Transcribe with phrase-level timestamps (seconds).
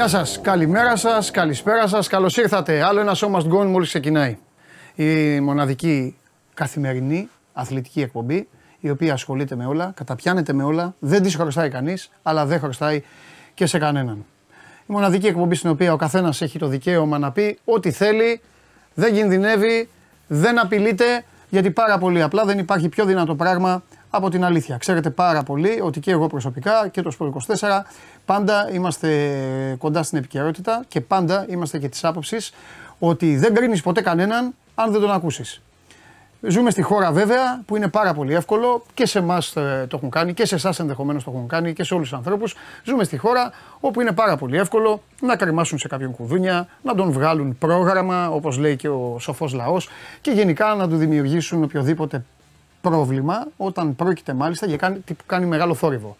[0.00, 2.82] Γεια σας, καλημέρα σας, καλησπέρα σας, καλώς ήρθατε.
[2.82, 4.38] Άλλο ένα σώμα Must Go μόλις ξεκινάει.
[4.94, 6.16] Η μοναδική
[6.54, 8.48] καθημερινή αθλητική εκπομπή,
[8.80, 13.02] η οποία ασχολείται με όλα, καταπιάνεται με όλα, δεν τη χρωστάει κανείς, αλλά δεν χρωστάει
[13.54, 14.24] και σε κανέναν.
[14.80, 18.40] Η μοναδική εκπομπή στην οποία ο καθένας έχει το δικαίωμα να πει ό,τι θέλει,
[18.94, 19.88] δεν κινδυνεύει,
[20.26, 24.76] δεν απειλείται, γιατί πάρα πολύ απλά δεν υπάρχει πιο δυνατό πράγμα από την αλήθεια.
[24.76, 27.82] Ξέρετε πάρα πολύ ότι και εγώ προσωπικά και το Σπορ 24
[28.24, 29.08] πάντα είμαστε
[29.78, 32.52] κοντά στην επικαιρότητα και πάντα είμαστε και της άποψης
[32.98, 35.62] ότι δεν κρίνεις ποτέ κανέναν αν δεν τον ακούσεις.
[36.48, 39.52] Ζούμε στη χώρα βέβαια που είναι πάρα πολύ εύκολο και σε εμάς
[39.88, 42.54] το έχουν κάνει και σε εσάς ενδεχομένως το έχουν κάνει και σε όλους τους ανθρώπους.
[42.84, 47.12] Ζούμε στη χώρα όπου είναι πάρα πολύ εύκολο να κρεμάσουν σε κάποιον κουδούνια, να τον
[47.12, 49.88] βγάλουν πρόγραμμα όπως λέει και ο σοφός λαός
[50.20, 52.24] και γενικά να του δημιουργήσουν οποιοδήποτε
[52.80, 56.16] πρόβλημα όταν πρόκειται μάλιστα για κάτι που κάνει μεγάλο θόρυβο.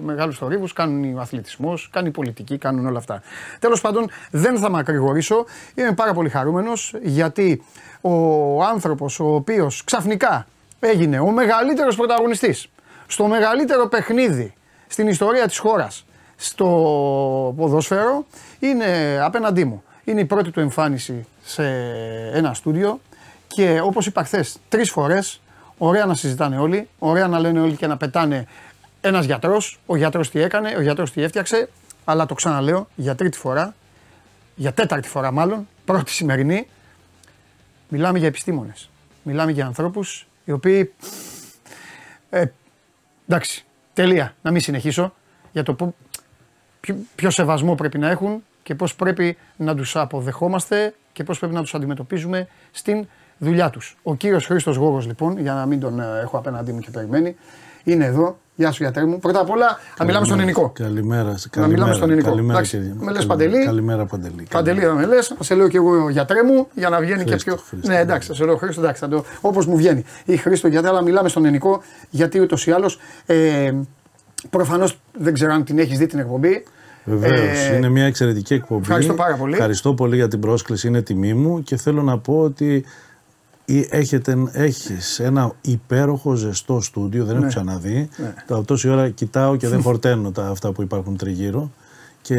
[0.00, 3.22] Μεγάλους θορύβους κάνουν ο αθλητισμό, κάνει η πολιτική, κάνουν όλα αυτά.
[3.58, 5.44] Τέλος πάντων, δεν θα μακρηγορήσω.
[5.74, 7.62] Είμαι πάρα πολύ χαρούμενος γιατί
[8.00, 10.46] ο άνθρωπος ο οποίος ξαφνικά
[10.80, 12.68] έγινε ο μεγαλύτερος πρωταγωνιστής
[13.06, 14.54] στο μεγαλύτερο παιχνίδι
[14.86, 16.66] στην ιστορία της χώρας στο
[17.56, 18.24] ποδόσφαιρο
[18.58, 19.82] είναι απέναντί μου.
[20.04, 21.64] Είναι η πρώτη του εμφάνιση σε
[22.32, 23.00] ένα στούντιο
[23.46, 25.40] και όπως είπα χθες τρεις φορές
[25.78, 28.46] Ωραία να συζητάνε όλοι, ωραία να λένε όλοι και να πετάνε
[29.00, 31.68] ένας γιατρός, ο γιατρός τι έκανε, ο γιατρός τι έφτιαξε.
[32.04, 33.74] Αλλά το ξαναλέω για τρίτη φορά,
[34.54, 36.68] για τέταρτη φορά μάλλον, πρώτη σημερινή,
[37.88, 38.90] μιλάμε για επιστήμονες.
[39.22, 40.94] Μιλάμε για ανθρώπους οι οποίοι.
[42.30, 42.44] Ε,
[43.28, 44.34] εντάξει, τελεία.
[44.42, 45.14] Να μην συνεχίσω
[45.52, 45.94] για το
[46.80, 51.54] ποιο, ποιο σεβασμό πρέπει να έχουν και πώς πρέπει να τους αποδεχόμαστε και πώς πρέπει
[51.54, 53.06] να τους αντιμετωπίζουμε στην
[53.38, 53.96] δουλειά τους.
[54.02, 57.36] Ο κύριος Χρήστος Γόγος, λοιπόν, για να μην τον ε, έχω απέναντί μου και περιμένει,
[57.84, 58.38] είναι εδώ.
[58.54, 59.18] Γεια σου, γιατρέ μου.
[59.18, 60.70] Πρώτα απ' όλα, να μιλάμε στον ελληνικό.
[60.74, 61.34] Καλημέρα.
[61.56, 62.30] Να μιλάμε στον ελληνικό.
[62.30, 62.94] Καλημέρα, κύριε.
[62.98, 63.64] Με λες Παντελή.
[63.64, 64.46] Καλημέρα, Παντελή.
[64.50, 65.34] Παντελή, να με λες.
[65.40, 67.56] Σε λέω και εγώ γιατρέ μου για να βγαίνει Χρήστο, και πιο.
[67.56, 69.24] Χρήστο, ναι, εντάξει, σε λέω Χρήστο, εντάξει, το...
[69.40, 70.04] όπως μου βγαίνει.
[70.24, 72.98] Ή Χρήστο, γιατί αλλά μιλάμε στον ελληνικό, γιατί ούτως ή άλλως.
[73.26, 73.72] Ε,
[74.50, 76.64] Προφανώς δεν ξέρω αν την έχεις δει την εκπομπή.
[77.04, 77.68] Βεβαίως.
[77.70, 78.80] Ε, είναι μια εξαιρετική εκπομπή.
[78.80, 79.52] Ευχαριστώ πάρα πολύ.
[79.52, 80.88] Ευχαριστώ πολύ για την πρόσκληση.
[80.88, 82.84] Είναι τιμή μου και θέλω να πω ότι
[83.90, 87.40] έχετε, έχεις ένα υπέροχο ζεστό στούντιο, δεν ναι.
[87.40, 88.08] έχω ξαναδεί.
[88.16, 88.62] Ναι.
[88.64, 91.70] Τόση ώρα κοιτάω και δεν φορταίνω τα αυτά που υπάρχουν τριγύρω
[92.22, 92.36] και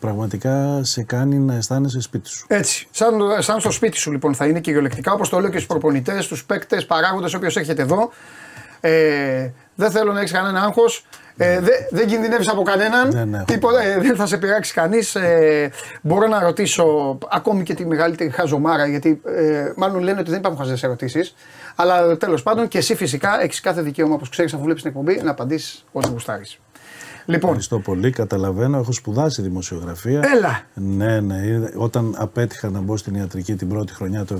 [0.00, 2.46] πραγματικά σε κάνει να αισθάνεσαι σπίτι σου.
[2.48, 2.88] Έτσι.
[2.90, 6.24] Σαν, σαν στο σπίτι σου λοιπόν θα είναι κυριολεκτικά όπως το λέω και στους προπονητές,
[6.24, 8.10] στους παίκτες, παράγοντες, όποιος έχετε εδώ.
[8.80, 11.06] Ε, δεν θέλω να έχεις κανένα άγχος.
[11.36, 13.08] Ε, δεν δε κινδυνεύεις από κανέναν.
[13.08, 13.44] Ναι, ναι.
[13.44, 15.14] Τίποτα, ε, δεν θα σε πειράξει κανείς.
[15.14, 15.70] Ε,
[16.02, 20.60] μπορώ να ρωτήσω ακόμη και τη μεγαλύτερη χαζομάρα, γιατί ε, μάλλον λένε ότι δεν υπάρχουν
[20.60, 21.34] χαζές ερωτήσεις.
[21.76, 25.20] Αλλά τέλος πάντων και εσύ φυσικά έχεις κάθε δικαίωμα, όπως ξέρεις, αφού βλέπεις την εκπομπή,
[25.22, 26.58] να απαντήσεις ό,τι γουστάρεις.
[27.26, 27.48] Λοιπόν.
[27.50, 28.10] Ευχαριστώ πολύ.
[28.10, 28.78] Καταλαβαίνω.
[28.78, 30.20] Έχω σπουδάσει δημοσιογραφία.
[30.36, 30.62] Έλα.
[30.74, 31.40] Ναι, ναι.
[31.76, 34.38] Όταν απέτυχα να μπω στην ιατρική την πρώτη χρονιά το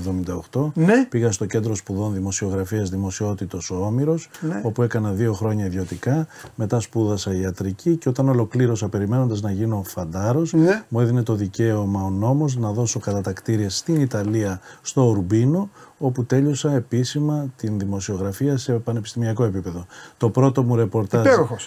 [0.51, 1.05] 1978, ναι.
[1.09, 4.61] πήγα στο κέντρο σπουδών δημοσιογραφίας Δημοσιότητος ο Όμηρος, ναι.
[4.63, 6.27] όπου έκανα δύο χρόνια ιδιωτικά.
[6.55, 10.83] Μετά σπούδασα ιατρική και όταν ολοκλήρωσα περιμένοντας να γίνω φαντάρος, ναι.
[10.87, 15.69] μου έδινε το δικαίωμα ο νόμος να δώσω κατατακτήρια στην Ιταλία, στο Ουρμπίνο,
[16.05, 19.85] όπου τέλειωσα επίσημα την δημοσιογραφία σε πανεπιστημιακό επίπεδο.
[20.17, 21.25] Το πρώτο μου ρεπορτάζ,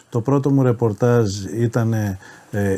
[0.09, 2.19] το πρώτο μου ρεπορτάζ ήταν ε,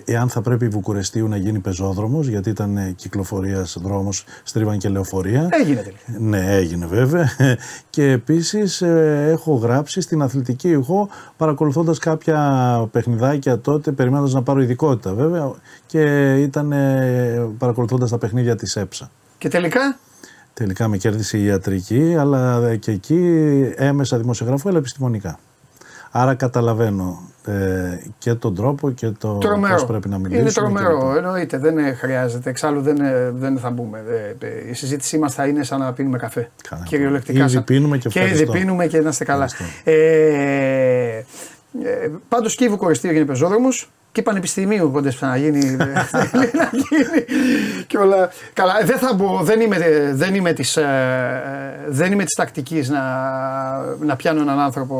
[0.04, 4.88] εάν θα πρέπει η Βουκουρεστίου να γίνει πεζόδρομος, γιατί ήταν ε, κυκλοφορίας δρόμος, στρίβαν και
[4.88, 5.48] λεωφορεία.
[5.50, 6.02] Έγινε τελικά.
[6.18, 7.28] Ναι, έγινε βέβαια.
[7.90, 14.60] Και επίσης ε, έχω γράψει στην αθλητική ηχό, παρακολουθώντας κάποια παιχνιδάκια τότε, περιμένοντας να πάρω
[14.60, 15.52] ειδικότητα βέβαια,
[15.86, 19.10] και ήταν ε, παρακολουθώντας τα παιχνίδια της ΕΠΣΑ.
[19.38, 19.98] Και τελικά;
[20.58, 23.20] Τελικά με κέρδισε η ιατρική, αλλά και εκεί
[23.76, 25.38] έμεσα δημοσιογραφώ, αλλά επιστημονικά.
[26.10, 29.38] Άρα καταλαβαίνω ε, και τον τρόπο και το
[29.70, 30.40] πώς πρέπει να μιλήσουμε.
[30.40, 31.58] Είναι τρομερό, εννοείται.
[31.58, 32.50] Δεν χρειάζεται.
[32.50, 32.96] Εξάλλου δεν,
[33.34, 34.04] δεν θα μπούμε.
[34.70, 36.50] Η συζήτησή μας θα είναι σαν να πίνουμε καφέ.
[36.68, 36.82] Καλά.
[36.84, 37.44] Κυριολεκτικά.
[37.44, 39.48] Ήδη πίνουμε και Και ήδη πίνουμε και να είστε καλά.
[39.84, 41.22] Ε, ε,
[42.28, 45.60] Πάντως και η Βουκοριστή έγινε πεζόδρομος και πανεπιστημίου οπότε να γίνει.
[46.30, 47.24] θέλει να γίνει.
[47.86, 48.30] Και όλα.
[48.52, 53.02] Καλά, δεν θα μπω, δεν είμαι, δεν είμαι της, ε, δεν είμαι της τακτικής να,
[54.00, 54.96] να πιάνω έναν άνθρωπο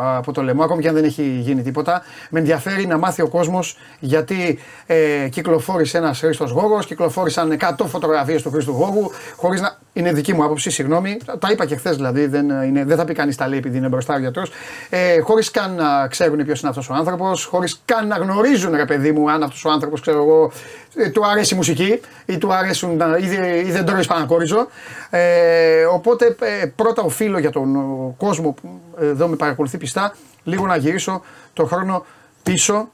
[0.00, 2.02] από το λαιμό, ακόμη και αν δεν έχει γίνει τίποτα.
[2.30, 8.42] Με ενδιαφέρει να μάθει ο κόσμος γιατί ε, κυκλοφόρησε ένας Χρήστος Γόγος, κυκλοφόρησαν 100 φωτογραφίες
[8.42, 11.18] του Χρήστου Γόγου, χωρίς να, είναι δική μου άποψη, συγγνώμη.
[11.38, 13.88] Τα είπα και χθες δηλαδή, δεν, είναι, δεν θα πει κανείς τα λέει επειδή είναι
[13.88, 14.50] μπροστά ο γιατρός.
[14.90, 18.84] Ε, χωρίς καν να ξέρουν ποιος είναι αυτός ο άνθρωπος, χωρίς καν να γνωρίζουν, ρε
[18.84, 20.52] παιδί μου, αν αυτός ο άνθρωπος, ξέρω εγώ,
[20.85, 24.66] ε, του αρέσει η μουσική ή, του αρέσουν, ή, ή δεν τρώεις πανακόριζο.
[25.10, 27.76] Ε, οπότε ε, πρώτα οφείλω για τον
[28.16, 30.14] κόσμο που εδώ με παρακολουθεί πιστά
[30.44, 31.22] λίγο να γυρίσω
[31.52, 32.04] το χρόνο
[32.42, 32.88] πίσω.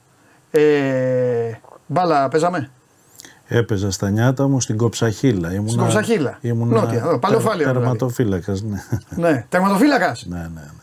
[0.51, 0.63] Ε,
[1.87, 2.71] Μπάλα παίζαμε;
[3.49, 5.53] Έπαιζα στα νιάτα μου στην Κοψαχίλα.
[5.53, 6.39] Ήμουνα, στην Κοψαχίλα.
[6.41, 7.67] Ήμουνα Νότια, παλαιοφάλεια.
[7.67, 7.79] Δηλαδή.
[7.79, 8.83] Τερματοφύλακας, ναι.
[9.17, 9.47] ναι.
[9.49, 10.45] Τερματοφύλακας; ναι, ναι.
[10.49, 10.82] ναι.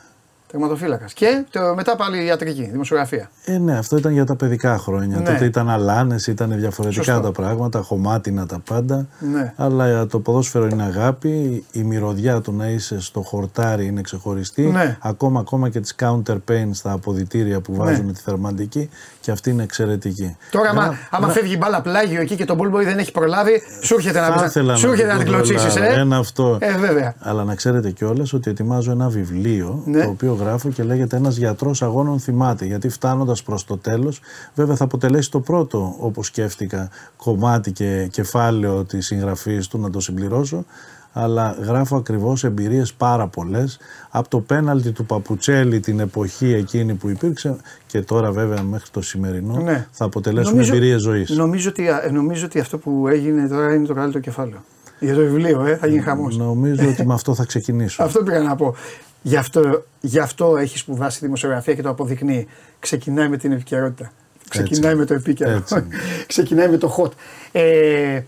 [0.52, 1.14] Τερματοφύλακας.
[1.14, 3.30] Και το, μετά πάλι ιατρική, δημοσιογραφία.
[3.46, 5.18] Ε, ναι, αυτό ήταν για τα παιδικά χρόνια.
[5.18, 5.24] Ναι.
[5.24, 7.22] Τότε ήταν αλάνες, ήταν διαφορετικά Σωστό.
[7.22, 9.08] τα πράγματα, χωμάτινα τα πάντα.
[9.20, 9.54] Ναι.
[9.56, 11.66] Αλλά το ποδόσφαιρο είναι αγάπη.
[11.72, 14.62] Η μυρωδιά του να είσαι στο χορτάρι είναι ξεχωριστή.
[14.62, 14.98] Ναι.
[15.02, 18.12] Ακόμα, ακόμα και τις counter pain στα αποδητήρια που βάζουν ναι.
[18.12, 18.90] τη θερμαντική
[19.30, 20.38] και αυτή είναι εξαιρετική.
[20.52, 24.20] Τώρα, άμα, άμα φεύγει μπάλα πλάγιο εκεί και τον Μπούλμπορ δεν έχει προλάβει, σου έρχεται
[24.20, 25.76] να, σου έρχεται να την κλωτσίσεις.
[25.76, 26.58] Ε; Ένα αυτό.
[26.62, 27.14] Ε, βέβαια.
[27.20, 30.04] Αλλά να ξέρετε κιόλας ότι ετοιμάζω ένα βιβλίο ναι.
[30.04, 32.66] το οποίο γράφω και λέγεται Ένας γιατρός αγώνων θυμάται.
[32.66, 34.22] Γιατί φτάνοντας προς το τέλος,
[34.56, 40.00] βέβαια θα αποτελέσει το πρώτο, όπως σκέφτηκα, κομμάτι και κεφάλαιο της συγγραφής του να το
[40.00, 40.66] συμπληρώσω
[41.14, 43.80] αλλά γράφω ακριβώς εμπειρίες πάρα πολλές
[44.10, 47.56] από το πέναλτι του Παπουτσέλη την εποχή εκείνη που υπήρξε
[47.88, 49.88] και τώρα βέβαια μέχρι το σημερινό ναι.
[49.92, 51.30] θα αποτελέσουν νομίζω, εμπειρίες ζωής.
[51.30, 54.64] Νομίζω ότι, νομίζω ότι αυτό που έγινε τώρα είναι το καλύτερο κεφάλαιο.
[55.00, 56.38] Για το βιβλίο, ε, θα γίνει χαμός.
[56.38, 58.04] Νομίζω ότι με αυτό θα ξεκινήσω.
[58.06, 58.76] αυτό πήγα να πω.
[59.22, 62.48] Γι' αυτό, γι αυτό έχει σπουδάσει δημοσιογραφία και το αποδεικνύει.
[62.80, 64.12] Ξεκινάει με την επικαιρότητα.
[64.50, 65.64] Ξεκινάει με το επίκαιρο.
[66.28, 67.12] Ξεκινάει με το hot.
[67.52, 68.22] Ε,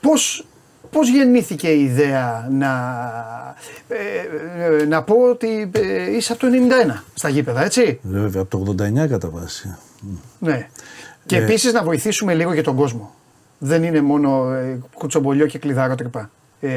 [0.00, 0.46] πώς,
[0.94, 2.72] πώς γεννήθηκε η ιδέα να,
[3.88, 6.46] ε, να πω ότι ε, είσαι από το
[6.96, 9.76] 91 στα γήπεδα, έτσι; Βέβαια, από το 89 κατά βάση.
[10.38, 10.68] Ναι.
[11.26, 11.42] Και ε...
[11.42, 13.14] επίσης να βοηθήσουμε λίγο για τον κόσμο.
[13.58, 16.30] Δεν είναι μόνο ε, κουτσομπολιό και κλειδάρο τρυπά
[16.60, 16.70] ε,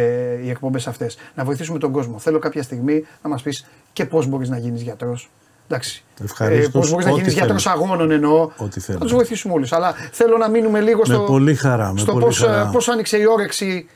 [0.44, 1.18] οι εκπομπές αυτές.
[1.36, 2.20] Να βοηθήσουμε τον κόσμο.
[2.20, 5.30] Θέλω κάποια στιγμή να μας πεις και πώς μπορείς να γίνεις γιατρός.
[5.70, 6.04] Εντάξει.
[6.40, 8.50] Ε, Πώς μπορείς να γίνεις γιατρός αγώνων εννοώ.
[8.58, 9.72] Ό,τι Θα τους βοηθήσουμε όλους.
[9.72, 12.14] Αλλά θέλω να μείνουμε λίγο στο, με πολύ χαρά, στο
[12.72, 13.88] πώς άνοιξε η όρεξη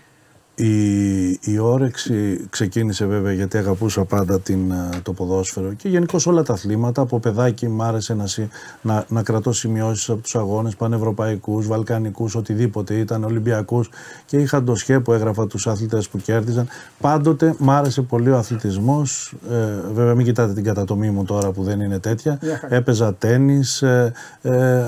[0.56, 6.44] η, η όρεξη ξεκίνησε βέβαια γιατί αγαπούσα πάντα την, ε, το ποδόσφαιρο και γενικώ όλα
[6.44, 7.02] τα αθλήματα.
[7.02, 8.26] Από παιδάκι μ' άρεσε να,
[8.82, 13.90] να, να κρατώ σημειώσεις από τους αγώνες πανευρωπαϊκούς, βαλκανικούς, οτιδήποτε ήταν, Ολυμπιακούς
[14.26, 16.68] και είχα το σχέ που έγραφα τους αθλητές που κέρδιζαν.
[17.00, 19.34] Πάντοτε μ' άρεσε πολύ ο αθλητισμός.
[19.52, 19.56] Ε,
[19.94, 22.40] βέβαια, μην κοιτάτε την κατατομή μου τώρα που δεν είναι τέτοια.
[22.70, 23.62] Έπαιζα τέννη.
[23.82, 24.12] Ε,
[24.42, 24.84] ε, ε,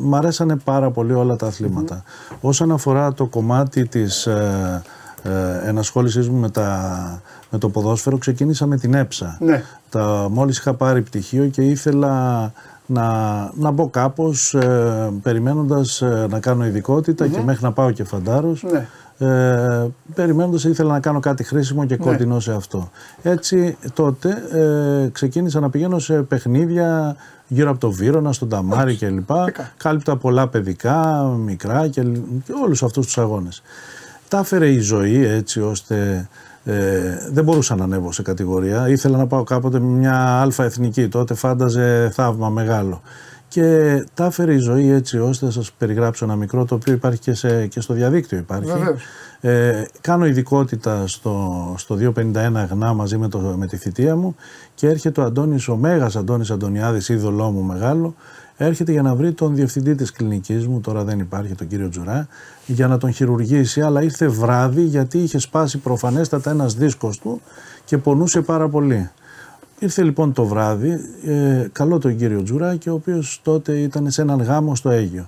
[0.00, 2.02] μ' αρέσανε πάρα πολύ όλα τα αθληματα
[2.40, 4.82] Όσον αφορά το κομμάτι της ε,
[5.24, 9.38] ε, ενασχόλησής μου με, τα, με το ποδόσφαιρο ξεκίνησα με την έψα.
[9.40, 9.62] Ναι.
[9.90, 12.52] Τα, μόλις είχα πάρει πτυχίο και ήθελα
[12.86, 18.04] να, να μπω κάπως ε, περιμένοντας ε, να κάνω ειδικότητα και μέχρι να πάω και
[18.04, 18.62] φαντάρος.
[18.62, 18.88] Ναι.
[19.18, 22.04] Ε, περιμένοντας ήθελα να κάνω κάτι χρήσιμο και ναι.
[22.04, 22.90] κοντινό σε αυτό.
[23.22, 27.16] Έτσι τότε ε, ξεκίνησα να πηγαίνω σε παιχνίδια
[27.46, 29.30] γύρω από το Βύρονα, στον Ταμάρι κλπ.
[29.76, 32.02] Κάλυπτα πολλά παιδικά, μικρά και,
[32.44, 33.62] και όλους αυτούς τους αγώνες
[34.34, 36.28] τα έφερε η ζωή έτσι ώστε
[36.64, 36.72] ε,
[37.32, 38.88] δεν μπορούσα να ανέβω σε κατηγορία.
[38.88, 43.02] Ήθελα να πάω κάποτε με μια αλφα εθνική, τότε φάνταζε θαύμα μεγάλο.
[43.48, 47.20] Και τα έφερε η ζωή έτσι ώστε να σας περιγράψω ένα μικρό το οποίο υπάρχει
[47.20, 48.72] και, σε, και στο διαδίκτυο υπάρχει.
[49.40, 52.32] Ε, κάνω ειδικότητα στο, στο 251
[52.70, 54.36] γνά μαζί με, το, με τη θητεία μου
[54.74, 58.14] και έρχεται ο Αντώνης, ο Μέγας Αντώνης Αντωνιάδης, είδωλό μου μεγάλο,
[58.56, 62.28] έρχεται για να βρει τον διευθυντή της κλινικής μου, τώρα δεν υπάρχει τον κύριο Τζουρά,
[62.66, 67.40] για να τον χειρουργήσει, αλλά ήρθε βράδυ γιατί είχε σπάσει προφανέστατα ένας δίσκος του
[67.84, 69.10] και πονούσε πάρα πολύ.
[69.78, 74.42] Ήρθε λοιπόν το βράδυ, ε, καλό τον κύριο Τζουράκη, ο οποίος τότε ήταν σε έναν
[74.42, 75.26] γάμο στο Αίγιο.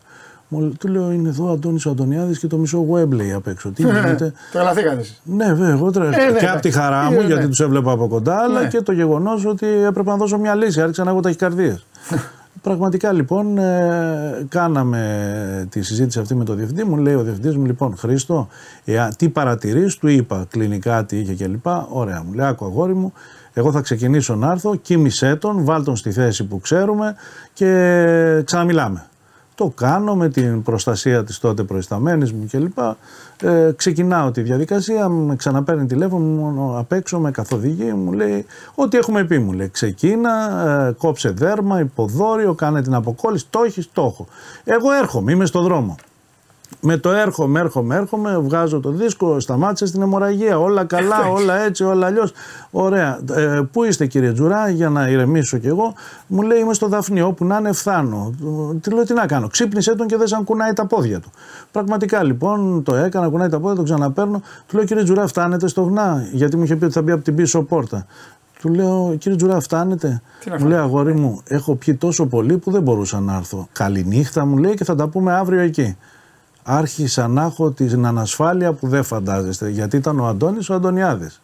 [0.49, 3.71] Μου, του λέω είναι εδώ ο Αντώνης ο Αντωνιάδης και το μισό Webley απ' έξω.
[3.71, 5.04] Τι γίνεται; Τρελαθήκατε.
[5.23, 6.06] Ναι, βέβαια, εγώ τρε...
[6.06, 7.49] ε, ναι, και από τη χαρά μου, ε, γιατί ναι.
[7.49, 8.68] τους έβλεπα από κοντά, αλλά ναι.
[8.68, 10.80] και το γεγονός ότι έπρεπε να δώσω μια λύση.
[10.80, 11.87] Άρχισα να έχω ταχυκαρδίες.
[12.62, 16.96] Πραγματικά λοιπόν ε, κάναμε τη συζήτηση αυτή με τον διευθυντή μου.
[16.96, 18.48] Λέει ο διευθυντής μου, λοιπόν, Χρήστο,
[18.84, 21.66] ε, τι παρατηρείς, του είπα κλινικά τι είχε κλπ.
[21.88, 23.12] Ωραία, μου λέει, άκου αγόρι μου,
[23.52, 27.14] εγώ θα ξεκινήσω να έρθω, κοίμησέ τον, βάλ τον στη θέση που ξέρουμε
[27.52, 29.06] και ξαναμιλάμε.
[29.56, 32.78] Το κάνω με την προστασία της τότε προϊσταμένης μου κλπ.
[33.42, 38.96] Ε, ξεκινάω τη διαδικασία, με ξαναπαίρνει τηλέφωνο μου απ' έξω, με καθοδηγεί, μου λέει ό,τι
[38.96, 39.68] έχουμε πει μου λέει.
[39.68, 40.30] Ξεκίνα,
[40.88, 44.26] ε, κόψε δέρμα, υποδόριο, κάνε την αποκόλληση, το έχεις, το έχω.
[44.64, 45.96] Εγώ έρχομαι, είμαι στο δρόμο.
[46.80, 50.58] Με το έρχομαι, έρχομαι, έρχομαι, βγάζω το δίσκο, σταμάτησε στην αιμορραγία.
[50.58, 52.32] Όλα καλά, όλα έτσι, όλα αλλιώς.
[52.70, 53.18] Ωραία.
[53.35, 55.94] Ε, πού είστε κύριε Τζουρά, για να ηρεμήσω κι εγώ.
[56.26, 58.35] Μου λέει είμαι στο Δαφνί, όπου να είναι φθάνω.
[58.80, 59.49] Τι λέω, τι να κάνω.
[59.49, 61.30] Ξύπνησε τον και δεν σαν κουνάει τα πόδια του.
[61.70, 64.42] Πραγματικά λοιπόν το έκανα, κουνάει τα πόδια, το ξαναπέρνω.
[64.66, 67.23] Του λέω κύριε Τζουρά, φτάνετε στο γνά, γιατί μου είχε πει ότι θα μπει από
[67.23, 68.06] την πίσω πόρτα.
[68.61, 70.23] Του λέω, κύριε Τζουρά, φτάνετε;
[70.58, 73.68] Μου λέει, αγόρι μου, έχω πιει τόσο πολύ που δεν μπορούσα να έρθω.
[73.73, 75.96] Καληνύχτα μου λέει και θα τα πούμε αύριο εκεί
[76.68, 79.68] άρχισα να έχω την ανασφάλεια που δεν φαντάζεστε.
[79.68, 81.40] Γιατί ήταν ο Αντώνης ο Αντωνιάδης.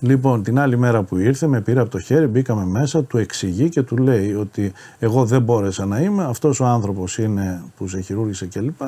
[0.00, 3.68] Λοιπόν, την άλλη μέρα που ήρθε, με πήρε από το χέρι, μπήκαμε μέσα, του εξηγεί
[3.68, 8.00] και του λέει ότι εγώ δεν μπόρεσα να είμαι, αυτός ο άνθρωπος είναι που σε
[8.00, 8.80] χειρούργησε κλπ.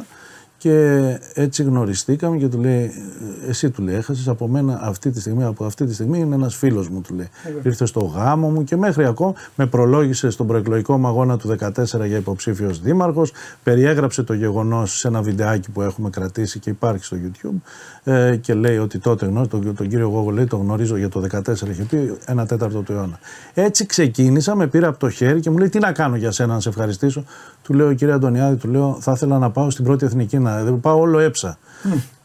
[0.67, 2.91] Και έτσι γνωριστήκαμε και του λέει,
[3.49, 6.55] εσύ του λέει, έχασες από μένα αυτή τη στιγμή, από αυτή τη στιγμή είναι ένας
[6.55, 7.29] φίλος μου του λέει.
[7.63, 12.07] Ήρθε στο γάμο μου και μέχρι ακόμα με προλόγησε στον προεκλογικό μου αγώνα του 14
[12.07, 13.33] για υποψήφιος δήμαρχος,
[13.63, 17.61] περιέγραψε το γεγονός σε ένα βιντεάκι που έχουμε κρατήσει και υπάρχει στο YouTube
[18.09, 21.23] ε, και λέει ότι τότε γνώριζε, τον, τον κύριο Γόγο λέει, το γνωρίζω για το
[21.33, 23.19] 14 είχε πει, ένα τέταρτο του αιώνα.
[23.55, 26.55] Έτσι ξεκίνησα, με πήρε από το χέρι και μου λέει τι να κάνω για σένα
[26.55, 27.25] να σε ευχαριστήσω.
[27.63, 30.81] Του λέω κύριε Αντωνιάδη, του λέω θα ήθελα να πάω στην πρώτη εθνική να δεν
[30.81, 31.59] πάω όλο έψα.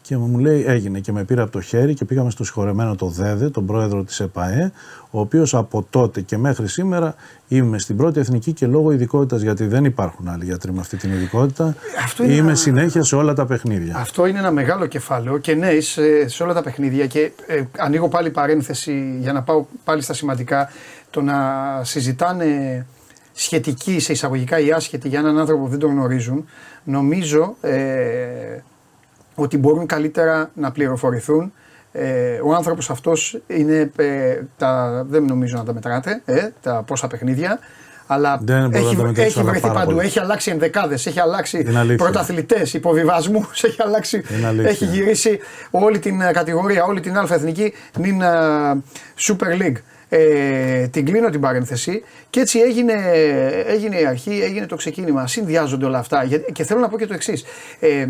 [0.02, 3.06] Και μου λέει έγινε και με πήρε από το χέρι και πήγαμε στο συγχωρεμένο το
[3.06, 4.72] ΔΕΔΕ, τον πρόεδρο της ΕΠΑΕ,
[5.10, 7.14] ο οποίος από τότε και μέχρι σήμερα
[7.48, 11.12] είμαι στην πρώτη εθνική και λόγω ειδικότητας, γιατί δεν υπάρχουν άλλοι γιατροί με αυτή την
[11.12, 11.76] ειδικότητα,
[12.18, 12.54] είμαι ένα...
[12.54, 13.96] συνέχεια σε όλα τα παιχνίδια.
[13.96, 18.08] Αυτό είναι ένα μεγάλο κεφάλαιο και ναι, σε, σε όλα τα παιχνίδια και ε, ανοίγω
[18.08, 20.68] πάλι παρένθεση για να πάω πάλι στα σημαντικά,
[21.10, 21.36] το να
[21.82, 22.86] συζητάνε
[23.32, 26.44] σχετική σε εισαγωγικά ή άσχετη για έναν άνθρωπο που δεν τον γνωρίζουν,
[26.84, 27.72] νομίζω ε,
[29.42, 31.52] ότι μπορούν καλύτερα να πληροφορηθούν.
[31.92, 37.06] Ε, ο άνθρωπος αυτός είναι, ε, τα, δεν νομίζω να τα μετράτε, ε, τα πόσα
[37.06, 37.58] παιχνίδια,
[38.06, 40.06] αλλά δεν έχει, έχει βρεθεί παντού, πολύ.
[40.06, 44.22] έχει αλλάξει ενδεκάδες, έχει αλλάξει πρωταθλητές, υποβιβασμούς, έχει αλλάξει.
[44.64, 45.38] Έχει γυρίσει
[45.70, 48.22] όλη την κατηγορία, όλη την αλφα εθνική, την
[49.18, 49.76] Super League.
[50.14, 52.92] Ε, την κλείνω την παρένθεση και έτσι έγινε,
[53.66, 55.26] έγινε η αρχή, έγινε το ξεκίνημα.
[55.26, 56.26] Συνδυάζονται όλα αυτά.
[56.52, 57.44] Και θέλω να πω και το εξής.
[57.80, 58.06] Ε,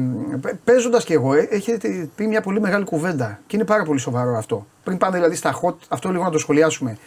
[0.64, 4.37] Παίζοντας και εγώ, ε, έχετε πει μια πολύ μεγάλη κουβέντα και είναι πάρα πολύ σοβαρό
[4.37, 4.66] αυτό.
[4.85, 6.99] Πριν πάμε δηλαδή στα hot, αυτό λίγο να το σχολιάσουμε.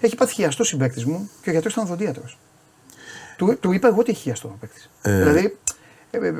[0.00, 2.24] Έχει πάθει χιαστό συμπέκτη μου και ο γιατρός ήταν οδοντίατρο.
[3.36, 4.90] Του, του είπα εγώ ότι έχει χιαστό ο παίκτης.
[5.02, 5.18] Ε.
[5.18, 5.56] Δηλαδή,
[6.10, 6.32] ε, ε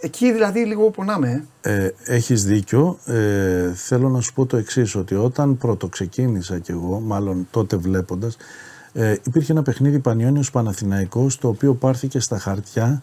[0.00, 1.44] Εκεί δηλαδή λίγο πονάμε.
[1.60, 1.84] Ε.
[1.84, 2.98] ε, έχεις δίκιο.
[3.04, 7.76] Ε, θέλω να σου πω το εξής ότι όταν πρώτο ξεκίνησα κι εγώ, μάλλον τότε
[7.76, 8.36] βλέποντας,
[8.92, 13.02] ε, υπήρχε ένα παιχνίδι Πανιόνιος Παναθηναϊκός το οποίο πάρθηκε στα χαρτιά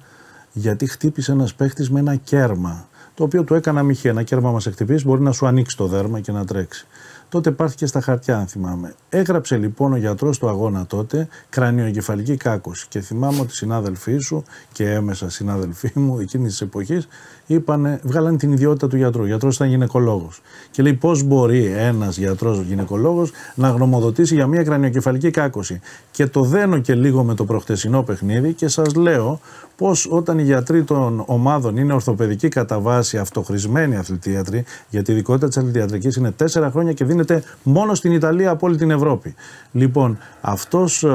[0.52, 4.08] γιατί χτύπησε ένας παίχτης με ένα κέρμα το οποίο του έκανα μοιχή.
[4.08, 6.88] Ένα κέρμα μας εκτυπήσει μπορεί να σου ανοίξει το δέρμα και να τρέξει
[7.34, 8.96] τότε πάρθηκε στα χαρτιά, αν θυμάμαι.
[9.10, 12.86] Έγραψε λοιπόν ο γιατρός του αγώνα τότε κρανιοεγκεφαλική κάκωση.
[12.90, 17.08] Και θυμάμαι ότι οι συνάδελφοί σου και έμεσα συνάδελφοί μου εκείνης της εποχής
[17.46, 19.22] είπανε, βγάλανε την ιδιότητα του γιατρού.
[19.22, 20.42] Ο γιατρός ήταν γυναικολόγος.
[20.72, 25.80] Και λέει πώς μπορεί ένας γιατρός γυναικολόγος να γνωμοδοτήσει για μια κρανιοκεφαλική κάκωση.
[26.12, 29.40] Και το δένω και λίγο με το προχτεσινό παιχνίδι και σας λέω
[29.76, 35.48] πώς όταν οι γιατροί των ομάδων είναι ορθοπαιδικοί κατά βάση αυτοχρησμένοι αθλητίατροι, γιατί η ειδικότητα
[35.48, 39.36] της αθλητιατρικής είναι τέσσερα χρόνια και δίνεται μόνο στην Ιταλία από όλη την Ευρώπη.
[39.72, 41.10] Λοιπόν, αυτός, ε,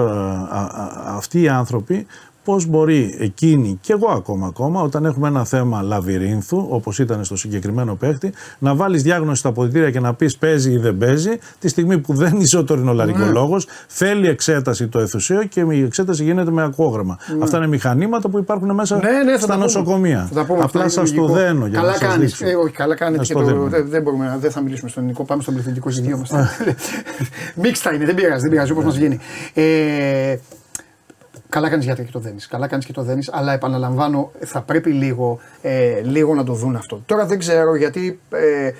[1.06, 2.06] αυτοί οι άνθρωποι
[2.48, 7.36] πώς μπορεί εκείνη και εγώ ακόμα ακόμα όταν έχουμε ένα θέμα λαβυρίνθου όπως ήταν στο
[7.36, 11.68] συγκεκριμένο παίχτη να βάλεις διάγνωση στα αποδητήρια και να πεις παίζει ή δεν παίζει τη
[11.68, 13.72] στιγμή που δεν είσαι ο τωρινολαρικολόγος ναι.
[13.86, 17.18] θέλει εξέταση το αιθουσίο και η εξέταση γίνεται με ακόγραμμα.
[17.36, 17.42] Ναι.
[17.42, 20.28] Αυτά είναι μηχανήματα που υπάρχουν μέσα ναι, ναι, στα νοσοκομεία.
[20.32, 23.24] Θα πούμε, Απλά σας το δένω για καλά να σας κάνεις, ε, όχι, καλά κάνετε
[23.24, 26.30] και το, δεν, δεν, μπορούμε, δεν θα μιλήσουμε στον ελληνικό, πάμε στον πληθυντικό ζητήριο μας.
[27.62, 29.18] Μίξτα είναι, δεν πειράζει, δεν πειράζει όπως μας γίνει.
[29.54, 30.36] Ε,
[31.48, 32.46] Καλά κάνεις γιατί και το δένεις.
[32.46, 36.76] Καλά κάνεις και το δένεις, αλλά επαναλαμβάνω, θα πρέπει λίγο, ε, λίγο να το δουν
[36.76, 37.02] αυτό.
[37.06, 38.20] Τώρα δεν ξέρω γιατί.
[38.30, 38.70] Ε,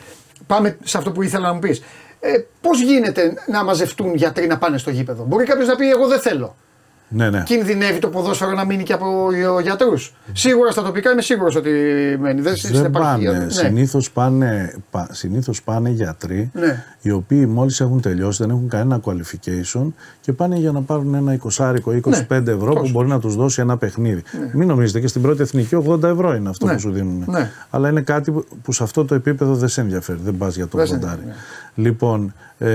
[0.47, 1.83] πάμε σε αυτό που ήθελα να μου πεις.
[2.21, 6.07] Ε, Πώς γίνεται να μαζευτούν γιατροί να πάνε στο γήπεδο; Μπορεί κάποιος να πει: Εγώ
[6.07, 6.57] δεν θέλω.
[7.09, 7.43] Ναι, ναι.
[7.43, 9.29] Κινδυνεύει το ποδόσφαιρο να μείνει και από
[9.63, 10.15] γιατρούς.
[10.33, 11.71] Σίγουρα στα τοπικά είμαι σίγουρος ότι
[12.21, 12.41] μένει.
[12.41, 13.31] Δεν, δεν πάνε.
[13.31, 13.49] Ναι.
[13.49, 14.75] Συνήθως πάνε,
[15.11, 16.85] συνήθως πάνε γιατροί ναι.
[17.01, 21.39] οι οποίοι μόλις έχουν τελειώσει, δεν έχουν κανένα qualification και πάνε για να πάρουν ένα
[21.57, 22.51] 20 ή 25 ναι.
[22.51, 24.23] ευρώ που μπορεί να τους δώσει ένα παιχνίδι.
[24.41, 24.51] Ναι.
[24.53, 27.25] Μην νομίζετε και στην πρώτη εθνική 80 ευρώ είναι αυτό που σου δίνουν.
[27.71, 30.19] Αλλά είναι κάτι που, σε αυτό το επίπεδο δεν σε ενδιαφέρει.
[30.25, 30.85] Δεν πας για το 80.
[31.75, 32.69] Λοιπόν, ε,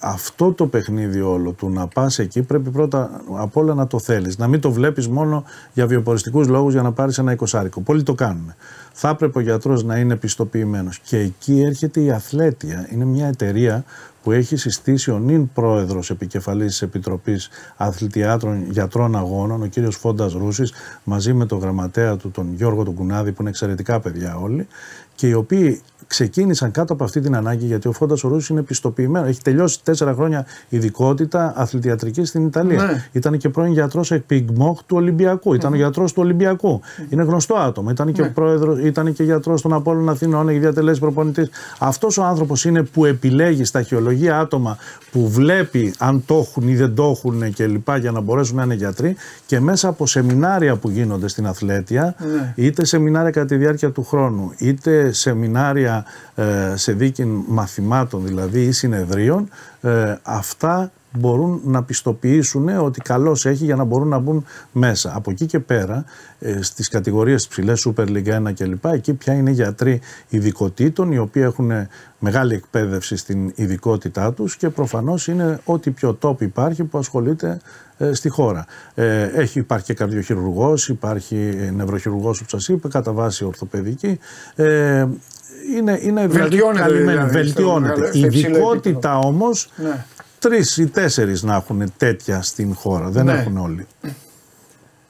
[0.00, 4.38] αυτό το παιχνίδι όλο του να πας εκεί πρέπει πρώτα απ' όλα να το θέλεις.
[4.38, 7.80] Να μην το βλέπεις μόνο για βιοποριστικούς λόγους για να πάρεις ένα εικοσάρικο.
[7.80, 8.54] Πολλοί το κάνουν.
[8.92, 10.98] Θα έπρεπε ο γιατρός να είναι πιστοποιημένος.
[10.98, 12.88] Και εκεί έρχεται η Αθλέτια.
[12.90, 13.84] Είναι μια εταιρεία
[14.22, 20.32] που έχει συστήσει ο νυν πρόεδρος επικεφαλής της Επιτροπής Αθλητιάτρων Γιατρών Αγώνων, ο κύριος Φόντας
[20.32, 20.72] Ρούσης,
[21.04, 24.66] μαζί με τον γραμματέα του, τον Γιώργο τον Κουνάδη, που είναι εξαιρετικά παιδιά όλοι,
[25.14, 29.26] και οι οποίοι ξεκίνησαν κάτω από αυτή την ανάγκη, γιατί ο Φόντα Ορούση είναι πιστοποιημένο.
[29.26, 32.82] Έχει τελειώσει τέσσερα χρόνια ειδικότητα αθλητιατρική στην Ιταλία.
[32.82, 33.04] Ναι.
[33.12, 35.54] Ήταν και πρώην γιατρός εκπιγμόχ του Ολυμπιακού.
[35.54, 35.74] Ήταν mm.
[35.74, 36.80] ο γιατρός του Ολυμπιακού.
[36.82, 37.12] Mm.
[37.12, 37.90] Είναι γνωστό άτομο.
[37.90, 38.28] Ήταν και, ναι.
[38.28, 41.50] πρόεδρος, ήταν και γιατρός των Απόλων Αθηνών, έχει διατελέσει προπονητής.
[41.78, 44.76] Αυτός ο άνθρωπος είναι που επιλέγει στα αρχαιολογία άτομα
[45.10, 47.96] που βλέπει αν το έχουν ή δεν το έχουν κλπ.
[48.00, 52.52] για να μπορέσουν να είναι γιατροί και μέσα από σεμινάρια που γίνονται στην αθλέτεια, ναι.
[52.56, 56.04] είτε σεμινάρια κατά τη διάρκεια του χρόνου, είτε σεμινάρια μια
[56.46, 59.48] ε, σε δίκη μαθημάτων δηλαδή ή συνεδρίων,
[59.80, 65.12] ε, αυτά μπορούν να πιστοποιήσουν ότι καλώς έχει για να μπορούν να μπουν μέσα.
[65.14, 66.04] Από εκεί και πέρα,
[66.38, 71.42] ε, στις κατηγορίες ψηλές, Super League 1 κλπ., εκεί πια είναι γιατροί ειδικοτήτων, οι οποίοι
[71.44, 71.70] έχουν
[72.18, 77.60] μεγάλη εκπαίδευση στην ειδικότητά τους και προφανώς είναι ό,τι πιο top υπάρχει που ασχολείται
[77.98, 78.66] ε, στη χώρα.
[78.94, 84.18] Ε, έχει, υπάρχει και καρδιοχειρουργός, υπάρχει νευροχειρουργός που σας είπε, κατά βάση ορθοπαιδική.
[84.56, 85.06] Ε,
[85.76, 86.92] είναι, είναι δηλαδή βελτιώνεται.
[86.92, 88.10] Δηλαδή, βελτιώνεται.
[88.12, 90.04] Η ειδικότητα όμως ναι
[90.38, 93.08] τρεις ή τέσσερις να έχουν τέτοια στην χώρα.
[93.08, 93.32] Δεν ναι.
[93.32, 93.86] έχουν όλοι.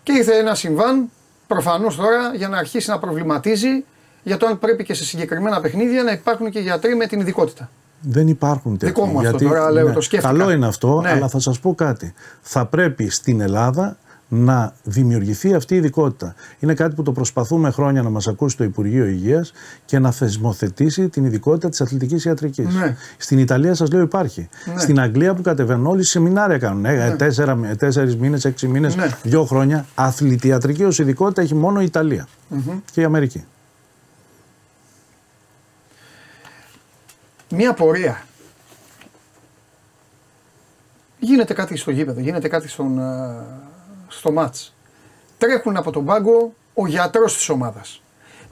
[0.02, 1.10] Και ήρθε ένα συμβάν
[1.46, 3.84] προφανώς τώρα για να αρχίσει να προβληματίζει
[4.22, 7.70] για το αν πρέπει και σε συγκεκριμένα παιχνίδια να υπάρχουν και γιατροί με την ειδικότητα.
[8.00, 8.94] Δεν υπάρχουν τέτοια.
[8.94, 10.32] Δικό μου αυτό τώρα λέω, ναι, το σκέφτηκα.
[10.32, 11.10] Καλό είναι αυτό, ναι.
[11.10, 12.14] αλλά θα σας πω κάτι.
[12.40, 13.96] Θα πρέπει στην Ελλάδα
[14.28, 16.34] να δημιουργηθεί αυτή η ειδικότητα.
[16.58, 19.52] Είναι κάτι που το προσπαθούμε χρόνια να μας ακούσει το Υπουργείο Υγείας
[19.84, 22.74] και να θεσμοθετήσει την ειδικότητα της αθλητικής ιατρικής.
[22.74, 22.96] Ναι.
[23.16, 24.48] Στην Ιταλία, σας λέω, υπάρχει.
[24.64, 24.80] Ναι.
[24.80, 26.84] Στην Αγγλία που κατεβαίνουν όλοι σεμινάρια κάνουν.
[26.84, 27.16] Ε, ναι.
[27.16, 29.06] Τέσσερα, τέσσερις μήνες, έξι μήνες, ναι.
[29.22, 29.86] δύο χρόνια.
[29.94, 32.80] Αθλητιατρική ως ειδικότητα έχει μόνο η Ιταλία mm-hmm.
[32.92, 33.44] και η Αμερική.
[37.50, 38.22] Μία πορεία.
[41.18, 43.02] Γίνεται κάτι στο γήπεδο, γίνεται κάτι στον, ε,
[44.08, 44.74] στο μάτς.
[45.38, 48.02] Τρέχουν από τον πάγκο ο γιατρός της ομάδας.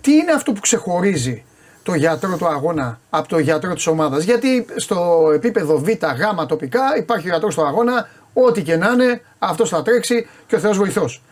[0.00, 1.44] Τι είναι αυτό που ξεχωρίζει
[1.82, 6.96] το γιατρό του αγώνα από το γιατρό της ομάδας; Γιατί στο επίπεδο Β, Γ τοπικά
[6.96, 10.76] υπάρχει ο γιατρός του αγώνα, ό,τι και να είναι, αυτός θα τρέξει και ο Θεός
[10.76, 11.22] βοηθός.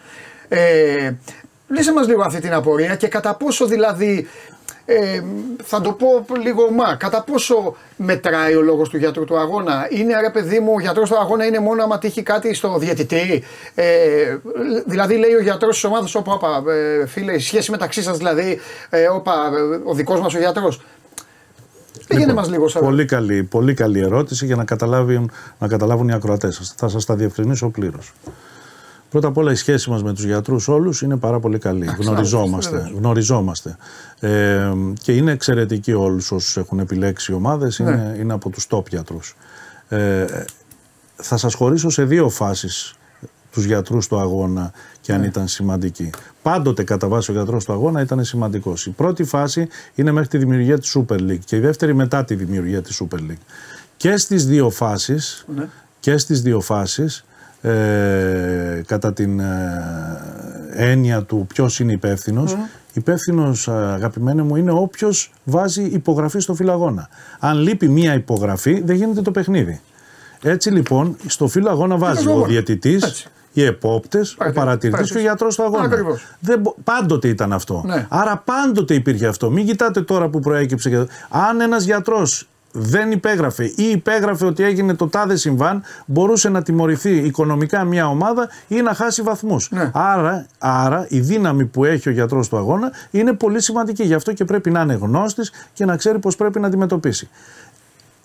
[0.48, 1.12] Ε,
[1.68, 4.28] Λύσε μας λίγο αυτή την απορία και κατά πόσο δηλαδή
[4.86, 5.22] ε,
[5.62, 6.94] θα το πω λίγο μα.
[6.94, 11.10] Κατά πόσο μετράει ο λόγος του γιατρού του αγώνα, Είναι ρε παιδί μου, ο γιατρός
[11.10, 13.42] του αγώνα είναι μόνο άμα τύχει κάτι στο διαιτητή;
[13.74, 13.84] Ε,
[14.86, 18.60] δηλαδή, λέει ο γιατρός της ομάδας, όπα, όπα, ε, φίλε, η σχέση μεταξύ σας δηλαδή,
[18.90, 19.32] ε, όπα,
[19.84, 20.80] ο δικός μας ο γιατρός.
[22.08, 22.82] Πήγαινε λοιπόν, μας λίγο σαν...
[22.82, 26.74] Πολύ καλή, πολύ καλή ερώτηση για να καταλάβουν, να καταλάβουν οι ακροατές σας.
[26.76, 28.12] Θα σας τα διευκρινίσω πλήρως.
[29.14, 31.86] Πρώτα απ' όλα η σχέση μας με τους γιατρούς όλους είναι πάρα πολύ καλή.
[31.98, 32.92] γνωριζόμαστε.
[32.96, 33.76] γνωριζόμαστε.
[34.20, 34.72] Ε,
[35.02, 37.78] και είναι εξαιρετικοί όλους όσους έχουν επιλέξει οι ομάδες.
[37.78, 37.90] Ναι.
[37.90, 39.36] Είναι, είναι από τους top γιατρούς.
[39.88, 40.24] Ε,
[41.16, 42.94] θα σας χωρίσω σε δύο φάσεις
[43.50, 45.26] τους γιατρούς του αγώνα και αν ναι.
[45.26, 46.10] ήταν σημαντικοί.
[46.42, 48.86] Πάντοτε κατά βάση ο γιατρός του αγώνα ήταν σημαντικός.
[48.86, 52.34] Η πρώτη φάση είναι μέχρι τη δημιουργία της Super League και η δεύτερη μετά τη
[52.34, 53.44] δημιουργία της Super League.
[53.96, 55.68] Και στις δύο φάσεις, ναι.
[56.00, 57.24] και στις δύο φάσεις
[57.64, 59.44] ε, κατά την ε,
[60.70, 62.54] έννοια του ποιος είναι υπεύθυνος.
[62.54, 62.58] Mm.
[62.92, 67.08] Υπεύθυνος, αγαπημένε μου, είναι όποιος βάζει υπογραφή στο φιλαγώνα.
[67.38, 69.80] Αν λείπει μία υπογραφή, δεν γίνεται το παιχνίδι.
[70.42, 75.62] Έτσι λοιπόν, στο φιλαγώνα βάζει ο διαιτητής, οι επόπτες, ο παρατηρητής και ο γιατρός του
[75.62, 75.88] αγώνα.
[76.40, 77.82] Δεν, πάντοτε ήταν αυτό.
[77.86, 78.06] Ναι.
[78.08, 79.50] Άρα πάντοτε υπήρχε αυτό.
[79.50, 81.06] Μην κοιτάτε τώρα που προέκυψε.
[81.28, 87.16] Αν ένας γιατρός δεν υπέγραφε ή υπέγραφε ότι έγινε το τάδε συμβάν, μπορούσε να τιμωρηθεί
[87.16, 89.70] οικονομικά μια ομάδα ή να χάσει βαθμούς.
[89.70, 89.90] Ναι.
[89.94, 94.02] Άρα, άρα η δύναμη που έχει ο γιατρός του αγώνα είναι πολύ σημαντική.
[94.02, 97.28] Γι' αυτό και πρέπει να είναι γνώστης και να ξέρει πώς πρέπει να αντιμετωπίσει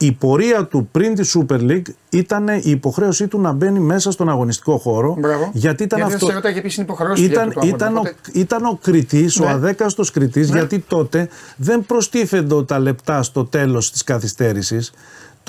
[0.02, 4.30] η πορεία του πριν τη Super League ήταν η υποχρέωσή του να μπαίνει μέσα στον
[4.30, 5.16] αγωνιστικό χώρο.
[5.20, 5.50] Μπράβο.
[5.54, 6.28] Γιατί ήταν γιατί αυτό.
[7.18, 8.02] Ήταν, του ήταν, ο,
[8.34, 9.52] ήταν ο κριτής, ο ναι.
[9.52, 10.58] αδέκαστος κριτής, ναι.
[10.58, 14.92] γιατί τότε δεν προστίθενται τα λεπτά στο τέλος της καθυστέρησης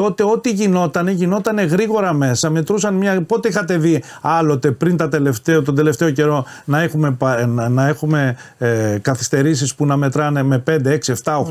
[0.00, 2.50] τότε ό,τι γινόταν, γινόταν γρήγορα μέσα.
[2.50, 3.22] Μετρούσαν μια.
[3.22, 7.16] Πότε είχατε δει άλλοτε πριν τα τελευταίο, τον τελευταίο καιρό να έχουμε,
[7.70, 11.42] να έχουμε ε, καθυστερήσεις που να μετράνε με 5, 6, 7,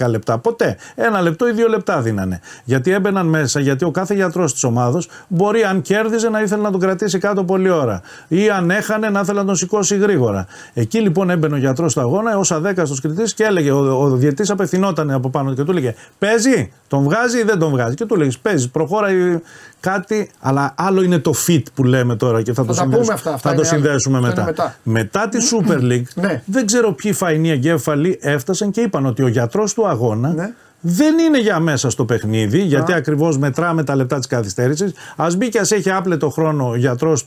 [0.00, 0.38] 8, 10 λεπτά.
[0.38, 0.76] Ποτέ.
[0.94, 2.40] Ένα λεπτό ή δύο λεπτά δίνανε.
[2.64, 6.70] Γιατί έμπαιναν μέσα, γιατί ο κάθε γιατρός της ομάδα μπορεί, αν κέρδιζε, να ήθελε να
[6.70, 8.00] τον κρατήσει κάτω πολλή ώρα.
[8.28, 10.46] Ή αν έχανε, να ήθελε να τον σηκώσει γρήγορα.
[10.74, 14.50] Εκεί λοιπόν έμπαινε ο γιατρός στο αγώνα ω αδέκαστο κριτή και έλεγε, ο, ο διαιτής
[14.50, 18.16] απευθυνόταν από πάνω και του έλεγε Παίζει, τον βγάζει ή δεν τον βγάζει και του
[18.16, 19.38] λέγει: Παίζεις, προχώράει
[19.80, 23.32] κάτι, αλλά άλλο είναι το fit που λέμε τώρα και θα, θα το, συνδέσουμε, αυτά,
[23.32, 24.44] αυτά θα το συνδέσουμε μετά.
[24.44, 24.76] μετά.
[24.82, 25.28] μετά.
[25.28, 26.42] τη Super League, ναι.
[26.44, 30.54] δεν ξέρω ποιοι φαϊνοί εγκέφαλοι έφτασαν και είπαν ότι ο γιατρός του αγώνα.
[30.80, 34.92] Ναι δεν είναι για μέσα στο παιχνίδι, γιατί ακριβώς μετράμε τα λεπτά της καθυστέρησης.
[35.16, 37.26] Α μπει και ας έχει άπλετο χρόνο ο γιατρός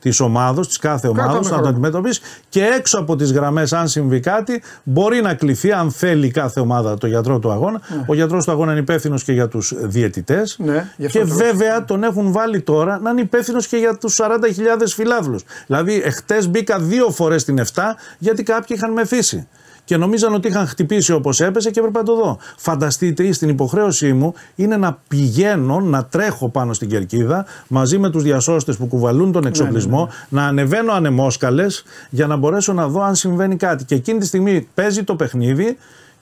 [0.00, 4.20] της ομάδος, της κάθε ομάδα, να το αντιμετωπίσει και έξω από τις γραμμές, αν συμβεί
[4.20, 7.80] κάτι, μπορεί να κληθεί, αν θέλει κάθε ομάδα το γιατρό του αγώνα.
[7.88, 8.04] Ναι.
[8.06, 10.56] Ο γιατρός του αγώνα είναι υπεύθυνος και για τους διαιτητές.
[10.58, 15.44] Ναι, και βέβαια τον έχουν βάλει τώρα να είναι υπεύθυνος και για τους 40.000 φιλάθλους.
[15.66, 19.48] Δηλαδή, εχθές μπήκα δύο φορές στην 7 γιατί κάποιοι είχαν μεθύσει
[19.84, 22.38] και νομίζαν ότι είχαν χτυπήσει όπως έπεσε και έπρεπε να το δω.
[22.56, 28.22] Φανταστείτε, στην υποχρέωσή μου είναι να πηγαίνω, να τρέχω πάνω στην κερκίδα μαζί με τους
[28.22, 30.40] διασώστες που κουβαλούν τον εξοπλισμό, ναι, ναι, ναι.
[30.40, 33.84] να ανεβαίνω ανεμόσκαλες για να μπορέσω να δω αν συμβαίνει κάτι.
[33.84, 35.76] Και εκείνη τη στιγμή παίζει το παιχνίδι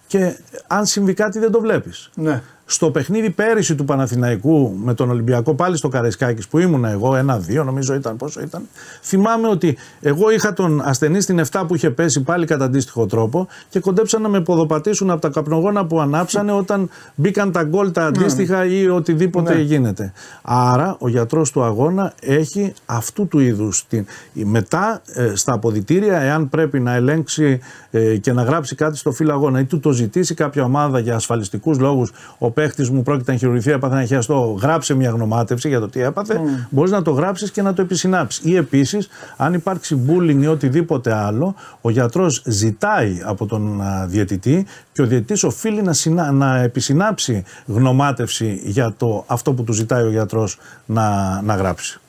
[0.06, 2.10] Και αν συμβεί κάτι δεν το βλέπεις.
[2.14, 2.42] Ναι.
[2.72, 7.64] Στο παιχνίδι πέρυσι του Παναθηναϊκού με τον Ολυμπιακό πάλι στο Καρεσκάκης που ήμουνα εγώ, ένα-δύο
[7.64, 8.68] νομίζω ήταν πόσο ήταν.
[9.02, 13.48] Θυμάμαι ότι εγώ είχα τον ασθενή στην 7 που είχε πέσει πάλι κατά αντίστοιχο τρόπο
[13.68, 18.06] και κοντέψαν να με ποδοπατήσουν από τα καπνογόνα που ανάψανε όταν μπήκαν τα γκολ τα
[18.06, 19.60] αντίστοιχα ή οτιδήποτε ναι.
[19.60, 20.12] γίνεται.
[20.42, 24.06] Άρα ο γιατρός του αγώνα έχει αυτού του είδους την...
[24.32, 29.32] μετά ε, στα αποδητήρια εάν πρέπει να ελέγξει ε, και να γράψει κάτι στο φύλλο
[29.32, 33.38] αγώνα ή του το ζητήσει κάποια ομάδα για ασφαλιστικούς λόγους ο παίχτης μου πρόκειται να
[33.38, 36.40] χειρουργηθεί, έπαθε ένα χιαστό, γράψε μια γνωμάτευση για το τι έπαθε.
[36.44, 36.66] Mm.
[36.70, 38.44] Μπορείς να το γράψεις και να το επισυνάψεις.
[38.44, 45.02] Ή επίσης, αν υπάρξει bullying ή οτιδήποτε άλλο, ο γιατρός ζητάει από τον διαιτητή και
[45.02, 46.32] ο διαιτητής οφείλει να, συνα...
[46.32, 52.00] να επισυνάψει γνωμάτευση για το αυτό που του ζητάει ο γιατρός να, να γράψει.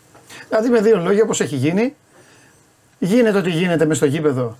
[0.49, 1.95] Δηλαδή με δύο λόγια, όπως έχει γίνει,
[2.99, 4.57] γίνεται ό,τι γίνεται μες στο γήπεδο.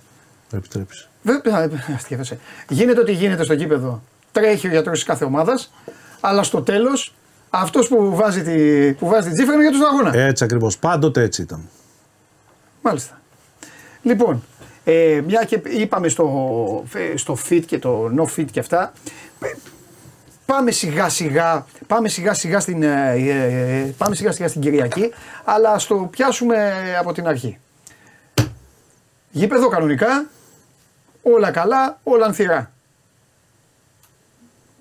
[0.50, 1.08] Το επιτρέψει.
[2.68, 5.72] Γίνεται ό,τι γίνεται στο γήπεδο τρέχει ο γιατρός της κάθε ομάδας,
[6.20, 7.14] αλλά στο τέλος
[7.50, 10.16] αυτός που βάζει τη, που βάζει τη τσίφρα είναι για τον αγώνα.
[10.16, 10.78] Έτσι ακριβώς.
[10.78, 11.68] Πάντοτε έτσι ήταν.
[12.82, 13.20] Μάλιστα.
[14.02, 14.42] Λοιπόν,
[14.84, 18.92] ε, μια και είπαμε στο, στο fit και το no fit και αυτά,
[20.46, 25.12] πάμε σιγά σιγά, πάμε σιγά σιγά στην, ε, ε, ε πάμε σιγά σιγά στην Κυριακή,
[25.44, 27.58] αλλά στο πιάσουμε από την αρχή.
[29.30, 30.26] Γήπεδο κανονικά,
[31.22, 32.71] όλα καλά, όλα ανθυρά.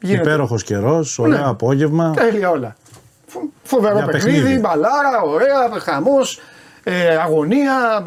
[0.02, 1.50] Υπέροχος καιρός, ωραίο ναι.
[1.50, 2.12] απόγευμα.
[2.12, 2.76] Τέλεια όλα.
[3.64, 6.40] Φοβερό παιχνίδι, μπαλάρα, ωραία, χαμός.
[6.84, 8.04] Ε, αγωνία,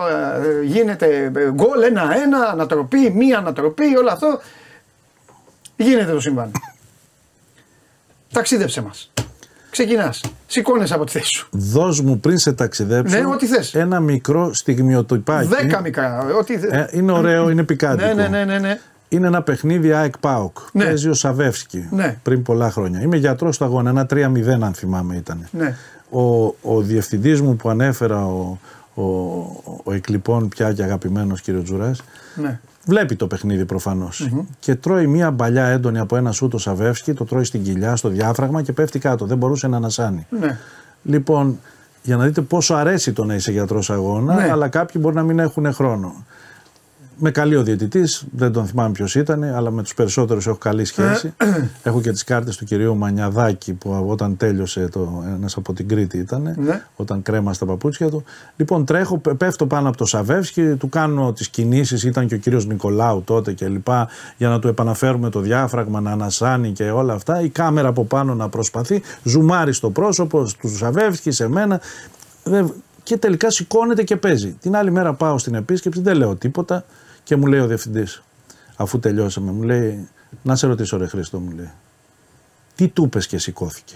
[0.60, 4.40] ε, γίνεται ε, γκολ ένα-ένα, ανατροπή, μία ανατροπή, όλο αυτό.
[5.76, 6.50] Γίνεται το συμβάν.
[8.32, 9.12] Ταξίδεψε μας.
[9.70, 10.20] Ξεκινάς.
[10.46, 11.48] Σηκώνεσαι από τη θέση σου.
[11.50, 13.74] Δώσ' μου πριν σε ταξιδέψω ναι, ό,τι θες.
[13.74, 15.48] ένα μικρό στιγμιοτυπάκι.
[15.48, 16.26] Δέκα μικρά.
[16.38, 16.54] Ό,τι...
[16.54, 18.14] Ε, είναι ωραίο, είναι πικάντικο.
[18.14, 18.80] Ναι, ναι, ναι, ναι
[19.14, 20.56] είναι ένα παιχνίδι ΑΕΚ ΠΑΟΚ.
[20.72, 20.84] Ναι.
[20.84, 22.18] Παίζει ο Σαβεύσκι ναι.
[22.22, 23.00] πριν πολλά χρόνια.
[23.00, 25.48] Είμαι γιατρός του αγώνα, ένα 3-0 αν θυμάμαι ήταν.
[25.50, 25.76] Ναι.
[26.10, 28.58] Ο, ο διευθυντής μου που ανέφερα, ο,
[28.94, 29.02] ο,
[29.84, 32.02] ο εκλειπών πια και αγαπημένος κύριο Τζουράς,
[32.34, 32.60] ναι.
[32.86, 33.66] βλέπει το παιχνίδι
[34.58, 38.62] Και τρώει μία μπαλιά έντονη από ένα σούτο Σαβεύσκι, το τρώει στην κοιλιά, στο διάφραγμα
[38.62, 39.26] και πέφτει κάτω.
[39.26, 40.26] Δεν μπορούσε να ανασάνει.
[40.40, 40.58] Ναι.
[41.02, 41.58] Λοιπόν,
[42.02, 44.50] για να δείτε πόσο αρέσει το να είσαι γιατρός αγώνα, ναι.
[44.50, 46.24] αλλά κάποιοι μπορεί να μην έχουν χρόνο
[47.16, 50.84] με καλή ο διαιτητής, δεν τον θυμάμαι ποιος ήταν, αλλά με τους περισσότερους έχω καλή
[50.84, 51.34] σχέση.
[51.82, 56.18] έχω και τις κάρτες του κυρίου Μανιαδάκη που όταν τέλειωσε, το, ένας από την Κρήτη
[56.18, 56.82] ήταν, ναι.
[56.96, 58.24] όταν κρέμα στα παπούτσια του.
[58.56, 62.62] Λοιπόν, τρέχω, πέφτω πάνω από το Σαβεύσκι, του κάνω τις κινήσεις, ήταν και ο κύριο
[62.66, 63.88] Νικολάου τότε κλπ.
[64.36, 67.40] Για να του επαναφέρουμε το διάφραγμα, να ανασάνει και όλα αυτά.
[67.40, 71.80] Η κάμερα από πάνω να προσπαθεί, ζουμάρει στο πρόσωπο του Σαβεύσκι, σε μένα.
[73.02, 74.56] Και τελικά σηκώνεται και παίζει.
[74.60, 76.84] Την άλλη μέρα πάω στην επίσκεψη, δεν λέω τίποτα.
[77.24, 78.22] Και μου λέει ο διευθυντής,
[78.76, 80.08] αφού τελειώσαμε, μου λέει,
[80.42, 81.70] να σε ρωτήσω ρε Χρήστο, μου λέει,
[82.74, 83.94] τι του πες και σηκώθηκε.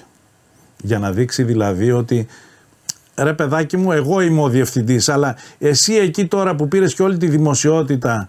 [0.83, 2.27] Για να δείξει δηλαδή ότι
[3.17, 7.17] ρε παιδάκι μου, εγώ είμαι ο διευθυντής, αλλά εσύ εκεί τώρα που πήρες και όλη
[7.17, 8.29] τη δημοσιότητα,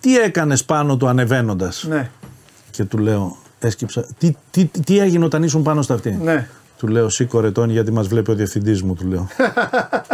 [0.00, 2.10] τι έκανες πάνω του ανεβαίνοντας; Ναι.
[2.70, 6.48] Και του λέω, έσκυψα, τι, τι, τι έγινε όταν ήσουν πάνω στα αυτή; Ναι.
[6.78, 9.28] Του λέω, σήκω ρετόνι γιατί μας βλέπει ο διευθυντής μου, του λέω.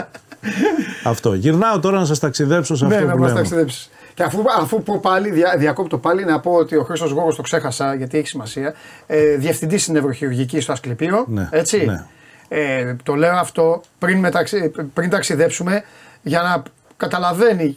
[1.05, 1.35] αυτό.
[1.35, 3.91] Γυρνάω τώρα να σας ταξιδέψω σε ναι, αυτό ναι, που να μα ταξιδέψεις.
[4.15, 7.43] Και αφού, αφού πω πάλι, δια, διακόπτω πάλι να πω ότι ο Χρήστος Γόγος το
[7.43, 8.75] ξέχασα γιατί έχει σημασία.
[9.07, 11.25] Ε, Διευθυντής στην Νευροχειρουργική στο Ασκληπείο.
[11.29, 11.85] Ναι, έτσι.
[11.85, 12.05] Ναι.
[12.49, 15.85] Ε, το λέω αυτό πριν, μεταξυ, πριν ταξιδέψουμε
[16.23, 16.63] για να
[16.97, 17.75] καταλαβαίνει.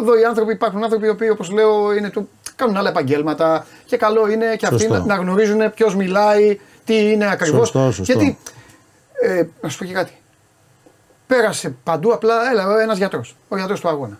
[0.00, 3.96] Εδώ οι άνθρωποι υπάρχουν άνθρωποι οι οποίοι, όπως λέω, είναι του, κάνουν άλλα επαγγέλματα και
[3.96, 7.74] καλό είναι και αυτοί να, να γνωρίζουν ποιος μιλάει, τι είναι ακριβώς.
[7.98, 8.38] Γιατί.
[9.22, 10.12] Ε, να σου πω και κάτι.
[11.26, 13.36] Πέρασε παντού απλά έλα, ένας γιατρός.
[13.48, 14.18] Ο γιατρός του αγώνα.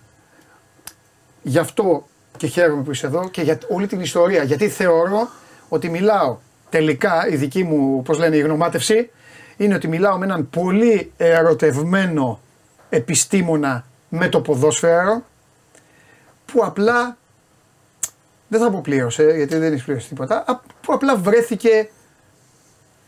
[1.49, 2.07] Γι' αυτό
[2.37, 4.43] και χαίρομαι που είσαι εδώ και για όλη την ιστορία.
[4.43, 5.29] Γιατί θεωρώ
[5.69, 6.37] ότι μιλάω
[6.71, 9.11] τελικά, η δική μου, πώς λένε, η γνωμάτευση,
[9.57, 12.41] είναι ότι μιλάω με έναν πολύ ερωτευμένο
[12.89, 15.23] επιστήμονα με το ποδόσφαιρο,
[16.47, 17.17] που απλά,
[18.49, 21.91] δεν θα πω πλήρωσε, γιατί δεν έχει πλήρωση τίποτα, που απλά βρέθηκε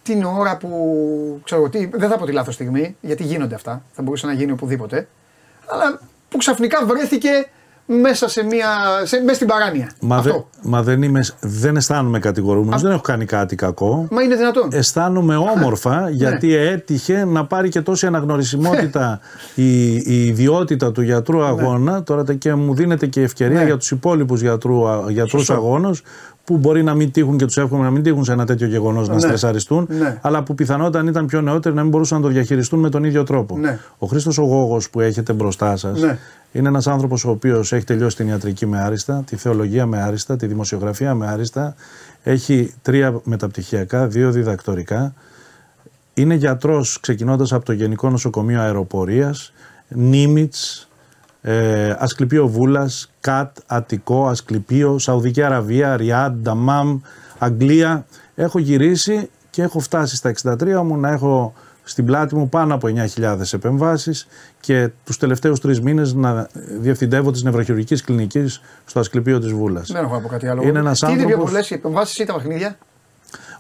[0.03, 4.03] την ώρα που, ξέρω τι, δεν θα πω τη λάθος στιγμή, γιατί γίνονται αυτά, θα
[4.03, 5.09] μπορούσε να γίνει οπουδήποτε,
[5.66, 7.48] αλλά που ξαφνικά βρέθηκε
[7.90, 8.66] μέσα σε μια,
[9.05, 9.90] σε, μέσα στην παράνοια.
[10.00, 10.46] Μα, Αυτό.
[10.62, 14.07] Δε, μα δεν, είμαι, δεν αισθάνομαι κατηγορούμενος, δεν έχω κάνει κάτι κακό.
[14.11, 14.68] Μα είναι δυνατόν.
[14.72, 16.11] Αισθάνομαι όμορφα ναι.
[16.11, 19.20] γιατί έτυχε να πάρει και τόση αναγνωρισιμότητα
[19.55, 21.46] η, η ιδιότητα του γιατρού ναι.
[21.46, 22.03] αγώνα.
[22.03, 23.64] Τώρα και μου δίνεται και ευκαιρία ναι.
[23.64, 26.03] για τους υπόλοιπους γιατρού αγώνους
[26.44, 29.09] που μπορεί να μην τύχουν και τους εύχομαι να μην τύχουν σε ένα τέτοιο γεγονός
[29.09, 29.88] να στρεσαριστούν,
[30.20, 33.05] αλλά που πιθανότατα αν ήταν πιο νεότεροι να μην μπορούσαν να το διαχειριστούν με τον
[33.05, 33.59] ίδιο τρόπο.
[33.98, 36.00] Ο Χρήστος ο Γόγος που έχετε μπροστά σας
[36.52, 40.36] Είναι ένας άνθρωπος ο οποίος έχει τελειώσει την ιατρική με άριστα, τη θεολογία με άριστα,
[40.36, 41.74] τη δημοσιογραφία με άριστα.
[42.22, 45.14] Έχει τρία μεταπτυχιακά, δύο διδακτορικά.
[46.14, 49.52] Είναι γιατρός ξεκινώντας από το Γενικό Νοσοκομείο Αεροπορίας,
[49.88, 50.88] Νίμιτς,
[51.42, 57.00] ε, Ασκληπείο Βούλας, Κατ, Αττικό, Ασκληπείο, Σαουδική Αραβία, Ριάντ, Νταμάμ,
[57.38, 58.06] Αγγλία.
[58.34, 61.54] Έχω γυρίσει και έχω φτάσει στα 63 μου να έχω
[61.90, 64.26] στην πλάτη μου πάνω από 9.000 επεμβάσεις
[64.61, 66.48] και τους τελευταίους τρεις μήνες να
[66.81, 69.92] διευθυντεύω της νευροχειρουργικής κλινικής στο Ασκληπείο της Βούλας.
[69.92, 70.62] Δεν έχω να πω κάτι άλλο.
[70.62, 71.31] Είναι ένας Τι άνθρωπος...
[71.33, 72.79] είναι πιο πολλές οι επεμβάσεις ή τα παιχνίδια;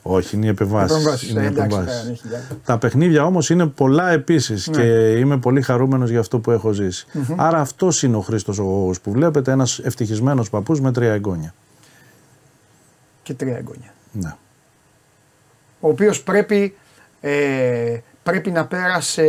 [0.02, 1.30] Όχι, είναι οι επεμβάσεις.
[1.30, 2.22] Είναι επεμβάσεις.
[2.64, 4.76] Τα παιχνίδια όμως είναι πολλά επίσης Ναι.
[4.76, 7.06] και είμαι πολύ χαρούμενος για αυτό που έχω ζήσει.
[7.36, 11.54] Άρα αυτός είναι ο Χρήστος ο Γόγος που βλέπετε, ένας ευτυχισμένος παππούς με τρία εγγόνια.
[13.22, 13.94] Και τρία εγγόνια.
[14.12, 14.34] Ναι.
[15.80, 16.74] Ο οποίος πρέπει,
[17.20, 17.98] ε,
[18.30, 19.24] πρέπει να πέρασε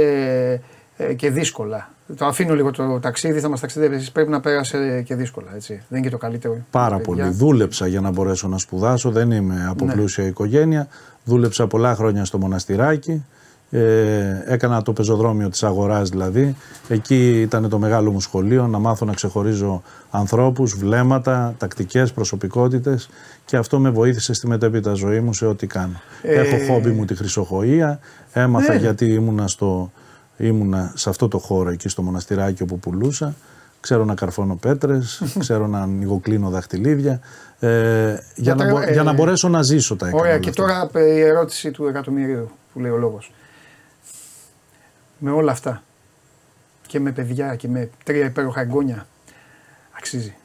[0.98, 1.90] ε, και δύσκολα.
[2.18, 4.12] Το αφήνω λίγο το ταξίδι, θα μας ταξιδέψει.
[4.12, 5.48] Πρέπει να πέρασε και δύσκολα.
[5.56, 5.74] Έτσι.
[5.74, 6.58] Δεν είναι και το καλύτερο.
[6.72, 7.06] Πάρα Παιδιά.
[7.24, 7.30] πολύ.
[7.30, 9.12] Δούλεψα για να μπορέσω να σπουδάσω.
[9.12, 9.94] Δεν είμαι από Ναι.
[9.94, 10.88] πλούσια οικογένεια.
[11.24, 13.26] Δούλεψα πολλά χρόνια στο μοναστηράκι.
[13.74, 16.56] Ε, έκανα το πεζοδρόμιο της αγοράς δηλαδή.
[16.88, 19.82] Εκεί ήταν το μεγάλο μου σχολείο να μάθω να ξεχωρίζω
[20.12, 23.10] ανθρώπους, βλέμματα, τακτικές, προσωπικότητες
[23.46, 26.02] και αυτό με βοήθησε στη μετέπειτα ζωή μου σε ό,τι κάνω.
[26.22, 27.98] Ε, Έχω χόμπι μου τη χρυσοχοΐα,
[28.34, 28.80] έμαθα Ναι.
[28.80, 29.92] γιατί ήμουνα, στο,
[30.38, 33.36] ήμουνα σε αυτό το χώρο εκεί στο μοναστηράκι όπου πουλούσα.
[33.80, 37.20] Ξέρω να καρφώνω πέτρες, ξέρω να ανοιγοκλίνω δαχτυλίδια.
[37.60, 40.42] Ε, για, να, τα- μπο- ε, για να μπορέσω να ζήσω τα έκανα Ωραία, όλα
[40.42, 40.62] και αυτά.
[40.62, 43.32] τώρα ε, η ερώτηση του εκατομμυρίου που λέει ο λόγος.
[45.24, 45.84] Με όλα αυτά
[46.88, 49.08] και με παιδιά και με τρία υπέροχα εγγόνια
[49.92, 50.36] αξίζει.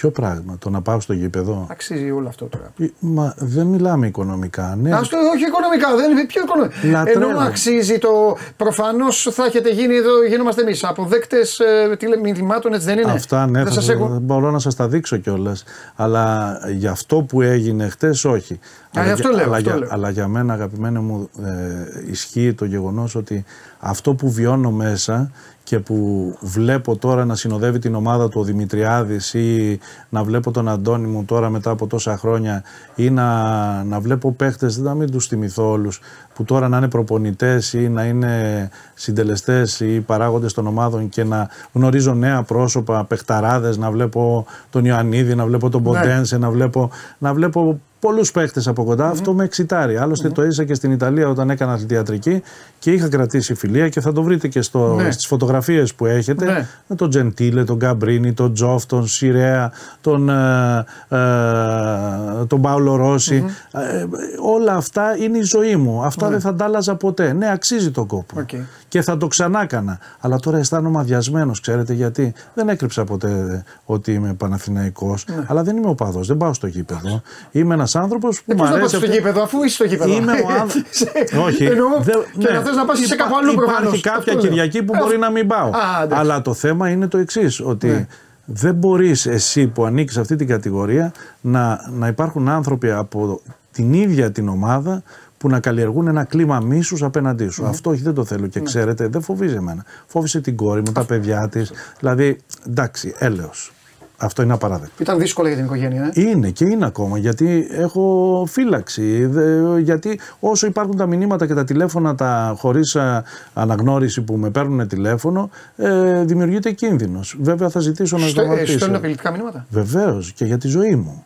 [0.00, 2.72] Ποιο πράγμα, το να πάω στο γήπεδο; Αξίζει όλο αυτό τώρα.
[2.78, 4.76] Ε, Μα δεν μιλάμε οικονομικά.
[4.80, 7.28] Ναι, Ας το, όχι οικονομικά, δεν είναι πιο οικονομικά; Λατρεύω.
[7.28, 8.36] Ενώ αξίζει το.
[8.56, 13.52] Προφανώς θα έχετε γίνει εδώ, γινόμαστε εμείς αποδέκτες ε, μηνυμάτων, έτσι δεν είναι; Αυτά ναι,
[13.58, 14.18] δεν θα σας σας- έχω.
[14.22, 15.64] μπορώ να σας τα δείξω κιόλας.
[15.96, 18.58] Αλλά για αυτό που έγινε χτες όχι.
[18.94, 19.88] αλλά, αυτό για, λέω, αλλά, αυτό για, λέω.
[19.92, 23.44] αλλά για μένα αγαπημένο μου ε, ισχύει το γεγονός ότι
[23.78, 25.30] αυτό που βιώνω μέσα
[25.66, 30.68] και που βλέπω τώρα να συνοδεύει την ομάδα του ο Δημητριάδης ή να βλέπω τον
[30.68, 32.62] Αντώνη μου τώρα μετά από τόσα χρόνια
[32.94, 36.00] ή να, να βλέπω παίχτες, να μην τους θυμηθώ όλους,
[36.34, 41.48] που τώρα να είναι προπονητές ή να είναι συντελεστές ή παράγοντες των ομάδων και να
[41.72, 47.34] γνωρίζω νέα πρόσωπα, παιχταράδες, να βλέπω τον Ιωαννίδη, να βλέπω τον Μποντένσε, να βλέπω, να
[47.34, 49.96] βλέπω πολλούς παίχτες από κοντά, αυτό με εξητάρει.
[49.96, 52.42] Άλλωστε το έζησα και στην Ιταλία όταν έκανα αθλητιατρική
[52.78, 55.10] και είχα κρατήσει φιλία και θα το βρείτε και στο, Ναι.
[55.10, 56.66] στις φωτογραφίες που έχετε Ναι.
[56.86, 63.44] με τον Τζεντίλε, τον Καμπρίνι, τον Τζοφ, τον Σιρέα, τον, ε, ε, τον Πάολο Ρόσι.
[63.72, 64.06] Ε,
[64.40, 66.02] όλα αυτά είναι η ζωή μου.
[66.04, 67.32] Αυτά δεν θα τα άλλαζα ποτέ.
[67.32, 68.40] Ναι, αξίζει τον κόπο.
[68.40, 68.48] Οκ.
[68.88, 69.98] Και θα το ξανάκανα.
[70.20, 75.44] Αλλά τώρα αισθάνομαι αηδιασμένος, ξέρετε γιατί; Δεν έκρυψα ποτέ ότι είμαι Παναθηναϊκός, Ναι.
[75.46, 76.20] αλλά δεν είμαι οπαδός.
[76.20, 77.22] Δεν πάω στο γήπεδο.
[77.50, 78.96] Είμαι ένας άνθρωπος που Ε, μου Πώς να πας αρέσει.
[78.96, 80.12] στο αυτή- γήπεδο, αφού είσαι στο γήπεδο.
[80.12, 81.04] Είμαι ο άνθρωπος.
[81.46, 81.64] Όχι.
[81.64, 82.58] Εννοώ, δεν- και ναι.
[82.58, 83.78] να θες να πας σε Υπά- κάπου αλλού προφανώ.
[83.88, 85.68] Υπάρχει κάποια Κυριακή που μπορεί να μην πάω.
[85.68, 86.20] Α, εντάξει.
[86.20, 88.06] Αλλά το θέμα είναι το εξής, ότι Ναι.
[88.44, 93.40] δεν μπορείς εσύ που ανήκεις σε αυτή την κατηγορία να, να υπάρχουν άνθρωποι από
[93.72, 95.02] την ίδια την ομάδα
[95.38, 97.66] που να καλλιεργούν ένα κλίμα μίσους απέναντί σου.
[97.66, 98.46] Αυτό όχι δεν το θέλω Ναι.
[98.48, 99.84] και ξέρετε, δεν φοβίζει εμένα.
[100.06, 101.72] Φόβησε την κόρη μου, τα παιδιά της.
[101.98, 103.72] Δηλαδή, εντάξει, έλεος.
[104.18, 104.94] Αυτό είναι απαράδεκτο.
[105.02, 106.10] Ήταν δύσκολο για την οικογένεια.
[106.14, 106.20] Ε.
[106.20, 109.26] Είναι και είναι ακόμα γιατί έχω φύλαξη.
[109.26, 113.24] Δε- Γιατί όσο υπάρχουν τα μηνύματα και τα τηλέφωνα τα χωρίς α,
[113.54, 117.36] αναγνώριση που με παίρνουν τηλέφωνο, ε, δημιουργείται κίνδυνος.
[117.40, 118.76] Βέβαια θα ζητήσω να Στο, ε, σταματήσω.
[118.76, 121.24] στέλνουν απειλητικά μηνύματα; Βεβαίως και για τη ζωή μου.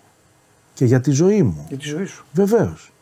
[0.74, 1.64] Και για τη ζωή μου.
[1.68, 2.24] για τη ζωή σου.
[2.33, 2.92] Βεβαίως.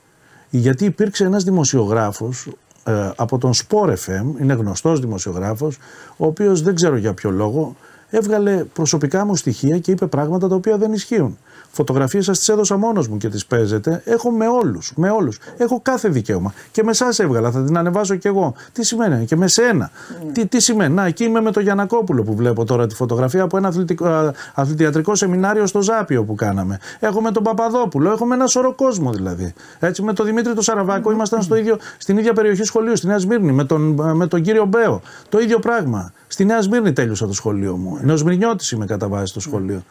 [0.51, 2.47] Γιατί υπήρξε ένας δημοσιογράφος
[2.85, 5.77] ε, από τον Sport FM, είναι γνωστός δημοσιογράφος,
[6.17, 7.77] ο οποίος δεν ξέρω για ποιο λόγο
[8.11, 11.39] έβγαλε προσωπικά μου στοιχεία και είπε πράγματα τα οποία δεν ισχύουν.
[11.71, 14.03] Φωτογραφίες σας τις έδωσα μόνος μου και τις παίζετε.
[14.05, 15.39] Έχω με όλους, με όλους.
[15.57, 16.53] Έχω κάθε δικαίωμα.
[16.71, 18.55] Και με εσάς έβγαλα, θα την ανεβάσω κι εγώ.
[18.73, 19.91] Τι σημαίνει, και με σένα.
[20.33, 20.95] Τι, τι σημαίνει.
[20.95, 24.33] Να, εκεί είμαι με τον Γιανακόπουλο που βλέπω τώρα τη φωτογραφία από ένα αθλητικό, α,
[24.55, 26.79] αθλητιατρικό σεμινάριο στο Ζάπιο που κάναμε.
[26.99, 29.53] Έχω με τον Παπαδόπουλο, έχω με ένα σωρό κόσμο δηλαδή.
[29.79, 33.19] Έτσι με τον Δημήτρη τον Σαραβάκο ήμασταν στο ίδιο, στην ίδια περιοχή σχολείου, στη Νέα
[33.19, 33.83] Σμύρνη, με τον,
[34.15, 35.01] με τον κύριο Μπέο.
[35.29, 36.13] Το ίδιο πράγμα.
[36.27, 37.99] Στη Νέα Σμύρνη τέλειωσα το σχολείο μου.
[38.03, 39.83] Νεοσμυρνιώτης είμαι κατά βάση το σχολείο.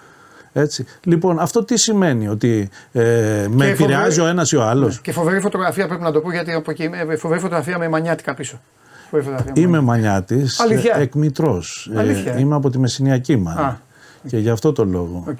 [0.61, 0.85] Έτσι.
[1.03, 3.01] Λοιπόν, αυτό τι σημαίνει, ότι ε,
[3.49, 6.19] με Και επηρεάζει φοβερή- ο ένας ή ο άλλος; Και φοβερή φωτογραφία πρέπει να το
[6.19, 7.15] πω γιατί από εκεί είμαι.
[7.15, 8.61] Φοβερή φωτογραφία με μανιάτικα πίσω.
[9.09, 11.91] Φοβερή φωτογραφία με Είμαι μανιάτης, Αλήθεια; εκ μητρός.
[11.95, 12.39] Αλήθεια, ε.
[12.39, 13.37] είμαι από τη Μεσσηνιακή Α.
[13.37, 13.81] μάλλον.
[14.27, 15.23] Και γι' αυτό το λόγο.
[15.29, 15.39] Οκ.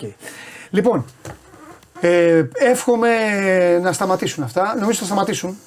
[0.70, 1.06] Λοιπόν,
[2.00, 3.08] ε, εύχομαι
[3.82, 4.76] να σταματήσουν αυτά.
[4.80, 5.58] Νομίζω θα σταματήσουν.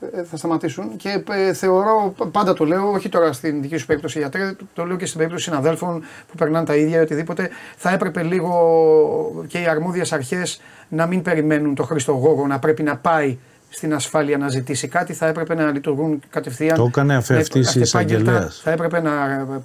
[0.00, 4.18] Ε, θα σταματήσουν και ε, θεωρώ, πάντα το λέω, όχι τώρα στην δική σου περίπτωση
[4.18, 8.22] γιατρέ, το λέω και στην περίπτωση συναδέλφων που περνάνε τα ίδια ή οτιδήποτε, θα έπρεπε
[8.22, 13.38] λίγο και οι αρμόδιες αρχές να μην περιμένουν το Χρήστο Γώγο να πρέπει να πάει
[13.68, 16.76] στην ασφάλεια να ζητήσει κάτι, θα έπρεπε να λειτουργούν κατευθείαν.
[16.76, 18.60] Το έκανε αυτή η εισαγγελέας.
[18.64, 19.12] Θα έπρεπε να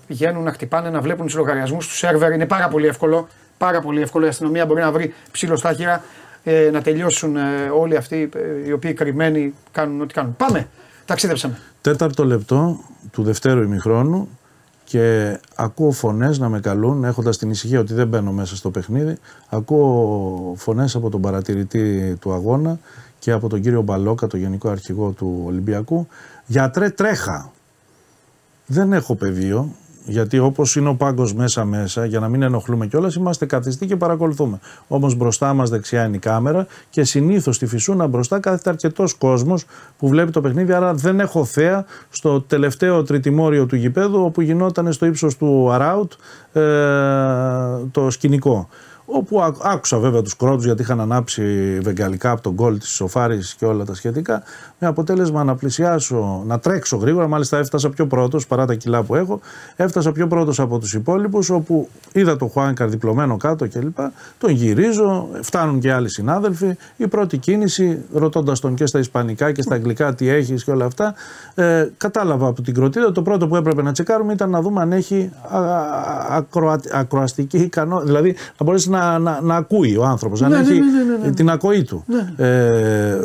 [0.08, 2.32] πηγαίνουν, να χτυπάνε, να βλέπουν τους λογαριασμούς τους σερβερ.
[2.32, 3.28] Είναι πάρα πολύ εύκολο.
[3.58, 4.26] Πάρα πολύ εύκολο.
[4.26, 5.74] Η αστυνομία μπορεί να βρει ψήλο στα
[6.43, 10.36] ε, να τελειώσουν ε, όλοι αυτοί ε, οι οποίοι κρυμμένοι κάνουν ό,τι κάνουν.
[10.36, 10.67] Πάμε.
[11.06, 11.58] Ταξίδεψαμε.
[11.82, 12.80] Τέταρτο λεπτό
[13.12, 14.30] του δευτέρου ημιχρόνου
[14.84, 19.17] και ακούω φωνές να με καλούν έχοντας την ησυχία ότι δεν μπαίνω μέσα στο παιχνίδι
[19.49, 22.80] ακούω φωνές από τον παρατηρητή του αγώνα
[23.19, 26.08] και από τον κύριο Μπαλόκα, το γενικό αρχηγό του Ολυμπιακού
[26.45, 27.51] γιατρέ τρέχα
[28.65, 33.45] δεν έχω πεδίο γιατί όπως είναι ο πάγκος μέσα-μέσα, για να μην ενοχλούμε κιόλας, είμαστε
[33.45, 34.59] καθιστοί και παρακολουθούμε.
[34.87, 39.65] Όμως μπροστά μας δεξιά είναι η κάμερα και συνήθως στη φυσούνα μπροστά κάθεται αρκετός κόσμος
[39.97, 40.73] που βλέπει το παιχνίδι.
[40.73, 46.11] Άρα δεν έχω θέα στο τελευταίο τριτημόριο του γηπέδου όπου γινόταν στο ύψος του Αράουτ
[46.53, 46.61] ε,
[47.91, 48.69] το σκηνικό
[49.12, 53.65] όπου άκουσα βέβαια τους κρότους γιατί είχαν ανάψει βεγγαλικά από τον γκολ της Σοφάρης και
[53.65, 54.43] όλα τα σχετικά
[54.80, 59.15] με αποτέλεσμα να πλησιάσω, να τρέξω γρήγορα μάλιστα έφτασα πιο πρώτος παρά τα κιλά που
[59.15, 59.39] έχω
[59.76, 63.97] έφτασα πιο πρώτος από τους υπόλοιπους όπου είδα τον Χουάνκαρ διπλωμένο κάτω κλπ
[64.38, 69.62] τον γυρίζω, φτάνουν και άλλοι συνάδελφοι η πρώτη κίνηση ρωτώντας τον και στα ισπανικά και
[69.62, 71.13] στα αγγλικά τι έχεις και όλα αυτά
[71.56, 74.91] ε, κατάλαβα από την κροτίδα το πρώτο που έπρεπε να τσεκάρουμε ήταν να δούμε αν
[74.91, 75.32] έχει
[76.91, 81.27] ακροαστική ικανότητα δηλαδή να μπορέσει να να, να, ακούει ο άνθρωπος, να ναι, έχει ναι,
[81.27, 82.05] ναι, την ακοή του.
[82.35, 83.19] Ε,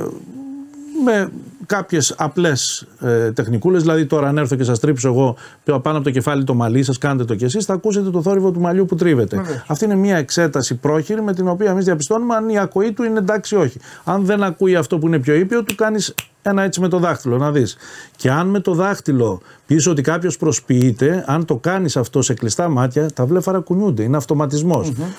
[1.04, 1.30] με
[1.66, 3.82] κάποιες απλές ε, τεχνικούλες.
[3.82, 6.98] Δηλαδή, τώρα, αν έρθω και σας τρίψω εγώ πάνω από το κεφάλι το μαλλί, σας
[6.98, 9.40] κάνετε το κι εσείς, θα ακούσετε το θόρυβο του μαλλιού που τρίβεται.
[9.66, 13.18] Αυτή είναι μια εξέταση πρόχειρη με την οποία εμείς διαπιστώνουμε αν η ακοή του είναι
[13.18, 13.80] εντάξει ή όχι.
[14.04, 16.14] Αν δεν ακούει αυτό που είναι πιο ήπιο, του κάνεις
[16.48, 17.76] ένα έτσι με το δάχτυλο, να δεις.
[18.16, 22.68] Και αν με το δάχτυλο πεις ότι κάποιος προσποιείται, αν το κάνεις αυτό σε κλειστά
[22.68, 24.02] μάτια, τα βλέφαρα κουνιούνται.
[24.02, 24.16] Είναι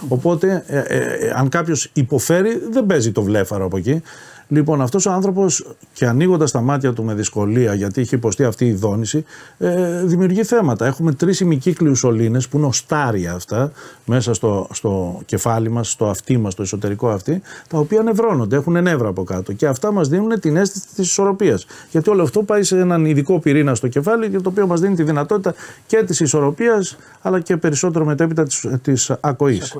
[0.07, 4.01] Οπότε, ε, ε, ε, αν κάποιος υποφέρει, δεν παίζει το βλέφαρο από εκεί.
[4.47, 8.65] Λοιπόν, αυτός ο άνθρωπος και ανοίγοντας τα μάτια του με δυσκολία, γιατί είχε υποστεί αυτή
[8.65, 9.25] η δόνηση,
[9.57, 10.85] ε, δημιουργεί θέματα.
[10.85, 13.71] Έχουμε τρεις ημικύκλιους σωλήνες που είναι οστάρια αυτά
[14.05, 18.81] μέσα στο, στο κεφάλι μας, στο αυτί μας, στο εσωτερικό αυτή, τα οποία νευρώνονται, έχουν
[18.81, 19.53] νεύρα από κάτω.
[19.53, 21.65] Και αυτά μας δίνουν την αίσθηση της ισορροπίας.
[21.91, 25.03] Γιατί όλο αυτό πάει σε έναν ειδικό πυρήνα στο κεφάλι, το οποίο μας δίνει τη
[25.03, 25.53] δυνατότητα
[25.87, 28.45] και της ισορροπίας, αλλά και περισσότερο μετέπειτα
[28.81, 29.75] της ακοής.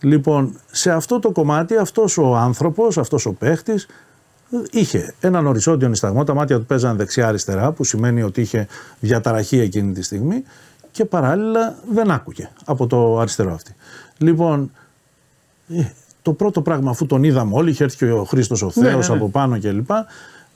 [0.00, 3.86] Λοιπόν, σε αυτό το κομμάτι αυτός ο άνθρωπος, αυτός ο παίχτης
[4.70, 8.66] είχε έναν οριζόντιο νησταγμό, τα μάτια του παίζανε δεξιά-αριστερά που σημαίνει ότι είχε
[9.00, 10.42] διαταραχή εκείνη τη στιγμή
[10.90, 13.74] και παράλληλα δεν άκουγε από το αριστερό αυτή.
[14.18, 14.70] Λοιπόν,
[15.68, 15.82] ε,
[16.22, 19.08] το πρώτο πράγμα αφού τον είδαμε όλοι, είχε έρθει και ο Χρήστος ο ναι, Θεός
[19.08, 19.20] ναι, ναι.
[19.20, 19.90] από πάνω κλπ.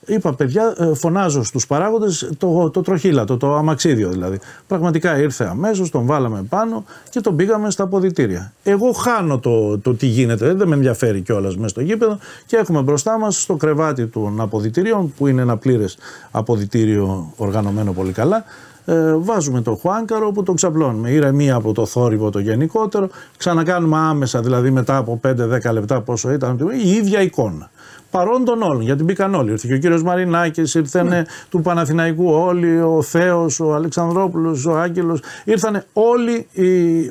[0.08, 4.38] Είπα, παιδιά, ε, φωνάζω στους παράγοντες το, το τροχύλατο, το αμαξίδιο δηλαδή.
[4.66, 8.52] Πραγματικά ήρθε αμέσως, τον βάλαμε πάνω και τον πήγαμε στα αποδητήρια.
[8.62, 12.82] Εγώ χάνω το, το τι γίνεται, δεν με ενδιαφέρει κιόλας μέσα στο γήπεδο και έχουμε
[12.82, 15.98] μπροστά μας στο κρεβάτι των αποδητηρίων, που είναι ένα πλήρες
[16.30, 18.44] αποδητήριο οργανωμένο πολύ καλά.
[18.84, 21.10] Ε, βάζουμε το χουάνκαρο που το ξαπλώνουμε.
[21.10, 23.08] Ηρεμία από το θόρυβο το γενικότερο.
[23.36, 27.70] Ξανακάνουμε άμεσα, δηλαδή μετά από 5-10 λεπτά πόσο ήταν, η ίδια εικόνα
[28.10, 28.80] παρόν των όλων.
[28.80, 29.50] Γιατί μπήκαν όλοι.
[29.50, 31.22] Ήρθε και ο κύριος Μαρινάκης, ήρθαν ναι.
[31.50, 35.20] του Παναθηναϊκού όλοι, ο Θέος, ο Αλεξανδρόπουλος, ο Άγγελος.
[35.44, 36.46] Ήρθαν όλοι,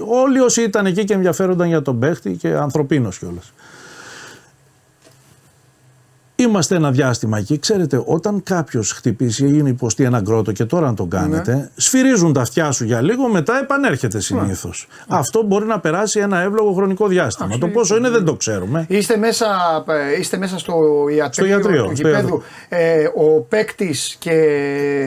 [0.08, 3.54] όλοι όσοι ήταν εκεί και ενδιαφέρονταν για τον παίχτη και ανθρωπίνος κιόλας.
[6.40, 7.60] Είμαστε ένα διάστημα εκεί.
[7.60, 11.70] Ξέρετε, όταν κάποιος χτυπήσει ή είναι υποστεί ένα γκρότο και τώρα να τον κάνετε, ναι.
[11.76, 14.88] σφυρίζουν τα αυτιά σου για λίγο, μετά επανέρχεται συνήθως.
[14.90, 15.18] Ναι.
[15.18, 17.58] Αυτό μπορεί να περάσει ένα εύλογο χρονικό διάστημα.
[17.58, 18.86] το πόσο είναι δεν το ξέρουμε.
[18.90, 19.46] Είστε μέσα,
[20.16, 20.74] ε, είστε μέσα στο
[21.10, 22.44] ιατρείο, στο ιατρείο του γηπέδου.
[22.70, 24.32] Ε, ο παίκτης και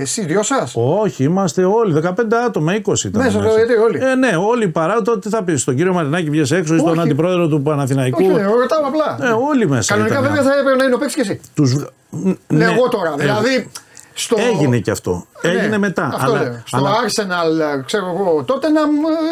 [0.00, 2.00] εσείς δυο σας; Όχι, είμαστε όλοι.
[2.04, 2.12] 15
[2.46, 3.22] άτομα, 20 ήταν.
[3.22, 3.98] Μέσα, στο ιατρείο όλοι.
[4.02, 5.02] Ε, ναι, όλοι παρά.
[5.02, 8.24] Τότε τι θα πεις, στον κύριο Μαρινάκη βγει έξω ή στον αντιπρόεδρο του Παναθηναϊκού.
[8.24, 9.28] Όχι, ρωτάω απλά.
[9.28, 9.94] Ε, όλοι μέσα.
[9.94, 11.40] Κανονικά βέβαια θα έπρεπε να είναι ο παίκτης και εσύ.
[11.54, 11.74] Τους...
[12.46, 13.14] Ναι, εγώ τώρα.
[13.18, 13.70] Ε, δηλαδή.
[14.14, 14.36] Στο...
[14.38, 15.26] Έγινε και αυτό.
[15.42, 16.10] Ναι, Έγινε μετά.
[16.14, 16.62] Αυτό αλλά, λέω.
[16.64, 16.90] Στο αλλά...
[16.90, 18.80] Arsenal, ξέρω εγώ, τότε να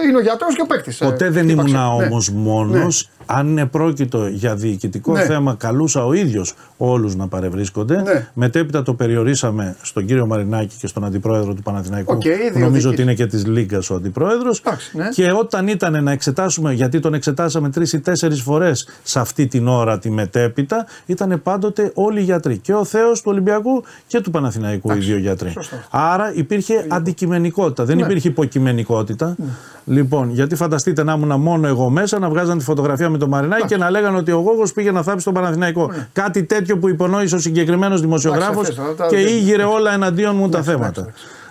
[0.08, 0.98] είναι ο γιατρός και ο παίκτης.
[0.98, 2.38] Ποτέ δεν ήμουν όμως ναι.
[2.38, 3.10] μόνος.
[3.30, 3.38] Ναι.
[3.38, 5.24] Αν είναι πρόκειτο για διοικητικό ναι.
[5.24, 8.02] θέμα, καλούσα ο ίδιος όλους να παρευρίσκονται.
[8.02, 8.28] Ναι.
[8.34, 12.18] Μετέπειτα το περιορίσαμε στον κύριο Μαρινάκη και στον αντιπρόεδρο του Παναθηναϊκού.
[12.18, 14.62] Okay, που νομίζω ότι είναι και της Λίγκας ο αντιπρόεδρος.
[14.92, 15.08] Ναι.
[15.08, 19.68] Και όταν ήταν να εξετάσουμε, γιατί τον εξετάσαμε τρεις ή τέσσερις φορές σε αυτή την
[19.68, 22.58] ώρα τη μετέπειτα, ήταν πάντοτε όλοι οι γιατροί.
[22.58, 25.52] Και ο Θεός του Ολυμπιακού και του Παναθηναϊκού οι δύο γιατροί.
[25.90, 28.02] Άρα υπήρχε αντικειμενικότητα, δεν ναι.
[28.02, 29.34] υπήρχε υποκειμενικότητα.
[29.38, 29.46] Ναι.
[29.84, 33.28] Λοιπόν, γιατί φανταστείτε να ήμουν μόνο εγώ μέσα, να βγάζαν τη φωτογραφία με με τον
[33.28, 35.86] Μαρινάκη και να λέγανε ότι ο Γόγος πήγε να θάψει τον Παναθηναϊκό.
[35.86, 36.08] Ναι.
[36.12, 38.68] Κάτι τέτοιο που υπονόησε ο συγκεκριμένος δημοσιογράφος
[39.08, 41.06] και ήγηρε όλα εναντίον μου τα θέματα.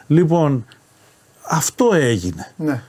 [0.07, 0.65] Λοιπόν,
[1.49, 2.51] αυτό έγινε.
[2.55, 2.81] Ναι.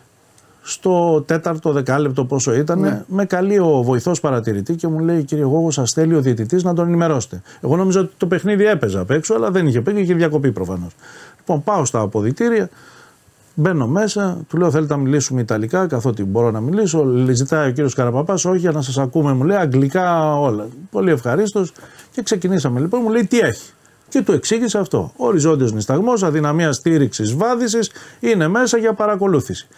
[0.62, 3.02] Στο τέταρτο δεκάλεπτο πόσο ήταν, ναι.
[3.06, 6.74] με καλεί ο βοηθός παρατηρητή και μου λέει: Κύριε Γόγος, σα θέλει ο διαιτητής να
[6.74, 7.42] τον ενημερώσετε.
[7.60, 10.94] Εγώ νόμιζα ότι το παιχνίδι έπαιζε απ' έξω, αλλά δεν είχε παίξει, είχε διακοπή προφανώς.
[11.38, 12.68] Λοιπόν, πάω στα αποδητήρια,
[13.60, 17.04] Μπαίνω μέσα, του λέω: Θέλετε να μιλήσουμε Ιταλικά, καθότι μπορώ να μιλήσω.
[17.30, 20.68] Ζητάει ο κύριος Καραπαπάς, Όχι, για να σας ακούμε, μου λέει Αγγλικά όλα.
[20.90, 21.72] Πολύ ευχαρίστως.
[22.10, 23.72] Και ξεκινήσαμε λοιπόν, μου λέει: Τι έχει.
[24.08, 25.12] Και του εξήγησε αυτό.
[25.16, 27.90] Οριζόντιος νησταγμός, αδυναμίας στήριξης, βάδισης
[28.20, 29.68] είναι μέσα για παρακολούθηση.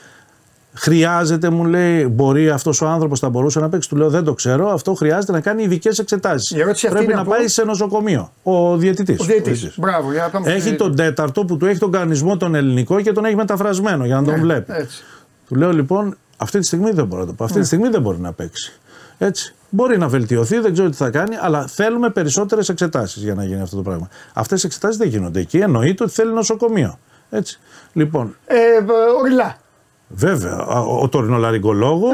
[0.74, 3.88] Χρειάζεται, μου λέει, μπορεί αυτός ο άνθρωπος θα μπορούσε να παίξει.
[3.88, 4.68] Του λέω: Δεν το ξέρω.
[4.68, 6.56] Αυτό χρειάζεται να κάνει ειδικές εξετάσεις.
[6.90, 8.32] Πρέπει να πάει σε νοσοκομείο.
[8.42, 9.20] Ο διαιτητής.
[9.20, 9.78] Ο διαιτητής.
[9.78, 13.24] Μπράβο, για να Έχει τον τέταρτο που του έχει τον κανονισμό τον ελληνικό και τον
[13.24, 14.72] έχει μεταφρασμένο για να τον ναι, βλέπει.
[14.72, 15.02] Έτσι.
[15.48, 17.44] Του λέω λοιπόν: Αυτή τη στιγμή δεν μπορεί να το πω.
[17.44, 17.66] Αυτή τη ναι.
[17.66, 18.72] στιγμή δεν μπορεί να παίξει.
[19.18, 19.54] Έτσι.
[19.70, 23.60] Μπορεί να βελτιωθεί, δεν ξέρω τι θα κάνει, αλλά θέλουμε περισσότερες εξετάσεις για να γίνει
[23.60, 24.08] αυτό το πράγμα.
[24.32, 25.58] Αυτές οι εξετάσεις δεν γίνονται εκεί.
[25.58, 26.98] Εννοείται ότι θέλει νοσοκομείο.
[27.30, 27.58] Έτσι.
[27.92, 28.36] Λοιπόν.
[28.46, 28.56] Ε,
[29.20, 29.56] οριλά.
[30.14, 30.56] Βέβαια,
[31.00, 32.08] ο τωρινολαριγκολόγο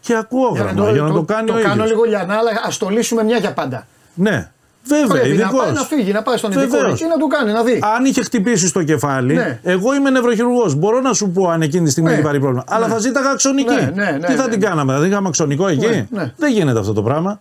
[0.00, 1.72] και ακούω για, να το, για να το, το κάνει το ο ίδιος.
[1.72, 3.86] κάνω λίγο για να, αλλά ας το λύσουμε μια για πάντα.
[4.14, 4.48] Ναι.
[4.86, 7.62] Βέβαια, Πρέπει να πάει να φύγει, να πάει στον ειδικό εκεί να του κάνει, να
[7.62, 7.80] δει.
[7.96, 9.58] Αν είχε χτυπήσει στο κεφάλι, ναι.
[9.62, 10.74] εγώ είμαι νευροχειρουργός.
[10.74, 12.14] Μπορώ να σου πω αν εκείνη τη στιγμή ναι.
[12.14, 12.64] έχει πάρει πρόβλημα.
[12.68, 12.76] Ναι.
[12.76, 13.74] Αλλά θα ζήταγα αξονική.
[13.74, 16.92] Ναι, ναι, ναι, Τι θα την κάναμε, θα την είχαμε αξονικό εκεί; Δεν γίνεται αυτό
[16.92, 17.40] το πράγμα.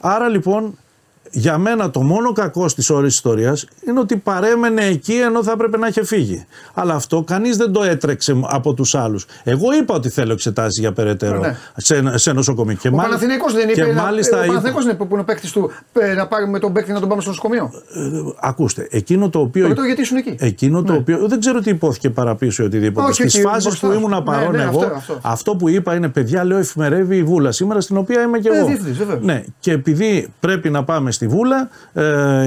[0.00, 0.78] Άρα λοιπόν
[1.30, 5.76] για μένα το μόνο κακό στις ώρες ιστορίας είναι ότι παρέμενε εκεί ενώ θα έπρεπε
[5.76, 6.46] να είχε φύγει.
[6.74, 9.26] Αλλά αυτό κανείς δεν το έτρεξε από τους άλλους.
[9.44, 11.56] Εγώ είπα ότι θέλω εξετάσεις για περαιτέρω ναι.
[11.76, 12.76] σε, σε νοσοκομείο.
[12.80, 13.06] Και ο μάλ...
[13.06, 13.92] Παναθηναϊκός δεν είπε.
[13.92, 16.92] μάλιστα ο Παναθηναϊκός δεν είπε που είναι ο παίκτης του ε, να πάρουμε τον παίκτη
[16.92, 17.70] να τον πάμε στο νοσοκομείο.
[17.94, 18.00] Ε,
[18.40, 19.74] ακούστε, εκείνο το οποίο.
[19.74, 20.34] Το γιατί εκεί.
[20.38, 20.98] Εκείνο το ναι.
[20.98, 21.28] οποίο.
[21.28, 23.12] Δεν ξέρω τι υπόθηκε παραπίσω ή οτιδήποτε.
[23.12, 27.22] Στις φάσεις που ήμουν παρόν ναι, εγώ, αυτό που είπα είναι παιδιά, λέω εφημερεύει η
[27.22, 28.68] Βούλα σήμερα στην οποία είμαι και ε, εγώ.
[29.20, 32.02] Ναι, και επειδή πρέπει να πάμε στη Βούλα, ε,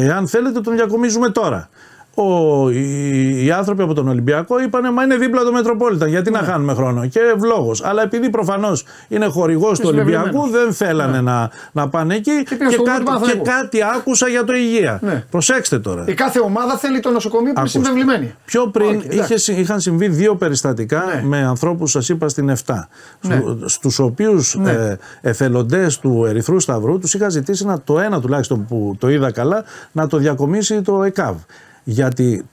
[0.06, 1.70] εάν θέλετε τον διακομίζουμε τώρα
[2.14, 6.08] ο, οι, οι, άνθρωποι από τον Ολυμπιακό είπαν Μα είναι δίπλα το Μετροπόλιτα.
[6.08, 6.48] Γιατί να ναι.
[6.48, 7.08] χάνουμε χρόνο.
[7.08, 7.84] Και ευλόγως.
[7.84, 11.22] Αλλά επειδή προφανώς είναι χορηγός του Ολυμπιακού, δεν θέλανε ναι.
[11.22, 12.44] να, να πάνε εκεί.
[12.44, 15.00] Και, και, κάτι, και κάτι άκουσα για το υγεία.
[15.02, 15.24] Ναι.
[15.30, 16.06] Προσέξτε τώρα.
[16.08, 18.36] Η κάθε ομάδα θέλει το νοσοκομείο που είναι συμβεβλημένη.
[18.46, 21.22] Πιο πριν okay, είχες, είχαν συμβεί δύο περιστατικά ναι.
[21.24, 22.74] με ανθρώπους, σας είπα στην 7.
[23.22, 23.42] Ναι.
[23.66, 24.72] Στους οποίους ναι.
[24.72, 29.32] ε, εθελοντές του Ερυθρού Σταυρού τους είχα ζητήσει να, το ένα τουλάχιστον που το είδα
[29.32, 31.36] καλά να το διακομίσει το ΕΚΑΒ
[31.84, 32.46] γιατί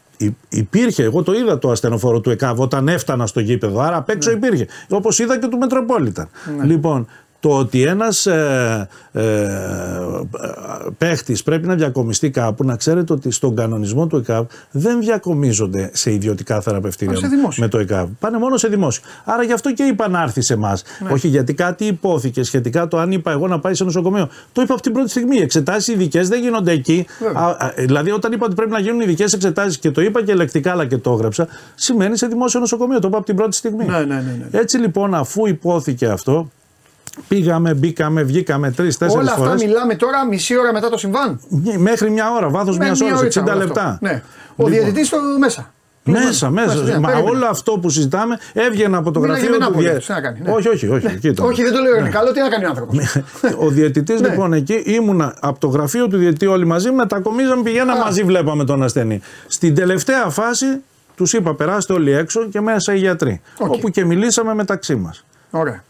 [0.49, 4.31] υπήρχε, εγώ το είδα το ασθενοφόρο του ΕΚΑΒ όταν έφτανα στο γήπεδο, άρα απ' έξω
[4.31, 4.37] ναι.
[4.37, 4.66] υπήρχε.
[4.89, 6.29] Όπως είδα και του Μετροπόλιταν.
[6.57, 6.64] Ναι.
[6.64, 7.07] Λοιπόν,
[7.41, 9.20] το ότι ένας ε, ε,
[10.99, 16.12] παίχτης πρέπει να διακομιστεί κάπου, να ξέρετε ότι στον κανονισμό του ΕΚΑΒ δεν διακομίζονται σε
[16.12, 17.18] ιδιωτικά θεραπευτήρια
[17.57, 18.09] με το ΕΚΑΒ.
[18.20, 19.03] Πάνε μόνο σε δημόσιο.
[19.24, 20.82] Άρα γι' αυτό και είπα να έρθει σε εμάς.
[21.05, 21.12] Ναι.
[21.12, 24.28] Όχι γιατί κάτι υπόθηκε σχετικά το αν είπα εγώ να πάει σε νοσοκομείο.
[24.53, 25.36] Το είπα από την πρώτη στιγμή.
[25.36, 27.07] Εξετάσεις ειδικές δεν γίνονται εκεί.
[27.34, 30.32] Α, α, δηλαδή όταν είπα ότι πρέπει να γίνουν ειδικές εξετάσεις και το είπα και
[30.32, 32.99] ελεκτικά αλλά και το έγραψα, σημαίνει σε δημόσιο νοσοκομείο.
[32.99, 33.84] Το είπα από την πρώτη στιγμή.
[33.84, 34.20] Ναι, ναι, ναι,
[34.51, 34.59] ναι.
[34.59, 36.51] Έτσι λοιπόν αφού υπόθηκε αυτό,
[37.29, 39.23] Πήγαμε, μπήκαμε, βγήκαμε τρει-τέσσερι φορέ.
[39.23, 41.41] Όλα αυτά μιλάμε τώρα μισή ώρα μετά το συμβάν.
[41.79, 43.99] Μέχρι μια ώρα, βάθος μιας ώρας, 60 λεπτά.
[44.01, 44.23] Ναι.
[44.57, 44.71] Ο λοιπόν.
[44.71, 45.73] διαιτητής στο μέσα.
[46.11, 46.75] Μέσα, μέσα.
[46.75, 50.12] μέσα Μα όλο αυτό που συζητάμε έβγαινε από το γραφείο του διαιτητή.
[50.43, 50.53] Ναι.
[50.53, 51.07] Όχι, όχι, όχι.
[51.07, 51.47] Ναι.
[51.47, 52.09] όχι, δεν το λέω ναι.
[52.09, 52.97] καλό, τι να κάνει ο άνθρωπος.
[53.64, 54.29] ο διαιτητής ναι.
[54.29, 58.83] λοιπόν εκεί ήμουνα από το γραφείο του διαιτητή όλοι μαζί, μετακομίζαμε, πηγαίναμε μαζί, βλέπαμε τον
[58.83, 59.21] ασθενή.
[59.47, 60.66] Στην τελευταία φάση
[61.14, 63.41] τους είπα: Περάστε όλοι έξω και μέσα οι γιατροί.
[63.59, 65.25] Όπου και μιλήσαμε μεταξύ μας.
[65.51, 65.83] Ωραία.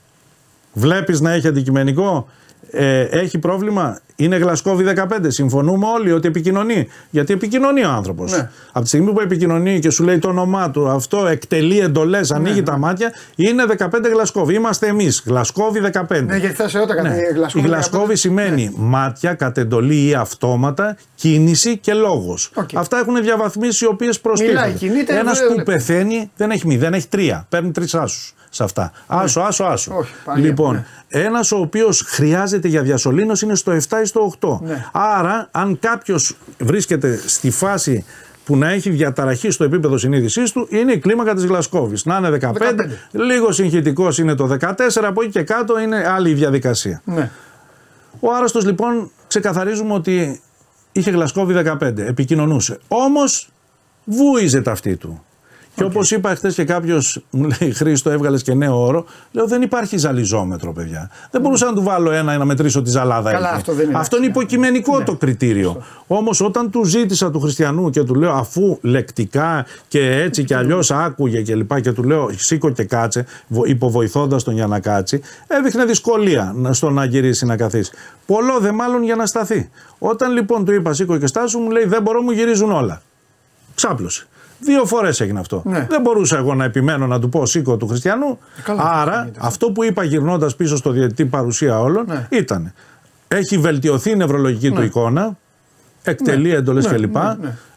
[0.78, 2.28] Βλέπεις να έχει αντικειμενικό;
[2.70, 5.04] Ε, έχει πρόβλημα; Είναι γλασκόβι 15.
[5.26, 6.88] Συμφωνούμε όλοι ότι επικοινωνεί.
[7.10, 8.32] Γιατί επικοινωνεί ο άνθρωπος.
[8.32, 8.50] Ναι.
[8.72, 12.58] Από τη στιγμή που επικοινωνεί και σου λέει το όνομά του, αυτό εκτελεί εντολές, ανοίγει
[12.58, 12.78] ναι, τα ναι.
[12.78, 14.54] μάτια, είναι 15 γλασκόβι.
[14.54, 15.22] Είμαστε εμείς.
[15.26, 16.24] Γλασκόβι 15.
[16.24, 17.16] Ναι, γιατί θα σε ρωτάω ναι.
[17.54, 18.70] Η γλασκόβι σημαίνει ναι.
[18.76, 22.50] μάτια, κατ' εντολή ή αυτόματα, κίνηση και λόγος.
[22.54, 22.74] Okay.
[22.74, 24.74] Αυτά έχουν διαβαθμίσει οι οποίες προστίθενται.
[25.06, 27.46] Ένας που πεθαίνει δεν έχει μη, δεν έχει τρία.
[27.48, 28.92] Παίρνει τρεις άσους σε αυτά.
[29.06, 30.06] Άσο, άσο, άσο.
[30.36, 30.84] λοιπόν, ναι.
[31.08, 34.58] ένας ο οποίος χρειάζεται για διασωλήνωση είναι στο 7 ή στο 8.
[34.60, 34.84] Ναι.
[34.92, 38.04] Άρα, αν κάποιος βρίσκεται στη φάση
[38.44, 42.04] που να έχει διαταραχή στο επίπεδο συνείδησής του είναι η κλίμακα της Γλασκόβης.
[42.04, 42.74] Να είναι 15, 15.
[43.10, 47.02] λίγο συγχυτικός είναι το 14, από εκεί και κάτω είναι άλλη διαδικασία.
[47.04, 47.30] Ναι.
[48.20, 50.40] Ο άρρωστος λοιπόν ξεκαθαρίζουμε ότι
[50.92, 52.78] είχε Γλασκόβη 15, επικοινωνούσε.
[52.88, 53.50] Όμως
[54.04, 55.22] βούιζε ταυτή του
[55.78, 59.04] Και όπως είπα χθες και κάποιος μου λέει: Χρήστο, έβγαλες και νέο όρο.
[59.32, 61.10] Λέω: Δεν υπάρχει ζαλιζόμετρο, παιδιά.
[61.30, 63.32] Δεν μπορούσα να του βάλω ένα ή να μετρήσω τη ζαλάδα.
[63.32, 65.04] Καλά, αυτό, δεν είναι αυτό είναι υποκειμενικό ναι.
[65.04, 65.82] το κριτήριο.
[66.06, 70.90] Όμως όταν του ζήτησα του χριστιανού και του λέω αφού λεκτικά και έτσι και αλλιώς
[70.90, 73.26] άκουγε και λοιπά και του λέω σήκω και κάτσε,
[73.64, 77.92] υποβοηθώντας τον για να κάτσει, έδειχνε δυσκολία στο να γυρίσει να καθίσει.
[78.26, 79.70] Πολλό δε μάλλον για να σταθεί.
[79.98, 83.02] Όταν λοιπόν του είπα σήκω και στάσου, μου λέει δεν μπορώ, μου γυρίζουν όλα.
[83.74, 84.26] Ξάπλωσε.
[84.60, 85.62] Δύο φορές έγινε αυτό.
[85.64, 85.86] Ναι.
[85.90, 88.38] Δεν μπορούσα εγώ να επιμένω να του πω σήκω του χριστιανού.
[88.66, 92.26] Ε, Άρα αυτό που είπα γυρνώντας πίσω στο διαιτητή παρουσία όλων ναι.
[92.30, 92.72] ήταν
[93.28, 94.84] έχει βελτιωθεί η νευρολογική του ναι.
[94.84, 95.36] εικόνα,
[96.02, 96.54] εκτελεί ναι.
[96.54, 97.16] εντολέ ναι, κλπ.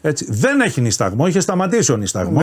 [0.00, 0.26] Έτσι.
[0.28, 2.42] Δεν έχει νησταγμό, είχε σταματήσει ο νησταγμό.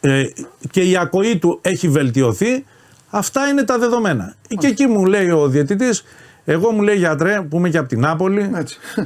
[0.00, 0.24] Ε,
[0.70, 2.64] και η ακοή του έχει βελτιωθεί.
[3.10, 4.34] Αυτά είναι τα δεδομένα.
[4.58, 6.04] Και εκεί μου λέει ο διαιτητής,
[6.44, 8.50] εγώ μου λέει γιατρέ, που είμαι και από την Νάπολη,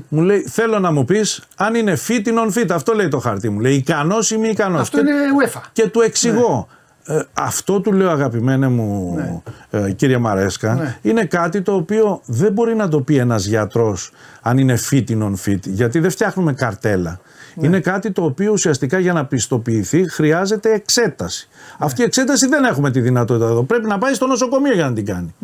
[0.09, 2.67] μου λέει θέλω να μου πεις αν είναι fit ή non fit.
[2.71, 3.61] Αυτό λέει το χαρτί μου.
[3.61, 4.81] Λέει ικανός ή μη ικανός.
[4.81, 5.61] Αυτό είναι UEFA.
[5.73, 6.69] Και του εξηγώ.
[6.69, 6.75] Ναι.
[7.07, 9.43] Ε, αυτό του λέω αγαπημένε μου ναι.
[9.81, 10.99] ε, κύριε Μαρέσκα ναι.
[11.03, 14.13] είναι κάτι το οποίο δεν μπορεί να το πει ένας γιατρός
[14.43, 17.21] αν είναι fit ή non fit γιατί δεν φτιάχνουμε καρτέλα.
[17.55, 17.67] Ναι.
[17.67, 21.49] Είναι κάτι το οποίο ουσιαστικά για να πιστοποιηθεί χρειάζεται εξέταση.
[21.79, 23.63] Αυτή η εξέταση δεν έχουμε τη δυνατότητα εδώ.
[23.63, 25.35] Πρέπει να πάει στο νοσοκομείο για να την κάνει.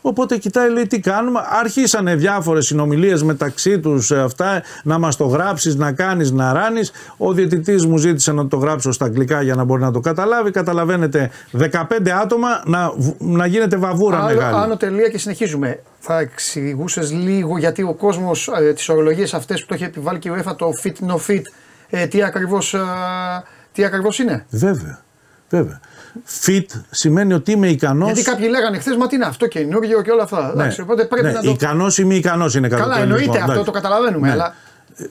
[0.00, 1.40] Οπότε κοιτάει, λέει τι κάνουμε.
[1.60, 6.92] Αρχίσανε διάφορες συνομιλίες μεταξύ τους ε, αυτά, να μας το γράψεις, να κάνεις, να ράνεις.
[7.16, 10.50] Ο διαιτητής μου ζήτησε να το γράψω στα αγγλικά για να μπορεί να το καταλάβει.
[10.50, 14.56] Καταλαβαίνετε, 15 άτομα να, να γίνεται βαβούρα Άλλο, μεγάλη.
[14.56, 15.82] Άνω τελεία και συνεχίζουμε.
[15.98, 20.28] Θα εξηγούσες λίγο γιατί ο κόσμος ε, τις ορολογίες αυτές που το έχει επιβάλει και
[20.28, 21.42] η UEFA, το fit no fit,
[21.90, 22.74] ε, τι ακριβώς
[23.76, 24.46] ε, ακριβώς είναι.
[24.50, 25.02] Βέβαια.
[25.48, 25.80] Βέβαια
[26.44, 28.06] fit σημαίνει ότι είμαι ικανός.
[28.06, 30.52] Γιατί κάποιοι λέγανε χθες, μα τι είναι αυτό καινούργιο και όλα αυτά.
[30.56, 30.74] Ναι.
[30.82, 31.32] οπότε πρέπει ναι.
[31.32, 31.50] να το.
[31.50, 34.26] Ικανός ή μη ικανός είναι κατά Καλά, εννοείται αυτό, το καταλαβαίνουμε.
[34.26, 34.32] Ναι.
[34.32, 34.54] Αλλά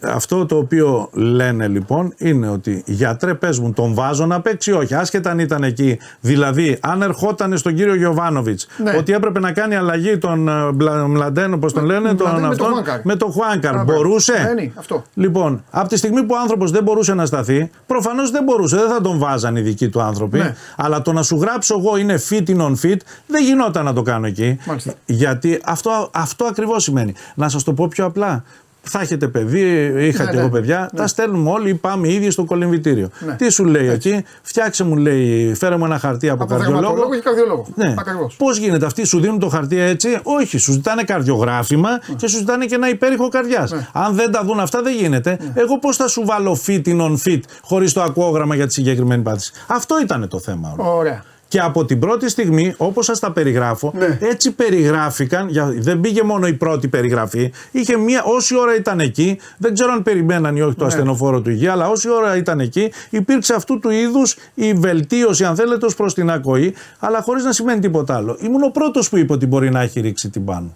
[0.02, 4.96] αυτό το οποίο λένε λοιπόν είναι ότι γιατρέ πες μου τον βάζω να παίξει όχι
[4.96, 8.96] άσχετα αν ήταν εκεί δηλαδή αν ερχόταν στον κύριο Γιωβάνοβιτς ναι.
[8.98, 10.72] ότι έπρεπε να κάνει αλλαγή τον ε,
[11.08, 12.72] Μλαντέν όπως τον λένε τον, με, αυτόν,
[13.04, 15.04] με τον Χουάνκαρ μπορούσε; Ναι, αυτό.
[15.14, 18.90] λοιπόν από τη στιγμή που ο άνθρωπος δεν μπορούσε να σταθεί προφανώς δεν μπορούσε δεν
[18.90, 20.56] θα τον βάζαν οι δικοί του άνθρωποι ναι.
[20.76, 24.28] αλλά το να σου γράψω εγώ είναι fit ή non-fit δεν γινόταν να το κάνω
[24.28, 24.94] εκεί Μάλιστα.
[25.06, 28.44] γιατί αυτό, αυτό ακριβώς σημαίνει να σας το πω πιο απλά
[28.90, 30.52] θα έχετε παιδί, είχα ναι, και εγώ ναι.
[30.52, 31.00] παιδιά, ναι.
[31.00, 33.10] τα στέλνουμε όλοι, πάμε ήδη στο κολυμβητήριο.
[33.20, 33.36] Ναι.
[33.36, 34.10] Τι σου λέει Έτσι.
[34.10, 37.10] εκεί, φτιάξε μου λέει, φέρε μου ένα χαρτί από, από καρδιολόγο.
[37.10, 37.66] και καρδιολόγο.
[37.76, 37.94] Ναι.
[38.38, 42.16] Πώς γίνεται, αυτοί σου δίνουν το χαρτί έτσι, όχι, σου ζητάνε καρδιογράφημα ναι.
[42.16, 43.72] και σου ζητάνε και ένα υπέρηχο καρδιάς.
[43.72, 43.88] Ναι.
[43.94, 45.38] Αν δεν τα δουν αυτά, δεν γίνεται.
[45.54, 49.52] Εγώ πώς θα σου βάλω fit ή non-fit χωρίς το ακόγραμμα για τη συγκεκριμένη πάθηση.
[49.68, 50.76] Αυτό ήταν το θέμα.
[50.78, 51.24] Ωραία.
[51.48, 54.18] Και από την πρώτη στιγμή, όπως σας τα περιγράφω, ναι.
[54.22, 55.50] έτσι περιγράφηκαν.
[55.80, 57.54] Δεν πήγε μόνο η πρώτη περιγραφή.
[57.72, 60.88] Είχε μία, όση ώρα ήταν εκεί, δεν ξέρω αν περιμέναν ή όχι το ναι.
[60.88, 65.56] ασθενοφόρο του υγεία, αλλά όση ώρα ήταν εκεί, υπήρξε αυτού του είδους η βελτίωση, αν
[65.56, 68.38] θέλετε, ως προς την ακοή, αλλά χωρίς να σημαίνει τίποτα άλλο.
[68.42, 70.76] Ήμουν ο πρώτος που είπε ότι μπορεί να έχει ρίξει την πάνω.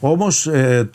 [0.00, 0.90] Όμως ε,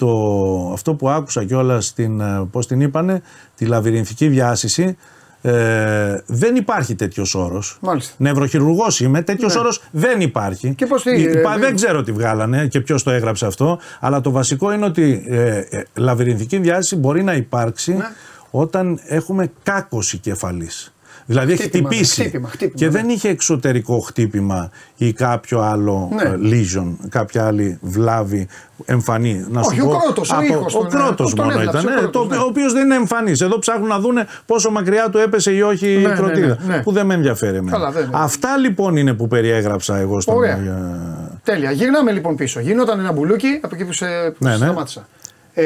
[0.74, 2.08] αυτό που άκουσα κιόλας, ε,
[2.52, 3.22] πώς την είπανε,
[3.56, 4.98] τη λαβυρινθική διάσηση,
[5.46, 7.78] ε, δεν υπάρχει τέτοιος όρος.
[8.18, 9.60] Νευροχειρουργός είμαι, τέτοιος ναι.
[9.60, 10.74] όρος δεν υπάρχει.
[10.76, 13.80] Και πώς τι, ε, δεν ξέρω τι βγάλανε και ποιος το έγραψε αυτό.
[14.00, 18.06] Αλλά το βασικό είναι ότι ε, ε, λαβυρινθική διάσταση μπορεί να υπάρξει ναι.
[18.52, 20.94] όταν έχουμε κάκωση κεφαλής.
[21.26, 22.92] Δηλαδή έχει χτυπήσει χτύπημα, χτύπημα, και ναι.
[22.92, 26.24] δεν είχε εξωτερικό χτύπημα ή κάποιο άλλο ναι.
[26.24, 28.48] Ε, lesion, κάποια άλλη βλάβη
[28.86, 29.46] εμφανή.
[29.50, 32.38] Να Όχι, ο κρότος, ο, ήχος, ο κρότος μόνο ήταν, ναι, το, ναι.
[32.38, 33.42] ο οποίος δεν είναι εμφανής.
[33.42, 37.06] Εδώ ψάχνουν να δούνε πόσο μακριά του έπεσε ή όχι η ναι, κροτίδα, που δεν
[37.06, 37.94] με ενδιαφέρει εμένα.
[38.12, 40.36] Αυτά λοιπόν είναι που περιέγραψα εγώ στον...
[40.36, 40.56] Ωραία.
[40.56, 41.72] Ε, Τέλεια.
[41.72, 42.60] Γυρνάμε λοιπόν πίσω.
[42.60, 44.06] Γινόταν ένα μπουλούκι από εκεί που σε,
[44.38, 45.08] που ναι, σταμάτησα.
[45.54, 45.64] Ε,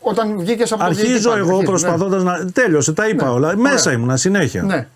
[0.00, 2.22] όταν βγήκε από Αρχίζω εγώ προσπαθώντα ναι.
[2.22, 2.50] να.
[2.52, 3.30] Τέλειωσε, τα είπα ναι.
[3.30, 3.56] όλα.
[3.56, 4.62] Μέσα ήμουνα συνέχεια.
[4.62, 4.86] Ναι.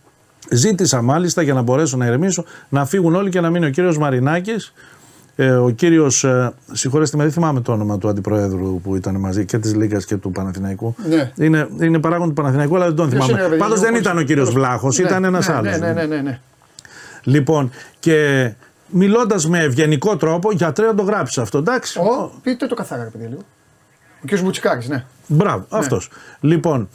[0.51, 3.99] Ζήτησα μάλιστα για να μπορέσω να ηρεμήσω να φύγουν όλοι και να μείνει ο κύριος
[3.99, 4.73] Μαρινάκης.
[5.37, 9.45] Ε, ο κύριος, ε, συγχωρέστε με, δεν θυμάμαι το όνομα του αντιπροέδρου που ήταν μαζί
[9.45, 10.95] και της Λίγκα και του Παναθηναϊκού.
[11.09, 11.33] Ναι.
[11.37, 13.57] Είναι, είναι παράγον του Παναθηναϊκού, αλλά δεν τον θυμάμαι.
[13.59, 15.79] Πάντως δεν ήταν ο κύριος Βλάχος, ναι, ήταν ένας ναι, άλλος.
[15.79, 16.41] Ναι, ναι, ναι, ναι,
[17.23, 18.51] Λοιπόν, και
[18.87, 21.99] μιλώντας με ευγενικό τρόπο, γιατρέ να το γράψεις αυτό, εντάξει.
[21.99, 23.43] Ο, πείτε το καθαρά, παιδί λίγο.
[24.25, 24.41] Ο κ.
[24.41, 25.05] Μπουτσικάκης, ναι.
[25.27, 25.79] Μπράβο, ναι.
[25.79, 26.11] αυτός.
[26.41, 26.89] Λοιπόν,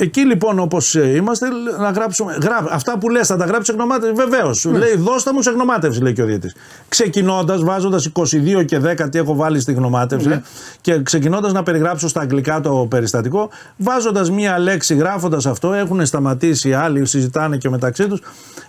[0.00, 1.46] Εκεί λοιπόν όπως ε, είμαστε,
[1.78, 2.38] να γράψουμε.
[2.42, 4.14] Γρά, αυτά που λες, θα τα γράψεις εκνομάτευση.
[4.14, 4.64] Βεβαίως.
[4.64, 4.78] Ναι.
[4.78, 6.52] Λέει, δώστα μου σε εκνομάτευση, λέει και ο Διετή.
[6.88, 10.42] Ξεκινώντας, βάζοντας 22 και 10 τι έχω βάλει στη γνωμάτευση ναι.
[10.80, 16.72] και ξεκινώντας να περιγράψω στα αγγλικά το περιστατικό, βάζοντας μία λέξη, γράφοντας αυτό, έχουν σταματήσει
[16.72, 18.20] άλλοι, συζητάνε και μεταξύ τους.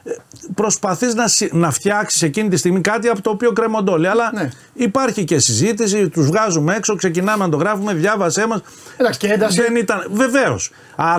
[0.03, 0.11] Ε,
[0.55, 4.07] Προσπαθείς να, να φτιάξεις εκείνη τη στιγμή κάτι από το οποίο κρέμονται όλοι.
[4.07, 4.49] Αλλά ναι.
[4.73, 8.61] Υπάρχει και συζήτηση, τους βγάζουμε έξω, ξεκινάμε να το γράφουμε, διάβασέ μας.
[8.97, 9.61] Εντάξει, και ένταση.
[9.61, 10.07] Δεν ήταν.
[10.11, 10.71] Βεβαίως.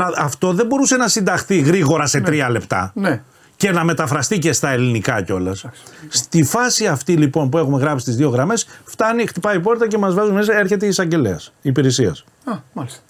[0.05, 2.25] Άρα αυτό δεν μπορούσε να συνταχθεί γρήγορα σε ναι.
[2.25, 2.93] τρία λεπτά.
[2.95, 3.23] Ναι.
[3.57, 5.65] Και να μεταφραστεί και στα ελληνικά κιόλας.
[6.09, 9.99] Στη φάση αυτή λοιπόν που έχουμε γράψει τις δύο γραμμές, φτάνει, χτυπάει η πόρτα και
[9.99, 12.25] μας βάζουν μέσα, έρχεται η εισαγγελέας υπηρεσίας.
[12.45, 13.01] Α, μάλιστα.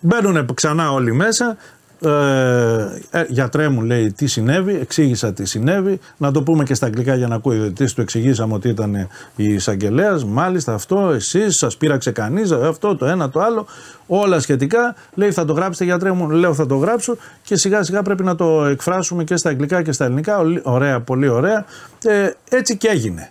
[0.00, 1.56] Μπαίνουν ξανά όλοι μέσα,
[2.08, 5.98] ε, ε, γιατρέ μου λέει τι συνέβη, εξήγησα τι συνέβη.
[6.16, 7.94] Να το πούμε και στα αγγλικά για να ακούει ο διαιτητή.
[7.94, 10.24] Του εξηγήσαμε ότι ήταν η εισαγγελέας.
[10.24, 13.66] Μάλιστα αυτό, εσείς, σας πείραξε κανείς, αυτό, το ένα, το άλλο.
[14.06, 14.94] Όλα σχετικά.
[15.14, 18.34] Λέει θα το γράψετε γιατρέ μου, λέω θα το γράψω και σιγά σιγά πρέπει να
[18.34, 20.38] το εκφράσουμε και στα αγγλικά και στα ελληνικά.
[20.62, 21.64] Ωραία, πολύ ωραία.
[22.04, 23.28] Ε, έτσι και έγινε.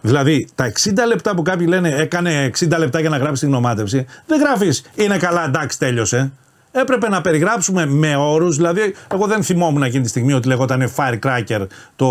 [0.00, 4.06] Δηλαδή, τα 60 λεπτά που κάποιοι λένε έκανε 60 λεπτά για να γράψει την γνωμάτευση,
[4.26, 6.32] δεν γράφεις είναι καλά, εντάξει, τέλειωσε
[6.72, 8.56] έπρεπε να περιγράψουμε με όρους.
[8.56, 11.66] Δηλαδή, εγώ δεν θυμόμουν εκείνη τη στιγμή ότι λεγόταν firecracker
[11.96, 12.08] το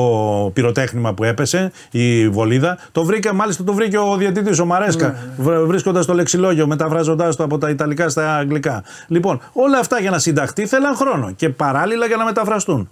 [0.53, 2.77] πυροτέχνημα που έπεσε, η βολίδα.
[2.91, 5.57] Το βρήκε, μάλιστα το βρήκε ο διαιτητής, ο Μαρέσκα, ναι.
[5.59, 8.83] βρίσκοντας το λεξιλόγιο, μεταφράζοντά το από τα Ιταλικά στα Αγγλικά.
[9.07, 12.89] Λοιπόν, όλα αυτά για να συνταχθεί θέλαν χρόνο και παράλληλα για να μεταφραστούν.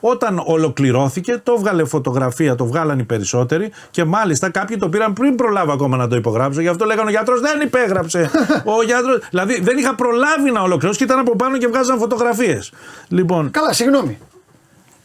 [0.00, 5.34] Όταν ολοκληρώθηκε, το έβγαλε φωτογραφία, το βγάλαν οι περισσότεροι και μάλιστα κάποιοι το πήραν πριν
[5.34, 6.60] προλάβω ακόμα να το υπογράψω.
[6.60, 8.30] Γι' αυτό λέγανε ο γιατρός δεν υπέγραψε.
[8.78, 12.72] ο γιατρός, δηλαδή δεν είχα προλάβει να ολοκληρώσω και ήταν από πάνω και βγάζαν φωτογραφίες.
[13.08, 14.18] Λοιπόν, Καλά, συγγνώμη.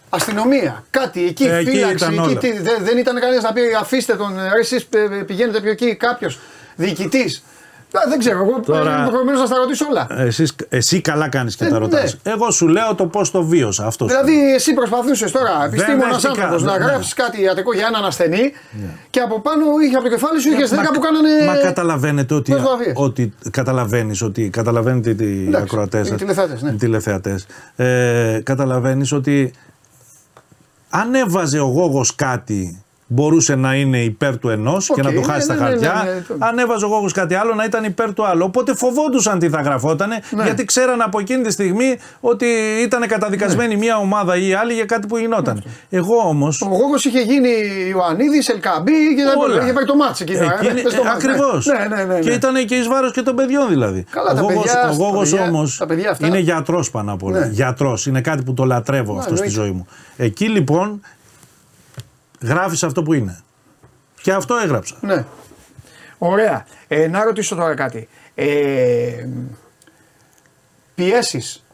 [0.09, 4.39] Αστυνομία, κάτι εκεί, ε, φύλαξη, εκεί, εκεί δεν, δεν ήταν κανένας να πει αφήστε τον,
[4.59, 4.87] εσείς
[5.25, 6.39] πηγαίνετε πιο εκεί, κάποιος
[6.75, 7.43] διοικητής
[8.09, 8.91] δεν ξέρω, εγώ Τώρα...
[8.91, 10.07] είμαι υποχρεωμένο να στα ρωτήσω όλα.
[10.09, 12.17] Εσείς, εσύ καλά κάνεις και ε, τα ρωτάς.
[12.23, 12.31] Ναι.
[12.31, 14.07] Εγώ σου λέω το πώς το βίωσα αυτός.
[14.07, 16.85] Δηλαδή, εσύ προσπαθούσες τώρα, επιστήμονας άνθρωπος, να ναι.
[16.85, 18.41] γράψεις κάτι ιατρικό για έναν ασθενή
[18.71, 18.87] ναι.
[19.09, 21.45] και από πάνω είχε από το κεφάλι σου είχες 10 που κάνανε.
[21.45, 22.53] Μα καταλαβαίνετε ότι.
[22.93, 24.49] ότι καταλαβαίνεις ότι.
[24.49, 26.09] Καταλαβαίνετε οι ακροατές.
[26.09, 27.45] Οι τηλεθεατές.
[27.75, 27.85] Ναι.
[27.85, 29.53] Ε, καταλαβαίνεις ότι
[30.89, 35.47] αν έβαζε ο Γόγος κάτι μπορούσε να είναι υπέρ του ενός και να του χάσει
[35.47, 36.23] ναι, τα ναι, ναι, χαρτιά.
[36.37, 38.43] Αν έβαζε ο κάτι άλλο, να ήταν υπέρ του άλλου.
[38.45, 42.45] Οπότε φοβόντουσαν τι θα γραφότανε, γιατί ξέραν από εκείνη τη στιγμή ότι
[42.83, 45.63] ήταν καταδικασμένη μία ομάδα ή άλλη για κάτι που γινόταν.
[45.89, 46.47] Εγώ όμω.
[46.61, 47.49] Ο Γόγος είχε γίνει
[47.89, 50.37] Ιωαννίδης, Ελκαμπή και δεν είχε πάει το μάτσο εκεί.
[51.15, 51.67] Ακριβώς.
[52.21, 54.05] Και ήταν και εις βάρος και των παιδιών δηλαδή.
[54.89, 55.81] ο Γόγο όμως
[56.19, 57.45] είναι γιατρός πάνω απ' όλα.
[57.45, 58.05] Γιατρός.
[58.05, 59.87] Είναι κάτι που το λατρεύω αυτό στη ζωή μου.
[60.17, 61.01] Εκεί λοιπόν
[62.41, 63.39] Γράφεις αυτό που είναι.
[64.21, 64.95] Και αυτό έγραψα.
[65.01, 65.25] Ναι.
[66.17, 66.65] Ωραία.
[66.88, 68.07] Ε, να ρωτήσω τώρα κάτι.
[68.36, 69.27] Ε,
[70.95, 71.65] Πιέσεις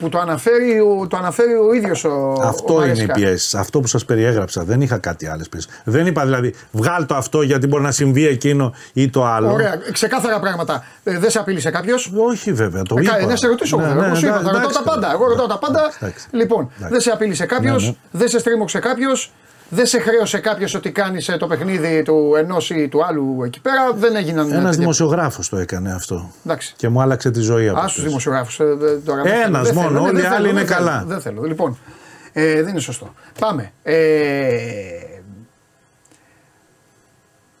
[0.00, 3.54] που το αναφέρει, το αναφέρει ο ίδιος ο Αυτό ο είναι οι πιέσεις.
[3.54, 4.64] Αυτό που σας περιέγραψα.
[4.64, 5.70] Δεν είχα κάτι άλλες πιέσεις.
[5.84, 9.52] Δεν είπα δηλαδή βγάλ το αυτό γιατί μπορεί να συμβεί εκείνο ή το άλλο.
[9.52, 9.80] Ωραία.
[9.92, 10.84] Ξεκάθαρα πράγματα.
[11.02, 12.82] Ε, δεν σε απείλησε κάποιος; Όχι βέβαια.
[12.82, 13.26] Το ε, είπα.
[13.26, 13.76] Ναι, σε ρωτήσω.
[13.76, 15.12] Ναι, ναι, ναι, είπα, θα ρωτάω τα πάντα.
[15.12, 15.90] Εγώ ρωτάω τα πάντα.
[16.30, 17.82] Λοιπόν, δεν σε απείλησε κάποιος.
[17.82, 17.96] Ναι, ναι.
[18.10, 19.32] Δεν σε στρίμωξε κάποιος
[19.70, 23.60] δεν σε χρέωσε κάποιος ότι κάνεις ε, το παιχνίδι του ενός ή του άλλου εκεί
[23.60, 23.92] πέρα.
[23.92, 24.52] Δεν έγιναν.
[24.52, 26.30] Ένας δημοσιογράφος το έκανε αυτό.
[26.44, 26.74] Εντάξει.
[26.76, 27.90] Και μου άλλαξε τη ζωή από αυτό.
[27.90, 28.60] Α τους δημοσιογράφους.
[28.60, 28.76] Ε,
[29.44, 30.02] Ένας μόνο.
[30.02, 31.04] Όλοι οι άλλοι είναι καλά.
[31.06, 31.42] Δεν θέλω.
[31.42, 31.78] Λοιπόν,
[32.32, 33.14] ε, δεν είναι σωστό.
[33.38, 33.72] Πάμε.
[33.82, 33.96] Ε,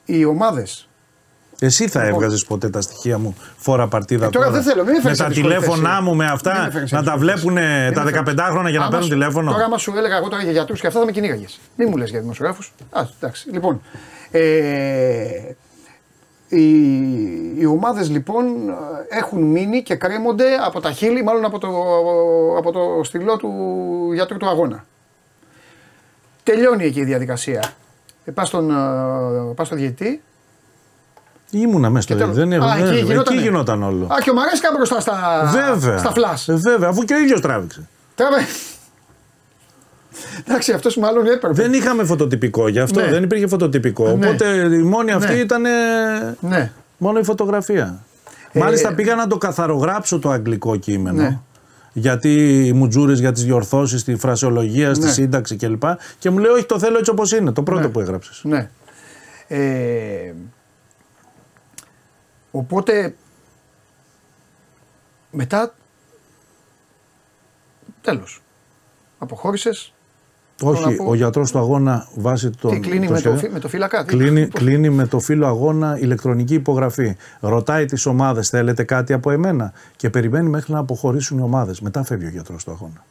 [0.04, 0.88] οι ομάδες
[1.60, 2.14] εσύ θα λοιπόν.
[2.14, 4.50] έβγαζες ποτέ τα στοιχεία μου φόρα παρτίδα ε, τώρα.
[4.50, 7.54] δεν θέλω, μην με τα τηλέφωνά μου με αυτά να τα βλέπουν
[7.94, 9.52] τα 15 χρόνια για να παίρνουν τηλέφωνο.
[9.52, 11.60] Τώρα, άμα σου έλεγα εγώ τώρα για γιατρούς και αυτά θα με κυνήγαγες.
[11.76, 12.72] Μην μου λες για δημοσιογράφους.
[12.90, 13.50] Α, εντάξει.
[13.50, 13.80] Λοιπόν.
[14.30, 15.54] Ε,
[16.48, 16.70] οι,
[17.58, 18.44] οι ομάδες λοιπόν
[19.08, 21.68] έχουν μείνει και κρέμονται από τα χείλη, μάλλον από το,
[22.58, 23.50] από το στυλό του
[24.12, 24.84] γιατρού του αγώνα.
[26.42, 27.72] Τελειώνει εκεί η διαδικασία.
[28.24, 30.22] Ε, πας στον, ε, πας στον διαιτητή,
[31.50, 34.04] Ήμουνα μέσα στο Δεν έχω, εκεί, γινόταν, εκεί γινόταν όλο.
[34.04, 36.48] Α, και ο Μαρέσκα μπροστά στα, βέβαια, στα φλάς.
[36.48, 37.88] Ε, βέβαια, αφού και ο ίδιος τράβηξε.
[38.14, 38.36] Τράβε.
[40.44, 41.54] Εντάξει, αυτός μάλλον έπρεπε.
[41.54, 43.00] Δεν είχαμε φωτοτυπικό γι' αυτό.
[43.00, 43.06] Ναι.
[43.06, 44.04] Δεν υπήρχε φωτοτυπικό.
[44.04, 44.12] Ναι.
[44.12, 45.38] Οπότε η μόνη αυτή ναι.
[45.38, 45.62] ήταν.
[46.40, 46.72] Ναι.
[46.98, 48.04] Μόνο η φωτογραφία.
[48.52, 51.22] Ε, Μάλιστα πήγα να το καθαρογράψω το αγγλικό κείμενο.
[51.22, 51.38] Ναι.
[51.92, 55.10] Γιατί μου τζούρε για τις διορθώσεις, τη φρασιολογία, στη ναι.
[55.10, 55.82] σύνταξη κλπ.
[56.18, 57.52] Και μου λέει: Όχι, το θέλω έτσι όπως είναι.
[57.52, 58.40] Το πρώτο που έγραψες.
[58.44, 58.70] Ναι.
[59.48, 60.32] Ε,
[62.50, 63.14] Οπότε
[65.30, 65.74] μετά
[68.00, 68.42] τέλος.
[69.18, 69.92] Αποχώρησες.
[70.62, 72.70] Όχι, ο γιατρός του αγώνα βάσει τον.
[72.70, 77.16] Τι κλείνει με, το, με το φύλακα; Κλείνει, κλείνει με το φύλλο αγώνα ηλεκτρονική υπογραφή.
[77.40, 81.80] Ρωτάει τις ομάδες, θέλετε κάτι από εμένα; Και περιμένει μέχρι να αποχωρήσουν οι ομάδες.
[81.80, 83.04] Μετά φεύγει ο γιατρός του αγώνα.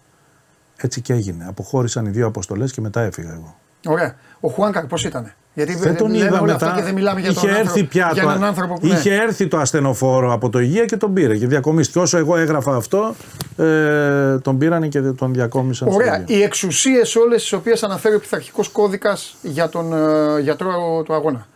[0.76, 1.46] Έτσι και έγινε.
[1.48, 3.60] Αποχώρησαν οι δύο αποστολές και μετά έφυγα εγώ.
[3.88, 4.16] Ωραία.
[4.40, 5.34] Ο Χουάνκαρ πώς ήταν.
[5.54, 6.74] Γιατί δεν τον είδα μετά.
[6.76, 9.48] Και δεν μιλάμε για, είχε τον έρθει άνθρωπο, πια για έναν άνθρωπο που Είχε έρθει
[9.48, 12.00] το ασθενοφόρο από το υγεία και τον πήρε και διακομίστηκε.
[12.00, 13.16] Όσο εγώ έγραφα αυτό,
[13.58, 15.88] ε, τον πήρανε και τον διακόμισαν.
[15.88, 16.24] Ωραία.
[16.28, 21.48] Οι εξουσίες όλες τις οποίες αναφέρει ο πειθαρχικός κώδικας για τον ε, γιατρό του αγώνα.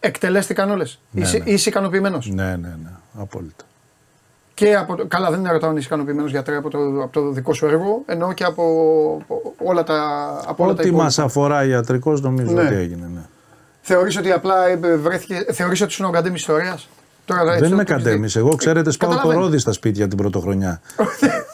[0.00, 1.50] Εκτελέστηκαν όλες; Ναι, είσαι, ναι.
[1.50, 2.90] είσαι ικανοποιημένος; Ναι, ναι, ναι.
[3.18, 3.64] Απόλυτα.
[4.64, 7.30] Και από το, καλά, δεν είναι ρωτάω αν είσαι ικανοποιημένο γιατρέ από το, από το
[7.30, 8.62] δικό σου έργο, ενώ και από
[9.64, 9.94] όλα τα,
[10.46, 11.02] από όλα τα Ό,τι υπόλοιπα.
[11.02, 12.62] μας αφορά ιατρικός νομίζω Ναι.
[12.62, 13.10] ότι έγινε.
[13.14, 13.20] Ναι.
[13.80, 15.44] Θεωρείς ότι απλά ε, βρέθηκε.
[15.52, 16.88] Θεωρείς ότι ήσουν ο Καντέμι ιστορίας;
[17.24, 18.04] Τώρα, έτσι, Δεν το είμαι πιστεύω.
[18.04, 18.28] καντέμι.
[18.34, 19.44] Εγώ, ξέρετε, σπάω το Καταλαβαίνω.
[19.44, 20.80] ρόδι στα σπίτια την πρωτοχρονιά.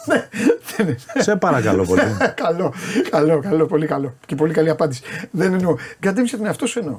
[0.05, 2.01] Δεν- Σε παρακαλώ πολύ.
[2.43, 2.73] καλό,
[3.09, 4.13] καλό, καλό, πολύ καλό.
[4.25, 5.01] Και πολύ καλή απάντηση.
[5.31, 5.75] Δεν εννοώ.
[5.99, 6.97] Καντέμι για τον εαυτό σου εννοώ.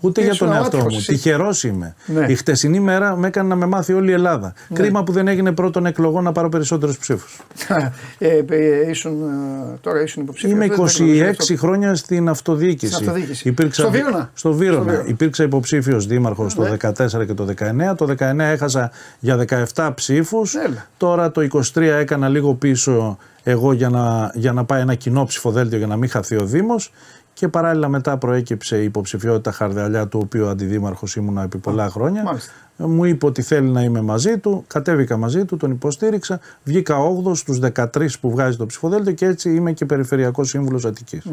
[0.00, 0.98] Ούτε για Ήσουν τον εαυτό άτυχος μου.
[0.98, 1.12] εσύ.
[1.12, 1.94] Τυχερός είμαι.
[2.06, 2.26] Ναι.
[2.28, 4.52] Η χτεσινή μέρα με έκανε να με μάθει όλη η Ελλάδα.
[4.72, 7.40] Κρίμα που δεν έγινε πρώτον εκλογών να πάρω περισσότερους ψήφους.
[8.18, 10.52] ε, ε, ήσουν, ε, τώρα ήσουν υποψήφιος.
[10.52, 11.44] Είμαι δεν- δεν ξέρω, γι' αυτό.
[11.54, 12.92] 26 χρόνια στην αυτοδιοίκηση.
[12.92, 13.48] Στην αυτοδιοίκηση.
[13.48, 14.80] Υπήρξα, Στο Βύρωνα; Στο Βύρωνα.
[14.82, 15.08] Στο Βύρωνα.
[15.08, 16.64] Υπήρξα υποψήφιος δήμαρχος Ναι.
[16.64, 17.94] το 14 και το 19.
[17.94, 20.54] Το 19 έχασα για 17 ψήφους.
[20.54, 20.86] Έλα.
[20.96, 25.78] Τώρα το 23 έκανα λίγο πίσω εγώ για να, για να πάει ένα κοινό ψηφοδέλτιο
[25.78, 26.92] για να μην χαθεί ο Δήμος.
[27.36, 32.22] Και παράλληλα μετά προέκυψε η υποψηφιότητα Χαρδαλιά, του οποίου αντιδήμαρχος ήμουνα επί πολλά χρόνια.
[32.22, 32.52] μάλιστα.
[32.76, 37.34] Μου είπε ότι θέλει να είμαι μαζί του, κατέβηκα μαζί του, τον υποστήριξα, βγήκα 8
[37.34, 41.24] στους 13 που βγάζει το ψηφοδέλτιο και έτσι είμαι και περιφερειακός σύμβουλος Αττικής,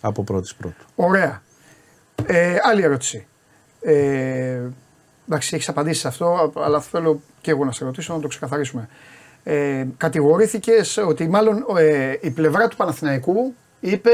[0.00, 0.84] από πρώτης πρώτου.
[0.94, 1.42] Ωραία.
[2.26, 3.26] Ε, άλλη ερώτηση.
[3.80, 4.60] Ε,
[5.28, 8.88] εντάξει, έχεις απαντήσει σε αυτό, αλλά θέλω και εγώ να σε ρωτήσω να το ξεκαθαρίσουμε.
[9.42, 14.10] Ε, Κατηγορήθηκες ότι μάλλον ε, η πλευρά του Παναθηναϊκού είπε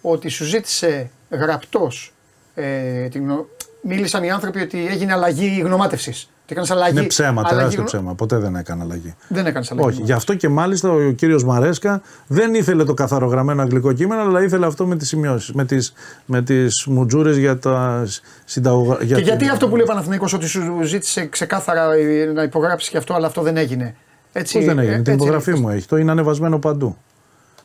[0.00, 2.12] ότι σου ζήτησε γραπτός
[2.54, 3.46] ε, την, γνω-
[3.82, 6.22] μίλησαν οι άνθρωποι ότι έγινε αλλαγή γνωμάτευσης.
[6.42, 6.98] Ότι έκανες αλλαγή.
[6.98, 8.14] Είναι ψέμα, αλλαγή τεράστιο γνω- ψέμα.
[8.14, 9.14] Ποτέ δεν έκανα αλλαγή.
[9.28, 9.88] Δεν έκανες αλλαγή.
[9.88, 14.42] Όχι, γι' αυτό και μάλιστα ο κύριος Μαρέσκα δεν ήθελε το καθαρογραμμένο αγγλικό κείμενο, αλλά
[14.42, 15.92] ήθελε αυτό με τις σημειώσεις, με τις,
[16.26, 18.06] με τις μουτζούρες για τα
[18.44, 18.96] συνταγωγα...
[19.02, 22.42] για Και γιατί την- αυτό που λέει ο Παναθηναϊκός ότι σου ζήτησε ξεκάθαρα ε, να
[22.42, 23.94] υπογράψεις και αυτό, αλλά αυτό δεν έγινε.
[24.32, 25.60] Έτσι, Πώς δεν έγινε, ε, την έτσι υπογραφή είναι.
[25.60, 26.96] μου έχει, το είναι ανεβασμένο παντού.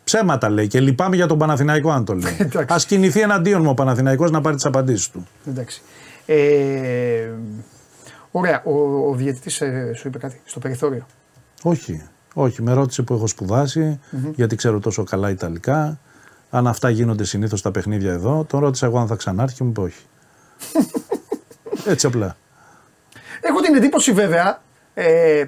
[0.06, 2.38] Ψέματα λέει και λυπάμαι για τον Παναθηναϊκό αν το λέει.
[2.40, 2.74] Εντάξει.
[2.74, 5.28] Α κινηθεί εναντίον μου ο Παναθηναϊκός να πάρει τις απαντήσεις του.
[5.48, 5.82] Εντάξει.
[6.26, 7.30] Ε,
[8.32, 8.62] ωραία.
[8.64, 8.72] Ο,
[9.10, 11.06] ο διαιτητής ε, σου είπε κάτι στο περιθώριο;
[11.62, 12.04] Όχι,
[12.34, 12.62] όχι.
[12.62, 14.00] Με ρώτησε που έχω σπουδάσει,
[14.36, 16.00] γιατί ξέρω τόσο καλά Ιταλικά.
[16.50, 18.46] Αν αυτά γίνονται συνήθως στα παιχνίδια εδώ.
[18.50, 20.04] Τον ρώτησα εγώ αν θα ξανάρθει και μου είπε όχι.
[21.92, 22.38] Έτσι απλά.
[23.42, 24.62] Έχω την εντύπωση βέβαια,
[24.94, 25.46] ε,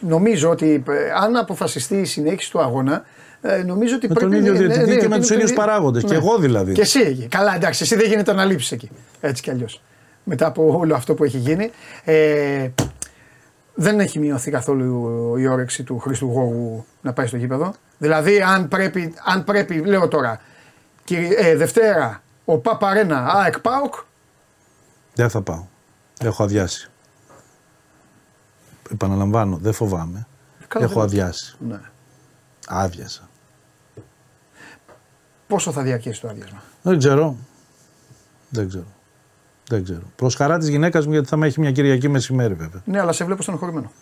[0.00, 3.04] νομίζω ότι ε, αν αποφασιστεί η συνέχιση του αγώνα,
[3.46, 5.28] ε, νομίζω ότι Με πρέπει τον ίδιο ναι, διαιτητή ναι, και ναι, με ότι τους
[5.30, 6.02] είναι ίδιους το- παράγοντες.
[6.02, 6.08] ναι.
[6.08, 6.72] Και εγώ δηλαδή.
[6.72, 7.26] Και εσύ εκεί.
[7.28, 8.90] Καλά, εντάξει, εσύ δεν γίνεται να λείψεις εκεί.
[9.20, 9.82] Έτσι κι αλλιώς.
[10.24, 11.70] Μετά από όλο αυτό που έχει γίνει.
[12.04, 12.68] Ε,
[13.74, 17.74] δεν έχει μειωθεί καθόλου η όρεξη του Χρήστου Γόγου να πάει στο γήπεδο.
[17.98, 20.40] Δηλαδή, αν πρέπει, αν πρέπει λέω τώρα,
[21.04, 23.94] κύριε, ε, Δευτέρα, ο Παπαρένα, ΑΕΚ ΠΑΟΚ,
[25.14, 25.64] Δεν θα πάω.
[26.20, 26.90] Έχω αδειάσει.
[28.92, 30.26] Επαναλαμβάνω, δεν φοβάμαι.
[30.68, 31.56] Καλά, Έχω δεν- αδειάσει.
[31.68, 31.80] ναι.
[32.66, 33.28] Άδειασα.
[35.46, 37.36] Πόσο θα διαρκέσει το άδειασμα; Δεν ξέρω.
[38.48, 38.86] Δεν ξέρω.
[39.68, 40.02] Δεν ξέρω.
[40.16, 42.82] Προς χαρά της γυναίκας μου, γιατί θα με έχει μια Κυριακή μεσημέρι, βέβαια.
[42.84, 43.92] Ναι, αλλά σε βλέπω στενοχωρημένο.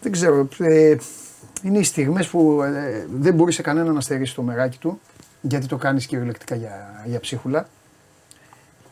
[0.00, 0.48] Δεν ξέρω.
[0.58, 0.96] ε,
[1.62, 5.00] είναι οι στιγμές που ε, δεν μπορεί σε κανένα να στερήσει το μεράκι του,
[5.40, 7.68] γιατί το κάνεις κυριολεκτικά για, για ψίχουλα.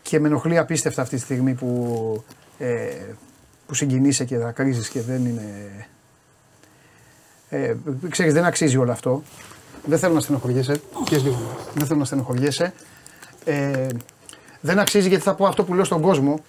[0.02, 2.24] Και με ενοχλεί απίστευτα αυτή τη στιγμή που,
[2.58, 2.88] ε,
[3.70, 5.86] που συγκινείσαι και δακρύζεις και δεν είναι...
[7.48, 7.74] Ε,
[8.08, 9.22] ξέρεις, δεν αξίζει όλο αυτό.
[9.84, 10.80] Δεν θέλω να στενοχωριέσαι.
[11.04, 11.38] Πιες λίγο.
[11.74, 12.72] Δεν θέλω να στενοχωριέσαι.
[13.44, 13.86] Ε,
[14.60, 16.40] δεν αξίζει γιατί θα πω αυτό που λέω στον κόσμο.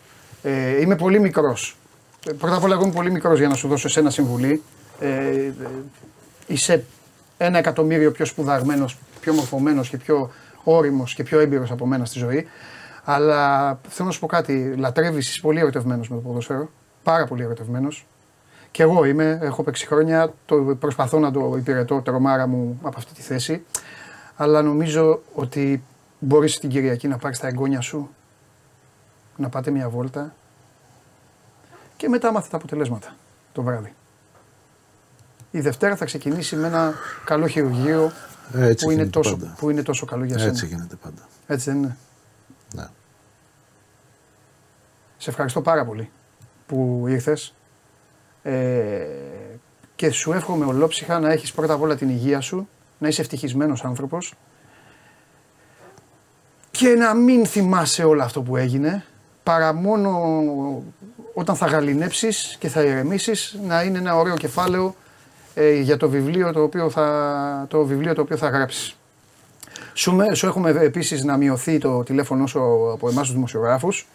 [0.42, 1.78] Ε, είμαι πολύ μικρός.
[2.38, 4.62] Πρώτα απ' όλα, εγώ είμαι πολύ μικρός για να σου δώσω εσένα συμβουλή.
[5.00, 5.54] Ε, ε,
[6.48, 6.84] είσαι
[7.38, 10.32] ένα εκατομμύριο πιο σπουδαγμένος, πιο μορφωμένος και πιο
[10.64, 12.48] όριμος και πιο έμπειρος από μένα στη ζωή.
[13.04, 14.74] Αλλά θέλω να σου πω κάτι.
[14.78, 16.70] Λατρεύεις, είσαι πολύ ερωτευμένος με το ποδόσφαιρο.
[17.04, 18.06] Πάρα πολύ ερωτευμένος.
[18.72, 23.14] Και εγώ είμαι, έχω παίξει χρόνια, το προσπαθώ να το υπηρετώ τρομάρα μου από αυτή
[23.14, 23.66] τη θέση.
[24.36, 25.84] Αλλά νομίζω ότι
[26.20, 28.10] μπορείς την Κυριακή να πάρεις τα εγγόνια σου,
[29.36, 30.34] να πάτε μια βόλτα
[31.98, 33.16] και μετά μάθετε τα αποτελέσματα
[33.54, 33.94] το βράδυ.
[35.52, 36.94] Η Δευτέρα θα ξεκινήσει με ένα
[37.26, 38.12] καλό χειρουργείο
[38.54, 39.56] Έτσι που είναι, γίνεται τόσο, πάντα.
[39.58, 40.50] που είναι τόσο καλό για σένα.
[40.50, 41.22] Έτσι γίνεται πάντα.
[41.48, 41.98] Έτσι δεν είναι;
[42.76, 42.88] Ναι.
[45.18, 46.10] Σε ευχαριστώ πάρα πολύ
[46.72, 47.54] που ήρθες
[48.44, 49.06] ε,
[49.96, 52.68] και σου εύχομαι ολόψυχα να έχεις πρώτα απ' όλα την υγεία σου,
[52.98, 54.34] να είσαι ευτυχισμένος άνθρωπος
[56.72, 59.04] και να μην θυμάσαι όλο αυτό που έγινε
[59.44, 60.20] παρά μόνο
[61.34, 64.96] όταν θα γαλινέψεις και θα ηρεμήσεις να είναι ένα ωραίο κεφάλαιο
[65.54, 68.96] ε, για το βιβλίο το οποίο θα, το βιβλίο το οποίο θα γράψεις.
[69.94, 74.08] Σου, με- σου έχουμε επίσης να μειωθεί το τηλέφωνο σου από εμάς τους δημοσιογράφους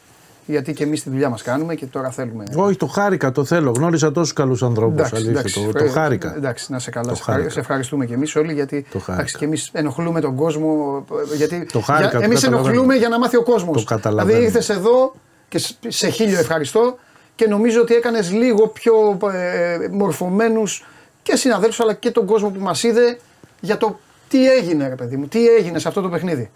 [0.47, 2.45] γιατί και εμείς τη δουλειά μας κάνουμε και τώρα θέλουμε.
[2.57, 3.71] Όχι, το χάρηκα, το θέλω.
[3.71, 5.09] Γνώρισα τόσους καλούς ανθρώπους.
[5.09, 6.35] Το, το χάρηκα.
[6.37, 7.15] Εντάξει, να σε καλά.
[7.15, 11.05] Σε, σε ευχαριστούμε και εμείς όλοι γιατί εντάξει, και εμείς ενοχλούμε τον κόσμο.
[11.37, 13.87] Γιατί το χάρηκα, εμείς ενοχλούμε για να μάθει ο κόσμος.
[14.03, 15.15] Δηλαδή ήρθες εδώ
[15.49, 16.99] και σε χίλιο ευχαριστώ
[17.35, 20.87] και νομίζω ότι έκανες λίγο πιο ε, μορφωμένους
[21.23, 23.19] και συναδέλφους αλλά και τον κόσμο που μας είδε
[23.61, 26.51] για το τι έγινε, ρε παιδί μου, τι έγινε σε αυτό το παιχνίδι.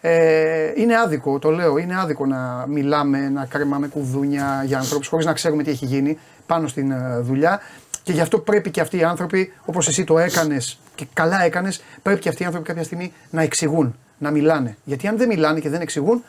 [0.00, 5.26] Ε, είναι άδικο, το λέω, είναι άδικο να μιλάμε, να κρεμάμε κουδούνια για ανθρώπους χωρίς
[5.26, 7.60] να ξέρουμε τι έχει γίνει πάνω στην ε, δουλειά.
[8.02, 11.82] Και γι' αυτό πρέπει και αυτοί οι άνθρωποι, όπως εσύ το έκανες και καλά έκανες,
[12.02, 14.76] πρέπει και αυτοί οι άνθρωποι κάποια στιγμή να εξηγούν, να μιλάνε.
[14.84, 16.24] Γιατί αν δεν μιλάνε και δεν εξηγούν,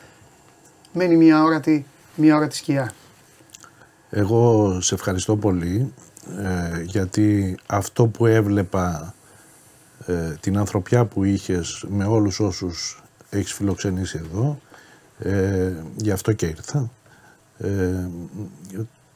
[0.92, 2.92] μένει μια ώρα τη, μια ώρα τη σκιά.
[4.10, 5.92] Εγώ σε ευχαριστώ πολύ
[6.36, 9.14] ε, γιατί αυτό που έβλεπα
[10.06, 14.58] ε, την ανθρωπιά που είχες με όλους όσους έχεις φιλοξενήσει εδώ
[15.18, 16.90] ε, γι' αυτό και ήρθα
[17.58, 17.68] ε,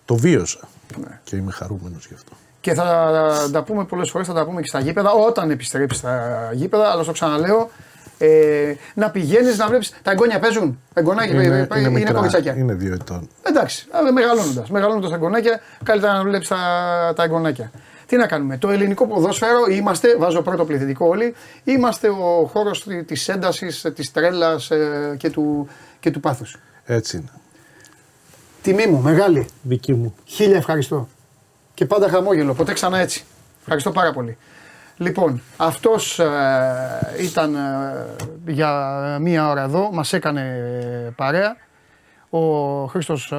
[0.05, 0.69] το βίωσα
[1.01, 1.21] ναι.
[1.25, 2.33] και είμαι χαρούμενος γι' αυτό.
[2.61, 6.51] Και θα τα πούμε πολλές φορές, θα τα πούμε και στα γήπεδα όταν επιστρέψεις στα
[6.53, 7.71] γήπεδα, αλλά στο ξαναλέω
[8.19, 9.95] ε, να πηγαίνεις να βλέπεις.
[10.03, 10.79] Τα εγγόνια παίζουν.
[10.95, 12.57] Εγγονάκια είναι, είναι, είναι, είναι κοριτσάκια.
[12.57, 13.29] Είναι δύο ετών.
[13.43, 14.71] Εντάξει, μεγαλώνοντας.
[14.71, 16.59] Μεγαλώνοντας τα εγγονάκια, καλύτερα να βλέπεις τα,
[17.17, 17.71] τα εγγονάκια.
[18.13, 18.59] Τι να κάνουμε.
[18.59, 21.35] Το ελληνικό ποδόσφαιρο είμαστε, βάζω πρώτο πληθυντικό όλοι,
[21.65, 25.69] είμαστε ο χώρος τη έντασης, της τρέλας ε, και του,
[26.01, 26.57] και του πάθους.
[26.85, 27.29] Έτσι είναι.
[28.63, 29.49] Τιμή μου, μεγάλη.
[29.63, 30.15] Δική μου.
[30.25, 31.09] Χίλια ευχαριστώ.
[31.75, 32.55] Και πάντα χαμόγελο.
[32.55, 33.25] Ποτέ ξανά έτσι.
[33.61, 34.37] Ευχαριστώ πάρα πολύ.
[34.97, 36.27] Λοιπόν, αυτός ε,
[37.21, 38.71] ήταν ε, για
[39.21, 40.41] μία ώρα εδώ, μας έκανε
[41.07, 41.57] ε, παρέα.
[42.35, 43.37] Ο Χρήστος ε,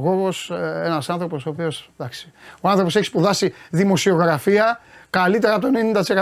[0.00, 4.80] Γόγος, ε, ένας άνθρωπος ο οποίος, εντάξει, ο άνθρωπος έχει σπουδάσει δημοσιογραφία
[5.10, 5.68] καλύτερα από το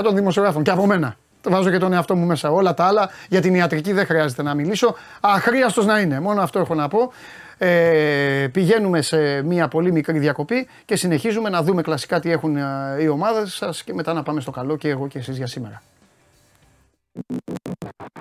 [0.01, 1.17] 90% των δημοσιογράφων και από μένα.
[1.49, 2.51] Βάζω και τον εαυτό μου μέσα.
[2.51, 4.95] Όλα τα άλλα για την ιατρική δεν χρειάζεται να μιλήσω.
[5.21, 6.21] Αχρίαστος να είναι.
[6.21, 7.13] Μόνο αυτό έχω να πω.
[7.59, 12.63] Ε, πηγαίνουμε σε μια πολύ μικρή διακοπή και συνεχίζουμε να δούμε κλασικά τι έχουν ε,
[13.01, 15.83] οι ομάδες σας και μετά να πάμε στο καλό και εγώ και εσείς για σήμερα.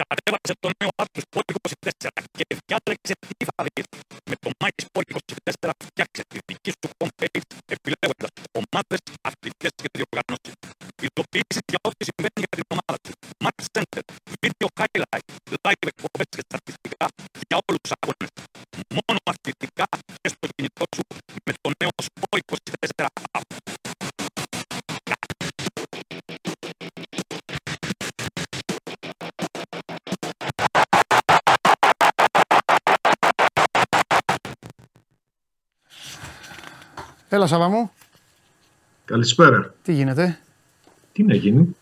[0.09, 3.85] Κατέβασε το νέο app του Sport 24 και διάλεξε τι θα δεις.
[4.29, 5.07] Με το MySport
[5.61, 7.45] 24 φτιάξε τη δική σου homepage
[7.75, 8.31] επιλέγοντας
[8.61, 10.55] ομάδες, αθλητές και διοργανώσεις.
[11.05, 13.13] Ειδοποιήσεις για ό,τι συμβαίνει για την ομάδα σου.
[13.43, 14.03] Match Center,
[14.41, 15.25] Video Highlight,
[15.65, 17.05] Live εκπομπές και στατιστικά
[17.47, 18.31] για όλους τους αγώνες.
[37.47, 37.91] Έλα Σάβα μου.
[39.05, 39.73] Καλησπέρα.
[39.81, 40.39] Τι γίνεται;
[41.11, 41.75] Τι να γίνει;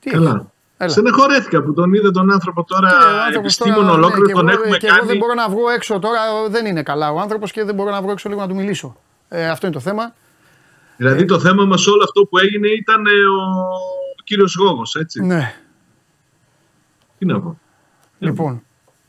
[0.00, 0.50] Τι Καλά.
[0.76, 0.90] Έλα.
[0.90, 2.90] Στενεχωρέθηκα που τον είδε τον άνθρωπο τώρα
[3.34, 4.98] επιστήμον ολόκληρο, ναι, τον εγώ, έχουμε και κάνει.
[4.98, 7.90] Εγώ δεν μπορώ να βγω έξω τώρα, δεν είναι καλά ο άνθρωπος και δεν μπορώ
[7.90, 8.96] να βγω έξω λίγο να του μιλήσω.
[9.28, 10.14] Ε, αυτό είναι το θέμα.
[10.96, 13.42] Δηλαδή ε, το θέμα μας όλο αυτό που έγινε ήταν ε, ο,
[14.18, 15.24] ο κύριος Γόγος, έτσι.
[15.24, 15.54] Ναι.
[17.18, 17.58] Τι να πω.
[18.18, 18.62] Λοιπόν,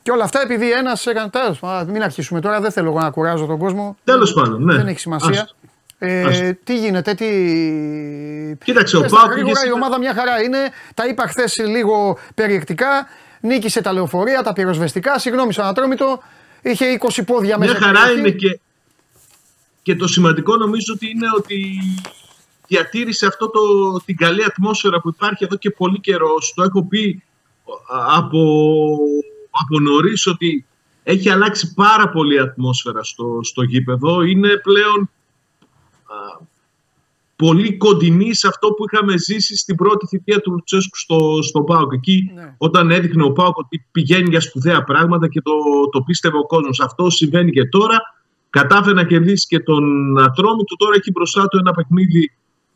[0.07, 1.29] και όλα αυτά επειδή ένας έκανε.
[1.29, 3.97] Τέλος μην αρχίσουμε τώρα, δεν θέλω εγώ να κουράζω τον κόσμο.
[4.03, 4.75] Τέλος πάντων, ναι.
[4.75, 5.49] Δεν έχει σημασία.
[5.97, 7.25] Ε, τι γίνεται, τι.
[8.63, 9.37] Κοίταξε, ο Πάοκ.
[9.67, 10.57] Η ομάδα μια χαρά είναι.
[10.93, 13.07] Τα είπα χθες λίγο περιεκτικά.
[13.39, 15.19] Νίκησε τα λεωφορεία, τα πυροσβεστικά.
[15.19, 16.19] Συγγνώμη, στον Ατρόμητο.
[16.61, 17.71] Είχε 20 πόδια μέσα.
[17.71, 18.59] Μια χαρά είναι και,
[19.81, 21.79] και το σημαντικό νομίζω ότι είναι ότι
[22.67, 23.59] διατήρησε αυτό το,
[24.05, 26.33] την καλή ατμόσφαιρα που υπάρχει εδώ και πολύ καιρό.
[26.55, 27.23] Το έχω πει
[28.15, 28.39] από
[29.61, 30.65] από νωρίς ότι
[31.03, 34.21] έχει αλλάξει πάρα πολύ η ατμόσφαιρα στο, στο γήπεδο.
[34.21, 35.09] Είναι πλέον
[37.37, 41.93] πολύ κοντινή σε αυτό που είχαμε ζήσει στην πρώτη θητεία του Λουτσέσκου στο, στο ΠΑΟΚ.
[41.93, 42.55] Εκεί ναι.
[42.57, 45.51] όταν έδειχνε ο ΠΑΟΚ ότι πηγαίνει για σπουδαία πράγματα και το,
[45.91, 46.79] το πίστευε ο κόσμος.
[46.79, 47.97] Αυτό συμβαίνει και τώρα.
[48.49, 50.75] Κατάφερε να κερδίσει και τον Ατρόμητο.
[50.75, 52.31] Τώρα έχει μπροστά του ένα παιχνίδι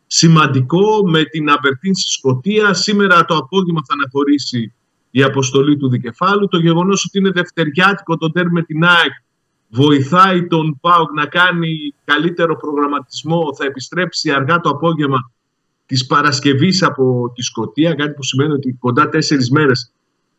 [0.08, 2.74] σημαντικό με την Αμπερτίν στη Σκωτία.
[2.74, 4.74] Σήμερα το απόγευμα θα αναχωρήσει
[5.12, 6.48] η αποστολή του δικεφάλου.
[6.48, 9.12] Το γεγονός ότι είναι δευτεριάτικο το τέρ με την ΑΕΚ
[9.70, 13.56] βοηθάει τον ΠΑΟΚ να κάνει καλύτερο προγραμματισμό.
[13.58, 15.32] Θα επιστρέψει αργά το απόγευμα
[15.86, 19.92] της Παρασκευής από τη Σκωτία, κάτι που σημαίνει ότι κοντά τέσσερις μέρες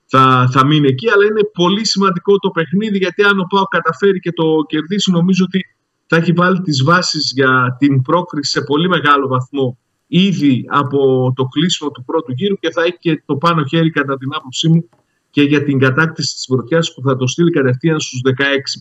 [0.07, 4.21] θα, θα μείνει εκεί, αλλά είναι πολύ σημαντικό το παιχνίδι γιατί αν ο ΠΑΟΚ καταφέρει
[4.21, 5.67] και το κερδίσει νομίζω ότι
[6.07, 9.79] θα έχει βάλει τις βάσεις για την πρόκριση σε πολύ μεγάλο βαθμό
[10.15, 14.17] ήδη από το κλείσιμο του πρώτου γύρου και θα έχει και το πάνω χέρι κατά
[14.17, 14.89] την άποψή μου
[15.31, 18.33] και για την κατάκτηση της πρωτιάς που θα το στείλει κατευθείαν στους 16.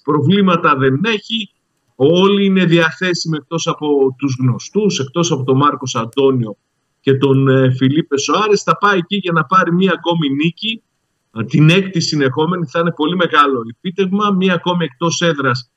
[0.04, 1.50] Προβλήματα δεν έχει,
[1.96, 6.58] όλοι είναι διαθέσιμοι εκτός από τους γνωστούς, εκτός από τον Μάρκος Αντώνιο
[7.00, 8.64] και τον ε, Φιλίππε Σοάρες.
[8.64, 10.82] Θα πάει εκεί για να πάρει μία ακόμη νίκη
[11.48, 14.32] την έκτη συνεχόμενη θα είναι πολύ μεγάλο επίτευγμα.
[14.32, 15.72] Μία ακόμη εκτός έδρας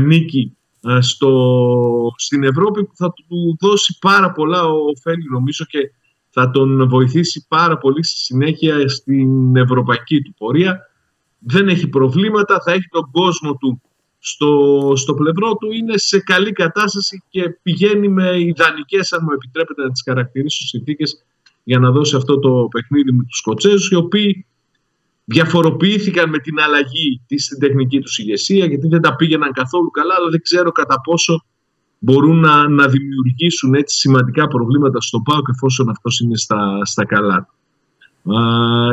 [0.00, 0.56] νίκη
[1.00, 5.78] στο, στην Ευρώπη που θα του δώσει πάρα πολλά ωφέλη νομίζω και
[6.30, 10.80] θα τον βοηθήσει πάρα πολύ στη συνέχεια στην ευρωπαϊκή του πορεία.
[11.38, 13.80] Δεν έχει προβλήματα, θα έχει τον κόσμο του
[14.18, 19.82] στο, στο πλευρό του, είναι σε καλή κατάσταση και πηγαίνει με ιδανικές, αν μου επιτρέπετε
[19.82, 21.24] να τις χαρακτηρίσω συνθήκες
[21.64, 24.46] για να δώσει αυτό το παιχνίδι με τους Σκοτσέζους, οι οποίοι
[25.28, 30.14] διαφοροποιήθηκαν με την αλλαγή της στην τεχνική τους ηγεσία, γιατί δεν τα πήγαιναν καθόλου καλά,
[30.14, 31.44] αλλά δεν ξέρω κατά πόσο
[31.98, 37.48] μπορούν να, να δημιουργήσουν έτσι σημαντικά προβλήματα στο ΠΑΟΚ εφόσον αυτός είναι στα, στα καλά
[37.48, 37.54] του.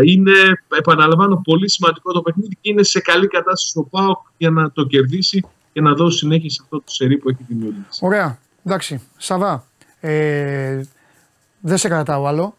[0.06, 0.32] Είναι,
[0.78, 4.86] επαναλαμβάνω, πολύ σημαντικό το παιχνίδι και είναι σε καλή κατάσταση στο ΠΑΟΚ για να το
[4.86, 8.00] κερδίσει και να δώσει συνέχεια σε αυτό το σερί που έχει δημιουργήσει.
[8.02, 8.40] Ωραία.
[8.64, 9.02] Εντάξει.
[9.18, 9.66] Σαβά.
[10.00, 10.82] Ε,
[11.60, 12.56] δεν σε κρατάω άλλο.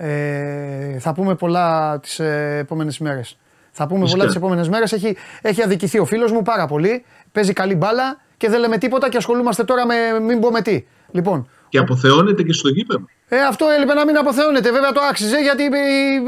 [0.00, 2.18] Ε, θα πούμε πολλά τις
[2.58, 3.38] επόμενες μέρες.
[3.70, 4.92] Θα πούμε πολλά τις επόμενες μέρες.
[4.92, 7.04] Έχει, έχει αδικηθεί ο φίλος μου πάρα πολύ.
[7.32, 10.84] Παίζει καλή μπάλα και δεν λέμε τίποτα και ασχολούμαστε τώρα με μην πω με τι.
[11.10, 13.04] Λοιπόν, και αποθεώνεται και στο γήπεδο.
[13.28, 14.70] Ε, αυτό έλειπε να μην αποθεώνεται.
[14.70, 15.62] Βέβαια το άξιζε γιατί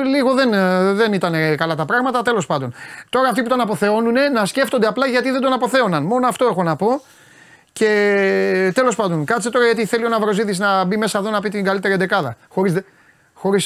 [0.04, 0.50] λίγο δεν,
[0.96, 2.22] δεν ήταν καλά τα πράγματα.
[2.22, 2.74] Τέλος πάντων.
[3.08, 6.02] Τώρα αυτοί που τον αποθεώνουν να σκέφτονται απλά γιατί δεν τον αποθέωναν.
[6.02, 7.02] Μόνο αυτό έχω να πω.
[7.72, 11.48] Και τέλος πάντων, κάτσε τώρα γιατί θέλει ο Ναυροζήτη να μπει μέσα εδώ να πει
[11.48, 12.36] την καλύτερη δεκάδα.
[12.48, 12.84] Χωρίς χωρίς,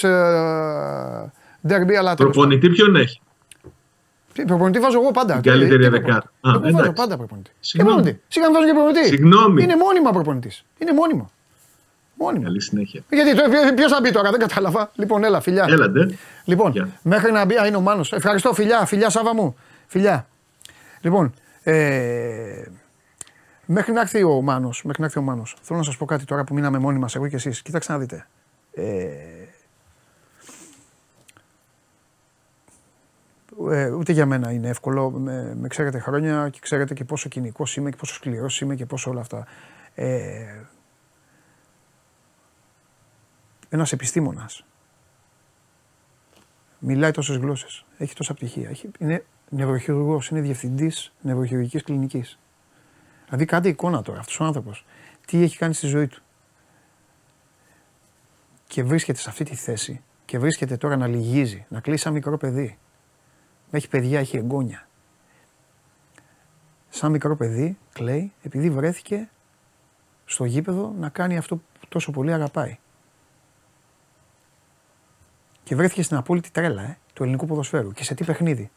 [0.03, 3.21] ε, ντερμπι, αλλά Προπονητή ποιον έχει;
[4.47, 5.33] Προπονητή βάζω εγώ πάντα.
[5.35, 6.33] Την καλύτερη δεκάδα.
[6.45, 7.51] Εγώ βάζω πάντα προπονητή.
[7.61, 8.21] Συγγνώμη.
[8.29, 9.07] Σιγά βάζω και προπονητή.
[9.07, 9.63] Συγγνώμη.
[9.63, 10.65] Είναι μόνιμα προπονητής.
[10.79, 11.31] Είναι μόνιμα.
[12.15, 12.45] Μόνιμα.
[12.45, 13.03] Καλή συνέχεια.
[13.11, 13.31] Γιατί
[13.75, 14.91] ποιο θα μπει τώρα, δεν κατάλαβα.
[14.95, 15.67] Λοιπόν, έλα, φιλιά.
[15.69, 16.19] Έλατε.
[16.45, 16.87] Λοιπόν, yeah.
[17.03, 18.13] μέχρι να μπει, α, είναι ο Μάνος.
[18.13, 19.57] Ευχαριστώ, φιλιά, φιλιά, Σάβα μου.
[19.87, 20.27] Φιλιά.
[21.01, 22.63] Λοιπόν, ε,
[23.67, 26.25] μέχρι να έρθει ο Μάνος, μέχρι να έρθει ο Μάνος, θέλω να σας πω κάτι
[26.25, 27.63] τώρα που μείναμε μόνοι μας, εγώ και εσείς.
[27.63, 28.27] Κοιτάξτε να δείτε.
[28.75, 28.85] Ε,
[33.71, 35.11] ε, ούτε για μένα είναι εύκολο.
[35.11, 38.87] Με, με ξέρετε χρόνια και ξέρετε και πόσο κοινικός είμαι και πόσο σκληρός είμαι και
[38.87, 39.47] πόσο όλα αυτά.
[39.95, 40.61] Ε,
[43.69, 44.65] ένας επιστήμονας
[46.79, 52.39] μιλάει τόσες γλώσσες, έχει τόσα πτυχία, έχει, είναι νευροχειρουργός, είναι διευθυντής νευροχειρουργικής κλινικής.
[53.25, 54.87] Δηλαδή κάντε εικόνα τώρα αυτός ο άνθρωπος,
[55.27, 56.23] τι έχει κάνει στη ζωή του.
[58.67, 62.37] Και βρίσκεται σε αυτή τη θέση και βρίσκεται τώρα να λυγίζει, να κλείσει σαν μικρό
[62.37, 62.79] παιδί.
[63.75, 64.89] Έχει παιδιά, έχει εγγόνια.
[66.89, 69.29] Σαν μικρό παιδί κλαίει επειδή βρέθηκε
[70.25, 72.79] στο γήπεδο να κάνει αυτό που τόσο πολύ αγαπάει.
[75.63, 77.93] Και βρέθηκε στην απόλυτη τρέλα ε, του ελληνικού ποδοσφαίρου.
[77.93, 78.71] Και σε τι παιχνίδι.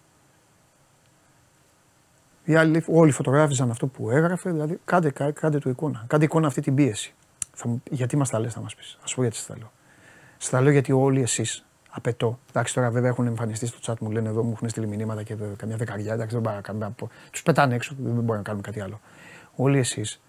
[2.43, 6.03] Οι άλλοι, όλοι φωτογράφιζαν αυτό που έγραφε, δηλαδή κάντε, κάντε του εικόνα.
[6.07, 7.13] Κάντε εικόνα αυτή την πίεση.
[7.53, 8.97] Θα μου, γιατί μας τα λες, θα μας πεις.
[9.01, 9.71] Α πω γιατί τα λέω.
[10.37, 11.66] Στα λέω γιατί όλοι εσείς
[11.97, 12.39] απαιτώ.
[12.49, 15.35] Εντάξει, τώρα βέβαια έχουν εμφανιστεί στο chat μου, λένε εδώ, μου έχουν στείλει μηνύματα και
[15.57, 16.13] καμιά δεκαριά.
[16.13, 16.93] Εντάξει, δεν μπορώ να κάνουμε.
[17.31, 18.99] Τους πετάνε έξω, δεν μπορεί να κάνουμε κάτι άλλο.
[19.55, 20.21] Όλοι εσείς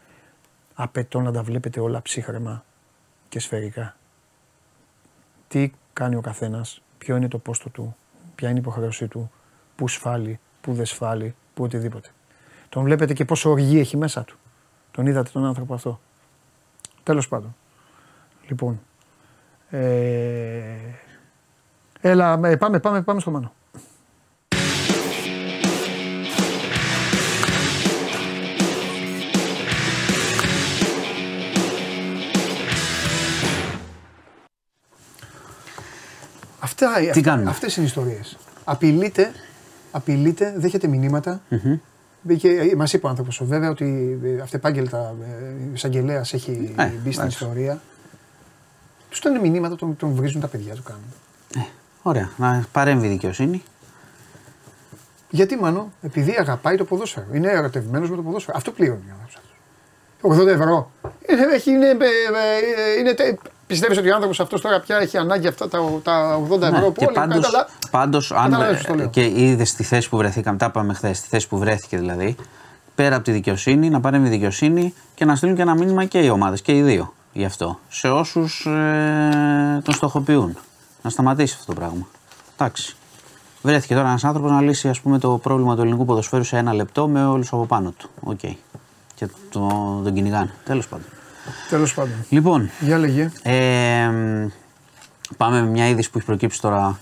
[0.74, 2.64] απαιτώ να τα βλέπετε όλα ψύχρεμα
[3.28, 3.96] και σφαιρικά.
[5.48, 7.96] Τι κάνει ο καθένας, ποιο είναι το πόστο του,
[8.34, 9.30] ποια είναι η υποχρέωσή του,
[9.76, 12.08] πού σφάλει, πού δεν σφάλει, πού οτιδήποτε.
[12.68, 14.38] Τον βλέπετε και πόσο οργή έχει μέσα του.
[14.90, 16.00] Τον είδατε τον άνθρωπο αυτό.
[17.02, 17.56] Τέλος πάντων.
[18.48, 18.80] Λοιπόν.
[19.70, 19.78] Ε,
[22.00, 23.52] έλα, ε, πάμε, πάμε, πάμε στο Μάνο.
[36.58, 38.36] Αυτά, Τι κάνουμε; Αυτές είναι οι ιστορίες.
[38.64, 39.32] Απειλείται,
[39.90, 41.40] απειλείται, δέχεται μηνύματα.
[41.50, 41.78] Mm-hmm.
[42.36, 47.26] Και μας είπε ο άνθρωπος βέβαια ότι ε, αυτεπάγγελτα ε, εισαγγελέας έχει ε, μπει στην
[47.26, 47.80] ιστορία.
[49.08, 51.04] Τους στέλνουν μηνύματα, τον, τον βρίζουν τα παιδιά του κάνουν.
[52.08, 52.30] Ε, ωραία.
[52.36, 53.62] Να παρέμβει η δικαιοσύνη.
[55.30, 57.26] Γιατί μάλλον, επειδή αγαπάει το ποδόσφαιρο.
[57.32, 58.56] Είναι ερωτευμένος με το ποδόσφαιρο.
[58.56, 59.16] Αυτό πλήρωνε
[60.20, 60.90] ο 80 ευρώ.
[61.28, 62.06] Είναι, είναι, είναι,
[62.98, 66.66] είναι Πιστεύεις ότι ο άνθρωπος αυτός τώρα πια έχει ανάγκη αυτά τα, τα 80 ναι,
[66.66, 67.50] ευρώ που όλοι πάντως,
[67.90, 71.98] πάντως, αν και είδες στη θέση που βρεθήκαμε, τα είπαμε χθες, στη θέση που βρέθηκε
[71.98, 72.36] δηλαδή,
[72.94, 76.18] πέρα από τη δικαιοσύνη, να πάρει η δικαιοσύνη και να στείλουν και ένα μήνυμα και
[76.18, 77.78] οι ομάδες και οι δύο γι' αυτό.
[77.88, 80.56] Σε όσους ε, τον στοχοποιούν.
[81.02, 82.06] Να σταματήσει αυτό το πράγμα.
[82.56, 82.96] Εντάξει.
[83.62, 86.74] Βρέθηκε τώρα ένας άνθρωπος να λύσει ας πούμε, το πρόβλημα του ελληνικού ποδοσφαίρου σε ένα
[86.74, 88.10] λεπτό με όλους από πάνω του.
[88.20, 88.38] OK.
[88.42, 88.54] Okay.
[89.14, 89.60] Και το,
[90.04, 90.54] τον κυνηγάνε.
[90.64, 91.06] Τέλος πάντων.
[91.68, 92.14] Τέλος πάντων.
[92.28, 92.70] Λοιπόν.
[92.80, 93.30] Για λέγε.
[93.42, 94.10] Ε,
[95.36, 96.98] πάμε με μια είδηση που έχει προκύψει τώρα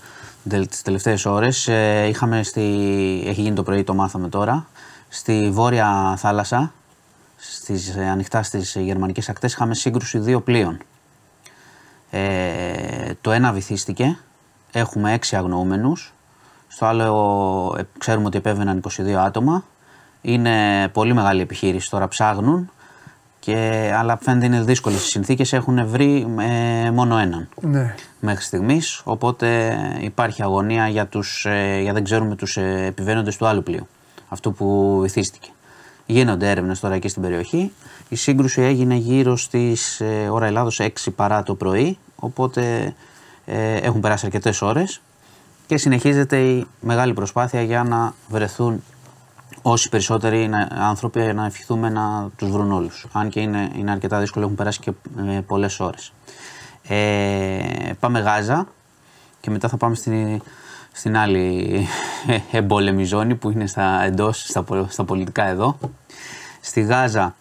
[0.69, 1.67] τις τελευταίες ώρες.
[1.67, 2.61] Ε, είχαμε στη,
[3.25, 4.67] έχει γίνει το πρωί, το μάθαμε τώρα.
[5.09, 6.73] Στη βόρεια θάλασσα,
[7.37, 10.77] στις, ε, ανοιχτά στις γερμανικές ακτές, είχαμε σύγκρουση δύο πλοίων.
[12.09, 14.17] Ε, το ένα βυθίστηκε.
[14.71, 16.13] Έχουμε έξι αγνοούμενους.
[16.67, 19.63] Στο άλλο ε, ξέρουμε ότι επέβαιναν 22 άτομα.
[20.21, 22.71] Είναι πολύ μεγάλη επιχείρηση, τώρα ψάχνουν.
[23.39, 25.53] Και, αλλά φαίνεται είναι δύσκολες οι συνθήκες.
[25.53, 27.95] Έχουν βρει ε, μόνο έναν ναι.
[28.19, 29.01] μέχρι στιγμής.
[29.03, 33.87] Οπότε υπάρχει αγωνία για, τους, ε, για δεν ξέρουμε τους ε, επιβαίνοντες του άλλου πλοίου.
[34.29, 35.49] Αυτού που βυθίστηκε.
[36.09, 37.71] Γίνονται έρευνες τώρα εκεί στην περιοχή.
[38.09, 41.97] Η σύγκρουση έγινε γύρω στις ε, ώρα Ελλάδος 6 παρά το πρωί.
[42.15, 42.93] Οπότε
[43.45, 45.01] ε, έχουν περάσει αρκετές ώρες
[45.65, 48.83] και συνεχίζεται η μεγάλη προσπάθεια για να βρεθούν
[49.61, 53.05] όσοι περισσότεροι άνθρωποι να ευχηθούμε να τους βρουν όλους.
[53.11, 54.91] Αν και είναι, είναι αρκετά δύσκολο, έχουν περάσει και
[55.27, 56.13] ε, πολλές ώρες.
[56.87, 58.67] Ε, πάμε Γάζα
[59.39, 60.41] και μετά θα πάμε στην,
[60.97, 61.87] στην άλλη
[62.51, 65.77] εμπόλεμη ζώνη που είναι στα, εντός, στα, στα πολιτικά εδώ.
[66.61, 67.35] Στη Γάζα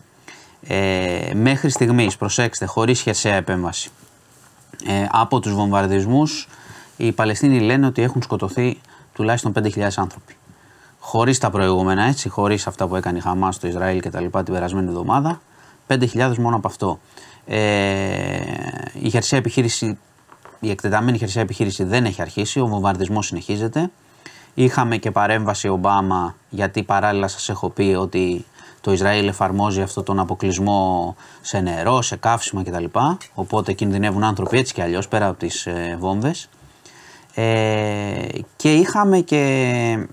[0.66, 3.90] ε, μέχρι στιγμής, προσέξτε, χωρίς χερσαία επέμβαση,
[4.86, 6.48] ε, από τους βομβαρδισμούς
[6.96, 8.80] οι Παλαιστίνοι λένε ότι έχουν σκοτωθεί
[9.12, 10.36] τουλάχιστον 5.000 άνθρωποι.
[10.98, 14.42] Χωρίς τα προηγούμενα έτσι, χωρίς αυτά που έκανε η Χαμάς στο Ισραήλ και τα λοιπά
[14.42, 15.40] την περασμένη εβδομάδα.
[15.88, 17.00] 5.000 μόνο από αυτό.
[17.46, 18.40] Ε,
[19.02, 19.98] η χερσαία επιχείρηση,
[20.60, 23.90] η εκτεταμένη χερσαία επιχείρηση δεν έχει αρχίσει, ο βομβαρδισμός συνεχίζεται.
[24.54, 28.44] Είχαμε και παρέμβαση Ομπάμα, γιατί παράλληλα σας έχω πει ότι
[28.80, 32.84] το Ισραήλ εφαρμόζει αυτόν τον αποκλεισμό σε νερό, σε καύσιμα κτλ.
[33.34, 36.48] Οπότε κινδυνεύουν άνθρωποι έτσι κι αλλιώς πέρα από τις ε, βόμβες.
[37.34, 40.06] Ε, και είχαμε και,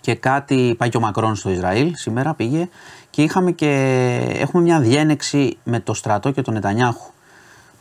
[0.00, 2.68] και κάτι, πάει και ο Μακρόν στο Ισραήλ σήμερα πήγε
[3.10, 3.70] και είχαμε και,
[4.38, 7.12] έχουμε μια διένεξη με το στρατό και τον Νετανιάχου.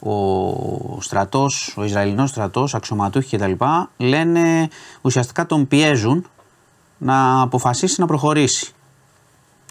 [0.05, 3.51] Ο στρατός, ο Ισραηλινός στρατός, αξιωματούχοι κτλ.
[3.97, 4.69] λένε
[5.01, 6.27] ουσιαστικά τον πιέζουν
[6.97, 8.71] να αποφασίσει να προχωρήσει.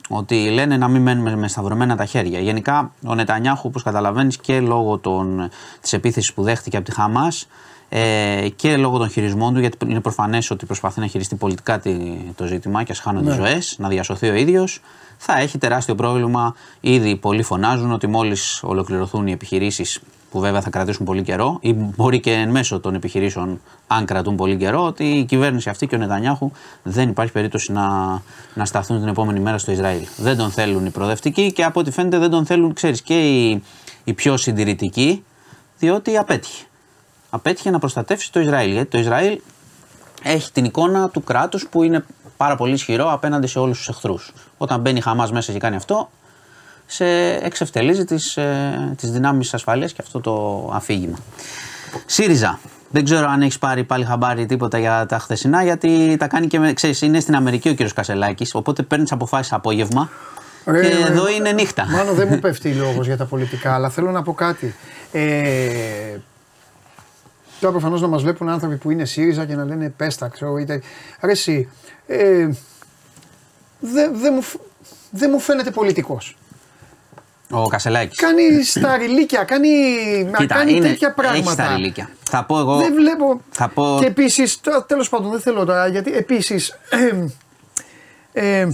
[0.09, 2.41] Ότι λένε να μην μένουμε με σταυρωμένα τα χέρια.
[2.41, 5.49] Γενικά ο Νετανιάχου, όπως καταλαβαίνεις και λόγω των,
[5.80, 7.47] της επίθεσης που δέχτηκε από τη Χαμάς,
[7.89, 11.83] ε, και λόγω των χειρισμών του, γιατί είναι προφανές ότι προσπαθεί να χειριστεί πολιτικά
[12.35, 13.37] το ζήτημα και ας χάνονται ναι.
[13.37, 14.80] ζωές, να διασωθεί ο ίδιος,
[15.16, 16.55] θα έχει τεράστιο πρόβλημα.
[16.80, 20.01] Ήδη πολλοί φωνάζουν ότι μόλις ολοκληρωθούν οι επιχειρήσεις,
[20.33, 24.37] που βέβαια θα κρατήσουν πολύ καιρό, ή μπορεί και εν μέσω των επιχειρήσεων, αν κρατούν
[24.37, 26.51] πολύ καιρό, ότι η κυβέρνηση αυτή και ο Νετανιάχου
[26.83, 27.87] δεν υπάρχει περίπτωση να,
[28.55, 30.07] να σταθούν την επόμενη μέρα στο Ισραήλ.
[30.16, 33.62] Δεν τον θέλουν οι προοδευτικοί και από ό,τι φαίνεται δεν τον θέλουν, ξέρεις, και οι,
[34.05, 35.24] οι πιο συντηρητικοί,
[35.78, 36.64] διότι απέτυχε
[37.35, 38.72] απέτυχε να προστατεύσει το Ισραήλ.
[38.72, 39.41] Γιατί το Ισραήλ
[40.22, 42.05] έχει την εικόνα του κράτους που είναι
[42.37, 44.33] πάρα πολύ ισχυρό απέναντι σε όλους τους εχθρούς.
[44.59, 46.11] Όταν μπαίνει η Χαμάς μέσα και κάνει αυτό,
[46.87, 47.05] σε
[47.43, 48.39] εξευτελίζει τις
[48.97, 51.18] τις ε, δυνάμει ασφαλείας και αυτό το αφήγημα.
[52.07, 52.59] ΣΥΡΙΖΑ.
[52.91, 56.59] Δεν ξέρω αν έχεις πάρει πάλι χαμπάρι τίποτα για τα χθεσινά, γιατί τα κάνει και
[56.59, 56.72] με.
[56.72, 60.11] Ξέρεις, είναι στην Αμερική ο κύριος Κασελάκης, οπότε παίρνεις αποφάσεις απόγευμα.
[60.64, 61.87] και εδώ είναι νύχτα.
[61.87, 64.74] Μάλλον δεν μου πέφτει λόγος για τα πολιτικά, αλλά θέλω να πω κάτι.
[65.12, 66.16] Ε,
[67.62, 70.83] Τώρα προφανώς να μας βλέπουν άνθρωποι που είναι ΣΥΡΙΖΑ και να λένε πέστα, ξέρω είτε.
[71.20, 71.68] Αρέσει.
[72.07, 72.49] Ε,
[73.80, 74.43] δεν δε μου,
[75.11, 76.37] δε μου φαίνεται πολιτικός.
[77.55, 78.19] Ο Κασελάκης.
[78.19, 79.69] Κάνει στα ρηλίκια, κάνει,
[80.37, 81.39] Κοίτα, κάνει είναι, τέτοια πράγματα.
[81.39, 82.11] Έχει στα ρηλίκια.
[82.31, 82.77] Θα πω εγώ.
[82.77, 83.41] Δεν βλέπω.
[83.51, 83.97] Θα πω...
[84.01, 86.79] Και επίσης, τέλος πάντων, δεν θέλω τώρα γιατί επίσης.
[86.91, 88.69] Ε, ε,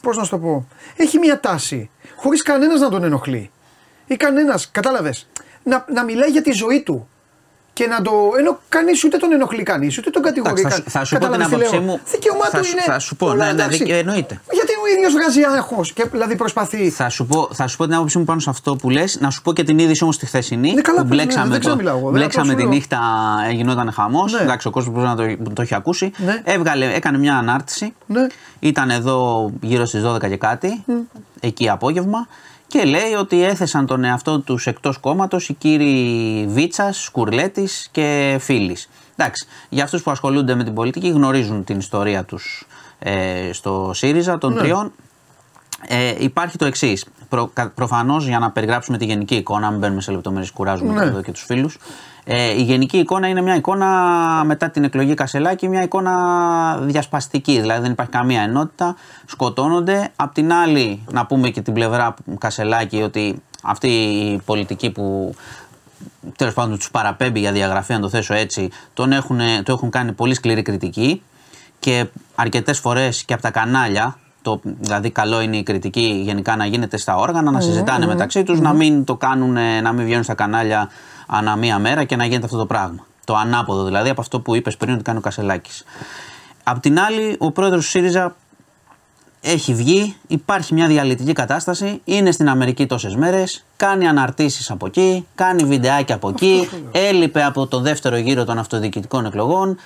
[0.00, 0.68] Πώς να σου το πω.
[0.96, 1.90] Έχει μια τάση.
[2.16, 3.50] Χωρίς κανένας να τον ενοχλεί.
[4.06, 5.28] Ή κανένας, κατάλαβες.
[5.62, 7.08] Να, να μιλάει για τη ζωή του
[7.78, 8.12] και να το.
[8.38, 10.82] ενώ κανείς ούτε τον ενοχλεί κανείς, ούτε τον κατηγορεί κανείς.
[10.86, 12.00] Θα, σου πω την άποψή μου.
[12.10, 12.82] Δικαίωμά του είναι.
[12.84, 14.40] Θα σου πω, ναι, ναι, εννοείται.
[14.52, 16.90] Γιατί ο ίδιος βγάζει άγχος και δηλαδή προσπαθεί.
[16.90, 19.30] Θα σου, πω, θα σου πω την άποψή μου πάνω σε αυτό που λες, να
[19.30, 20.72] σου πω και την είδηση όμως τη χθεσινή.
[20.72, 22.98] Ναι, καλά, που μπλέξαμε, ναι, το, μιλάω, μπλέξαμε τη νύχτα,
[23.52, 24.32] γινόταν χαμός.
[24.32, 24.40] Ναι.
[24.40, 26.10] Εντάξει, ο κόσμος μπορεί να το, το έχει ακούσει.
[26.16, 26.40] Ναι.
[26.44, 27.94] Έβγαλε, έκανε μια ανάρτηση.
[28.06, 28.26] Ναι.
[28.58, 30.84] Ήταν εδώ γύρω στις 12 και κάτι,
[31.40, 32.26] εκεί απόγευμα
[32.68, 38.88] και λέει ότι έθεσαν τον εαυτό τους εκτός κόμματος οι κύριοι Βίτσας, Σκουρλέτης και Φίλης.
[39.16, 42.66] Εντάξει, για αυτούς που ασχολούνται με την πολιτική γνωρίζουν την ιστορία τους
[42.98, 44.58] ε, στο ΣΥΡΙΖΑ των ναι.
[44.60, 44.92] τριών.
[45.88, 47.04] Ε, υπάρχει το εξής.
[47.28, 51.04] Προ, Προφανώς για να περιγράψουμε τη γενική εικόνα, μην μπαίνουμε σε λεπτομέρειες, κουράζουμε ναι.
[51.04, 51.78] εδώ και τους φίλους.
[52.30, 53.88] Ε, η γενική εικόνα είναι μια εικόνα
[54.44, 57.60] μετά την εκλογή Κασελάκη, μια εικόνα διασπαστική.
[57.60, 58.96] Δηλαδή δεν υπάρχει καμία ενότητα,
[59.26, 60.08] σκοτώνονται.
[60.16, 65.34] Απ' την άλλη, να πούμε και την πλευρά Κασελάκη ότι αυτή η πολιτική που
[66.36, 70.12] τέλος πάντων τους παραπέμπει για διαγραφή, αν το θέσω έτσι, τον έχουν, το έχουν κάνει
[70.12, 71.22] πολύ σκληρή κριτική
[71.78, 76.66] και αρκετές φορές και από τα κανάλια το, δηλαδή, καλό είναι η κριτική γενικά να
[76.66, 80.34] γίνεται στα όργανα, να συζητάνε μεταξύ τους, να μην το κάνουν, να μην βγαίνουν στα
[80.34, 80.88] κανάλια
[81.30, 83.06] ανά μία μέρα και να γίνεται αυτό το πράγμα.
[83.24, 85.84] Το ανάποδο δηλαδή από αυτό που είπες πριν ότι κάνει ο Κασελάκης.
[86.62, 88.36] Απ' την άλλη, ο πρόεδρος του ΣΥΡΙΖΑ
[89.40, 95.26] έχει βγει, υπάρχει μια διαλυτική κατάσταση, είναι στην Αμερική τόσες μέρες, κάνει αναρτήσεις από εκεί,
[95.34, 99.78] κάνει βιντεάκια από εκεί, έλειπε από το δεύτερο γύρο των αυτοδιοικητικών εκλογών.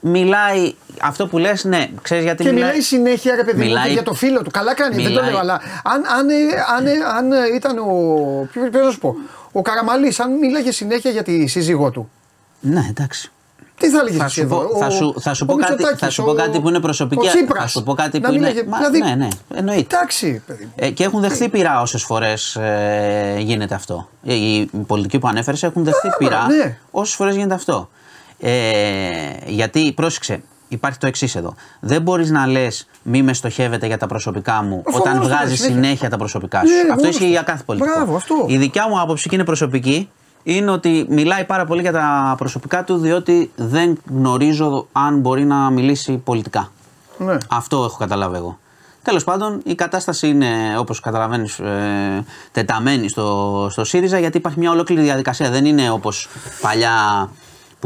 [0.00, 2.80] μιλάει αυτό που λες, ναι, ξέρεις γιατί και μιλάει.
[2.80, 3.92] συνέχεια, ρε παιδί μιλάει...
[3.92, 4.50] για το φίλο του.
[4.50, 5.12] Καλά κάνει, μιλάει...
[5.12, 6.26] δεν το λέω, αλλά αν, αν,
[6.76, 6.86] αν,
[7.16, 8.48] αν ήταν ο.
[8.52, 9.16] Ποιος να σου πω,
[9.56, 12.10] ο Καραμαλής, αν μίλαγε συνέχεια για τη σύζυγό του.
[12.60, 13.30] Ναι, εντάξει.
[13.78, 16.32] Τι θα έλεγε θα, σου πω, θα, σου, θα, σου πω κάτι, θα σου πω
[16.32, 17.28] κάτι που είναι προσωπική.
[17.58, 18.52] Θα σου πω κάτι που είναι.
[18.52, 19.96] Δηλαδή, ναι, ναι, εννοείται.
[19.96, 20.72] Εντάξει, παιδί.
[20.76, 24.08] Ε, και έχουν δεχθεί πειρά όσες φορές ε, γίνεται αυτό.
[24.24, 26.78] Ε, οι πολιτικοί που ανέφερες έχουν δεχθεί πειρά ναι.
[26.90, 27.88] όσες φορές γίνεται αυτό.
[28.40, 28.50] Ε,
[29.46, 31.54] γιατί, πρόσεξε, υπάρχει το εξής εδώ.
[31.80, 36.16] Δεν μπορείς να λες μη με στοχεύετε για τα προσωπικά μου όταν βγάζει συνέχεια τα
[36.16, 36.72] προσωπικά σου.
[36.86, 37.94] Ναι, αυτό ισχύει για κάθε πολιτικό.
[37.94, 38.44] Μπράβο, αυτό.
[38.48, 40.08] Η δικιά μου άποψη και είναι προσωπική
[40.42, 45.70] είναι ότι μιλάει πάρα πολύ για τα προσωπικά του διότι δεν γνωρίζω αν μπορεί να
[45.70, 46.70] μιλήσει πολιτικά.
[47.18, 47.36] Ναι.
[47.48, 48.58] Αυτό έχω καταλάβει εγώ.
[49.02, 54.70] Τέλος πάντων, η κατάσταση είναι όπως καταλαβαίνεις ε, τεταμένη στο, στο ΣΥΡΙΖΑ γιατί υπάρχει μια
[54.70, 55.50] ολόκληρη διαδικασία.
[55.50, 56.28] Δεν είναι όπως
[56.60, 57.28] παλιά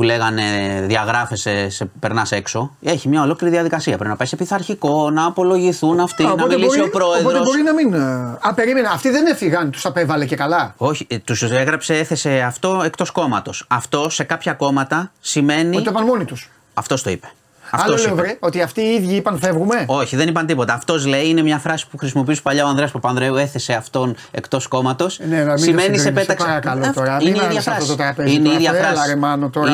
[0.01, 0.43] που λέγανε
[0.86, 2.77] διαγράφεσαι, σε, περνάς έξω.
[2.82, 3.94] Έχει μια ολόκληρη διαδικασία.
[3.97, 7.20] Πρέπει να πάει σε πειθαρχικό, να απολογηθούν αυτοί, να μιλήσει μπορεί, ο πρόεδρος.
[7.20, 7.94] Οπότε μπορεί να μην.
[7.94, 10.74] Ε, α, περίμενε, αυτοί δεν έφυγαν, τους απέβαλε και καλά.
[10.77, 13.64] Όχι, ε, τους έγραψε, έθεσε αυτό εκτός κόμματος.
[13.68, 15.77] Αυτό σε κάποια κόμματα σημαίνει.
[15.77, 16.51] Ότι το μόνοι τους.
[16.74, 17.31] Αυτός το είπε.
[17.70, 19.84] Άλλο λέω βρε, ότι αυτοί οι ίδιοι είπαν φεύγουμε.
[19.86, 20.74] Όχι, δεν είπαν τίποτα.
[20.74, 25.20] Αυτός λέει είναι μια φράση που χρησιμοποιούσε παλιά ο Ανδρέας Παπανδρέου, έθεσε αυτόν εκτός κόμματος.
[25.28, 26.47] Ναι, να Σημαίνει σε πέταξε.
[26.47, 27.97] Παρακαλώ τώρα, είναι η ίδια φράση.
[28.26, 29.12] Είναι η ίδια φράση.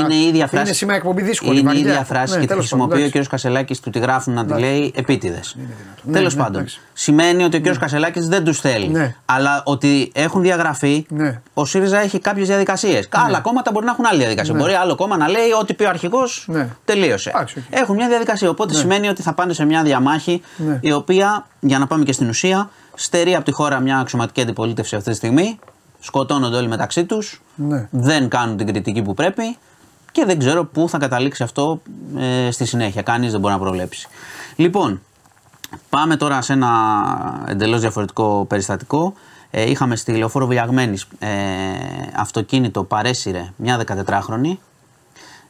[0.04, 0.64] Είναι η ίδια φράση.
[0.64, 1.58] Είναι σήμερα εκπομπή δύσκολη.
[1.58, 3.26] Είναι η ίδια φράση ναι, και τη χρησιμοποιεί ο κ.
[3.26, 5.56] Κασελάκης, του τη γράφουν να τη λέει επίτηδες.
[6.12, 7.78] Τέλος ναι, πάντων, σημαίνει ότι ο κ.
[7.78, 9.14] Κασελάκης δεν τους θέλει.
[9.24, 11.06] Αλλά ότι έχουν διαγραφεί,
[11.54, 13.08] ο ΣΥΡΙΖΑ έχει κάποιες διαδικασίες.
[13.10, 14.54] Άλλα κόμματα μπορεί να έχουν άλλη διαδικασία.
[14.54, 16.48] Μπορεί άλλο κόμμα να λέει ότι πει ο αρχηγός
[16.84, 17.32] τελείωσε.
[17.86, 18.50] Έχουν μια διαδικασία.
[18.50, 18.78] Οπότε ναι.
[18.78, 20.78] σημαίνει ότι θα πάνε σε μια διαμάχη ναι.
[20.82, 24.96] η οποία, για να πάμε και στην ουσία, στερεί από τη χώρα μια αξιωματική αντιπολίτευση
[24.96, 25.58] αυτή τη στιγμή.
[26.00, 27.42] Σκοτώνονται όλοι μεταξύ τους.
[27.54, 27.88] Ναι.
[27.90, 29.56] Δεν κάνουν την κριτική που πρέπει.
[30.12, 31.82] Και δεν ξέρω πού θα καταλήξει αυτό
[32.18, 33.02] ε, στη συνέχεια.
[33.02, 34.08] Κανείς δεν μπορεί να προβλέψει.
[34.56, 35.00] Λοιπόν,
[35.90, 36.70] πάμε τώρα σε ένα
[37.48, 39.14] εντελώς διαφορετικό περιστατικό.
[39.50, 41.28] Ε, είχαμε στη λεωφόρο Βιλιαγμένη ε,
[42.16, 44.56] αυτοκίνητο παρέσυρε μια 14χρονη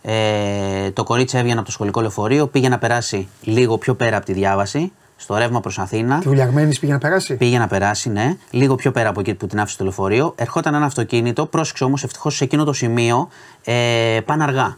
[0.08, 4.26] ε, το κορίτσι έβγαινε από το σχολικό λεωφορείο, πήγε να περάσει λίγο πιο πέρα από
[4.26, 6.18] τη διάβαση, στο ρεύμα προς Αθήνα.
[6.18, 8.36] Τη Βουλιαγμένη πήγε να περάσει; Πήγε να περάσει, ναι.
[8.50, 10.32] Λίγο πιο πέρα από εκεί που την άφησε το λεωφορείο.
[10.36, 13.28] Ερχόταν ένα αυτοκίνητο, πρόσεξε όμως, ευτυχώς σε εκείνο το σημείο
[13.64, 14.76] ε, πάνε αργά.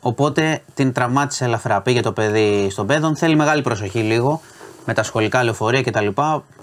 [0.00, 1.80] Οπότε την τραυμάτισε ελαφρά.
[1.80, 3.16] Πήγε το παιδί στον παιδόν.
[3.16, 4.40] Θέλει μεγάλη προσοχή λίγο
[4.84, 6.06] με τα σχολικά λεωφορεία κτλ.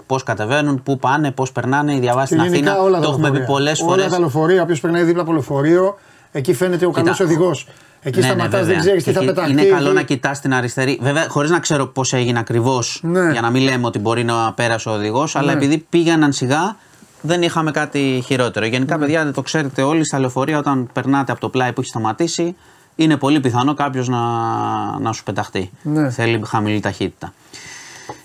[0.06, 1.94] Πώς κατεβαίνουν, πού πάνε, πώς περνάνε.
[1.94, 2.74] Η διαβάση στην Αθήνα.
[3.02, 4.04] Το έχουμε πει πολλές φορές.
[4.04, 5.98] Όλα τα λεωφορεία, όποιο περνάει δίπλα από λεωφορείο,
[6.32, 7.66] εκεί φαίνεται ο καλός οδηγός.
[8.06, 9.50] Εκεί ναι, σταματάς, ναι, δεν ξέρεις τι θα πεταχτεί.
[9.50, 10.98] Είναι καλό να κοιτάς την αριστερή.
[11.02, 13.30] Βέβαια, χωρίς να ξέρω πώς έγινε ακριβώς, ναι.
[13.32, 15.52] για να μην λέμε ότι μπορεί να πέρασε ο οδηγός, αλλά ναι.
[15.52, 16.76] επειδή πήγαιναν σιγά,
[17.20, 18.66] δεν είχαμε κάτι χειρότερο.
[18.66, 19.04] Γενικά, ναι.
[19.04, 22.56] παιδιά, το ξέρετε όλοι, στα λεωφορεία όταν περνάτε από το πλάι που έχει σταματήσει,
[22.96, 24.18] είναι πολύ πιθανό κάποιος να,
[24.98, 25.70] να σου πεταχτεί.
[25.82, 26.10] Ναι.
[26.10, 27.32] Θέλει χαμηλή ταχύτητα.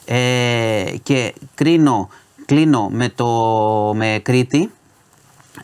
[0.05, 2.09] Ε, και κρίνω,
[2.45, 3.27] κλείνω με, το,
[3.95, 4.69] με Κρήτη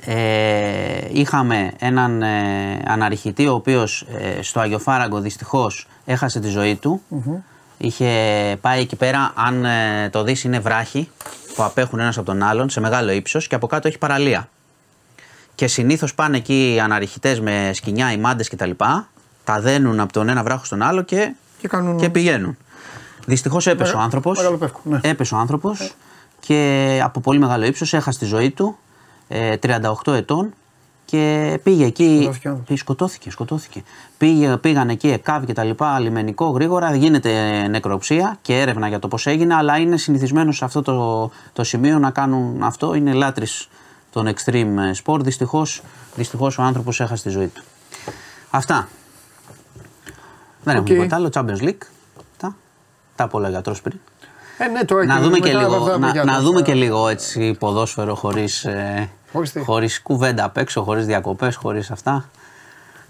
[0.09, 7.01] ε, είχαμε έναν ε, αναρριχητή ο οποίος ε, στο Αγιοφάραγκο δυστυχώς έχασε τη ζωή του.
[7.77, 8.11] Είχε
[8.61, 11.09] πάει εκεί πέρα, αν ε, το δεις είναι βράχοι
[11.55, 14.49] που απέχουν ένας από τον άλλον σε μεγάλο ύψος και από κάτω έχει παραλία.
[15.55, 18.71] Και συνήθως πάνε εκεί οι αναρριχητές με σκοινιά, οι μάντες κτλ.
[19.43, 21.97] Τα δένουν από τον ένα βράχο στον άλλο και, και, κάνουν...
[21.97, 22.57] και πηγαίνουν.
[23.25, 24.39] Δυστυχώς έπεσε ο άνθρωπος.
[24.83, 24.99] Ναι.
[25.03, 25.95] Έπεσε ο άνθρωπος
[26.39, 28.77] και από πολύ μεγάλο ύψος έχασε τη ζωή του
[29.29, 30.53] 38 ε, ετών
[31.05, 32.29] και πήγε εκεί.
[32.33, 32.75] Σκοτώθηκε.
[32.75, 33.83] Σκοτώθηκε, σκοτώθηκε.
[34.17, 36.95] Πήγε, πήγαν εκεί εκάβη και τα λοιπά, λιμενικό γρήγορα.
[36.95, 41.63] Γίνεται νεκροψία και έρευνα για το πώς έγινε, αλλά είναι συνηθισμένος σε αυτό το, το
[41.63, 42.93] σημείο να κάνουν αυτό.
[42.93, 43.69] Είναι λάτρης
[44.11, 45.19] των extreme sport.
[45.19, 45.65] Δυστυχώ
[46.15, 47.63] δυστυχώς ο άνθρωπος έχασε τη ζωή του.
[48.49, 48.87] Αυτά.
[50.63, 50.77] Δεν okay.
[50.77, 51.29] έχουμε τίποτα άλλο.
[51.33, 51.87] Champions League.
[52.37, 52.55] Τα,
[53.15, 53.99] τα από όλα γιατρός πριν.
[54.57, 58.65] Ε, ναι, τώρα να δούμε, και λίγο, να, να δούμε και λίγο έτσι ποδόσφαιρο χωρίς,
[58.65, 59.09] ε,
[59.65, 62.29] χωρίς κουβέντα απ' έξω, χωρίς διακοπές, χωρίς αυτά.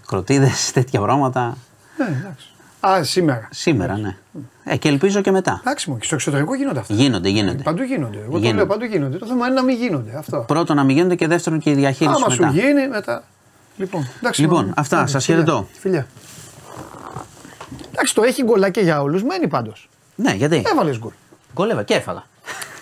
[0.06, 1.56] Κροτίδες, τέτοια πράγματα.
[1.96, 2.46] Ναι, εντάξει.
[2.80, 3.48] Α, σήμερα.
[3.50, 4.16] Σήμερα, ναι.
[4.64, 5.60] Ε, και ελπίζω και μετά.
[5.64, 6.94] Εντάξει, μου, και στο εξωτερικό γίνονται αυτά.
[6.94, 7.62] Γίνονται, γίνονται.
[7.62, 8.18] Παντού γίνονται.
[8.18, 8.48] Εγώ γίνονται.
[8.48, 9.18] το λέω, παντού γίνονται.
[9.18, 10.16] Το θέμα είναι να μην γίνονται.
[10.16, 10.44] Αυτό.
[10.46, 12.16] Πρώτον, να μην γίνονται και δεύτερον και η διαχείριση.
[12.16, 12.50] Άμα μετά.
[12.50, 13.24] σου γίνει, μετά.
[13.76, 15.06] Λοιπόν, εντάξει, λοιπόν αυτά.
[15.06, 15.68] Σας χαιρετώ.
[15.78, 16.06] Φιλιά.
[17.92, 19.22] Εντάξει, το έχει γκολάκι για όλους.
[19.22, 19.88] Μένει πάντως.
[20.14, 21.12] Ναι, γιατί; Έβαλες γκολ.
[21.54, 22.24] Γκολεύα και έφαγα.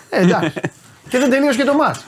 [0.09, 0.53] Ε, εντάξει.
[1.09, 2.05] και δεν τελείωσε και το μάτς.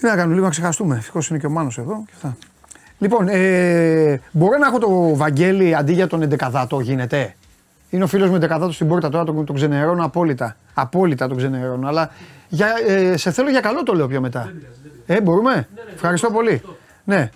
[0.00, 0.96] Τι να κάνουμε, λίγο να ξεχαστούμε.
[0.96, 2.36] Ευτυχώς είναι και ο Μάνος εδώ και αυτά.
[2.98, 7.34] Λοιπόν, ε, μπορώ να έχω το Βαγγέλη αντί για τον 11 γίνεται;
[7.90, 10.56] Είναι ο φίλος με 11 στην πόρτα τώρα, τον, τον ξενερώνω απόλυτα.
[10.74, 11.88] Απόλυτα τον ξενερώνω.
[11.88, 12.10] Αλλά
[12.48, 14.52] για, ε, σε θέλω για καλό το λέω πιο μετά.
[15.06, 16.62] Ε, μπορούμε; Ευχαριστώ πολύ.
[17.04, 17.30] Ναι.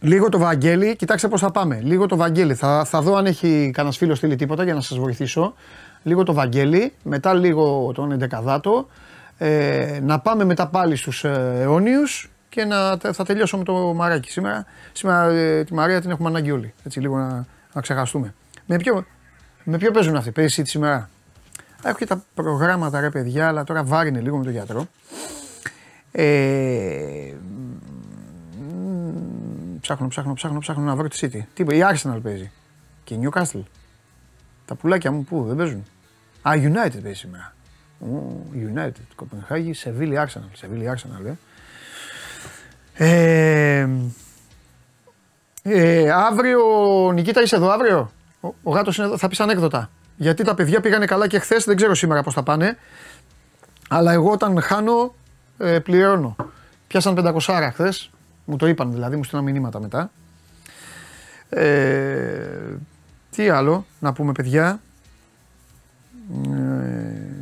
[0.00, 1.80] Λίγο το Βαγγέλη, κοιτάξτε πώς θα πάμε.
[1.82, 2.54] Λίγο το Βαγγέλη.
[2.54, 5.54] Θα, θα δω αν έχει κανένας φίλος στείλει τίποτα για να σας βοηθήσω.
[6.02, 8.42] Λίγο το Βαγγέλη, μετά λίγο τον 11
[9.38, 14.30] ε, να πάμε μετά πάλι στους ε, αιώνιους και να, θα τελειώσω με το μαράκι
[14.30, 14.66] σήμερα.
[14.92, 16.74] Σήμερα ε, τη Μαρία την έχουμε ανάγκη όλοι.
[16.84, 18.34] Έτσι λίγο να, να ξεχαστούμε.
[18.66, 19.06] Με ποιο,
[19.64, 21.10] με ποιο παίζουν αυτοί, παίζει τη σήμερα;
[21.82, 24.86] Έχω και τα προγράμματα ρε παιδιά, αλλά τώρα βάρινε λίγο με τον γιατρό.
[26.12, 27.34] Ε,
[29.80, 31.40] ψάχνω, ψάχνω, ψάχνω, ψάχνω να βρω τη City.
[31.54, 32.50] Τι είπε, η Arsenal παίζει.
[33.04, 33.62] Και η Newcastle.
[34.64, 35.84] Τα πουλάκια μου πού, δεν παίζουν.
[36.42, 37.54] Α, United παίζει σήμερα.
[38.54, 40.48] United, Κοπενχάγη, Σεβίλη Arsenal.
[40.52, 41.34] Σεβίλη Arsenal, ε.
[42.96, 43.88] Ε,
[45.62, 46.60] ε, αύριο,
[47.12, 48.10] Νικήτα είσαι εδώ αύριο;
[48.40, 49.90] Ο, ο γάτος είναι εδώ, θα πεις ανέκδοτα.
[50.16, 52.76] Γιατί τα παιδιά πήγανε καλά και χθες, δεν ξέρω σήμερα πώς θα πάνε.
[53.88, 55.14] Αλλά εγώ όταν χάνω,
[55.58, 56.36] ε, πληρώνω.
[56.86, 58.10] Πιάσαν 500 χθες,
[58.44, 60.10] μου το είπαν δηλαδή, μου στείλαν μηνύματα μετά.
[61.48, 62.76] Ε,
[63.30, 64.80] τι άλλο να πούμε παιδιά;
[66.52, 67.33] Ε,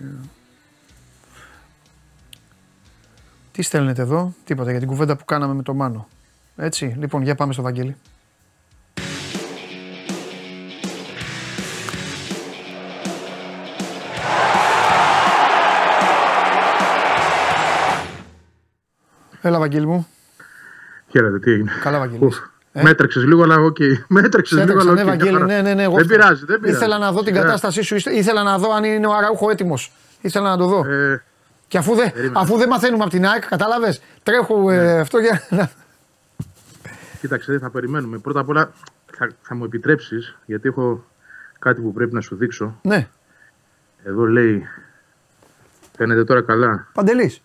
[3.53, 6.09] τι στέλνετε εδώ, τίποτα για την κουβέντα που κάναμε με το Μάνο.
[6.57, 7.97] Έτσι, λοιπόν, για πάμε στο Βαγγέλη.
[19.41, 20.07] Έλα, Βαγγέλη μου.
[21.11, 21.71] Χαίρετε, τι έγινε.
[21.83, 22.33] Καλά, Βαγγέλη.
[22.73, 23.77] Ε; Μ' έτρεξες λίγο, αλλά OK.
[23.81, 24.05] Okay.
[24.09, 26.77] Μ' έτρεξες λίγο, αλλά ναι, Βαγγέλη, ναι, ναι, ναι, δεν πειράζει, δεν πειράζει.
[26.77, 29.93] Ήθελα να δω την κατάστασή σου, ήθελα να δω αν είναι ο Αραούχο έτοιμος.
[30.21, 30.87] Ήθελα να το δω.
[30.87, 31.23] Ε,
[31.73, 35.01] και αφού, δε, αφού δεν μαθαίνουμε από την ΑΕΚ, κατάλαβες, τρέχω ε, ναι.
[35.01, 35.71] αυτό για να.
[37.21, 38.19] Κοίταξε, θα περιμένουμε.
[38.19, 38.73] Πρώτα απ' όλα
[39.17, 41.05] θα, θα μου επιτρέψεις, γιατί έχω
[41.59, 42.79] κάτι που πρέπει να σου δείξω.
[42.83, 43.09] Ναι.
[44.03, 44.67] Εδώ λέει.
[45.97, 46.89] Φαίνεται τώρα καλά.
[46.93, 47.43] Παντελής.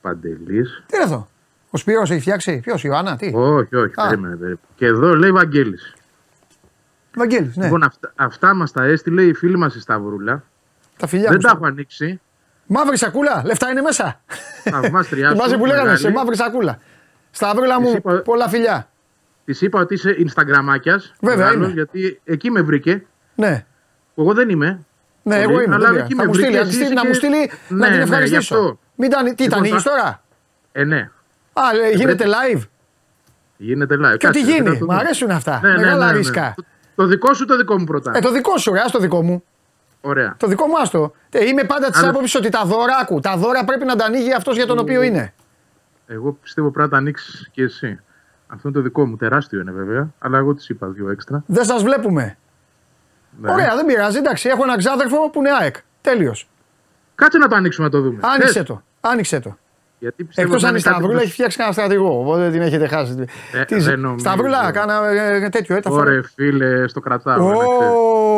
[0.00, 0.82] Παντελής.
[0.86, 1.28] Τι είναι αυτό;
[1.70, 4.58] Ο Σπύρος έχει φτιάξει; Ποιος, Ιωάννα, τι; Όχι, όχι, περίμενε, περίμενε.
[4.74, 5.94] Και εδώ λέει Βαγγέλης.
[7.14, 7.64] Βαγγέλης, ναι.
[7.64, 10.44] Λοιπόν, αυτά, αυτά μας τα έστειλε η φίλη μας η Σταυρούλα.
[10.96, 12.20] Τα φιλιά Δεν τα έχω ανοίξει.
[12.70, 14.20] Μαύρη σακούλα, λεφτά είναι μέσα.
[14.70, 15.58] Θαυμάστριά σου.
[15.58, 16.78] που λέγανε σε μαύρη σακούλα.
[17.30, 18.88] Σταυρούλα μου, είπα, πολλά φιλιά.
[19.44, 21.14] Της είπα ότι είσαι Instagramάκιας.
[21.20, 21.52] Βέβαια.
[21.52, 21.66] είμαι.
[21.66, 23.06] Γιατί εκεί με βρήκε.
[23.34, 23.66] Ναι.
[24.16, 24.80] Εγώ δεν είμαι.
[25.22, 25.74] Ναι, εγώ είμαι.
[25.74, 26.94] Αλλά εκεί θα μου στείλει, και...
[26.94, 28.62] να μου στείλει να ναι, την ναι, ευχαριστήσω.
[28.62, 30.22] Ναι, Μην τα, τι, τα ανοίγει τώρα;
[30.72, 31.10] Ε, ναι.
[31.52, 31.62] Α,
[31.94, 32.62] γίνεται live.
[33.56, 34.16] Γίνεται live.
[34.16, 35.60] Και τι γίνει, μου αρέσουν αυτά.
[35.62, 36.54] Ναι, Μεγάλα ναι, ναι, ρίσκα.
[36.94, 39.44] Το δικό σου το δικό μου πρώτα; Ε, το δικό σου, ρε, το δικό μου.
[40.00, 40.34] Ωραία.
[40.38, 41.12] Το δικό μου άστο.
[41.30, 44.34] Ε, είμαι πάντα της άποψης ότι τα δώρα, άκου, τα δώρα πρέπει να τα ανοίγει
[44.34, 45.34] αυτός για τον οποίο είναι.
[46.06, 48.00] Εγώ πιστεύω πρέπει να τα ανοίξεις και εσύ.
[48.46, 49.16] Αυτό είναι το δικό μου.
[49.16, 50.08] Τεράστιο είναι βέβαια.
[50.18, 51.42] Αλλά εγώ τη είπα δύο έξτρα.
[51.46, 52.38] Δεν σας βλέπουμε.
[53.40, 53.52] Ναι.
[53.52, 54.18] Ωραία, δεν πειράζει.
[54.18, 55.76] Εντάξει, έχω έναν ξάδερφο που είναι ΑΕΚ.
[56.00, 56.48] Τέλειος.
[57.14, 58.18] Κάτσε να το ανοίξουμε να το δούμε.
[58.22, 58.82] Άνοιξε το.
[59.00, 59.56] Άνοιξε το.
[60.34, 63.24] Εκτός αν η Σταυρούλα έχει φτιάξει κανένα στρατηγό, οπότε την έχετε χάσει.
[63.52, 63.80] Ε, Τι,
[64.16, 65.92] Σταυρούλα, κάνα ε, τέτοιο έτσι.
[65.92, 67.52] Ωραία, φίλε, στο κρατάω.
[67.52, 68.37] Oh,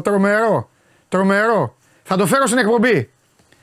[0.00, 0.70] τρομερό.
[1.08, 1.76] Τρομερό.
[2.02, 3.10] Θα το φέρω στην εκπομπή.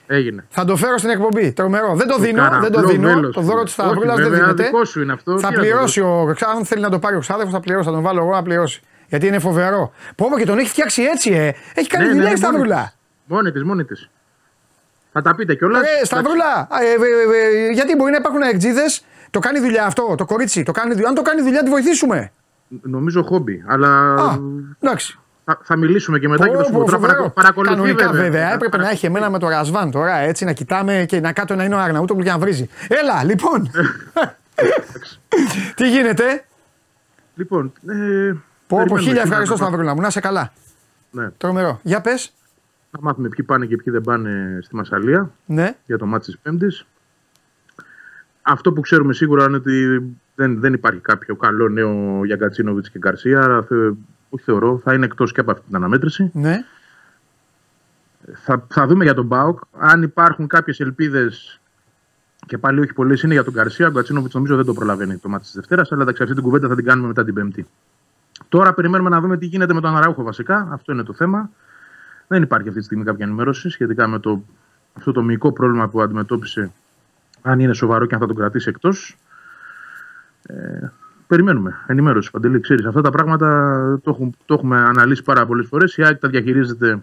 [0.08, 0.46] Έγινε.
[0.50, 1.52] Θα το φέρω στην εκπομπή.
[1.52, 1.96] Τρομερό.
[1.96, 2.50] Δεν το, το δίνω.
[2.62, 3.14] Δεν το δίνω.
[3.14, 4.64] Μέλος, το δώρο της Σταυρούλα δεν δίνεται.
[4.64, 5.40] Δικό σου είναι αυτό.
[5.40, 6.36] Θα πληρώσει ο.
[6.56, 7.86] Αν θέλει να το πάρει ο ξάδερφος, θα πληρώσει.
[7.86, 8.82] Θα τον βάλω εγώ να πληρώσει.
[9.08, 9.92] Γιατί είναι φοβερό.
[10.16, 11.54] Πω και τον έχει φτιάξει έτσι, ε.
[11.74, 12.94] Έχει κάνει ναι, δουλειά η ναι, Σταυρούλα.
[13.26, 14.10] Μόνη της, μόνη της.
[15.12, 15.82] Θα τα πείτε κιόλας.
[15.82, 18.84] Ε, Σταυρούλα, ε, ε, ε, γιατί μπορεί να υπάρχουν εκτζίδε.
[19.30, 20.64] Το κάνει δουλειά αυτό, το κορίτσι.
[20.64, 22.32] Το κάνει, αν το κάνει δουλειά, τη βοηθήσουμε.
[22.82, 24.14] Νομίζω χόμπι, αλλά.
[24.14, 24.38] Α,
[24.80, 25.20] εντάξει.
[25.44, 28.22] Θα, θα μιλήσουμε και μετά και το σου Παρακολουθεί Κανονικά, βέβαια.
[28.22, 28.54] βέβαια.
[28.54, 31.64] Έπρεπε να έχει εμένα με το Ρασβάν τώρα έτσι να κοιτάμε και να κάτω να
[31.64, 32.70] είναι ο Αρναούτο και να βρίζει.
[32.88, 33.72] Έλα, λοιπόν.
[35.76, 36.44] Τι γίνεται;
[37.36, 37.74] Λοιπόν.
[37.88, 38.34] Ε,
[38.68, 40.02] πω, πω, χίλια ευχαριστώ Σταυρούλα μου.
[40.02, 40.52] Να σε καλά.
[41.12, 41.30] Ναι.
[41.30, 41.80] Τρομερό.
[41.84, 42.34] Για πες.
[42.92, 45.76] Να μάθουμε ποιοι πάνε και ποιοι δεν πάνε στη Μασαλία ναι.
[45.86, 46.86] για το μάτι της Πέμπτης.
[48.42, 50.02] Αυτό που ξέρουμε σίγουρα είναι ότι
[50.36, 53.42] δεν, δεν υπάρχει κάποιο καλό νέο για Γκατσίνοβιτ και Γκαρσία.
[53.42, 53.68] Άρα
[54.34, 56.32] όχι θεωρώ, θα είναι εκτός και από αυτή την αναμέτρηση.
[56.34, 56.66] Ναι.
[58.34, 59.60] Θα, θα δούμε για τον Μπάουκ.
[59.78, 61.60] Αν υπάρχουν κάποιες ελπίδες
[62.46, 63.88] και πάλι όχι πολλές είναι για τον Γκαρσία.
[63.88, 66.68] Ο Γκατσίνοβιτς νομίζω δεν το προλαβαίνει το μάτι της Δευτέρας, αλλά εντάξει, αυτή την κουβέντα
[66.68, 67.68] θα την κάνουμε μετά την Πέμπτη.
[68.50, 70.68] Τώρα περιμένουμε να δούμε τι γίνεται με τον Αραούχο βασικά.
[70.72, 71.50] Αυτό είναι το θέμα.
[72.28, 74.44] Δεν υπάρχει αυτή τη στιγμή κάποια ενημέρωση σχετικά με το,
[74.94, 76.72] αυτό το μυϊκό πρόβλημα που αντιμετώπισε,
[77.42, 79.18] αν είναι σοβαρό και αν θα τον κρατήσει εκτός.
[80.46, 80.90] Ε,
[81.32, 82.32] περιμένουμε ενημέρωση.
[82.32, 83.48] Παντελή, ξέρεις, αυτά τα πράγματα
[84.04, 85.98] το, έχουμε, το έχουμε αναλύσει πάρα πολλές φορές.
[85.98, 86.96] Η ΑΕΚ τα διαχειρίζεται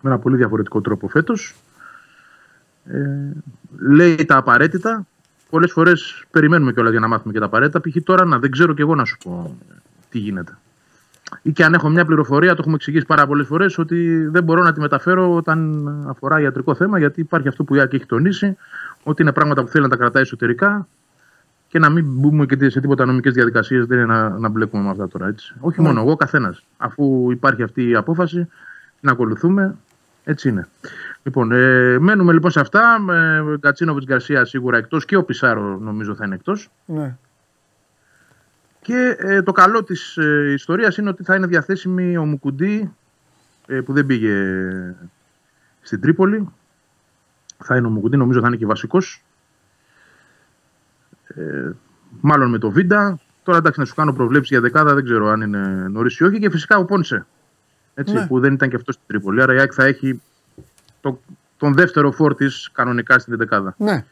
[0.00, 1.54] με ένα πολύ διαφορετικό τρόπο φέτος.
[2.86, 2.98] Ε,
[3.78, 5.06] λέει τα απαραίτητα.
[5.50, 7.80] Πολλές φορές περιμένουμε κιόλας για να μάθουμε και τα απαραίτητα.
[7.80, 7.96] Π.χ.
[8.04, 9.58] τώρα να δεν ξέρω κι εγώ να σου πω
[10.10, 10.58] τι γίνεται
[11.42, 14.62] ή και αν έχω μια πληροφορία, το έχουμε εξηγήσει πάρα πολλές φορές, ότι δεν μπορώ
[14.62, 18.56] να τη μεταφέρω όταν αφορά ιατρικό θέμα, γιατί υπάρχει αυτό που η ΑΚ έχει τονίσει,
[19.02, 20.88] ότι είναι πράγματα που θέλει να τα κρατάει εσωτερικά
[21.74, 23.86] και να μην μπούμε και σε τίποτα νομικές διαδικασίες.
[23.86, 25.26] Δεν είναι να, να μπλέκουμε με αυτά τώρα.
[25.26, 25.54] Έτσι.
[25.60, 25.86] Όχι ναι.
[25.86, 26.64] μόνο εγώ, καθένας.
[26.76, 28.48] Αφού υπάρχει αυτή η απόφαση,
[29.00, 29.76] να ακολουθούμε.
[30.24, 30.68] Έτσι είναι.
[31.22, 32.98] Λοιπόν, ε, μένουμε λοιπόν σε αυτά.
[33.10, 36.70] Ε, Κατσίνοβιτς Γκαρσία σίγουρα εκτός και ο Πισάρο νομίζω θα είναι εκτός.
[36.86, 37.16] Ναι.
[38.80, 42.92] Και ε, το καλό της ε, ιστορίας είναι ότι θα είναι διαθέσιμη ο Μουκουντή
[43.66, 44.34] ε, που δεν πήγε
[45.80, 46.48] στην Τρίπολη.
[47.64, 49.24] Θα είναι ο Μουκουντή, νομίζω θα είναι και βασικός.
[51.26, 51.70] Ε,
[52.20, 53.18] μάλλον με το Βίντα.
[53.42, 56.38] Τώρα εντάξει να σου κάνω προβλέψεις για δεκάδα, δεν ξέρω αν είναι νωρίς ή όχι.
[56.38, 57.26] Και φυσικά ο Πόνσε.
[57.94, 58.26] Έτσι, ναι.
[58.26, 59.42] Που δεν ήταν και αυτός στην Τρίπολη.
[59.42, 60.22] Άρα η ΑΕΚ θα έχει
[61.00, 61.20] το,
[61.56, 62.34] τον δεύτερο φόρ
[62.72, 63.74] κανονικά στην δεκάδα.
[63.78, 64.04] Ναι.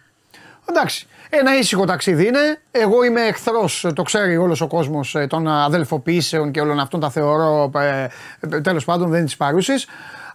[0.64, 1.06] Εντάξει.
[1.30, 2.60] Ένα ήσυχο ταξίδι είναι.
[2.70, 7.10] Εγώ είμαι εχθρός, το ξέρει όλος ο κόσμος ε, των αδελφοποιήσεων και όλων αυτών τα
[7.10, 8.06] θεωρώ ε,
[8.40, 9.86] ε τέλος πάντων δεν είναι της παρούσης.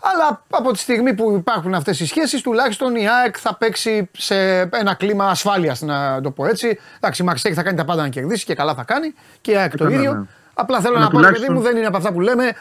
[0.01, 4.59] Αλλά από τη στιγμή που υπάρχουν αυτές οι σχέσεις, τουλάχιστον η ΑΕΚ θα παίξει σε
[4.59, 6.79] ένα κλίμα ασφάλειας, να το πω έτσι.
[6.97, 9.55] Εντάξει, η Μαρσέκ θα κάνει τα πάντα να κερδίσει και καλά θα κάνει και η
[9.55, 10.13] ΑΕΚ το ίδιο.
[10.13, 10.25] Ναι.
[10.59, 12.51] Απλά θέλω να πω, παιδί μου, δεν είναι από αυτά που λέμε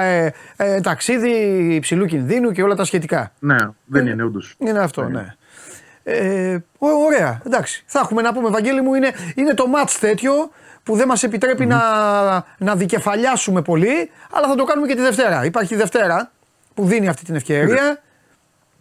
[0.00, 1.30] ε, ε, ταξίδι
[1.74, 3.32] υψηλού κινδύνου και όλα τα σχετικά.
[3.38, 4.54] Ναι, δεν είναι όντως.
[4.58, 5.08] Είναι αυτό, ναι.
[5.08, 5.34] ναι.
[6.02, 7.84] Ε, ωραία, εντάξει.
[7.86, 10.32] Θα έχουμε να πούμε, Βαγγέλη μου, είναι, είναι το μάτς τέτοιο
[10.82, 11.80] που δεν μας επιτρέπει να,
[12.58, 15.44] να δικεφαλιάσουμε πολύ, αλλά θα το κάνουμε και τη Δευτέρα.
[15.44, 16.30] Υπάρχει η Δευτέρα
[16.76, 18.02] που δίνει αυτή την ευκαιρία.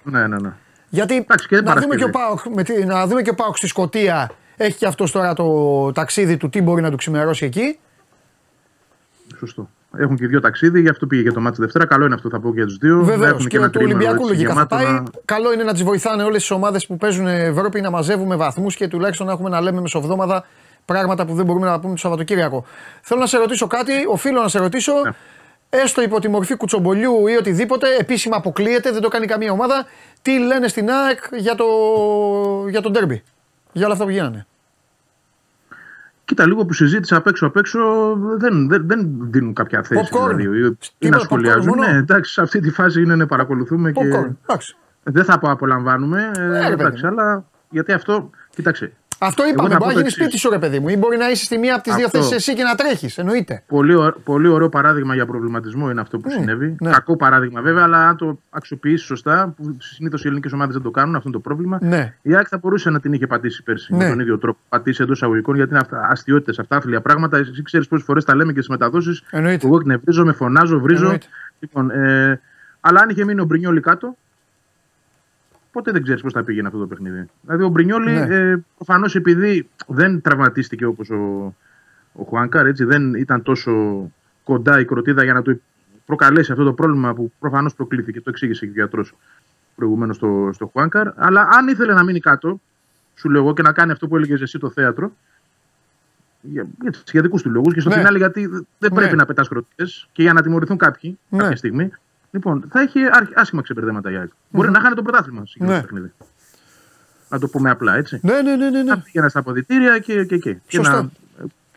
[0.04, 0.54] Ναι, ναι, ναι.
[0.90, 1.26] Γιατί
[1.64, 2.40] να, δούμε και ο Πάοκ,
[2.86, 6.62] να δούμε και ο Πάοκ στη Σκωτία έχει και αυτός τώρα το ταξίδι του, τι
[6.62, 7.80] μπορεί να του ξημερώσει εκεί.
[9.38, 9.70] Σωστό.
[9.98, 11.86] Έχουν και δύο ταξίδι, γι' αυτό πήγε και το μάτι Δευτέρα.
[11.86, 13.04] Καλό είναι αυτό, θα πω για τους δύο.
[13.04, 15.04] Βεβαίως και, και του Ολυμπιακού λογικά θα πάει.
[15.26, 18.88] Καλό είναι να τις βοηθάνε όλες τις ομάδες που παίζουν Ευρώπη να μαζεύουμε βαθμούς και
[18.88, 20.46] τουλάχιστον να έχουμε να λέμε μεσοβδόμαδα
[20.86, 22.66] πράγματα που δεν μπορούμε να πούμε το Σαββατοκύριακο.
[23.02, 24.94] Θέλω να σε ρωτήσω κάτι, οφείλω να σε ρωτήσω.
[25.04, 25.12] Ναι.
[25.70, 29.86] Έστω υπό τη μορφή κουτσομπολιού ή οτιδήποτε, επίσημα αποκλείεται, δεν το κάνει καμία ομάδα.
[30.22, 31.66] Τι λένε στην ΑΕΚ για το,
[32.70, 33.24] για το ντέρμπι,
[33.72, 34.46] για όλα αυτά που γίνανε;
[36.26, 37.80] Κοίτα, λίγο που συζήτησα απ' έξω απ' έξω
[38.38, 40.10] δεν, δεν, δεν δίνουν κάποια θέση.
[40.12, 40.36] Popcorn.
[40.36, 41.78] Δηλαδή, ή να σχολιάζουν.
[41.78, 44.36] Ναι, εντάξει, σε αυτή τη φάση είναι να παρακολουθούμε popcorn.
[44.58, 44.76] και.
[45.04, 46.32] Δεν θα πω απολαμβάνουμε.
[46.50, 48.30] Ναι, εντάξει, αλλά γιατί αυτό.
[48.50, 49.76] Κοίταξε, αυτό είπαμε.
[49.76, 51.84] Μπορεί να γίνει σπίτι σου, ρε παιδί μου, ή μπορεί να είσαι στη μία από
[51.84, 53.18] τις δύο θέσεις εσύ και να τρέχεις.
[53.18, 53.64] Εννοείται.
[53.68, 56.76] Πολύ, πολύ ωραίο παράδειγμα για προβληματισμό είναι αυτό που ναι, συνέβη.
[56.80, 56.92] Ναι.
[56.92, 60.92] Κακό παράδειγμα βέβαια, αλλά αν το αξιοποιήσεις σωστά, που συνήθως οι ελληνικές ομάδες δεν το
[60.92, 61.78] κάνουν, αυτό είναι το πρόβλημα.
[61.82, 62.14] Ναι.
[62.22, 64.04] Η ΑΕΚ θα μπορούσε να την είχε πατήσει πέρσι ναι.
[64.04, 64.60] με τον ίδιο τρόπο.
[64.70, 67.38] Πατήσει εντός αγωγικών, γιατί είναι αστείωτες, αυτά άθλια πράγματα.
[67.38, 69.24] Εσύ ξέρεις πόσες φορές τα λέμε και στις μεταδόσεις.
[69.32, 71.18] Εγώ εκνευρίζω, με φωνάζω, βρίζω.
[71.60, 72.42] Λοιπόν, ε,
[72.82, 74.18] αλλά αν είχε μείνει ο Μπρινιόλη κάτω,
[75.76, 77.26] ποτέ δεν ξέρεις πώς θα πήγαινε αυτό το παιχνίδι.
[77.42, 78.36] Δηλαδή ο Μπρινιόλη ναι.
[78.36, 81.54] ε, προφανώς επειδή δεν τραυματίστηκε όπως ο,
[82.14, 83.72] ο Χουάνκαρ, έτσι, δεν ήταν τόσο
[84.44, 85.62] κοντά η κροτίδα για να του
[86.06, 88.22] προκαλέσει αυτό το πρόβλημα που προφανώς προκλήθηκε.
[88.22, 89.16] Το εξήγησε και ο γιατρός
[89.76, 91.08] προηγουμένως στο, στο Χουάνκαρ.
[91.16, 92.62] Αλλά αν ήθελε να μείνει κάτω,
[93.16, 95.12] σου λέω εγώ και να κάνει αυτό που έλεγες εσύ το θέατρο,
[96.42, 96.68] για,
[97.12, 97.96] για δικού του λόγους και στο ναι.
[97.96, 98.90] φινάλε γιατί δεν ναι.
[98.90, 101.40] πρέπει να πετάς κροτίδες και για να τιμωρηθούν κάποιοι ναι.
[101.40, 101.92] κάποια στιγμή.
[102.36, 103.00] Λοιπόν, θα έχει
[103.36, 104.30] άσχημα ξεπερδέματα η ΑΕΚ.
[104.50, 105.82] Μπορεί να χάνει το πρωτάθλημα σε ναι.
[105.82, 106.12] παιχνίδι.
[107.30, 108.20] Να το πούμε απλά έτσι.
[108.24, 108.70] Ναι, ναι, ναι.
[108.70, 108.84] ναι, ναι.
[108.84, 110.40] Να πήγαινε στα αποδητήρια και εκεί.
[110.40, 111.10] Και, και, να,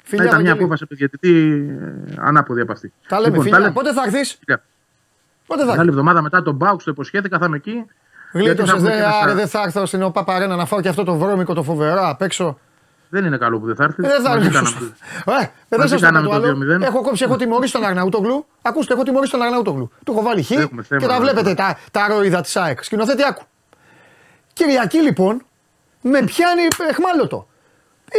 [0.03, 1.31] Φιλιά, να ήταν μια απόφαση του διαιτητή
[1.81, 2.93] ε, ανάποδη από αυτή.
[3.09, 3.73] Τα λέμε, λοιπόν, φίλια.
[3.73, 4.39] Πότε θα έρθεις;
[5.47, 5.79] Πότε θα έρθει.
[5.81, 7.85] Άλλη εβδομάδα μετά τον Μπάουξ το υποσχέθηκα, θα είμαι εκεί.
[8.33, 8.83] Γλίτωσες,
[9.35, 12.23] δεν θα έρθω στην ΟΠΑ Παρένα να φάω και αυτό το βρώμικο το φοβερό απ'
[12.23, 12.59] έξω.
[13.11, 14.05] Δεν είναι καλό που δεν θα έρθει.
[14.05, 14.95] Ε, δεν θα έρθει.
[15.69, 16.79] Ε, δεν σας το άλλο.
[16.83, 18.47] Έχω κόψει, έχω τιμωρήσει τον Αρναούτογλου.
[18.63, 19.91] Ακούστε, έχω τιμωρήσει τον Αρναούτογλου.
[20.05, 20.49] Του έχω βάλει χ
[20.99, 22.85] και τα βλέπετε τα, τα ροϊδα της ΑΕΚ.
[22.85, 23.43] Σκηνοθέτη, άκου.
[24.53, 25.43] Κυριακή λοιπόν
[26.01, 27.47] με πιάνει εχμάλωτο.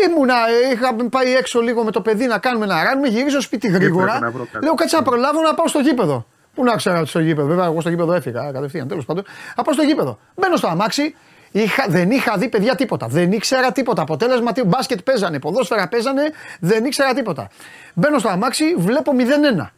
[0.08, 0.36] Ήμουνα,
[0.74, 4.20] είχα πάει έξω λίγο με το παιδί να κάνουμε ένα ράνι, γυρίζω σπίτι γρήγορα.
[4.64, 6.26] Λέω κάτσε να προλάβω να πάω στο γήπεδο.
[6.54, 8.88] Πού να ξέρω στο γήπεδο, βέβαια, εγώ στο γήπεδο έφυγα κατευθείαν.
[8.88, 9.24] Τέλος πάντων,
[9.56, 10.20] να πάω στο γήπεδο.
[10.36, 11.16] Μπαίνω στο αμάξι,
[11.52, 13.08] Είχα, δεν είχα δει παιδιά τίποτα.
[13.08, 14.02] Δεν ήξερα τίποτα.
[14.02, 16.24] Αποτέλεσμα τι μπάσκετ παίζανε, ποδόσφαιρα παίζανε,
[16.60, 17.50] δεν ήξερα τίποτα.
[17.94, 19.74] Μπαίνω στο αμάξι, βλέπω 0-1.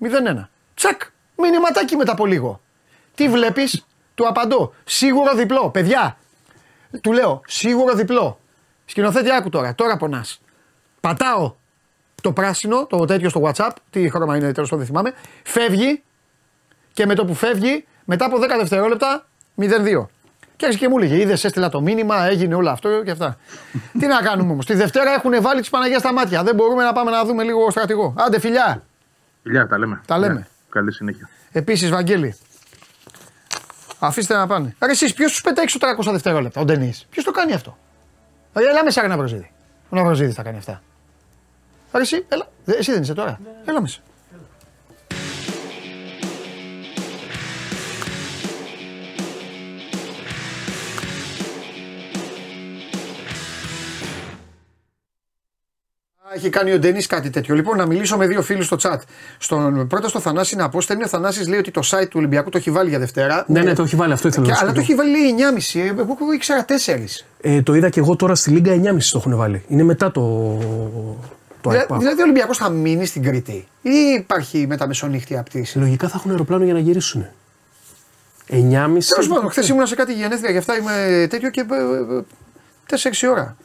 [0.00, 0.48] 0-1.
[0.74, 1.02] Τσακ,
[1.36, 2.60] μηνυματάκι μετά από λίγο.
[3.14, 4.74] Τι βλέπεις, του απαντώ.
[4.84, 5.70] Σίγουρο διπλό.
[5.70, 6.16] Παιδιά,
[7.00, 8.38] του λέω, σίγουρο διπλό.
[8.84, 10.40] Σκηνοθέτη, άκου τώρα, τώρα πονάς.
[11.00, 11.54] Πατάω
[12.22, 15.12] το πράσινο, το τέτοιο στο WhatsApp, τι χρώμα είναι τέλος δεν θυμάμαι.
[15.42, 16.02] Φεύγει
[16.92, 19.26] και με το που φεύγει, μετά από 10 δευτερόλεπτα,
[19.56, 20.10] 0-2.
[20.62, 23.36] Και άρχισε και μου έλεγε: Είδες, έστειλα το μήνυμα, έγινε όλο αυτό και αυτά.
[24.00, 24.66] Τι να κάνουμε όμως.
[24.66, 26.42] Τη Δευτέρα έχουν βάλει τις Παναγία στα μάτια.
[26.42, 28.14] Δεν μπορούμε να πάμε να δούμε λίγο στρατηγό.
[28.18, 28.82] Άντε, φιλιά.
[29.42, 30.00] Φιλιά, τα λέμε.
[30.06, 30.34] Τα λέμε.
[30.34, 31.28] Ναι, καλή συνέχεια.
[31.52, 32.36] Επίσης, Βαγγέλη,
[33.98, 34.74] αφήστε να πάνε.
[34.78, 37.78] Άρα, εσείς ποιος τους πετάει έξω 300 δευτερόλεπτα, ο Ντενής; Ποιος το κάνει αυτό;
[38.52, 39.52] Δηλαδή, έλα μέσα, ένα προζήτη.
[39.88, 40.82] Ο Ναυροζήτη θα κάνει αυτά.
[41.90, 42.48] Άρα, εσύ, έλα.
[42.64, 43.40] Εσύ δεν είσαι τώρα.
[43.64, 44.00] Έλα μέσα.
[56.34, 57.54] Έχει κάνει ο Ντενής κάτι τέτοιο.
[57.54, 58.98] Λοιπόν, να μιλήσω με δύο φίλους στο chat.
[59.38, 62.50] Στον, πρώτα στο Θανάση να πω, στέλνει ο Θανάσης λέει ότι το site του Ολυμπιακού
[62.50, 63.44] το έχει βάλει για Δευτέρα.
[63.48, 65.34] Ναι, ναι, το έχει βάλει αυτό ήθελα να Αλλά το έχει βάλει λέει
[65.72, 65.80] 9.30.
[65.98, 66.72] Εγώ, εγώ ήξερα 4.
[67.40, 69.64] Ε, το είδα και εγώ τώρα στη Λίγκα 9.30 το έχουν βάλει.
[69.68, 70.22] Είναι μετά το.
[71.60, 75.78] το δηλαδή, δηλαδή ο Ολυμπιακός θα μείνει στην Κρήτη; Ή υπάρχει μεταμεσονύχτια πτήση.
[75.78, 77.26] Λογικά θα έχουν αεροπλάνο για να γυρίσουν.
[78.48, 78.58] 9.30.
[79.08, 83.28] Τέλος πάντων, χθες ήμουν σε κάτι γενέθλια γι' αυτά είμαι τέτοιο και 4-6 ε, ε,
[83.28, 83.56] ώρα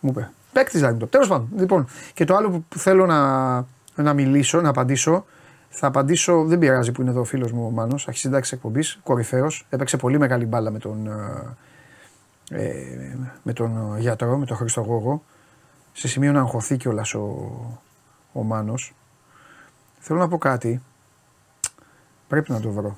[0.00, 0.30] μου είπε.
[0.56, 1.06] Παίκτης δηλαδή το.
[1.06, 1.48] Τέλος πάντων.
[1.56, 3.56] Λοιπόν, και το άλλο που θέλω να,
[3.94, 5.24] να μιλήσω, να απαντήσω,
[5.68, 8.98] θα απαντήσω, δεν πειράζει που είναι εδώ ο φίλος μου ο Μάνος, έχει συντάξει εκπομπής,
[9.02, 9.66] κορυφαίος.
[9.70, 11.06] Έπαιξε πολύ μεγάλη μπάλα με τον,
[12.50, 15.22] ε, ε με τον γιατρό, με τον Χριστογόγο.
[15.92, 17.50] Σε σημείο να αγχωθεί κιόλας ο,
[18.32, 18.94] ο Μάνος.
[19.98, 20.82] Θέλω να πω κάτι.
[22.28, 22.96] Πρέπει να το βρω.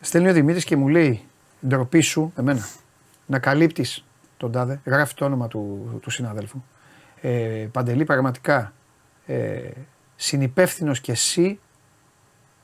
[0.00, 1.22] Στέλνει ο Δημήτρης και μου λέει:
[1.66, 2.68] Ντροπή σου, εμένα,
[3.26, 4.04] να καλύπτεις
[4.40, 6.62] τον τάδε, γράφει το όνομα του, του συναδέλφου.
[7.20, 8.72] Ε, Παντελή, πραγματικά
[9.26, 9.70] ε,
[10.16, 11.60] συνυπεύθυνος και εσύ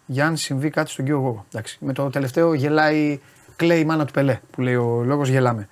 [0.06, 1.44] για αν συμβεί κάτι στον κύριο Γόγο.
[1.52, 3.20] Εντάξει, με το τελευταίο γελάει,
[3.56, 5.68] κλαίει η μάνα του Πελέ που λέει ο λόγος γελάμε.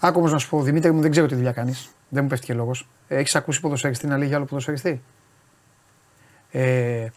[0.00, 1.90] Άκου όμως να σου πω, Δημήτρη μου, δεν ξέρω τι δουλειά κάνεις.
[2.08, 2.88] Δεν μου πέφτει και λόγος.
[3.08, 5.02] Ε, Έχεις ακούσει ποδοσφαιριστή να λέει για άλλο ποδοσφαιριστή;
[6.50, 7.08] Ε,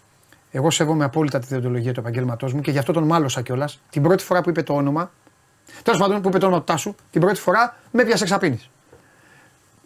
[0.51, 3.81] εγώ σέβομαι απόλυτα τη διοντολογία του επαγγέλματός μου και γι' αυτό τον μάλωσα κιόλας.
[3.89, 5.11] Την πρώτη φορά που είπε το όνομα,
[5.83, 8.59] Τέλος πάντων, που είπε το όνομα του Τάσου, την πρώτη φορά με πιάσε εξαπίνη.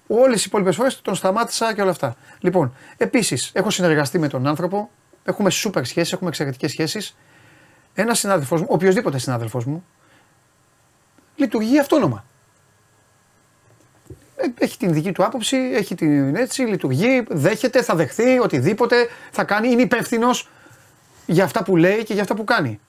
[0.08, 2.16] Όλες οι υπόλοιπες φορές τον σταμάτησα και όλα αυτά.
[2.40, 4.90] Λοιπόν, επίσης, έχω συνεργαστεί με τον άνθρωπο,
[5.24, 7.18] έχουμε σούπερ σχέσεις, έχουμε εξαιρετικές σχέσεις.
[7.94, 9.86] Ένας συνάδελφός μου, οποιοδήποτε συνάδελφός μου,
[11.36, 12.26] λειτουργεί αυτόνομα.
[14.36, 19.44] Ε, έχει την δική του άποψη, έχει την έτσι, λειτουργεί, δέχεται, θα δεχθεί οτιδήποτε, θα
[19.44, 20.50] κάνει, είναι υπεύθυνος
[21.26, 22.80] για αυτά που λέει και για αυτά που κάνει.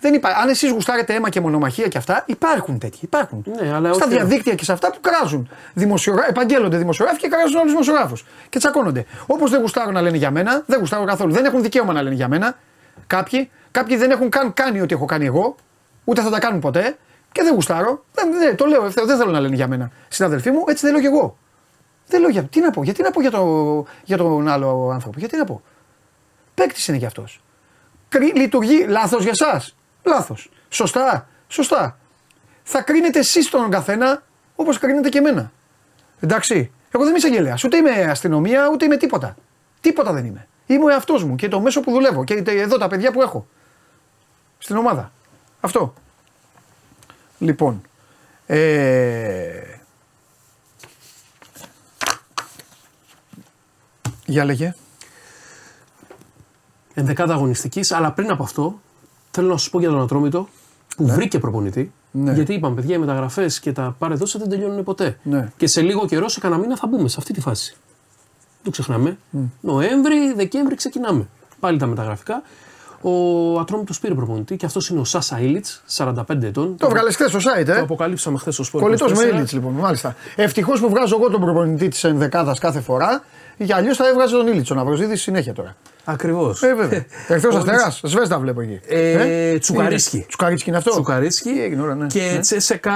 [0.00, 0.40] Δεν υπάρχει.
[0.42, 2.98] Αν εσείς γουστάρετε αίμα και μονομαχία και αυτά, υπάρχουν τέτοιοι.
[3.00, 3.44] Υπάρχουν.
[3.60, 5.48] Ναι, αλλά Στα διαδίκτυα και σε αυτά που κράζουν.
[5.74, 6.28] Δημοσιογρα...
[6.28, 8.24] Επαγγέλλονται δημοσιογράφοι και κράζουν όλους του δημοσιογράφους.
[8.48, 9.04] Και τσακώνονται.
[9.26, 11.32] Όπως δεν γουστάρουν να λένε για μένα, δεν γουστάρουν καθόλου.
[11.32, 12.56] Δεν έχουν δικαίωμα να λένε για μένα.
[13.06, 15.56] Κάποιοι, κάποιοι δεν έχουν καν κάνει ό,τι έχω κάνει εγώ,
[16.04, 16.96] ούτε θα τα κάνουν ποτέ
[17.32, 18.04] και δεν γουστάρω.
[18.12, 19.90] Δεν, δεν, το λέω ευθέω, δεν θέλω να λένε για μένα.
[20.08, 21.38] Συναδελφοί μου, έτσι δεν λέω κι εγώ.
[22.06, 22.42] Δεν λέω για.
[22.42, 25.62] Τι να πω, γιατί να πω για, το, για τον άλλο άνθρωπο, γιατί να πω.
[26.54, 27.42] Παίκτης είναι κι αυτός.
[28.34, 29.76] Λειτουργεί λάθος για εσάς.
[30.08, 30.50] Λάθος.
[30.68, 31.28] Σωστά.
[31.48, 31.98] Σωστά.
[32.62, 34.22] Θα κρίνετε εσείς τον καθένα
[34.56, 35.52] όπως κρίνετε και εμένα.
[36.20, 36.72] Εντάξει.
[36.90, 37.64] Εγώ δεν είμαι εισαγγελέας.
[37.64, 39.36] Ούτε είμαι αστυνομία, ούτε είμαι τίποτα.
[39.80, 40.48] Τίποτα δεν είμαι.
[40.66, 43.46] Είμαι ο εαυτός μου και το μέσο που δουλεύω και εδώ τα παιδιά που έχω.
[44.58, 45.12] Στην ομάδα.
[45.60, 45.94] Αυτό.
[47.38, 47.82] Λοιπόν.
[48.46, 49.62] Ε...
[54.26, 54.74] Για λέγε.
[56.94, 58.80] Ενδεκάδα αγωνιστικής, αλλά πριν από αυτό
[59.38, 60.48] θέλω να σου πω για τον Ατρόμητο
[60.96, 61.12] που ναι.
[61.12, 61.92] βρήκε προπονητή.
[62.10, 62.32] Ναι.
[62.32, 65.18] Γιατί είπαμε, παιδιά, οι μεταγραφές και τα πάρε δώσε δεν τελειώνουν ποτέ.
[65.22, 65.48] Ναι.
[65.56, 67.76] Και σε λίγο καιρό, σε κανένα μήνα θα μπούμε σε αυτή τη φάση.
[68.62, 69.18] Δεν ξεχνάμε.
[69.36, 69.38] Mm.
[69.60, 71.28] Νοέμβρη, Δεκέμβρη ξεκινάμε.
[71.60, 72.42] Πάλι τα μεταγραφικά.
[73.00, 73.12] Ο
[73.60, 75.66] Ατρόμητος πήρε προπονητή και αυτός είναι ο Σάσα Ήλιτ,
[75.96, 76.76] 45 ετών.
[76.76, 78.82] Το βγάλες χθες στο site, ε; Το αποκαλύψαμε χθες στο σπορ.
[78.82, 80.16] Κολλητός με Ήλιτ, λοιπόν, μάλιστα.
[80.36, 83.24] Ευτυχώς που βγάζω εγώ τον προπονητή της ενδεκάδας κάθε φορά,
[83.58, 84.70] για αλλιώς θα έβγαζε τον Ήλιτ.
[84.70, 85.76] Ο Ναυροζίδη συνέχεια τώρα.
[86.04, 86.62] Ακριβώς.
[86.62, 87.04] Ε, βέβαια.
[87.28, 88.80] Εχθρό Αστέρας, Σβέστα βλέπω εκεί.
[88.86, 90.24] Ε, ε, τσουκαρίσκι.
[90.28, 90.90] Τσουκαρίσκι είναι αυτό.
[90.90, 91.50] Τσουκαρίσκι.
[91.50, 92.06] ναι.
[92.06, 92.38] Και ναι.
[92.40, 92.94] Τσέσεκα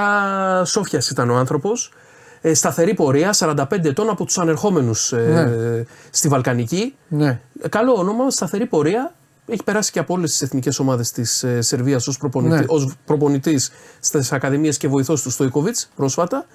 [0.64, 1.92] Σόφιας ήταν ο άνθρωπος.
[2.40, 5.84] Ε, σταθερή πορεία, 45 ετών από τους ανερχόμενους ε, ναι.
[6.10, 6.94] στη Βαλκανική.
[7.08, 7.40] Ναι.
[7.68, 9.12] Καλό όνομα, σταθερή πορεία.
[9.46, 12.92] Έχει περάσει και από όλες τις εθνικές ομάδες της ε, Σερβίας ως προπονητή, ναι.
[13.04, 16.46] προπονητής στις ακαδημίες και βοηθός του Στοϊκοβίτς πρόσφατα.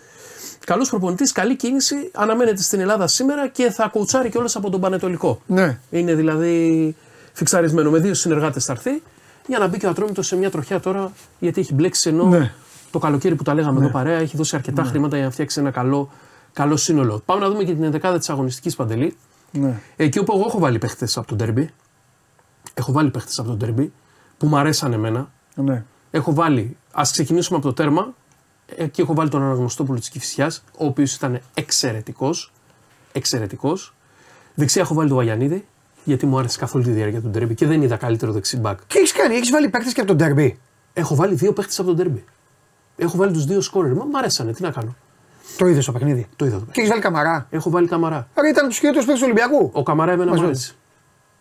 [0.67, 2.11] Καλός προπονητής, καλή κίνηση.
[2.13, 5.41] Αναμένεται στην Ελλάδα σήμερα και θα κουτσάρει κιόλας από τον Πανετολικό.
[5.45, 5.79] Ναι.
[5.89, 6.95] Είναι δηλαδή
[7.33, 7.89] φιξαρισμένο.
[7.89, 9.01] Με δύο συνεργάτες θα έρθει
[9.47, 12.53] για να μπει και ο Ατρόμητος σε μια τροχιά τώρα γιατί έχει μπλέξει ενώ ναι.
[12.91, 13.85] το καλοκαίρι που τα λέγαμε ναι.
[13.85, 14.89] εδώ παρέα έχει δώσει αρκετά ναι.
[14.89, 16.09] χρήματα για να φτιάξει ένα καλό,
[16.53, 17.21] καλό σύνολο.
[17.25, 19.17] Πάμε να δούμε και την 11η της αγωνιστικής παντελή.
[19.51, 19.79] Ναι.
[19.95, 21.73] Εκεί όπου εγώ έχω βάλει παίχτες από τον Τέρμπι.
[22.73, 23.91] Έχω βάλει παίχτες από τον Τέρμπι
[24.37, 25.31] που μου αρέσαν εμένα.
[25.55, 25.83] Ναι.
[26.11, 28.13] Έχω βάλει, ας ξεκινήσουμε από το τέρμα.
[28.75, 32.51] Εκεί έχω βάλει τον Αναγνωστόπουλο τη Κυφσιά, ο οποίος ήταν εξαιρετικός.
[33.11, 33.93] Εξαιρετικός.
[34.53, 35.67] Δεξιά έχω βάλει τον Βαγιανίδη,
[36.03, 38.85] γιατί μου άρεσε καθόλου τη διάρκεια του ντερμπι και δεν είδα καλύτερο δεξί μπακ.
[38.85, 40.59] Τι έχεις κάνει, έχεις βάλει παίκτες και από τον ντερμπι.
[40.93, 42.23] Έχω βάλει δύο παίκτες από τον ντερμπι.
[42.95, 43.93] Έχω βάλει τους δύο σκόρερ.
[43.93, 44.95] Μα μου αρέσανε, τι να κάνω.
[45.57, 46.27] Το είδες στο παιχνίδι.
[46.35, 46.71] Το είδα το παιχνίδι.
[46.71, 47.47] Και έχεις βάλει καμαρά.
[47.49, 48.27] Έχω βάλει καμαρά.
[48.33, 49.69] Άρα ήταν τους χειρότερους παίκτες του Ολυμπιακού.
[49.73, 50.73] Ο καμαρά εμένα μου άρεσε.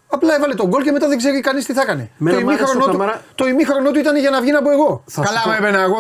[0.09, 2.11] Απλά έβαλε τον γκολ και μετά δεν ξέρει κανείς τι θα έκανε.
[2.19, 3.23] το ημίχρονο, του, καμάρα...
[3.35, 5.03] το ημίχρονο του ήταν για να βγει να πω εγώ.
[5.07, 5.97] Θα Καλά με έπαιρνα εγώ,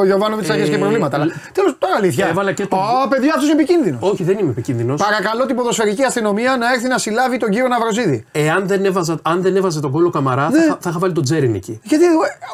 [0.00, 1.16] ο Γιωβάνοβιτς ε, και προβλήματα.
[1.16, 2.26] Αλλά τέλος τώρα αλήθεια.
[2.26, 2.78] Έβαλε και τον.
[2.78, 4.00] Α, παιδιά, αυτός είναι επικίνδυνος.
[4.02, 5.02] Όχι, δεν είμαι επικίνδυνος.
[5.02, 8.24] Παρακαλώ την ποδοσφαιρική αστυνομία να έρθει να συλλάβει τον κύριο Ναυροζίδη.
[8.32, 10.60] Εάν δεν έβαζε, αν δεν έβαζε τον κόλλο καμαρά, ναι.
[10.60, 11.80] θα, θα είχα βάλει τον Τζέριν εκεί.
[11.82, 12.04] Γιατί,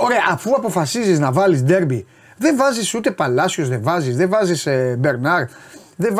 [0.00, 2.06] ωραία, αφού αποφασίζεις να βάλεις ντέρμπι,
[2.36, 5.44] δεν βάζεις ούτε Παλάσιος, δεν βάζεις, δεν βάζεις ε, Μπερνάρ.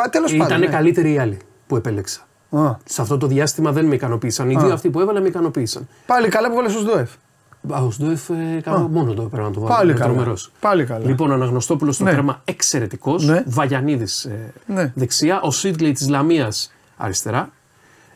[0.09, 0.47] Τέλος πάντων.
[0.47, 0.67] Ήταν ναι.
[0.67, 1.37] καλύτεροι οι άλλοι.
[1.67, 2.27] που επέλεξα.
[2.57, 2.77] Α.
[2.85, 4.49] Σε αυτό το διάστημα δεν με ικανοποίησαν.
[4.49, 5.87] Οι δύο αυτοί που έβαλα με ικανοποίησαν.
[6.05, 7.09] Πάλι καλά που βάλε ω Σδόεφ.
[7.73, 9.75] Α, ο Σδόεφ ε, μόνο το έπρεπε να το βάλω.
[9.75, 10.33] Πάλι καλά.
[10.59, 11.05] Πάλι καλά.
[11.05, 12.11] Λοιπόν, Αναγνωστόπουλος στο ναι.
[12.11, 13.25] τέρμα εξαιρετικός.
[13.25, 13.43] Ναι.
[13.45, 14.91] Βαγιανίδης ε, ναι.
[14.95, 15.41] δεξιά.
[15.41, 17.49] Ο Σίτλεϊ της Λαμίας αριστερά.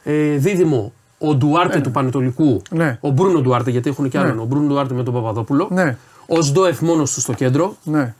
[0.04, 1.84] Ε, δίδυμο ο Ντουάρτε ναι.
[1.84, 2.62] του Πανετολικού.
[2.70, 2.98] Ναι.
[3.02, 4.36] Ο Μπρούνο Ντουάρτε, γιατί έχουν και άλλον.
[4.36, 4.42] Ναι.
[4.42, 5.68] Ο Μπρούνο Ντουάρτε με τον Παπαδόπουλο.
[5.72, 5.98] Ναι.
[6.28, 7.76] Ο Σντόεφ μόνος του στο κέντρο.
[7.84, 8.14] Ναι.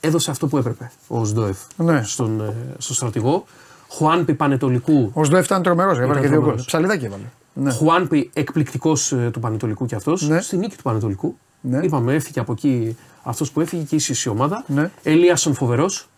[0.00, 2.02] Έδωσε αυτό που έπρεπε ο Σντόεφ ναι.
[2.04, 3.44] στον, ε, στο στρατηγό.
[3.90, 5.10] Χουάνπι Πανετολικού.
[5.14, 6.54] Ο Σντόεφ ήταν τρομερός, έβαλε και δύο γκολ.
[6.66, 7.22] Ψαλιδάκι έβαλε.
[7.52, 7.72] Ναι.
[7.72, 10.28] Χουάνπι εκπληκτικός ε, του Πανετολικού κι αυτός.
[10.28, 10.40] Ναι.
[10.40, 11.38] Στη νίκη του Πανετολικού.
[11.60, 11.78] Ναι.
[11.82, 14.64] Είπαμε, έφυγε από εκεί αυτός που έφυγε και ίσως η ομάδα.
[14.66, 14.90] Ναι.
[15.02, 16.08] Ελίασον φοβερός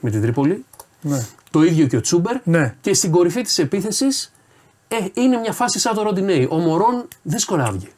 [0.00, 0.64] με την Τρίπολη.
[1.00, 1.26] Ναι.
[1.50, 2.36] Το ίδιο και ο Τσούμπερ.
[2.44, 2.74] Ναι.
[2.80, 4.32] Και στην κορυφή της επίθεσης
[4.88, 6.48] ε, είναι μια φάση σαν το Ροντινέι.
[6.50, 7.88] Ο Μωρόν δύσκολα άβγε.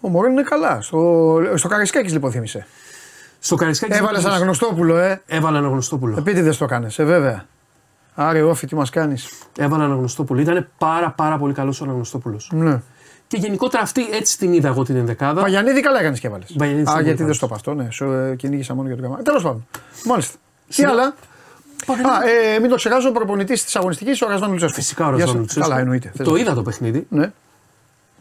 [0.00, 0.80] Ο Μωρόν είναι καλά.
[0.80, 2.66] Στο, στο Καρισκάκης λοιπόν θύμισε.
[3.38, 3.98] Στο Καρισκάκης.
[3.98, 5.22] Έβαλες ένα γνωστόπουλο, ε.
[5.26, 6.16] Έβαλε ένα γνωστόπουλο.
[6.18, 7.46] Επίτηδες το έκανε, ε, βέβαια.
[8.14, 9.28] Άρε, όφη, τι μας κάνεις;
[9.58, 10.40] Έβαλε ένα γνωστόπουλο.
[10.40, 12.50] Ήταν πάρα, πάρα πολύ καλός ο Αναγνωστόπουλος.
[12.54, 12.80] Ναι.
[13.26, 15.40] Και γενικότερα αυτή έτσι την είδα εγώ την ενδεκάδα.
[15.42, 16.56] Παγιανίδη καλά έκανες και έβαλες.
[16.90, 17.90] Α, γιατί δεν στο είπα αυτό, ναι.
[17.90, 19.22] Σου ε, κυνήγησα μόνο για το καμάρι.
[19.22, 19.66] Τέλος πάντων.
[20.04, 20.36] Μάλιστα.
[20.74, 21.04] Τι άλλα;
[21.86, 24.74] Α, ε, μην το ξεχάσω, ο προπονητής της αγωνιστικής ο Ρασβάν Λουτσέσκου.
[24.74, 25.68] Φυσικά ο Ρασβάν Λουτσέσκου.
[25.68, 26.12] Καλά, εννοείται.
[26.24, 27.06] Το είδα το παιχνίδι.
[27.10, 27.32] Ναι.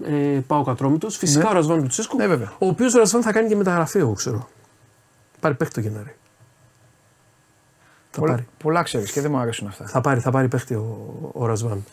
[0.05, 1.17] Ε, πάω κατρόμητος.
[1.17, 1.49] Φυσικά ναι.
[1.49, 2.17] ο Ρασβάν Λουτσέσκου.
[2.17, 2.51] Ναι, βέβαια.
[2.57, 4.49] Ο οποίος ο Ρασβάν θα κάνει και μεταγραφή, εγώ ξέρω.
[5.39, 6.15] Πάρει παίχτη το Γενάρη.
[8.11, 8.47] Θα πολλά, πάρει.
[8.57, 9.85] πολλά ξέρεις και δεν μου αρέσουν αυτά.
[9.85, 11.83] Θα πάρει, θα πάρει παίχτη ο, ο Ρασβάν.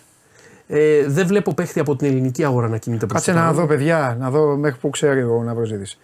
[0.67, 4.17] Ε, δεν βλέπω παίχτη από την ελληνική αγορά να κινείται προς Κάτσε να δω, παιδιά,
[4.19, 5.99] να δω μέχρι πού ξέρει ο Ναυροζήτης.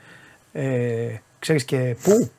[0.52, 2.30] Ε, ξέρεις και πού;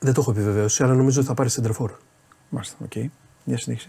[0.00, 1.92] Δεν το έχω επιβεβαίωση, αλλά νομίζω ότι θα πάρει σέντερ φορ.
[2.48, 2.90] Μάλιστα, OK.
[2.94, 3.04] Okay.
[3.44, 3.88] Για συνέχισε.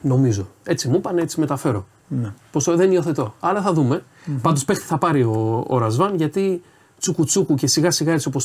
[0.00, 0.48] Νομίζω.
[0.64, 1.86] Έτσι μου είπαν, έτσι μεταφέρω.
[2.08, 2.32] Ναι.
[2.52, 3.34] Πόσο δεν υιοθετώ.
[3.40, 4.02] Αλλά θα δούμε.
[4.02, 4.38] Mm-hmm.
[4.42, 6.62] Πάντως παίχτη θα πάρει ο, ο Ραζβάν γιατί
[6.98, 8.44] τσουκουτσούκου και σιγά σιγά έτσι όπως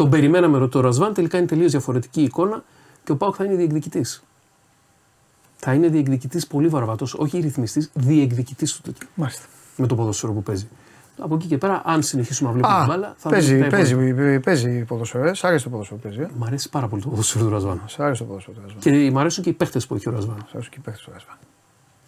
[0.00, 2.64] τον περιμέναμε με τον Ραζβάν, τελικά είναι τελείως διαφορετική εικόνα
[3.04, 4.22] και ο ΠΑΟΚ θα είναι διεκδικητής.
[5.56, 9.08] Θα είναι διεκδικητής πολύ βαρβάτος, όχι ρυθμιστής, διεκδικητής του τέτοιου.
[9.14, 9.42] Μάλιστα.
[9.76, 10.68] Με το ποδόσφαιρο που παίζει.
[11.18, 13.68] Από εκεί και πέρα, αν συνεχίσουμε να βλέπουμε την μπάλα, θα παίζει, δούμε.
[13.68, 15.28] Παίζει, παίζει, παίζει ποδόσφαιρο.
[15.28, 15.34] Ε.
[15.34, 16.20] Σ' αρέσει το ποδόσφαιρο που παίζει.
[16.22, 16.28] Ε.
[16.36, 17.82] Μ' αρέσει πάρα πολύ το ποδόσφαιρο του Ρασβάν.
[17.86, 18.80] Σ' αρέσει το ποδόσφαιρο του Ρασβάν.
[18.80, 20.36] Και μ' αρέσουν και οι παίχτε που έχει ο Ρασβάν.
[20.38, 21.36] Σ' αρέσουν και οι παίχτε του Ρασβάν.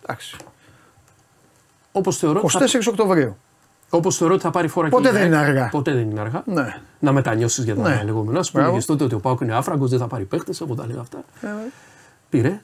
[0.03, 0.37] Εντάξει.
[1.93, 2.41] Όπως θεωρώ.
[2.41, 2.91] 24 θα...
[2.91, 3.37] Οκτωβρίου.
[3.95, 5.69] Όπως θεωρώ ότι θα πάρει φορά Ποτέ δεν είναι αργά.
[5.69, 6.43] Ποτέ δεν είναι αργά.
[6.47, 6.77] Ναι.
[6.99, 8.03] Να μετανιώσεις για τα ναι.
[8.05, 8.39] λεγόμενα.
[8.39, 10.87] Α πούμε και τότε ότι ο Πάουκ είναι άφραγκος, δεν θα πάρει παίχτε από τα
[10.87, 11.25] λέγα αυτά.
[11.41, 11.47] Ε,
[12.29, 12.61] Πήρε.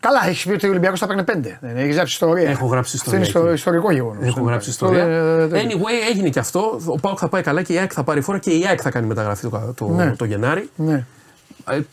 [0.00, 1.58] Καλά, έχεις πει ότι ο Ολυμπιακός θα παίρνει πέντε.
[1.60, 2.50] Δεν έχεις γράψει ιστορία.
[2.50, 3.20] Έχω γράψει ιστορία.
[3.20, 4.26] Αυτό είναι ιστορικό γεγονός.
[4.26, 5.06] Έχω γράψει ιστορία.
[5.50, 6.80] Anyway, έγινε και αυτό.
[6.86, 8.90] Ο Πάουκ θα πάει καλά και η ΑΕΚ θα πάρει φορά και η ΑΕΚ θα
[8.90, 10.16] κάνει μεταγραφή το, το, ναι.
[10.16, 10.70] το Γενάρη.
[10.76, 11.04] Ναι.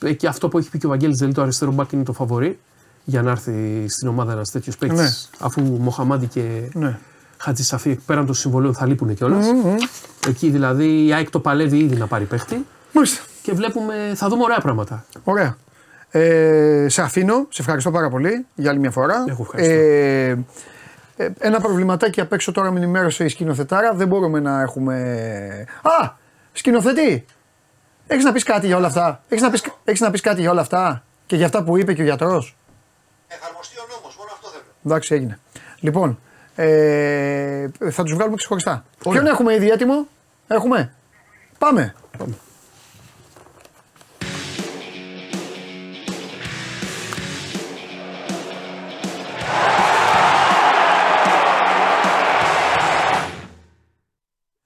[0.04, 2.14] Ε, και αυτό που έχει πει και ο Βαγγέλης Ζελή, το αριστερό μπακ είναι το
[2.14, 2.60] φαβορή
[3.04, 5.00] για να έρθει στην ομάδα ένας τέτοιος παίκτης.
[5.00, 5.46] Ναι.
[5.46, 6.98] Αφού Μοχαμάντι και ναι.
[7.38, 9.46] Χατζησαφή πέραν των συμβολίων θα λείπουν κιόλας.
[9.46, 9.78] Mm-hmm.
[10.28, 12.66] Εκεί δηλαδή η ΑΕΚ το παλεύει ήδη να πάρει παίχτη.
[12.92, 13.24] Μάλιστα.
[13.42, 15.06] Και βλέπουμε, θα δούμε ωραία πράγματα.
[15.24, 15.58] Ωραία.
[16.10, 19.24] Ε, σε αφήνω, σε ευχαριστώ πάρα πολύ για άλλη μια φορά.
[19.28, 20.36] Έχω ε,
[21.16, 23.94] ε, ένα προβληματάκι απ' έξω τώρα με ενημέρωσε η σκηνοθετάρα.
[23.94, 25.66] Δεν μπορούμε να έχουμε.
[25.82, 26.12] Α!
[26.52, 27.26] Σκηνοθετή!
[28.08, 30.52] Έχεις να πεις κάτι για όλα αυτά; Έχεις να πει έχεις να πεις κάτι για
[30.52, 32.58] όλα αυτά; Και για αυτά που είπε και ο γιατρός;
[33.28, 34.64] Εφαρμοστεί ο νόμος, μόνο αυτό θέλω.
[34.86, 35.40] Εντάξει, έγινε.
[35.80, 36.20] Λοιπόν,
[36.56, 38.86] ε, θα τους βγάλουμε ξεχωριστά.
[39.10, 40.08] Ποιον έχουμε ήδη έτοιμο,
[40.48, 40.94] Έχουμε;
[41.58, 41.96] Πάμε.
[42.18, 42.34] Πάμε.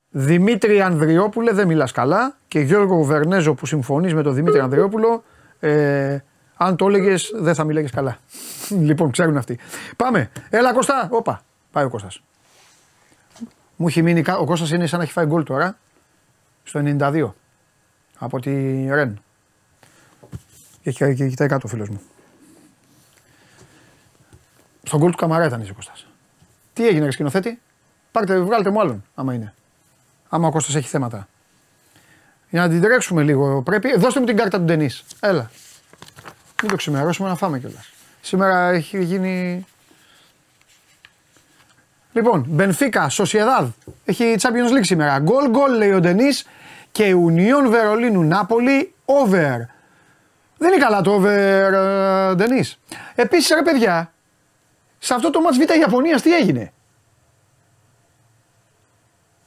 [0.09, 2.37] Δημήτρη Ανδριόπουλε, δεν μιλάς καλά.
[2.47, 5.23] Και Γιώργο Βερνέζο που συμφωνείς με τον Δημήτρη Ανδριόπουλο,
[5.59, 6.17] ε,
[6.57, 8.17] αν το έλεγες, δεν θα μιλάγες καλά.
[8.87, 9.59] λοιπόν, ξέρουν αυτοί.
[9.95, 10.29] Πάμε.
[10.49, 11.07] Έλα Κώστα.
[11.11, 11.41] Όπα.
[11.71, 12.21] Πάει ο Κώστας.
[13.75, 14.23] Μου έχει μείνει.
[14.39, 15.77] Ο Κώστας είναι σαν να έχει φάει γκολ τώρα.
[16.63, 17.31] Στο 92.
[18.17, 18.51] Από τη
[18.89, 19.21] Ρεν.
[20.81, 22.01] Και, και, και κοιτάει κάτω ο φίλος μου.
[24.83, 26.07] Στον γκολ του Καμαρά ήταν ο Κώστας.
[26.73, 27.59] Τι έγινε ρε σκηνοθέτη;
[28.11, 29.53] Πάρτε, βγάλτε μου άλλον άμα είναι.
[30.29, 31.27] Άμα ο Κώστας έχει θέματα.
[32.49, 33.61] Για να την τρέξουμε λίγο.
[33.61, 33.97] Πρέπει.
[33.97, 35.03] Δώστε μου την κάρτα του Ντενής.
[35.19, 35.51] Έλα.
[36.61, 37.89] Μην το ξημερώσουμε να φάμε κιόλας.
[38.21, 39.65] Σήμερα έχει γίνει.
[42.11, 43.69] Λοιπόν, Μπενφίκα, Σοσιεδάδ.
[44.05, 45.19] Έχει Champions League σήμερα.
[45.19, 46.47] Γκολ, γκολ λέει ο Ντενής
[46.91, 49.57] και Ουνιόν Βερολίνου Νάπολη over.
[50.57, 52.79] Δεν είναι καλά το over, ε, Ντενής.
[53.15, 54.13] Επίσης, ρε παιδιά,
[54.99, 56.73] σε αυτό το μάτς Β' Ιαπωνίας τι έγινε;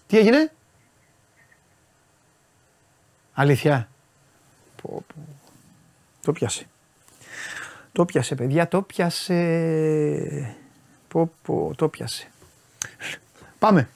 [0.07, 0.53] Τι έγινε;
[3.33, 3.89] Αλήθεια.
[4.83, 5.15] Πω, πω.
[6.23, 6.67] Το πιάσε.
[7.93, 10.57] Το πιάσε παιδιά, το πιάσε.
[11.09, 12.32] Πω, πω, το πιάσε.
[13.63, 13.89] Πάμε.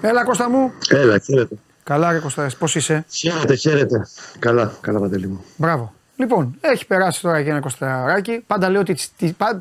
[0.00, 0.72] Έλα Κώστα μου.
[0.88, 1.54] Έλα, χαίρετε.
[1.84, 4.06] Καλά ρε Κώστα, πώς είσαι; Χαίρετε, χαίρετε.
[4.38, 5.44] Καλά, καλά Παντελή μου.
[5.56, 5.94] Μπράβο.
[6.16, 8.44] Λοιπόν, έχει περάσει τώρα και ένα κοσταράκι.
[8.46, 8.96] Πάντα λέω ότι.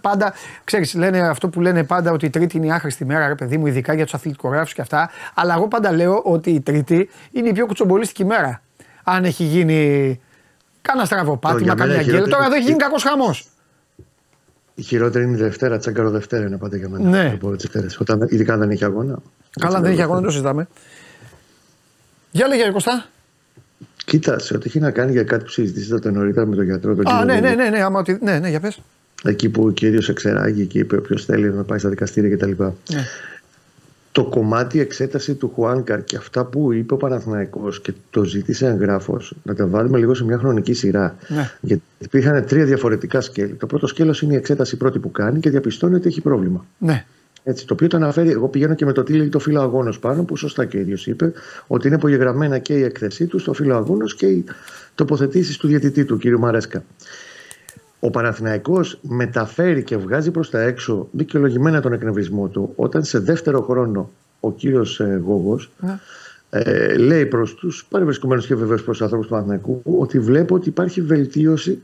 [0.01, 0.33] Πάντα,
[0.63, 3.57] ξέρεις, λένε αυτό που λένε πάντα ότι η Τρίτη είναι η άχρηστη μέρα, ρε παιδί
[3.57, 5.09] μου, ειδικά για τους αθλητικογράφους και αυτά.
[5.33, 8.61] Αλλά εγώ πάντα λέω ότι η Τρίτη είναι η πιο κουτσομπολίστικη μέρα.
[9.03, 10.19] Αν έχει γίνει.
[10.81, 12.27] Κάνα στραβοπάτημα, καμιά γκέλα.
[12.27, 13.47] Τώρα εδώ έχει γίνει κακός χαμός.
[14.79, 17.09] Η χειρότερη είναι η Δευτέρα, τσαγκαρο Δευτέρα είναι πάντα για μένα.
[17.09, 17.37] Ναι.
[17.99, 19.19] Όταν, ειδικά δεν έχει αγώνα.
[19.59, 20.67] Καλά, δεν έχει αγώνα, δεν το συζητάμε.
[22.31, 23.05] Για λέγε, Κωστά.
[24.05, 26.95] Κοίτα, σε ό,τι έχει να κάνει για κάτι που συζητήσατε νωρίτερα με τον γιατρό.
[26.95, 28.79] Τον Α, ναι, ναι, ναι, ναι, άμα, ναι, ναι, για πες.
[29.23, 32.63] Εκεί που ο κύριος εξεράγει και είπε ποιο θέλει να πάει στα δικαστήρια κτλ.
[32.63, 33.05] Ναι.
[34.11, 39.35] Το κομμάτι εξέταση του Χουάνκαρ και αυτά που είπε ο Παναθηναϊκός και το ζήτησε εγγράφος,
[39.43, 41.15] να τα βάλουμε λίγο σε μια χρονική σειρά.
[41.27, 41.51] Ναι.
[41.61, 43.53] Γιατί υπήρχαν τρία διαφορετικά σκέλη.
[43.53, 46.65] Το πρώτο σκέλος είναι η εξέταση πρώτη που κάνει και διαπιστώνει ότι έχει πρόβλημα.
[46.77, 47.05] Ναι.
[47.43, 49.99] Έτσι, το οποίο το αναφέρει, εγώ πηγαίνω και με το τι λέει το φύλλο αγώνος
[49.99, 51.31] πάνω, που σωστά και ο ίδιος είπε,
[51.67, 54.43] ότι είναι απογεγραμμένα και η έκθεσή του στο φύλλο αγώνος και οι
[54.95, 56.23] τοποθετήσεις του διαιτητή του, κ.
[56.37, 56.83] Μαρέσκα.
[57.99, 63.61] Ο Παναθηναϊκός μεταφέρει και βγάζει προς τα έξω δικαιολογημένα τον εκνευρισμό του όταν σε δεύτερο
[63.61, 64.09] χρόνο
[64.39, 65.99] ο κύριος ε, Γόγος ναι.
[66.49, 70.69] ε, λέει προς τους παρευρισκομένους και βεβαίως προς τους ανθρώπους του Παναθηναϊκού ότι βλέπω ότι
[70.69, 71.81] υπάρχει βελτίωση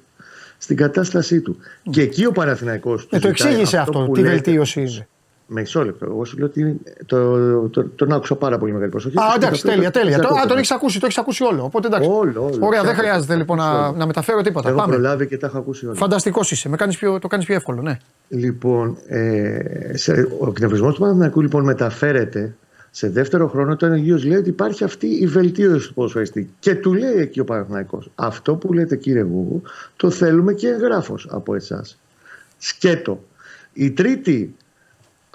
[0.57, 1.57] στην κατάστασή του.
[1.59, 1.89] Mm.
[1.91, 3.07] Και εκεί ο Παναθηναϊκός...
[3.11, 5.07] Ε, το εξήγησε αυτό, αυτό τι βελτίωση είναι.
[5.47, 6.05] Μισό λεπτό.
[6.05, 9.17] Εγώ σου λέω ότι το, το, το, τον άκουσα πάρα πολύ μεγάλη προσοχή.
[9.17, 10.19] Α, εντάξει, τέλεια, τέλεια.
[10.19, 11.63] Το, α, τον έχεις ακούσει, το έχεις ακούσει όλο.
[11.63, 12.09] Οπότε εντάξει.
[12.09, 12.57] Όλο, όλο.
[12.59, 14.69] Ωραία, δεν χρειάζεται λοιπόν να, να μεταφέρω τίποτα.
[14.69, 14.93] Έχω Πάμε.
[14.93, 15.95] προλάβει και τα έχω ακούσει όλα.
[15.95, 16.69] Φανταστικός είσαι.
[16.69, 17.97] Με κάνεις πιο, το κάνεις πιο εύκολο, ναι.
[18.27, 19.59] Λοιπόν, ε,
[19.93, 22.55] σε, ο εκνευρισμό του Παναθηναϊκού λοιπόν μεταφέρεται
[22.91, 26.49] σε δεύτερο χρόνο όταν ο Γιος λέει ότι υπάρχει αυτή η βελτίωση του ποδοσφαιριστή.
[26.59, 29.61] Και του λέει εκεί ο Παναθηναϊκός αυτό που λέτε κύριε Γούγου
[29.95, 31.97] το θέλουμε και εγγράφος από εσάς.
[32.57, 33.23] Σκέτο.
[33.73, 34.55] Η τρίτη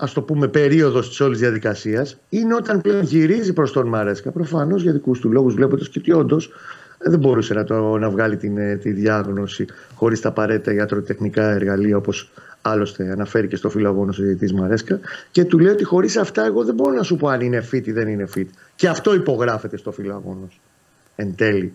[0.01, 4.31] ας το πούμε, περίοδος της όλης διαδικασίας είναι όταν πλέον γυρίζει προς τον Μαρέσκα.
[4.31, 6.51] Προφανώς για δικούς του λόγους, βλέποντας και ότι όντως
[6.99, 11.97] δεν μπορούσε να, το, να βγάλει την, ε, τη διάγνωση χωρίς τα απαραίτητα ιατροτεχνικά εργαλεία,
[11.97, 12.31] όπως
[12.63, 15.01] άλλωστε αναφέρει και στο φιλογόνο της Μαρέσκα.
[15.31, 17.87] Και του λέει ότι χωρίς αυτά, εγώ δεν μπορώ να σου πω αν είναι fit
[17.87, 18.47] ή δεν είναι fit.
[18.77, 20.61] Και αυτό υπογράφεται στο φιλογόνος.
[21.17, 21.73] Εν τέλει.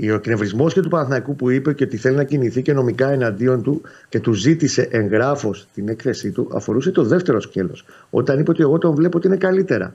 [0.00, 3.62] Ο εκνευρισμός και του Παναθηναϊκού που είπε και ότι θέλει να κινηθεί και νομικά εναντίον
[3.62, 7.84] του και του ζήτησε εγγράφο την έκθεσή του αφορούσε το δεύτερο σκέλος.
[8.10, 9.94] Όταν είπε ότι εγώ τον βλέπω ότι είναι καλύτερα.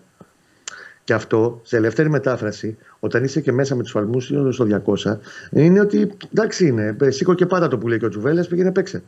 [1.04, 5.18] Και αυτό, σε ελεύθερη μετάφραση, όταν είσαι και μέσα με τους φαλμούς στο 200,
[5.52, 9.04] είναι ότι εντάξει είναι, σήκω και πάντα το που λέει και ο Τζουβέλας, πήγαινε παίξε.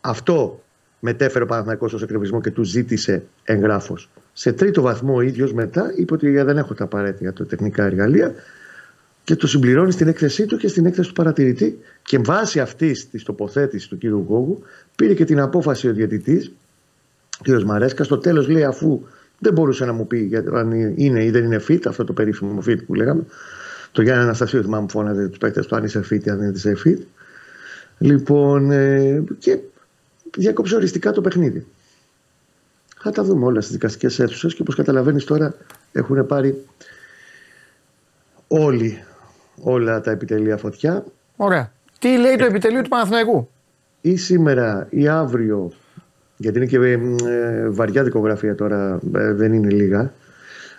[0.00, 0.62] Αυτό
[1.00, 4.08] μετέφερε ο Παναθηναϊκός ως εκνευρισμό και του ζήτησε εγγράφος.
[4.32, 8.34] Σε τρίτο βαθμό ο ίδιος μετά είπε ότι δεν έχω τα απαραίτητα τεχνικά εργαλεία
[9.24, 11.78] και το συμπληρώνει στην έκθεσή του και στην έκθεση του παρατηρητή.
[12.02, 14.04] Και βάσει αυτή τη τοποθέτηση του κ.
[14.04, 14.62] Γκόγου,
[14.96, 16.52] πήρε και την απόφαση ο διαιτητής,
[17.42, 17.62] κ.
[17.62, 18.06] Μαρέσκας.
[18.06, 19.00] Στο τέλος λέει, αφού
[19.38, 22.84] δεν μπορούσε να μου πει αν είναι ή δεν είναι fit, αυτό το περίφημο fit
[22.86, 23.24] που λέγαμε.
[23.92, 26.76] Το Γιάννη Αναστασίου θυμάμαι φώναζε τους παίκτες του αν είσαι fit ή αν δεν είσαι
[26.84, 26.98] fit.
[27.98, 29.58] Λοιπόν, ε, και
[30.36, 31.66] διακόψε οριστικά το παιχνίδι.
[32.98, 35.54] Θα τα δούμε όλα στις δικαστικές αίθουσες και όπως καταλαβαίνεις τώρα
[35.92, 36.64] έχουν πάρει
[38.48, 39.04] όλοι
[39.64, 41.04] όλα τα επιτελεία φωτιά.
[41.36, 41.72] Ωραία.
[41.98, 43.48] Τι λέει το επιτελείο του Παναθηναϊκού;
[44.00, 45.72] Ή σήμερα ή αύριο,
[46.36, 46.78] γιατί είναι και
[47.28, 50.12] ε, βαριά δικογραφία τώρα, ε, δεν είναι λίγα,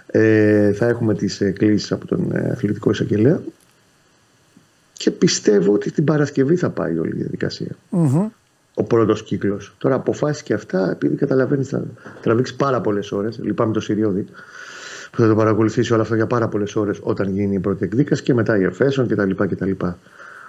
[0.08, 3.42] ε, θα έχουμε τις ε, κλήσεις από τον ε, αθλητικό εισαγγελέα
[4.94, 7.76] και πιστεύω ότι την Παρασκευή θα πάει όλη η διαδικασία.
[7.92, 8.28] Mm-hmm.
[8.74, 9.76] Ο πρώτος κύκλος.
[9.78, 11.84] Τώρα αποφάσει και αυτά, επειδή καταλαβαίνεις, θα
[12.22, 13.40] τραβήξεις πάρα πολλές ώρες.
[13.42, 14.26] Λυπάμαι το Σιριώδη
[15.16, 18.24] που θα το παρακολουθήσει όλα αυτά για πάρα πολλές ώρες όταν γίνει η πρώτη εκδίκαση
[18.24, 19.32] και μετά η εφέσεων κτλ.
[19.32, 19.72] κτλ.
[19.72, 19.96] Ο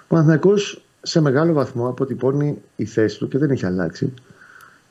[0.07, 0.53] Παναθυνακό
[1.01, 4.13] σε μεγάλο βαθμό αποτυπώνει η θέση του και δεν έχει αλλάξει.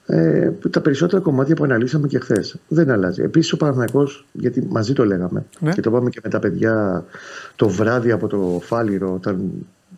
[0.07, 2.57] Ε, τα περισσότερα κομμάτια που αναλύσαμε και χθες.
[2.69, 3.23] Δεν αλλάζει.
[3.23, 5.73] Επίσης ο Παναθυνακό, γιατί μαζί το λέγαμε ναι.
[5.73, 7.05] και το πάμε και με τα παιδιά
[7.57, 9.51] το βράδυ από το Φάληρο, όταν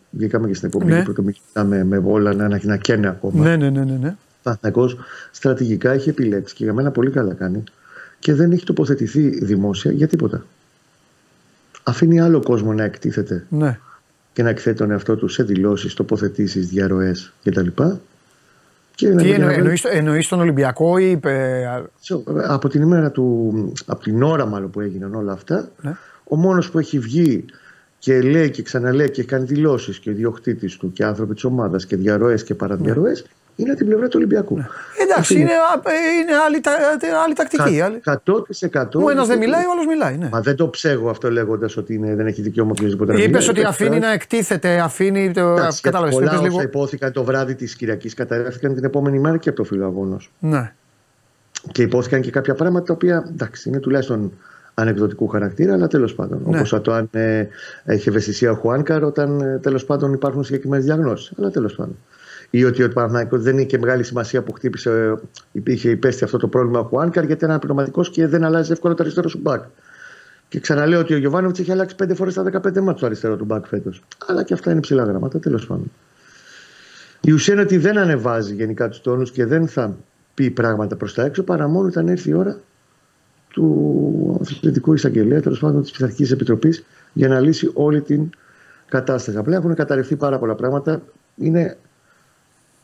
[0.09, 1.03] βγήκαμε και στην εκπομπή ναι.
[1.03, 3.43] που μιλάμε με όλα να, να καίνε ακόμα.
[3.43, 3.83] Ναι, ναι, ναι.
[3.83, 4.15] ναι, ναι.
[4.73, 4.89] Ο
[5.31, 7.63] στρατηγικά έχει επιλέξει και για μένα πολύ καλά κάνει
[8.19, 10.45] και δεν έχει τοποθετηθεί δημόσια για τίποτα.
[11.83, 13.79] Αφήνει άλλο κόσμο να εκτίθεται ναι.
[14.33, 17.67] και να εκθέτει τον εαυτό του σε δηλώσεις, τοποθετήσεις, διαρροές κτλ.
[18.95, 21.65] Και Τι εννοείς, εννοείς τον Ολυμπιακό ή είπε...
[22.47, 23.53] Από την ημέρα του,
[23.85, 25.95] από την ώρα μάλλον που έγιναν όλα αυτά, ναι.
[26.23, 27.45] ο μόνος που έχει βγει
[27.99, 31.95] και λέει και ξαναλέει και κάνει δηλώσεις και διοκτήτης του και άνθρωποι της ομάδας και
[31.95, 33.27] διαρροές και παραδιαρροές ναι
[33.59, 34.57] είναι την πλευρά του Ολυμπιακού.
[34.57, 34.65] Ναι.
[35.03, 35.51] Εντάξει, είναι,
[36.21, 36.61] είναι άλλη,
[37.23, 37.83] άλλη τακτική.
[38.01, 38.21] Κα,
[38.71, 39.03] 100%.
[39.03, 40.17] Ο ένας δεν μιλάει, ο άλλος μιλάει.
[40.17, 40.29] Ναι.
[40.31, 43.63] Μα δεν το ψέγω αυτό λέγοντας ότι είναι, δεν έχει δικαίωμα οποιοδήποτε να Είπες ότι
[43.63, 45.31] αφήνει να εκτίθεται, αφήνει.
[45.31, 45.55] Το...
[45.81, 46.15] Κατάλαβες.
[46.15, 46.61] Πολλά όσα λίγο...
[46.61, 50.17] υπόθηκαν το βράδυ της Κυριακής καταγράφηκαν την επόμενη μέρα και από το φιλοαγόνο.
[50.39, 50.73] Ναι.
[51.71, 54.31] Και υπόθηκαν και κάποια πράγματα τα οποία εντάξει, είναι τουλάχιστον
[54.73, 56.41] ανεκδοτικού χαρακτήρα, αλλά τέλος πάντων.
[56.45, 56.57] Ναι.
[56.57, 57.47] Όπως το αν ε,
[57.85, 61.31] έχει ευαισθησία ο Χουάνκαρ, όταν ε, τέλος πάντων υπάρχουν συγκεκριμένες διαγνώσεις.
[61.37, 61.97] Αλλά τέλος πάντων.
[62.49, 65.13] Ή ότι ο Παναθναϊκό δεν είχε και μεγάλη σημασία που χτύπησε, ε,
[65.51, 69.03] υπήρχε υπέστη αυτό το πρόβλημα ο Χουάνκαρ, γιατί ήταν πνευματικό και δεν αλλάζει εύκολα το
[69.03, 69.63] αριστερό σου μπακ.
[70.47, 73.45] Και ξαναλέω ότι ο Γιωβάνοβιτς έχει αλλάξει πέντε φορές στα 15 μάτια το αριστερό του
[73.45, 74.03] μπακ φέτος.
[74.27, 75.91] Αλλά και αυτά είναι ψηλά γράμματα, τέλος πάντων.
[77.21, 79.97] Η ουσία είναι ότι δεν ανεβάζει γενικά τους τόνους και δεν θα
[80.33, 82.59] πει πράγματα προς τα έξω παρά μόνο όταν έρθει η ώρα
[83.49, 88.29] του αθλητικού εισαγγελέα, τέλος πάντων της Πειθαρχικής Επιτροπής, για να λύσει όλη την
[88.87, 89.37] κατάσταση.
[89.37, 91.01] Απλά έχουν καταρρευτεί πάρα πολλά πράγματα.
[91.35, 91.77] Είναι.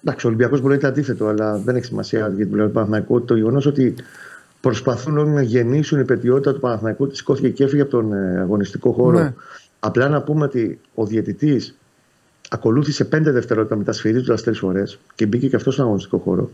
[0.08, 3.22] Εντάξει, ο Ολυμπιακός μπορεί να είναι αντίθετο, αλλά δεν έχει σημασία για την Παναθηναϊκό.
[3.22, 3.96] Το γεγονός ότι
[4.62, 8.40] προσπαθούν όλοι να γεννήσουν η πετιότητα του Παναθηναϊκού, της σηκώθηκε και έφυγε από τον ε,
[8.40, 9.20] αγωνιστικό χώρο.
[9.20, 9.34] Ναι.
[9.80, 11.78] Απλά να πούμε ότι ο διαιτητής
[12.50, 16.50] ακολούθησε πέντε δευτερόλεπτα μετά σφυρίζοντας τρεις φορές και μπήκε και αυτός στον αγωνιστικό χώρο.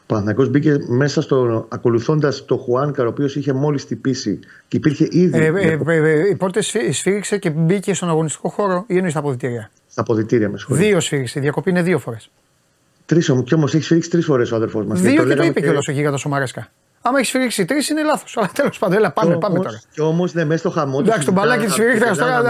[0.00, 4.38] Ο Παναθηναϊκός μπήκε μέσα στο ακολουθώντας το Χουάνκαρ, ο οποίος είχε μόλις τυπήσει
[4.68, 5.38] και υπήρχε ήδη.
[5.38, 6.60] Ε, ε, ε, ε πότε
[6.90, 10.86] σφύριξε και μπήκε στον αγωνιστικό χώρο ή εννοεί στα αποδητήρια; Στα αποδητήρια, με συγχωρείτε.
[10.86, 11.38] Δύο σφύριξε.
[11.38, 12.30] Η διακοπή είναι δύο φορές.
[13.06, 15.00] Τρεις όμω, κι όμως έχεις σφύριξει τρεις φορές ο αδερφός μας.
[15.00, 15.66] Δύο και το, είπε και...
[15.66, 16.68] κιόλας ο γίγαντα ο Μαρέσκα.
[17.02, 18.36] Άμα έχεις σφυρίξει τρεις είναι λάθος.
[18.36, 19.80] Αλλά τέλος πάντων, έλα, πάμε, πάμε τώρα.
[19.90, 20.98] Και όμως ναι, μέσα στο χαμό.
[21.02, 22.42] Εντάξει, τον μπαλάκι της σφυρίχτηκα τώρα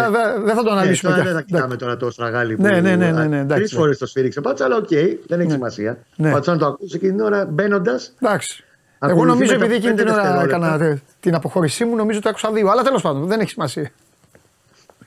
[0.44, 1.14] δεν θα το αναλύσουμε.
[1.14, 4.40] Δεν θα κοιτάμε τώρα το στραγάλι ναι, ναι, ναι, ναι, ναι, Τρεις φορές το σφυρίξε
[4.40, 4.88] πάτσα, αλλά οκ,
[5.26, 5.98] δεν έχει σημασία.
[6.22, 8.14] Πάτσα να το ακούσει εκείνη την ώρα μπαίνοντας.
[8.20, 8.64] Εντάξει.
[8.98, 12.68] Εγώ νομίζω επειδή εκείνη την ώρα έκανα την αποχώρησή μου, νομίζω ότι άκουσα δύο.
[12.68, 13.90] Αλλά τέλος πάντων δεν έχει σημασία.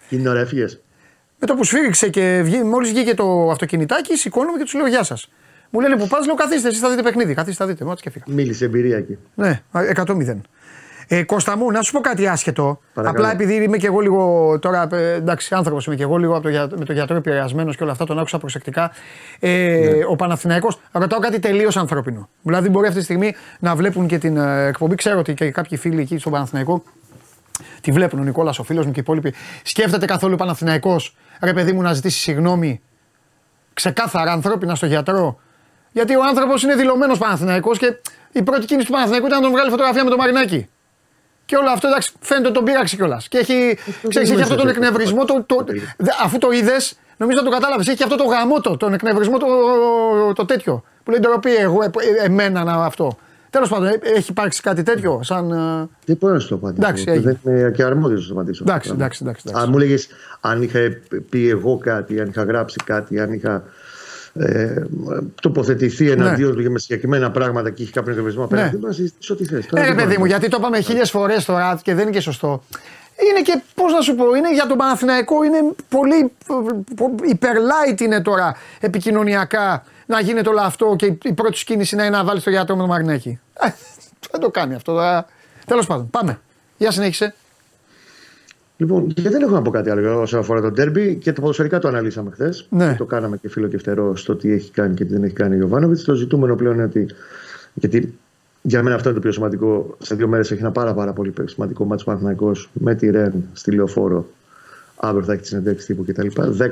[0.05, 0.79] Εκείνη την ώρα έφυγες.
[1.39, 5.29] Με το που σφύριξε και μόλις βγήκε το αυτοκινητάκι, σηκώνομαι και τους λέω Γεια σας.
[5.69, 7.33] Μου λένε που πας, λέω καθίστε, εσείς θα δείτε παιχνίδι.
[7.33, 7.85] Καθίστε, θα δείτε.
[7.85, 8.25] Μάτσε και φύγα.
[8.27, 9.17] Μίλησε εμπειρία εκεί.
[9.35, 10.41] Ναι, 100-0.
[11.11, 12.79] Ε, Κώστα μου, να σου πω κάτι άσχετο.
[12.93, 13.27] Παρακαλώ.
[13.27, 16.49] Απλά επειδή είμαι και εγώ λίγο τώρα, ε, εντάξει, άνθρωπος είμαι και εγώ λίγο το,
[16.77, 18.91] με το γιατρό επηρεασμένος και όλα αυτά, τον άκουσα προσεκτικά.
[19.39, 20.05] Ε, ναι.
[20.09, 22.29] Ο Παναθηναϊκός, ρωτάω κάτι τελείως ανθρώπινο.
[22.41, 24.95] Δηλαδή, μπορεί αυτή τη στιγμή να βλέπουν και την ε, εκπομπή.
[24.95, 26.83] Ξέρω ότι και κάποιοι φίλοι εκεί στον Παναθηναϊκό
[27.81, 28.19] τη βλέπουν.
[28.19, 29.33] Ο Νικόλας, ο φίλος μου και οι υπόλοιποι.
[29.63, 32.81] Σκέφτεται καθόλου ο Παναθηναϊκός, ρε παιδί μου, να ζητήσει συγγνώμη
[33.73, 35.39] ξεκάθαρα ανθρώπινα στο γιατρό
[35.91, 37.97] γιατί ο άνθρωπος είναι δηλωμένος Παναθηναϊκός και
[38.31, 40.69] η πρώτη κίνηση του Παναθηναϊκού ήταν να τον βγάλει φωτογραφία με το Μαρινάκι.
[41.45, 43.27] Και όλο αυτό εντάξει, φαίνεται ότι τον πείραξε κιόλας.
[43.27, 43.77] Και έχει,
[44.07, 45.25] ξέρεις, έχει αυτό τον εκνευρισμό.
[45.25, 45.65] Το, το,
[46.23, 47.87] αφού το είδες, νομίζω να το κατάλαβες.
[47.87, 49.47] Έχει αυτό το γαμότο, τον εκνευρισμό το,
[50.33, 50.83] το τέτοιο.
[51.03, 51.89] Που λέει ντροπή εγώ, ε,
[52.23, 53.17] εμένα να αυτό.
[53.49, 55.19] Τέλος πάντων, ε, έχει υπάρξει κάτι τέτοιο.
[55.23, 55.51] Σαν...
[55.51, 56.87] Ε, δεν μπορώ να σου το απαντήσω.
[56.87, 58.63] Εντάξει, δεν είμαι και αρμόδιος να σου το απαντήσω.
[58.63, 59.95] Εντάξει, εντάξει, εντάξει, Αν μου λέγε
[60.41, 60.79] αν είχα
[61.29, 63.63] πει εγώ κάτι, αν είχα γράψει κάτι, αν είχα
[64.33, 64.83] ε,
[65.41, 66.55] τοποθετηθεί εναντίον ναι.
[66.55, 68.61] του για με συγκεκριμένα πράγματα και έχει κάποιο εγκληματισμό ναι.
[68.61, 69.65] απέναντι, να συζητήσω τι θες.
[69.71, 72.63] Ναι, παιδί μου, γιατί το είπαμε χίλιες φορές τώρα και δεν είναι και σωστό.
[73.29, 75.57] Είναι και, πώς να σου πω, είναι για τον Παναθηναϊκό, είναι
[75.89, 76.31] πολύ
[77.23, 82.23] υπερλάιτ είναι τώρα επικοινωνιακά να γίνεται όλο αυτό και η πρώτη κίνηση να είναι να
[82.23, 83.39] βάλεις το γιατρό με το μαγνέκι.
[83.53, 83.69] Ε,
[84.31, 84.99] δεν το κάνει αυτό.
[85.65, 86.39] Τέλος πάντων, πάμε.
[86.77, 87.35] Για συνέχισε.
[88.77, 91.79] Λοιπόν, και δεν έχω να πω κάτι άλλο όσον αφορά το ντέρμπι και το ποδοσφαιρικά
[91.79, 92.67] το αναλύσαμε χθες.
[92.69, 92.95] Ναι.
[92.97, 95.55] Το κάναμε και φίλο και φτερό στο τι έχει κάνει και τι δεν έχει κάνει
[95.55, 95.99] ο Ιωβάνοβιτ.
[96.05, 97.07] Το ζητούμενο πλέον είναι ότι.
[97.73, 98.17] Γιατί
[98.61, 99.97] για μένα αυτό είναι το πιο σημαντικό.
[99.99, 103.71] Σε δύο μέρες έχει ένα πάρα, πάρα πολύ σημαντικό μάτσο Παναθυναϊκό με τη Ρεν στη
[103.71, 104.25] Λεωφόρο.
[105.01, 106.27] Αύριο θα έχει της συνεντεύξης τύπου κτλ.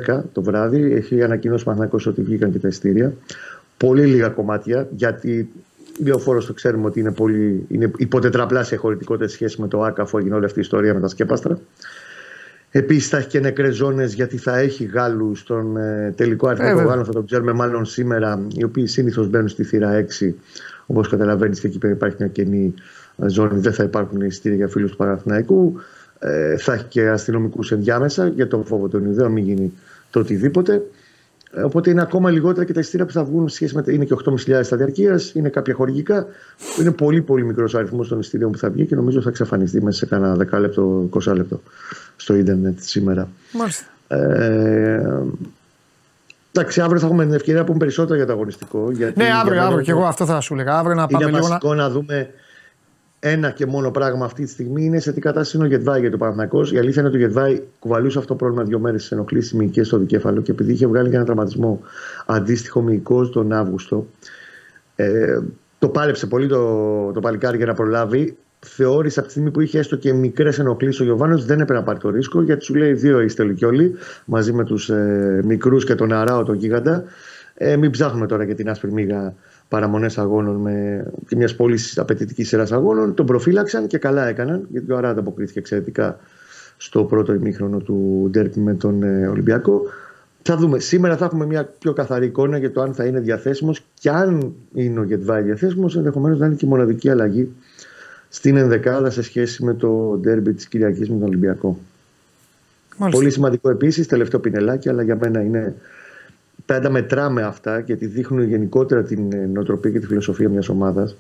[0.10, 3.14] 10 το βράδυ έχει ανακοινώσει ο Παναθυναϊκό ότι βγήκαν και τα ειστήρια.
[3.78, 5.50] Πολύ λίγα κομμάτια γιατί
[6.06, 10.36] Λεωφόρος το ξέρουμε ότι είναι, πολύ, είναι υποτετραπλάσια χωρητικότητα σχέση με το ΑΚΑ αφού έγινε
[10.36, 11.60] όλη αυτή η ιστορία με τα σκέπαστρα.
[12.72, 16.86] Επίσης θα έχει και νεκρές ζώνες γιατί θα έχει Γάλλους στον ε, τελικό αριθμό των
[16.86, 17.06] Γάλλων.
[17.06, 20.34] Θα το ξέρουμε μάλλον σήμερα, οι οποίοι συνήθως μπαίνουν στη θύρα 6.
[20.86, 22.74] Όπως καταλαβαίνεις και εκεί πέρα υπάρχει μια κενή
[23.18, 25.74] ε, ζώνη, δεν θα υπάρχουν εισιτήρια για φίλους του Παναθηναϊκού.
[26.20, 29.74] Ε, θα έχει και αστυνομικούς ενδιάμεσα για τον φόβο των ιδέων, μην γίνει
[30.12, 30.82] το οτιδήποτε.
[31.52, 33.84] Ε, οπότε είναι ακόμα λιγότερα και τα εισιτήρια που θα βγουν σχέση με.
[33.88, 36.26] Είναι και 8.500 στα διαρκεία, είναι κάποια χορηγικά.
[36.80, 39.98] Είναι πολύ πολύ μικρός αριθμός των εισιτήριων που θα βγει και νομίζω θα εξαφανιστεί μέσα
[39.98, 41.62] σε κανένα 10 λεπτό, 20 λεπτό
[42.16, 43.30] στο ίντερνετ σήμερα.
[43.54, 43.86] Μάλιστα.
[44.08, 45.02] Ε,
[46.52, 48.92] εντάξει, αύριο θα έχουμε την ευκαιρία να πούμε περισσότερα για το αγωνιστικό.
[48.92, 50.78] Γιατί ναι, αύριο, αύριο και εγώ αυτό θα σου λέγα.
[50.78, 51.76] Αύριο να πάμε είναι βασικό να...
[51.76, 52.30] να δούμε
[53.20, 56.12] ένα και μόνο πράγμα αυτή τη στιγμή είναι σε τι κατάσταση είναι ο Γετβάη για
[56.12, 56.72] το Παναθηναϊκός.
[56.72, 59.84] Η αλήθεια είναι ότι ο Γετβάη κουβαλούσε αυτό το πρόβλημα δύο μέρες στις ενοχλήσεις μυϊκέ
[59.84, 61.82] στο δικέφαλο και επειδή είχε βγάλει και ένα τραυματισμό
[62.26, 64.08] αντίστοιχο μυϊκό τον Αύγουστο.
[64.96, 65.40] Ε,
[65.80, 68.38] το πάλεψε πολύ το, το παλικάρι για να προλάβει.
[68.60, 71.86] Θεώρησε από τη στιγμή που είχε έστω και μικρές ενοχλήσεις ο Γιωβάνος δεν έπρεπε να
[71.86, 73.96] πάρει το ρίσκο γιατί σου λέει δύο είστε όλοι
[74.26, 77.04] μαζί με τους ε, μικρούς και τον Αράο τον γίγαντα.
[77.54, 79.34] Ε, μην ψάχνουμε τώρα για την άσπρη μίγα
[79.70, 83.14] παραμονές αγώνων με, και μιας πολύ απαιτητικής σειράς αγώνων.
[83.14, 86.20] Τον προφύλαξαν και καλά έκαναν, γιατί ο Αράτα αποκρίθηκε εξαιρετικά
[86.78, 89.82] στο πρώτο ημίχρονο του Ντέρπι με τον ε, Ολυμπιακό.
[90.42, 90.80] Θα δούμε.
[90.80, 94.54] Σήμερα θα έχουμε μια πιο καθαρή εικόνα για το αν θα είναι διαθέσιμος και αν
[94.74, 97.52] είναι ο Γετβάη διαθέσιμος, ενδεχομένως να είναι και η μοναδική αλλαγή
[98.30, 101.80] στην ενδεκάδα σε σχέση με το ντέρμπι της Κυριακής με τον Ολυμπιακό.
[102.98, 103.20] Μάλιστα.
[103.20, 105.76] Πολύ σημαντικό επίσης, τελευταίο πινελάκι, αλλά για μένα είναι.
[106.68, 111.16] Πάντα τα μετράμε αυτά γιατί δείχνουν γενικότερα την ε, νοοτροπία και τη φιλοσοφία μιας ομάδας.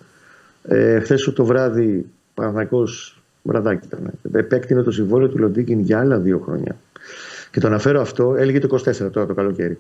[0.63, 2.83] Ε, Χθες το βράδυ, Παναγικό
[3.43, 4.11] βραδάκι ήταν.
[4.31, 6.75] Επέκτηνε το συμβόλαιο του Λοντίκιν για άλλα δύο χρόνια.
[7.51, 9.77] Και το αναφέρω αυτό, έλεγε το 24 τώρα το καλοκαίρι.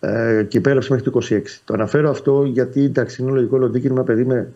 [0.00, 1.40] Ε, και υπέγραψε μέχρι το 26.
[1.64, 4.48] Το αναφέρω αυτό γιατί εντάξει, είναι λογικό Λοντίκιν, ένα παιδί με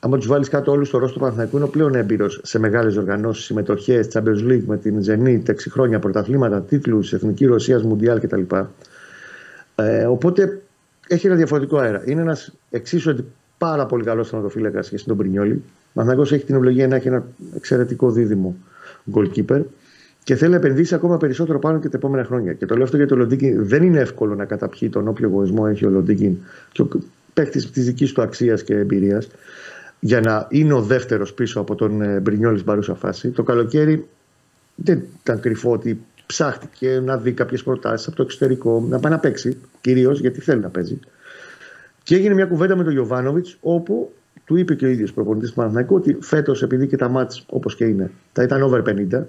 [0.00, 2.96] άμα τους βάλεις κάτω όλους στο ρόλο του Παναθηναϊκού, είναι ο πλέον έμπειρος σε μεγάλες
[2.96, 8.42] οργανώσεις, συμμετοχές, Champions League με την Zenit, 6 χρόνια, πρωταθλήματα, τίτλους, Εθνική Ρωσίας, Μουντιάλ κτλ.
[9.80, 10.62] Ε, οπότε
[11.08, 12.02] έχει ένα διαφορετικό αέρα.
[12.06, 13.24] Είναι ένας εξίσου
[13.58, 15.62] πάρα πολύ καλός θεματοφύλακας και στον Πρινιόλη.
[15.94, 17.26] Ο έχει την ευλογία να έχει ένα
[17.56, 18.56] εξαιρετικό δίδυμο
[19.14, 19.62] goalkeeper
[20.24, 22.52] και θέλει να επενδύσει ακόμα περισσότερο πάνω και τα επόμενα χρόνια.
[22.52, 25.64] Και το λέω αυτό γιατί ο Λοντίκιν δεν είναι εύκολο να καταπιεί τον όποιο εγωισμό
[25.68, 26.36] έχει ο Λοντίκιν
[26.72, 26.88] και ο
[27.32, 29.28] παίκτης της δικής του αξίας και εμπειρίας
[30.00, 33.28] για να είναι ο δεύτερος πίσω από τον ε, Μπρινιόλης στην παρούσα φάση.
[33.28, 34.08] Το καλοκαίρι
[34.74, 36.00] δεν ήταν κρυφό ότι
[36.30, 40.60] ψάχτηκε να δει κάποιες προτάσεις από το εξωτερικό, να πάει να παίξει, κυρίως γιατί θέλει
[40.60, 40.98] να παίζει.
[42.02, 44.12] Και έγινε μια κουβέντα με τον Γιωβάνοβιτς, όπου
[44.44, 47.76] του είπε και ο ίδιος προπονητής του Παναθηναϊκού ότι φέτος, επειδή και τα μάτς όπως
[47.76, 49.22] και είναι, θα ήταν over 50,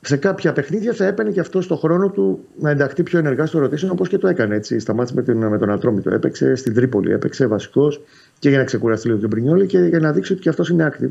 [0.00, 3.64] σε κάποια παιχνίδια θα έπαιρνε και αυτό στο χρόνο του να ενταχθεί πιο ενεργά στο
[3.64, 4.78] rotation όπως και το έκανε έτσι.
[4.78, 8.00] Στα μάτια με, τον, με τον Ατρόμητο έπαιξε, στην Τρίπολη έπαιξε βασικός
[8.38, 10.92] και για να ξεκουραστεί λίγο τον Πρινιόλη και για να δείξει ότι και αυτός είναι
[10.92, 11.10] active.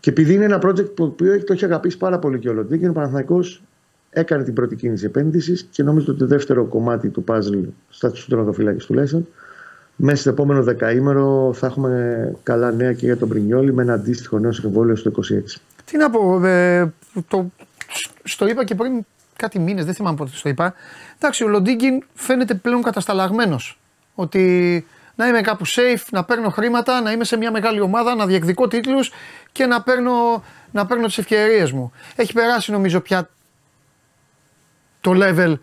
[0.00, 1.14] Και επειδή είναι ένα project που
[1.44, 3.40] το έχει αγαπήσει πάρα πολύ και ο Λοντίκη, ο Παναθυνακό
[4.10, 8.86] έκανε την πρώτη κίνηση επένδυσης και νομίζω ότι το δεύτερο κομμάτι του puzzle στα τερματοφυλάκια
[8.86, 9.26] του Λέσσον
[10.00, 14.38] μέσα στο επόμενο δεκαήμερο θα έχουμε καλά νέα και για τον Πρινιόλη με ένα αντίστοιχο
[14.38, 15.60] νέο συμβόλαιο στο 26.
[15.84, 16.92] Τι να πω, ε,
[17.28, 17.52] το,
[18.24, 19.04] στο είπα και πριν
[19.36, 20.74] κάτι μήνες, δεν θυμάμαι πότε το είπα.
[21.16, 23.78] Εντάξει, ο Λοντίγκιν φαίνεται πλέον κατασταλαγμένος.
[24.14, 28.26] Ότι να είμαι κάπου safe, να παίρνω χρήματα, να είμαι σε μια μεγάλη ομάδα, να
[28.26, 29.10] διεκδικώ τίτλους
[29.52, 31.92] και να παίρνω, να παίρνω τις ευκαιρίες μου.
[32.16, 33.28] Έχει περάσει νομίζω πια
[35.08, 35.54] το level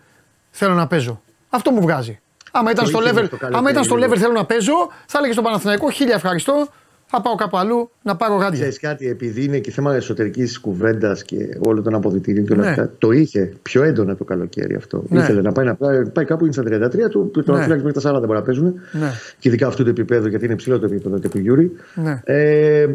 [0.50, 1.22] θέλω να παίζω.
[1.48, 2.20] Αυτό μου βγάζει.
[2.52, 4.72] Άμα ήταν, στο level, άμα ήταν στο level θέλω να παίζω,
[5.06, 6.68] θα έλεγε στον Παναθηναϊκό χίλια ευχαριστώ,
[7.06, 8.58] θα πάω κάπου αλλού να πάρω γάντια.
[8.58, 12.70] Ξέρεις κάτι, επειδή είναι και θέμα εσωτερικής κουβέντας και όλων των αποδητήριων και όλα ναι.
[12.70, 15.04] αυτά, το είχε πιο έντονα το καλοκαίρι αυτό.
[15.08, 15.20] Ναι.
[15.20, 15.74] Ήθελε να πάει, να
[16.12, 16.62] πάει κάπου είναι στα
[17.06, 17.66] 33 του, το ναι.
[17.66, 18.74] μέχρι τα 40 μπορεί να παίζουν.
[18.92, 19.10] Ναι.
[19.38, 21.72] Και ειδικά αυτού του επίπεδου, γιατί είναι ψηλό το επίπεδο του Γιούρι.
[21.94, 22.20] Ναι.
[22.24, 22.86] Ε,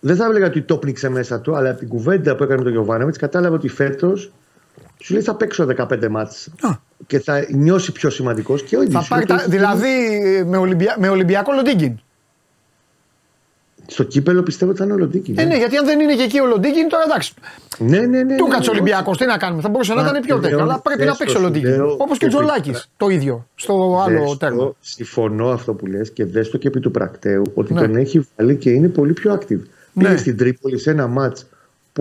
[0.00, 2.64] δεν θα έλεγα ότι το πνίξε μέσα του, αλλά από την κουβέντα που έκανε με
[2.64, 4.32] τον Γιοβάνοβιτς κατάλαβε ότι φέτος
[4.98, 6.48] σου λέει θα παίξω 15 ματς
[7.06, 9.10] και θα νιώσει πιο σημαντικός και ο ίδιος.
[9.46, 9.88] Δηλαδή
[10.46, 10.96] με, Ολυμπια...
[10.98, 12.00] με Ολυμπιακό Λοντίγκιν.
[13.90, 15.38] Στο κύπελο πιστεύω ότι θα είναι ο Λοντίκιν.
[15.38, 17.34] Ε, ναι, γιατί αν δεν είναι και εκεί ο Λοντίκιν, τώρα εντάξει.
[17.78, 18.36] Ναι, ναι, ναι.
[18.36, 19.62] Του ναι, κάτσε ο ναι, Ολυμπιακός, τι να κάνουμε.
[19.62, 20.60] Θα μπορούσε να ήταν πιο τέτοιο.
[20.60, 21.80] Αλλά πρέπει να παίξει ο Λοντίκιν.
[21.80, 22.90] Όπως και ο Τζολάκης.
[22.96, 23.48] Το ίδιο.
[23.54, 24.74] Στο άλλο τέρμα.
[24.80, 27.80] Συμφωνώ αυτό που λες και δες το και επί του πρακτέου ότι ναι.
[27.80, 29.60] τον έχει βάλει και είναι πολύ πιο active.
[29.98, 31.46] Πήγε στην Τρίπολη σε ένα μάτς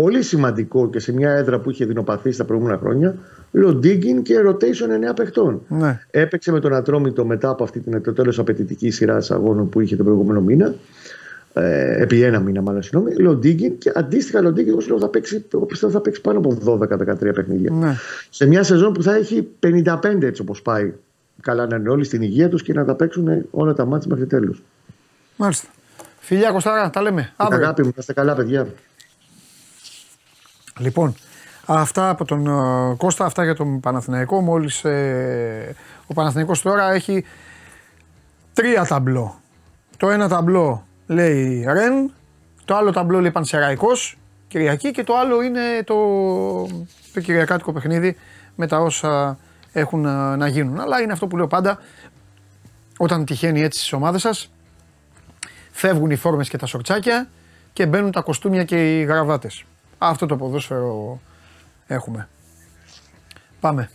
[0.02, 3.16] πολύ σημαντικό και σε μια έδρα που είχε δεινοπαθήσει τα προηγούμενα χρόνια.
[3.52, 5.62] Λοντίγκιν και rotation 9 παιχτών.
[5.68, 6.00] Ναι.
[6.12, 10.06] Έπαιξε με τον Ατρόμητο μετά από αυτή την τέλος απαιτητική σειρά αγώνων που είχε τον
[10.06, 10.76] προηγούμενο μήνα
[11.54, 15.66] ε, επί ένα μήνα μάλλον συγγνώμη, Λοντίγκιν και αντίστοιχα Λοντίγκιν εγώ λέω θα παίξει, εγώ
[15.66, 17.72] πιστεύω θα παίξει πάνω από 12-13 παιχνίδια.
[17.72, 17.96] Ναι.
[18.30, 19.48] Σε μια σεζόν που θα έχει
[19.84, 20.94] 55 έτσι όπως πάει.
[21.42, 24.26] Καλά να είναι όλοι στην υγεία τους και να τα παίξουν όλα τα μάτια μέχρι
[24.26, 24.64] τέλους.
[25.36, 25.68] Μάλιστα.
[26.20, 27.34] Φιλιά Κωστάρα, τα λέμε.
[27.36, 27.64] Αύριο.
[27.64, 28.68] Αγάπη μου, είστε καλά παιδιά.
[30.78, 31.16] Λοιπόν,
[31.66, 34.42] αυτά από τον uh, Κώστα, αυτά για τον Παναθηναϊκό.
[34.42, 35.76] Μόλις ε,
[36.08, 37.26] ο Παναθηναϊκός τώρα έχει
[38.54, 39.40] τρία ταμπλό.
[39.98, 42.12] Το ένα ταμπλό λέει Ρεν,
[42.66, 44.18] το άλλο ταμπλό λέει Πανσεραϊκός,
[44.48, 45.96] Κυριακή και το άλλο είναι το,
[47.14, 48.16] το Κυριακάτικο παιχνίδι
[48.56, 49.38] με τα όσα
[49.72, 50.80] έχουν να, να γίνουν.
[50.80, 51.80] Αλλά είναι αυτό που λέω πάντα,
[52.98, 54.52] όταν τυχαίνει έτσι στις ομάδες σας,
[55.72, 57.28] φεύγουν οι φόρμες και τα σορτσάκια
[57.74, 59.64] και μπαίνουν τα κοστούμια και οι γραβάτες.
[59.98, 61.20] Αυτό το ποδόσφαιρο
[61.88, 62.30] έχουμε.
[63.60, 63.90] Πάμε.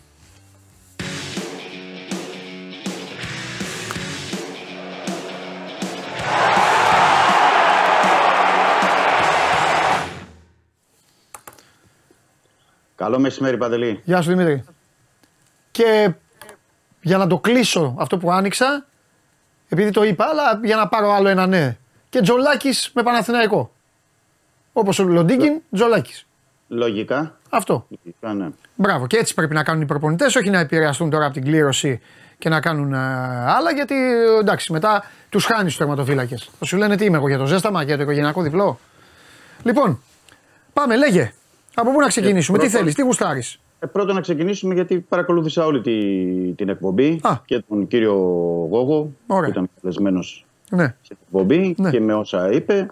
[12.95, 14.01] Καλό μεσημέρι, Παντελή.
[14.05, 14.65] Γεια σου, Δημήτρη.
[15.71, 16.13] Και
[17.01, 18.87] για να το κλείσω αυτό που άνοιξα,
[19.69, 21.77] επειδή το είπα, αλλά για να πάρω άλλο ένα ναι.
[22.09, 23.73] Και Τζολάκης με Παναθηναϊκό.
[24.73, 26.27] Όπως ο Λοντίγκιν, Τζολάκης.
[26.69, 27.39] Λογικά.
[27.51, 27.87] Αυτό.
[28.05, 28.51] Λογικά, ναι.
[28.75, 29.07] Μπράβο.
[29.07, 32.01] Και έτσι πρέπει να κάνουν οι προπονητές, όχι να επηρεαστούν τώρα από την κλήρωση
[32.39, 33.95] και να κάνουν άλλα, γιατί
[34.41, 36.51] εντάξει, μετά τους χάνεις του τερματοφύλακες.
[36.59, 38.79] Θα σου λένε τι είμαι εγώ για το ζέσταμα, για το οικογενειακό διπλό.
[39.63, 40.03] Λοιπόν,
[40.73, 41.33] πάμε, λέγε.
[41.75, 45.65] Από πού να ξεκινήσουμε, ε, τι θέλεις, τι γουστάρεις; Ε, πρώτα να ξεκινήσουμε γιατί παρακολούθησα
[45.65, 45.95] όλη τη,
[46.53, 47.37] την εκπομπή Α.
[47.45, 48.15] και τον κύριο
[48.71, 49.45] Γόγο Ωραία.
[49.45, 50.95] που ήταν καλεσμένος ναι.
[51.03, 51.91] στην εκπομπή ναι.
[51.91, 52.87] και με όσα είπε.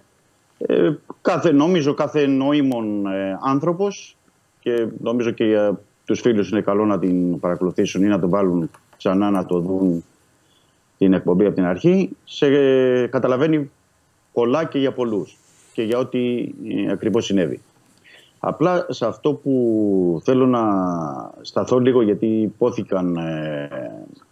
[0.66, 0.92] Ε,
[1.22, 4.16] κάθε, νομίζω κάθε νόημον ε, άνθρωπος
[4.60, 8.70] και νομίζω και για τους φίλους είναι καλό να την παρακολουθήσουν ή να το βάλουν
[8.96, 10.04] ξανά να το δουν
[10.98, 12.46] την εκπομπή από την αρχή, σε,
[13.06, 13.70] καταλαβαίνει
[14.32, 15.36] πολλά και για πολλούς
[15.72, 17.60] και για ό,τι ε, ακριβώς συνέβη.
[18.38, 20.62] Απλά σε αυτό που θέλω να
[21.40, 23.68] σταθώ λίγο γιατί υπόθηκαν ε,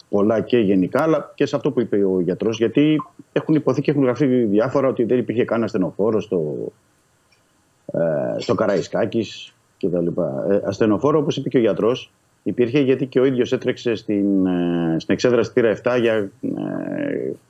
[0.08, 3.02] πολλά και γενικά αλλά και σε αυτό που είπε ο γιατρός γιατί
[3.32, 6.72] έχουν υποθεί και έχουν γραφεί διάφορα ότι δεν υπήρχε καν ασθενοφόρο στο,
[7.92, 10.06] ε, στο Καραϊσκάκης κτλ.
[10.06, 12.12] Ε, ασθενοφόρο όπως είπε και ο γιατρός
[12.42, 16.30] υπήρχε γιατί και ο ίδιος έτρεξε στην, ε, στην εξέδρα στήρα 7 για ε,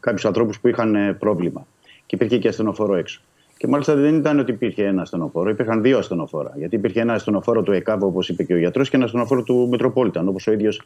[0.01, 1.66] κάποιους ανθρώπους που είχαν ε, πρόβλημα
[2.06, 3.20] και υπήρχε και ασθενοφόρο έξω.
[3.56, 6.52] Και μάλιστα δεν ήταν ότι υπήρχε ένα ασθενοφόρο, υπήρχαν δύο ασθενοφόρα.
[6.56, 9.68] Γιατί υπήρχε ένα ασθενοφόρο του ΕΚΑΒ, όπως είπε και ο γιατρός, και ένα ασθενοφόρο του
[9.70, 10.82] Μετροπόλιταν, όπως ο ίδιος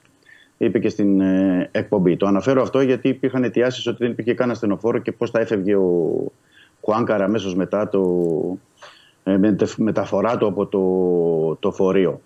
[0.64, 2.16] είπε και στην ε, εκπομπή.
[2.16, 5.74] Το αναφέρω αυτό γιατί υπήρχαν αιτιάσεις ότι δεν υπήρχε καν ασθενοφόρο και πώς θα έφευγε
[5.74, 6.32] ο
[6.80, 8.02] Χουάνκαρα αμέσως μετά το,
[9.24, 12.20] ε, με μεταφορά του από το, το φορείο.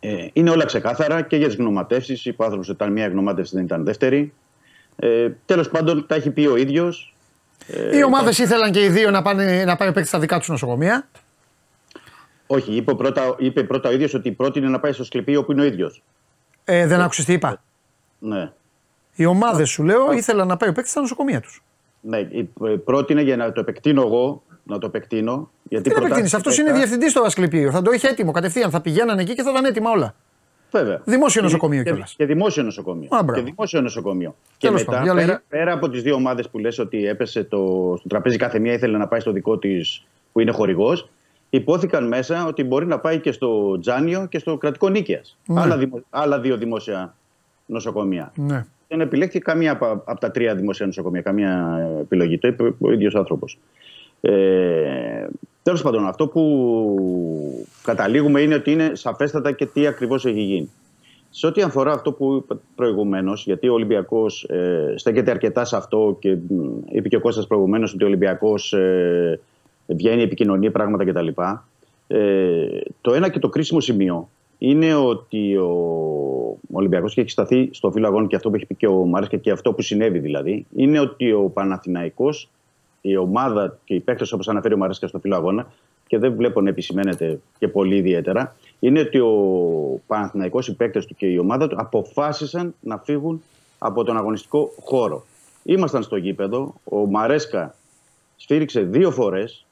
[0.00, 2.24] Ε, είναι όλα ξεκάθαρα και για τις γνωματεύσεις.
[2.24, 4.32] Είπε ο άνθρωπος ότι ήταν μία γνωμάτευση, δεν ήταν δεύτερη.
[4.96, 7.14] Ε, Τέλος πάντων, τα έχει πει ο ίδιος.
[7.66, 10.48] Ε, οι ομάδες ήθελαν και οι δύο να, πάνε, να πάει παίξει στα δικά τους
[10.48, 11.08] νοσοκομεία.
[12.46, 15.60] Όχι, είπε πρώτα, είπε πρώτα ο ίδιος ότι πρότεινε να πάει στο Σκληπείο που είναι
[15.60, 16.02] ο ίδιος.
[16.64, 17.62] Ε, δεν άκουσες τι είπα;
[18.18, 18.52] Ναι.
[19.14, 21.62] Οι ομάδες σου λέω ήθελαν να πάει ο παίκτης στα νοσοκομεία τους.
[22.00, 22.46] Ναι, ε,
[22.84, 24.42] πρότεινε για να το επεκτείνω εγώ.
[24.64, 25.50] Να το επεκτείνω.
[25.62, 26.36] Γιατί τι προτά...
[26.36, 27.70] Αυτός είναι διευθυντής στο Ασκληπείο.
[27.70, 28.70] Θα το είχε έτοιμο κατευθείαν.
[28.70, 30.14] Θα πηγαίνανε εκεί και θα ήταν έτοιμα όλα.
[30.70, 31.00] Βέβαια.
[31.04, 32.14] Δημόσιο νοσοκομείο κιόλας.
[32.16, 33.08] Και, δημόσιο νοσοκομείο.
[33.10, 34.34] Α, και δημόσιο νοσοκομείο.
[34.58, 37.56] και μετά, πέρα, πέρα, από τις δύο ομάδες που λες ότι έπεσε το,
[37.98, 41.08] στο τραπέζι, κάθε μία ήθελε να πάει στο δικό της που είναι χορηγός,
[41.54, 45.38] υπόθηκαν μέσα ότι μπορεί να πάει και στο Τζάνιο και στο κρατικό Νίκαιας.
[45.46, 45.60] Ναι.
[45.60, 47.14] Άλλα, άλλα δύο δημόσια
[47.66, 48.32] νοσοκομεία.
[48.36, 48.64] Ναι.
[48.88, 52.38] Δεν επιλέχθηκε καμία από, τα τρία δημόσια νοσοκομεία, καμία επιλογή.
[52.38, 53.58] Το είπε ο ίδιος άνθρωπος.
[54.20, 55.26] Ε,
[55.62, 60.70] Τέλος πάντων, αυτό που καταλήγουμε είναι ότι είναι σαφέστατα και τι ακριβώς έχει γίνει.
[61.30, 66.16] Σε ό,τι αφορά αυτό που είπα προηγουμένως, γιατί ο Ολυμπιακός ε, στέκεται αρκετά σε αυτό
[66.20, 66.36] και
[66.92, 69.40] είπε και ο Κώστας προηγουμένως ότι ο Ολυμπιακός ε,
[69.94, 71.28] βγαίνει, επικοινωνεί πράγματα κτλ.
[72.06, 72.66] Ε,
[73.00, 74.28] το ένα και το κρίσιμο σημείο
[74.58, 78.74] είναι ότι ο Ολυμπιακός και έχει σταθεί στο φύλλο αγώνων και αυτό που έχει πει
[78.74, 82.50] και ο Μάρεσκα και αυτό που συνέβη δηλαδή, είναι ότι ο Παναθηναϊκός
[83.00, 85.72] η ομάδα και οι παίκτες, όπως αναφέρει ο Μαρέσκας στο φύλλο αγώνα,
[86.06, 89.36] και δεν βλέπω να επισημαίνεται και πολύ ιδιαίτερα, είναι ότι ο
[90.06, 93.42] Παναθηναϊκός, οι παίκτες του και η ομάδα του αποφάσισαν να φύγουν
[93.78, 95.24] από τον αγωνιστικό χώρο.
[95.62, 96.74] Ήμασταν στο γήπεδο.
[96.84, 97.74] Ο Μαρέσκα
[98.36, 99.66] σφύριξε δύο φορές.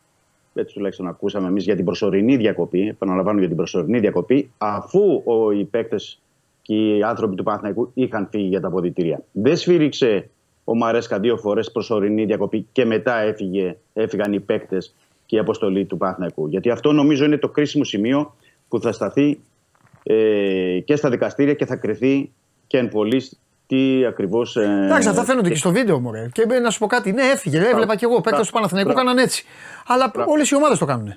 [0.61, 2.89] Έτσι τουλάχιστον ακούσαμε εμείς για την προσωρινή διακοπή.
[2.89, 5.23] Επαναλαμβάνω για την προσωρινή διακοπή, αφού
[5.59, 6.21] οι παίκτες
[6.63, 9.23] και οι άνθρωποι του Παναθηναϊκού είχαν φύγει για τα αποδητήρια.
[9.33, 10.31] Δεν σφύριξε
[10.65, 14.95] ο Μαρέσκα δύο φορές προσωρινή διακοπή και μετά έφυγε, έφυγαν οι παίκτες
[15.27, 16.49] και η αποστολή του Παναθηναϊκού.
[16.49, 18.35] Γιατί αυτό νομίζω είναι το κρίσιμο σημείο
[18.69, 19.41] που θα σταθεί
[20.03, 22.31] ε, και στα δικαστήρια και θα κρυθεί
[22.67, 23.41] και εν πολλής
[23.71, 24.57] τι ακριβώς.
[24.57, 26.11] Ε, Εντάξει, αυτά φαίνονται και στο βίντεο μου.
[26.33, 27.59] Και να σου πω κάτι, ναι, έφυγε.
[27.59, 28.21] Έβλεπα και εγώ.
[28.21, 29.45] Παίκτες του Παναθηναϊκού έκαναν έτσι.
[29.87, 31.15] Αλλά όλες οι ομάδες το κάνουν.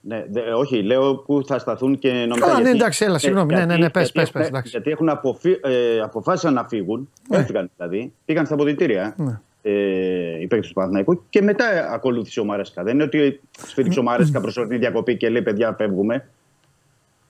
[0.00, 2.52] Ναι, δε, όχι, λέω που θα σταθούν και νομικά.
[2.52, 3.54] Α, ναι, εντάξει, έλα, συγγνώμη.
[3.54, 4.70] ναι, ναι, ναι, πες, πες, πες, εντάξει.
[4.70, 7.36] Γιατί έχουν αποφύ, ε, αποφάσισαν να φύγουν, ναι.
[7.36, 9.40] έφυγαν δηλαδή, πήγαν στα αποδητήρια ναι.
[9.62, 12.82] ε, οι παίκτες του Παναθηναϊκού και μετά ακολούθησε ο Μαρέσκα.
[12.82, 16.28] Δεν είναι ότι σφίριξε ο Μαρέσκα προσωρινή διακοπή και λέει παιδιά φεύγουμε.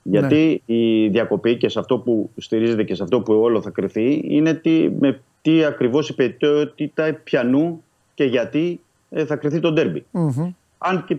[0.06, 0.74] Γιατί ναι.
[0.74, 4.54] η διακοπή και σε αυτό που στηρίζεται και σε αυτό που όλο θα κρυθεί είναι
[4.54, 7.82] τι, με τι ακριβώς η πετότητα πιανού
[8.14, 10.04] και γιατί ε, θα κρυθεί το ντερμπι.
[10.12, 10.48] Mm-hmm.
[10.78, 11.16] Αν και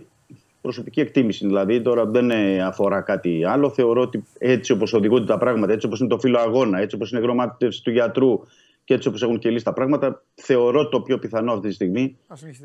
[0.60, 2.30] προσωπική εκτίμηση δηλαδή, τώρα δεν
[2.60, 3.70] αφορά κάτι άλλο.
[3.70, 7.10] Θεωρώ ότι έτσι όπως οδηγούνται τα πράγματα, έτσι όπως είναι το φύλλο αγώνα, έτσι όπως
[7.10, 8.40] είναι η γραμμάτευση του γιατρού
[8.84, 12.16] και έτσι όπως έχουν κυλήσει τα πράγματα, θεωρώ το πιο πιθανό αυτή τη στιγμή,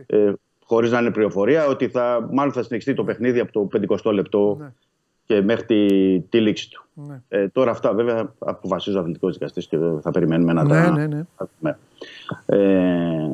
[0.06, 0.34] ε,
[0.66, 3.68] χωρίς να είναι πληροφορία, ότι θα, μάλλον θα συνεχιστεί το παιχνίδι από το
[4.04, 4.74] 50 λεπτό ναι.
[5.32, 6.84] Και μέχρι τη, τη λήξη του.
[6.94, 7.22] Ναι.
[7.30, 10.92] Ε, τώρα αυτά βέβαια αποφασίζει ο αθλητικός δικαστής και θα περιμένουμε να ναι, τα.
[10.92, 11.26] Ναι, ναι.
[11.60, 11.76] ναι.
[12.46, 13.30] Ε,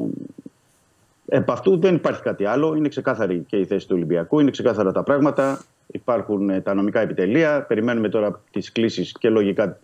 [1.29, 2.75] Επ' αυτού δεν υπάρχει κάτι άλλο.
[2.75, 5.61] Είναι ξεκάθαρη και η θέση του Ολυμπιακού, είναι ξεκάθαρα τα πράγματα.
[5.87, 7.65] Υπάρχουν ε, τα νομικά επιτελεία.
[7.67, 9.79] Περιμένουμε τώρα τις κλήσεις και λογικά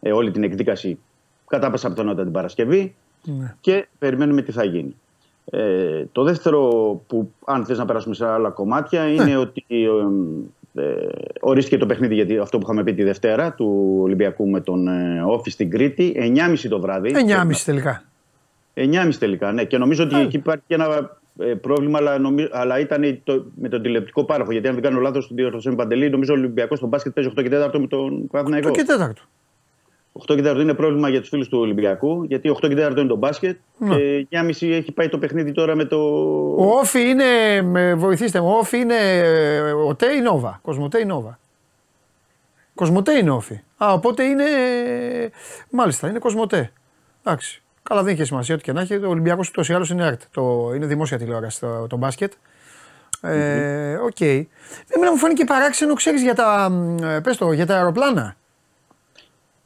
[0.00, 0.98] ε, όλη την εκδίκαση
[1.46, 2.94] κατά πάσα πιθανότητα την Παρασκευή.
[3.24, 3.54] Ναι.
[3.60, 4.96] Και περιμένουμε τι θα γίνει.
[5.44, 6.60] Ε, το δεύτερο
[7.06, 9.10] που, αν θες να περάσουμε σε άλλα κομμάτια, ναι.
[9.10, 9.86] είναι ότι ε,
[11.40, 15.22] ορίστηκε το παιχνίδι γιατί αυτό που είχαμε πει τη Δευτέρα του Ολυμπιακού με τον ε,
[15.26, 16.34] Όφη στην Κρήτη.
[16.36, 17.10] 9.30 το βράδυ.
[17.14, 18.02] 9.30 τελικά.
[18.74, 19.64] 9,5 τελικά, ναι.
[19.64, 22.48] Και νομίζω ότι εκεί υπάρχει και ένα ε, πρόβλημα, αλλά, νομι...
[22.50, 23.44] αλλά ήταν το...
[23.54, 24.52] με τον τηλεπτικό πάροχο.
[24.52, 27.42] Γιατί αν δεν κάνω λάθος, τον διορθώσαμε Παντελή, νομίζω ο Ολυμπιακός στον μπάσκετ παίζει 8
[27.42, 28.68] και 4 με τον Παναθηναϊκό.
[28.68, 29.12] 8 και 4.
[30.12, 33.06] 8 και 4 είναι πρόβλημα για τους φίλους του Ολυμπιακού, γιατί 8 και 4 είναι
[33.06, 33.96] το μπάσκετ ναι.
[33.96, 35.96] και 9.30 έχει πάει το παιχνίδι τώρα με το.
[36.56, 37.62] Ο ΟΦΗ είναι.
[37.62, 38.96] Με, βοηθήστε μου, ο ΟΦΗ είναι.
[39.86, 40.60] ΟΤΕ ή Nova.
[40.62, 41.38] Κοσμοτέ ή Nova.
[42.74, 43.60] Κοσμοτέ είναι ΟΦΗ.
[43.76, 44.44] Α, οπότε είναι.
[45.70, 46.72] Μάλιστα, είναι Κοσμοτέ.
[47.24, 47.62] Εντάξει.
[47.82, 48.94] Καλά, δεν είχε σημασία ό,τι και να έχει.
[48.94, 50.20] Ο Ολυμπιακός ούτως ή άλλως είναι ΕΡΤ.
[50.30, 52.32] Το, είναι δημόσια τηλεόραση το, το μπάσκετ.
[53.20, 54.16] Ε, OK.
[54.18, 54.44] Okay.
[54.88, 56.70] Εμένα μου φάνηκε παράξενο, ξέρεις, για τα,
[57.02, 58.36] ε, πες το, για τα αεροπλάνα.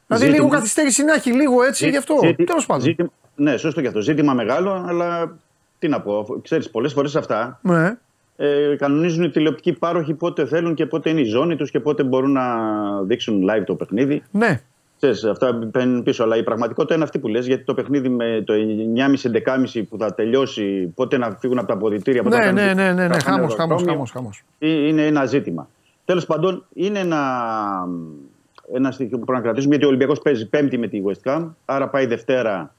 [0.07, 2.15] Δηλαδή λίγο καθυστέρηση να έχει, λίγο έτσι, γι' αυτό.
[2.45, 3.11] Τέλος πάντων.
[3.35, 4.01] ναι, σωστό και αυτό.
[4.01, 5.37] Ζήτημα μεγάλο, αλλά
[5.79, 6.39] τι να πω.
[6.41, 7.97] Ξέρεις, πολλές φορές αυτά ναι.
[8.35, 12.03] ε, κανονίζουν οι τηλεοπτικοί πάροχοι πότε θέλουν και πότε είναι η ζώνη τους και πότε
[12.03, 12.43] μπορούν να
[13.01, 14.23] δείξουν live το παιχνίδι.
[14.31, 14.61] Ναι.
[14.97, 16.23] Ξέρεις, αυτά παίρνουν πίσω.
[16.23, 18.53] Αλλά η πραγματικότητα είναι αυτή που λες, γιατί το παιχνίδι με το
[19.73, 22.21] 9.30-11.30 που θα τελειώσει, πότε να φύγουν από τα αποδητήρια.
[22.21, 25.69] Ναι, ναι, ναι, ναι, ναι, ναι, χάμος, χάμος, χάμος, Είναι ένα ζήτημα.
[26.05, 27.21] Τέλος πάντων, είναι ένα
[28.73, 31.47] ένα στοιχείο που πρέπει να κρατήσουμε γιατί ο Ολυμπιακός παίζει Πέμπτη με τη West Ham.
[31.65, 32.75] Άρα πάει Δευτέρα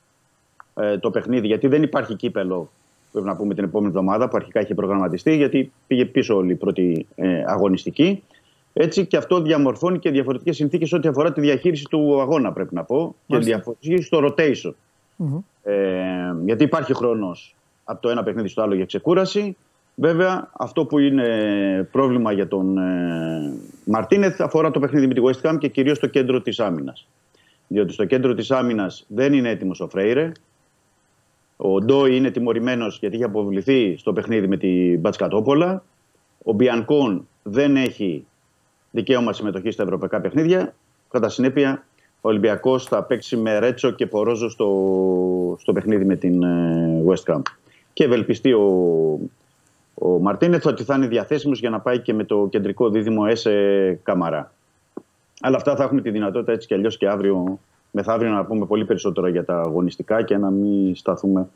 [0.75, 2.71] ε, το παιχνίδι, γιατί δεν υπάρχει κύπελο.
[3.13, 6.55] Πρέπει να πούμε την επόμενη εβδομάδα που αρχικά είχε προγραμματιστεί, γιατί πήγε πίσω όλη η
[6.55, 8.23] πρώτη ε, αγωνιστική.
[8.73, 12.85] Έτσι και αυτό διαμορφώνει και διαφορετικές συνθήκες ό,τι αφορά τη διαχείριση του αγώνα, πρέπει να
[12.85, 13.15] πω.
[13.27, 14.73] Και διαχείριση στο rotation.
[15.19, 15.43] Mm-hmm.
[15.63, 15.75] Ε,
[16.45, 17.55] γιατί υπάρχει χρόνος
[17.85, 19.57] από το ένα παιχνίδι στο άλλο για ξεκούραση.
[19.99, 23.53] Βέβαια, αυτό που είναι πρόβλημα για τον ε,
[23.85, 27.09] Μαρτίνεθ αφορά το παιχνίδι με τη West Ham και κυρίως το κέντρο της άμυνας.
[27.69, 30.33] Διότι στο κέντρο της άμυνας δεν είναι έτοιμος ο Φρέιρε.
[31.57, 35.83] Ο Ντόι είναι τιμωρημένος γιατί είχε αποβληθεί στο παιχνίδι με την Μπατσκατόπολα.
[36.43, 38.27] Ο Μπιανκόν δεν έχει
[38.91, 40.75] δικαίωμα συμμετοχής στα ευρωπαϊκά παιχνίδια.
[41.11, 41.87] Κατά συνέπεια,
[42.21, 47.35] ο Ολυμπιακός θα παίξει με Ρέτσο και Πορόζο στο, στο παιχνίδι με την ε, West
[47.35, 47.43] Ham.
[47.93, 49.19] Και ευελπιστεί ο,
[49.99, 53.99] ο Μαρτίνεθ ότι θα είναι διαθέσιμος για να πάει και με το κεντρικό δίδυμο ΕΣΕ
[54.03, 54.53] Καμαρά.
[55.41, 57.59] Αλλά αυτά θα έχουμε τη δυνατότητα έτσι κι αλλιώς και αύριο,
[57.91, 61.49] μεθαύριο να πούμε πολύ περισσότερο για τα αγωνιστικά και να μην σταθούμε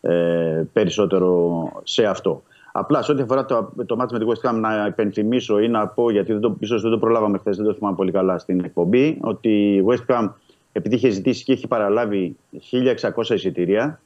[0.00, 2.42] ε, περισσότερο σε αυτό.
[2.72, 5.86] Απλά σε ό,τι αφορά το, το μάτι με τη West Ham, να υπενθυμίσω ή να
[5.86, 8.64] πω, γιατί δεν το, ίσως δεν το προλάβαμε χθες, δεν το θυμάμαι πολύ καλά στην
[8.64, 10.28] εκπομπή, ότι η West Ham,
[10.72, 12.36] επειδή είχε ζητήσει και έχει παραλάβει
[12.70, 14.00] 1600 εισιτήρια,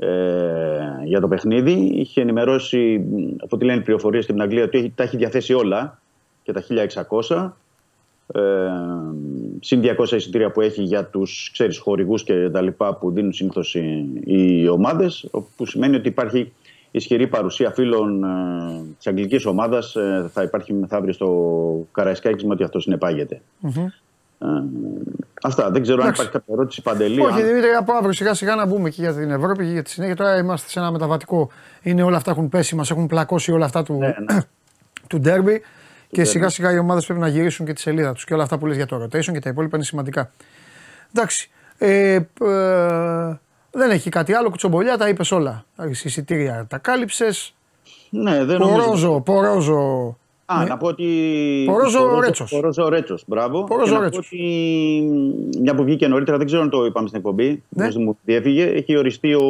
[0.00, 1.72] ε, για το παιχνίδι.
[1.72, 3.04] Είχε ενημερώσει,
[3.36, 6.00] από ό,τι λένε πληροφορίες στην Αγγλία, ότι τα έχει διαθέσει όλα
[6.42, 6.62] και τα
[7.28, 7.52] 1600.
[8.32, 8.40] Ε,
[9.60, 14.10] συν 200 εισιτήρια που έχει για τους χορηγούς και τα λοιπά που δίνουν συνήθως οι,
[14.24, 15.28] οι ομάδες.
[15.56, 16.52] Που σημαίνει ότι υπάρχει
[16.90, 18.28] ισχυρή παρουσία φίλων ε,
[18.96, 19.96] της αγγλικής ομάδας.
[19.96, 23.40] Ε, θα υπάρχει μεθαύριο στο Καραϊσκάκης με ότι αυτό συνεπάγεται.
[23.62, 23.86] Mm-hmm.
[24.40, 24.46] Ε,
[25.42, 25.70] αυτά.
[25.70, 26.20] Δεν ξέρω Εντάξει.
[26.20, 27.20] αν υπάρχει κάποια ερώτηση παντελή.
[27.20, 27.46] Όχι, αν...
[27.46, 30.16] Δημήτρη, από αύριο σιγά σιγά να μπούμε και για την Ευρώπη και για τη συνέχεια.
[30.16, 31.50] Τώρα είμαστε σε ένα μεταβατικό.
[31.82, 34.40] Είναι όλα αυτά έχουν πέσει, μας έχουν πλακώσει όλα αυτά του, ναι, ναι.
[35.08, 35.62] του ντέρμπι.
[36.10, 38.24] Και σιγά σιγά οι ομάδες πρέπει να γυρίσουν και τη σελίδα τους.
[38.24, 40.30] Και όλα αυτά που λες για το rotation και τα υπόλοιπα είναι σημαντικά.
[41.14, 41.50] Εντάξει.
[41.78, 42.20] Ε, ε,
[43.70, 44.50] δεν έχει κάτι άλλο.
[44.50, 45.64] Κουτσομπολιά τα είπες όλα.
[45.90, 47.54] Εισιτήρια τα κάλυψες.
[48.10, 50.18] Ναι, δεν Πορόζο, Πορόζο
[50.52, 50.64] Α, ναι.
[50.64, 51.06] να πω ότι.
[51.66, 52.50] Πορόζο Ρέτσος.
[52.50, 53.64] Πορόζο Ρέτσος, μπράβο.
[53.64, 54.26] Πορόζο Ρέτσος.
[54.26, 54.42] Ότι...
[55.60, 57.62] Μια που βγήκε νωρίτερα, δεν ξέρω αν το είπαμε στην εκπομπή.
[57.68, 57.88] Ναι.
[57.98, 58.64] Μου διέφυγε.
[58.64, 59.44] Έχει οριστεί ο,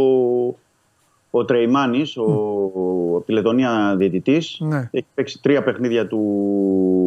[1.31, 3.17] ο Τρεϊμάνης, ο, mm.
[3.17, 4.57] από τη Λετωνία διαιτητής.
[4.61, 4.89] Ναι.
[4.91, 6.21] Έχει παίξει τρία παιχνίδια του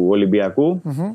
[0.08, 0.82] Ολυμπιακού.
[0.84, 1.14] Mm-hmm.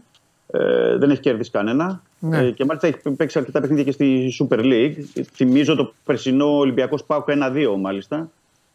[0.51, 2.01] Ε, δεν έχει κερδίσει κανένα.
[2.19, 2.38] Ναι.
[2.38, 5.23] Ε, και μάλιστα έχει παίξει αρκετά παιχνίδια και στη Super League.
[5.34, 8.30] Θυμίζω το περσινό Ολυμπιακός Πάουκ 1-2 μάλιστα.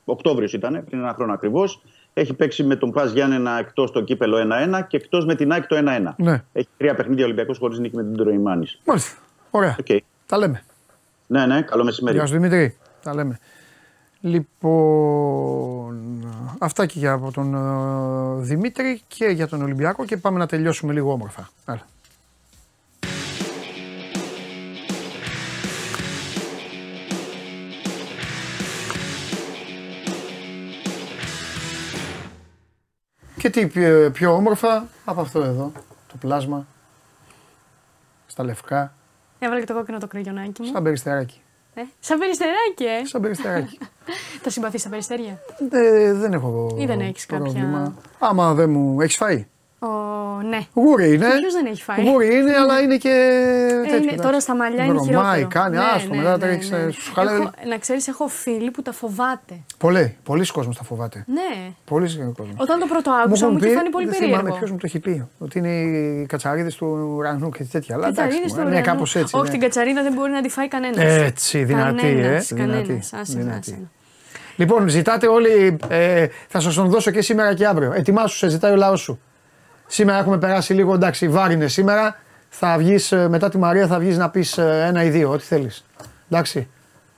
[0.04, 1.82] Οκτώβριος ήταν, πριν ένα χρόνο ακριβώς.
[2.14, 4.36] Έχει παίξει με τον Πας Γιάννενα εκτός το κύπελο
[4.78, 6.14] 1-1 και εκτός με την ΑΕΚ το 1-1.
[6.16, 6.42] Ναι.
[6.52, 8.80] Έχει τρία παιχνίδια Ολυμπιακός χωρίς νίκη με την Τροϊμάνης.
[8.84, 9.16] Μάλιστα.
[9.50, 9.76] Ωραία.
[9.86, 9.98] Okay.
[10.26, 10.64] Τα λέμε.
[11.26, 12.16] Ναι, ναι, καλό μεσημέρι.
[12.16, 12.76] Γεια σου Δημήτρη.
[13.02, 13.38] Τα λέμε.
[14.20, 15.94] Λοιπόν,
[16.58, 21.12] αυτά και για τον uh, Δημήτρη και για τον Ολυμπιακό και πάμε να τελειώσουμε λίγο
[21.12, 21.48] όμορφα.
[21.64, 21.86] Άρα.
[33.44, 33.66] Και τι
[34.10, 35.72] πιο όμορφα από αυτό εδώ,
[36.08, 36.66] το πλάσμα,
[38.26, 38.94] στα λευκά.
[39.38, 40.68] Έβαλε και το κόκκινο το κρυγιονάκι μου.
[40.68, 41.40] Σαν περιστεράκι.
[41.74, 43.06] Ε, σαν περιστεράκι, ε.
[43.06, 43.78] Σαν περιστεράκι.
[44.42, 45.38] Τα συμπαθείς στα περιστέρια;
[45.70, 46.76] Ε, δεν έχω.
[46.78, 47.92] Ή δεν έχεις κάποια.
[48.18, 49.00] Άμα δεν μου.
[49.00, 49.46] Έχεις φάει;
[49.84, 50.60] Ο, ναι.
[50.74, 51.26] Γούρι είναι.
[51.26, 52.08] Ποιο δεν έχει φάει.
[52.08, 53.08] Γούρι είναι, αλλά είναι και.
[53.84, 55.48] Ε, τέτοιο, είναι, τώρα στα μαλλιά είναι χειρότερο.
[55.48, 56.70] κάνει, ναι, άστο, ναι, μετά ναι, τρέχει.
[56.70, 57.68] Ναι, ναι.
[57.68, 59.54] Να ξέρεις, έχω φίλοι που τα φοβάται.
[59.78, 61.24] Πολλοί, πολλοί κόσμοι τα φοβάται.
[61.26, 61.72] Ναι.
[61.84, 62.54] Πολλοί κόσμοι.
[62.56, 64.30] Όταν το πρώτο άκουσα μου είχε φανεί πολύ περίεργο.
[64.30, 65.28] Δεν θυμάμαι ποιος μου το έχει πει.
[65.38, 67.94] Ότι είναι οι κατσαρίδες του ουρανού και τέτοια.
[67.94, 68.38] Αλλά εντάξει.
[68.68, 69.36] Ναι, κάπως έτσι.
[69.36, 71.04] Όχι, την κατσαρίδα δεν μπορεί να τη φάει κανένας.
[71.04, 72.42] Έτσι, δυνατή, ε.
[73.26, 73.88] Δυνατή.
[74.56, 77.92] Λοιπόν, ζητάτε όλοι, ε, θα σας τον δώσω και σήμερα και αύριο.
[77.92, 79.20] Ετοιμάσου, σε ζητάει ο λαός σου.
[79.94, 82.16] Σήμερα έχουμε περάσει λίγο εντάξει, βάρινε σήμερα.
[82.48, 85.84] θα βγεις μετά τη Μαρία, θα βγεις να πεις ένα ή δύο, ό,τι θέλεις.
[86.30, 86.68] Εντάξει.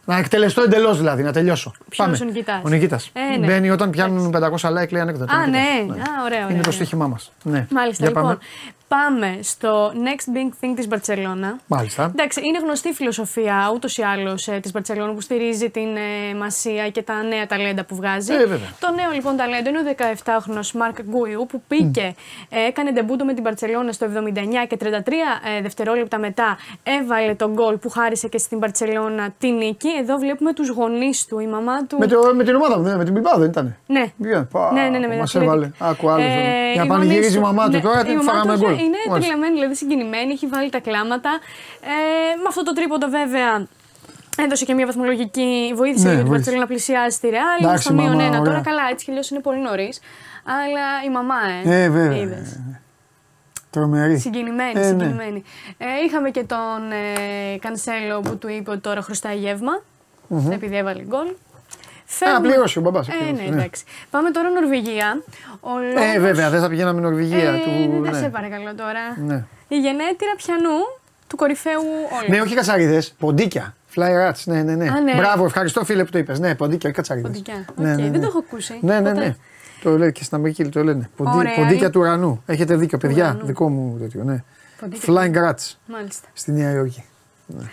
[0.04, 1.72] Να εκτελεστώ εντελώς δηλαδή, να τελειώσω.
[1.88, 3.10] Ποιος ο Νικητάς; Ο Νικητάς.
[3.12, 3.46] Ε, ναι.
[3.46, 5.32] Μπαίνει όταν πιάνουν 500 like, λέει ανέκδοτα.
[5.32, 5.48] Α, ναι.
[5.48, 5.62] ναι.
[5.62, 6.50] Α, ωραία, ωραία.
[6.50, 7.32] Είναι το στοίχημά μας.
[7.42, 7.66] Ναι.
[7.70, 8.06] Μάλιστα.
[8.06, 8.38] λοιπόν, Πάμε
[9.40, 11.58] στο next big thing της Μπαρσελόνα.
[11.66, 12.04] Μάλιστα.
[12.04, 16.90] Εντάξει, είναι γνωστή φιλοσοφία ούτως ή άλλως ε, της Μπαρσελόνα που στηρίζει την ε, μασία
[16.90, 18.32] και τα νέα ταλέντα που βγάζει.
[18.32, 18.36] Ε,
[18.80, 22.14] το νέο λοιπόν ταλέντο είναι ο 17χρονο Μάρκ Γκούιου που πήκε,
[22.48, 24.30] ε, έκανε ντεμπούντο με την Μπαρσελόνα στο 79
[24.68, 29.88] και 33 ε, δευτερόλεπτα μετά έβαλε τον γκολ που χάρισε και στην Μπαρσελόνα τη νίκη.
[30.00, 31.98] Εδώ βλέπουμε τους γονείς του, η μαμά του.
[31.98, 33.76] Με, το, με την ομάδα μου, με την Μπιμπά δεν ήταν.
[33.86, 34.12] Ναι.
[34.72, 35.70] ναι, ναι, ναι, Μας έβαλε.
[35.78, 36.24] Άκου άλλος.
[36.24, 38.75] Ε, Για πανηγυρίζει η μαμά του ναι, τώρα, την φάγαμε γκολ.
[38.84, 41.30] Είναι τρελαμένη δηλαδή συγκινημένη, έχει βάλει τα κλάματα.
[41.80, 43.66] Ε, με αυτό το τρίποντο βέβαια
[44.38, 47.62] Έδωσε και μια βαθμολογική βοήθεια ναι, για την Παρσελόνα να πλησιάσει τη Ρεάλ.
[47.62, 48.42] Είναι στο μείον ένα.
[48.42, 50.00] Τώρα καλά, έτσι κι αλλιώς είναι πολύ νωρίς.
[50.44, 51.34] Αλλά η μαμά,
[51.64, 51.82] ε.
[51.82, 52.18] Ε, βέβαια.
[52.18, 52.60] Είδες.
[53.70, 54.18] Τρομερή.
[54.18, 54.84] Συγκινημένη, ε, ναι.
[54.84, 55.42] συγκινημένη.
[55.78, 59.82] Ε, είχαμε και τον ε, Κανσέλο που του είπε ότι τώρα χρωστάει γεύμα.
[60.30, 60.50] Mm-hmm.
[60.50, 61.26] Επειδή έβαλε γκολ.
[62.06, 62.48] Φεύγουμε...
[62.48, 63.00] Α, πλήρωσε ο μπαμπά.
[63.00, 63.84] Ε, ναι, εντάξει.
[64.10, 65.22] Πάμε τώρα Νορβηγία.
[65.60, 66.14] Ο λόγος...
[66.14, 67.50] Ε, βέβαια, δεν θα πηγαίναμε Νορβηγία.
[67.50, 68.00] Ε, του...
[68.00, 69.20] Ναι, σε παρακαλώ τώρα.
[69.26, 69.44] Ναι.
[69.68, 70.78] Η γενέτειρα πιανού
[71.26, 71.82] του κορυφαίου
[72.20, 72.30] όλου.
[72.30, 73.74] Ναι, όχι κατσαρίδε, ποντίκια.
[73.94, 74.88] Fly rats, ναι, ναι, ναι.
[74.88, 75.14] Α, ναι.
[75.14, 76.38] Μπράβο, ευχαριστώ φίλε που το είπες.
[76.38, 77.28] Ναι, ποντίκια, όχι κατσαρίδε.
[77.28, 77.64] Ποντίκια.
[77.76, 78.78] Ναι, ναι, ναι, Δεν το έχω ακούσει.
[78.80, 79.36] Ναι, ναι, ναι.
[79.82, 81.10] Το λέει και στην Αμερική το λένε.
[81.16, 82.42] Ποντί, ποντίκια του ουρανού.
[82.46, 83.38] Έχετε δίκιο, παιδιά.
[83.42, 84.42] Δικό μου τέτοιο, ναι.
[85.06, 85.74] Flying rats.
[85.86, 86.28] Μάλιστα.
[86.32, 87.04] Στη Νέα Υόρκη.
[87.46, 87.64] Ναι.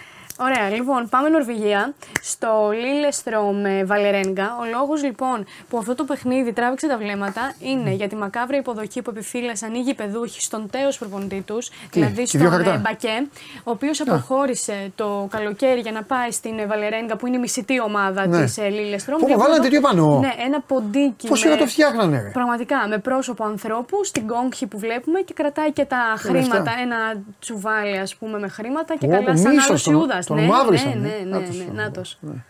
[0.44, 1.94] Ωραία, λοιπόν, πάμε Νορβηγία.
[2.22, 4.58] Στο Λίλεστρο με Βαλερέγκα.
[4.62, 9.02] Ο λόγος λοιπόν που αυτό το παιχνίδι τράβηξε τα βλέμματα είναι για τη μακάβρα υποδοχή
[9.02, 13.28] που επιφύλασαν οι γηπεδούχοι στον τέος προπονητή τους, δηλαδή στον ε, Μπακέ,
[13.64, 17.82] ο οποίος αποχώρησε το καλοκαίρι για να πάει στην ε, Βαλερέγκα που είναι η μισητή
[17.82, 18.44] ομάδα ναι.
[18.44, 19.18] της ε, Λίλεστρο.
[19.18, 21.28] Πού βάλανε τέτοιο πάνω; Ναι, ένα ποντίκι.
[21.28, 21.56] Πώς με...
[21.56, 22.30] το φτιάχνανε.
[22.34, 26.74] Πραγματικά με πρόσωπο ανθρώπου στην κόγχη που βλέπουμε και κρατάει και τα χρήματα.
[26.82, 30.28] Ένα τσουβάλι, ας πούμε, με χρήματα και καλά σαν άλλος Ιούδας.
[30.36, 30.90] Τον ναι, μαύρισαν.
[30.90, 32.18] Ναι, ναι, ναι, ναι, ναι, νάτος.
[32.22, 32.44] Ναι.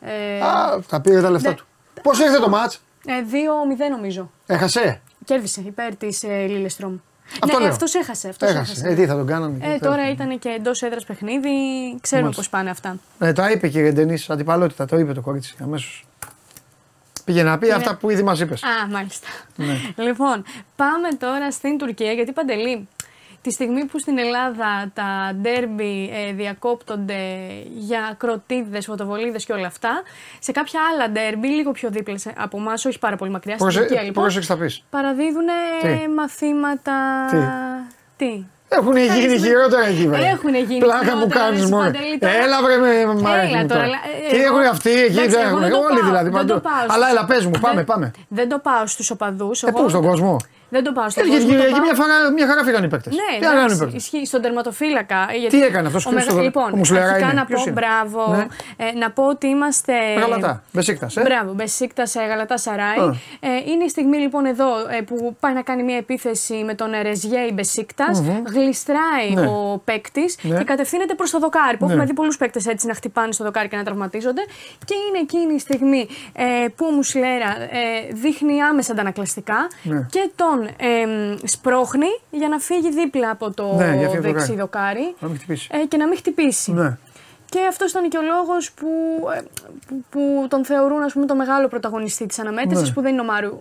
[0.00, 1.54] Ε, Α, τα πήρε τα λεφτά ναι.
[1.54, 1.66] του.
[2.02, 3.10] Πώς ήρθε το μάτς; 2-0
[3.78, 4.30] ε, νομίζω.
[4.46, 6.96] Έχασε; Κέρδισε υπέρ της ε, Λίλεστρομ.
[7.42, 8.28] Αυτό ναι, αυτός έχασε.
[8.28, 8.72] Αυτός έχασε.
[8.72, 8.88] έχασε.
[8.88, 9.74] Ε, τι θα τον κάνανε.
[9.74, 11.50] Ε, τώρα ήταν και εντός έδρας παιχνίδι.
[12.00, 12.96] Ξέρουμε πώς πάνε αυτά.
[13.18, 14.86] Ε, τα είπε και η Ρεντενή, αντιπαλότητα.
[14.86, 16.06] Το είπε το κορίτσι αμέσως.
[17.24, 18.62] Πήγε να πει αυτά που ήδη μας είπες.
[18.62, 19.28] Α, μάλιστα.
[19.56, 20.04] Ναι.
[20.04, 20.44] Λοιπόν,
[20.76, 22.88] πάμε τώρα στην Τουρκία γιατί παντελή
[23.46, 30.02] τη στιγμή που στην Ελλάδα τα ντέρμπι ε, διακόπτονται για κροτίδε, φωτοβολίδες και όλα αυτά,
[30.38, 34.02] σε κάποια άλλα ντέρμπι, λίγο πιο δίπλα από εμάς, όχι πάρα πολύ μακριά, στην Τουρκία
[34.02, 35.44] λοιπόν, θα πεις; παραδίδουν
[36.14, 37.26] μαθήματα.
[37.30, 37.36] Τι;
[38.16, 40.28] Τι; Έχουν γίνει χειρότερα εκεί βέβαια.
[40.28, 41.90] Έχουν γίνει Πλάκα που κάνεις μόνο.
[42.18, 43.64] Έλα βρε με μάρε.
[43.68, 43.84] τώρα.
[44.30, 45.18] Τι έχουν αυτοί εκεί,
[45.88, 46.62] Όλοι δηλαδή παντού.
[46.86, 48.10] Αλλά έλα, πες μου, πάμε, πάμε.
[48.28, 49.62] Δεν το πάω στους οπαδούς.
[49.62, 50.36] Ε, πού στον κόσμο;
[50.68, 51.36] Δεν το πάω στο κόσμο.
[51.36, 53.12] Εκεί μια, χαρά, μια χαρά φύγαν οι παίκτες.
[53.14, 55.26] Ναι, Τι εντάξει, οι ισχύει στον τερματοφύλακα.
[55.38, 55.58] Γιατί...
[55.58, 56.42] Τι έκανε αυτός ο μεγα...
[56.42, 58.36] Λοιπόν, αρχικά να πω μπράβο.
[58.36, 58.46] Ναι.
[58.76, 59.92] Ε, να πω ότι είμαστε.
[60.18, 60.62] Γαλατά.
[60.72, 61.16] Μπεσίκτας.
[61.16, 62.96] Ε; Μπράβο, Μπεσίκτας, ε, Γαλατά Σαράι.
[63.40, 64.66] Ε, είναι η στιγμή λοιπόν εδώ
[64.98, 68.22] ε, που πάει να κάνει μια επίθεση με τον Ρεζιέ η Μπεσίκτας.
[68.22, 68.55] Mm-hmm.
[68.56, 69.46] Γλιστράει ναι.
[69.46, 70.58] ο παίκτης ναι.
[70.58, 71.76] και κατευθύνεται προς το δοκάρι.
[71.76, 71.92] Που ναι.
[71.92, 74.42] έχουμε δει πολλούς παίκτες έτσι να χτυπάνε στο δοκάρι και να τραυματίζονται.
[74.84, 76.44] Και είναι εκείνη η στιγμή ε,
[76.76, 80.06] που ο Μουσλέρα ε, δείχνει άμεσα αντανακλαστικά ναι.
[80.10, 85.14] και τον τον ε, σπρώχνει για να φύγει δίπλα από το ναι, δεξί δοκάρι
[85.68, 86.72] ε, και να μην χτυπήσει.
[86.72, 86.96] Ναι.
[87.48, 88.86] Και αυτός ήταν και ο λόγος που,
[89.36, 89.40] ε,
[89.86, 92.94] που, που, τον θεωρούν ας πούμε, το μεγάλο πρωταγωνιστή της αναμέτρησης, ναι.
[92.94, 93.60] που δεν είναι ο Μάριο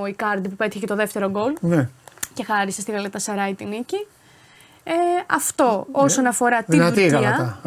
[0.00, 1.88] ο Ικάρντι που πέτυχε το δεύτερο γκολ ναι.
[2.34, 4.06] και χάρισε στη Γαλέτα Σαράι τη νίκη.
[4.84, 4.92] Ε,
[5.26, 6.02] αυτό ναι.
[6.02, 7.60] όσον αφορά την Τουρκία.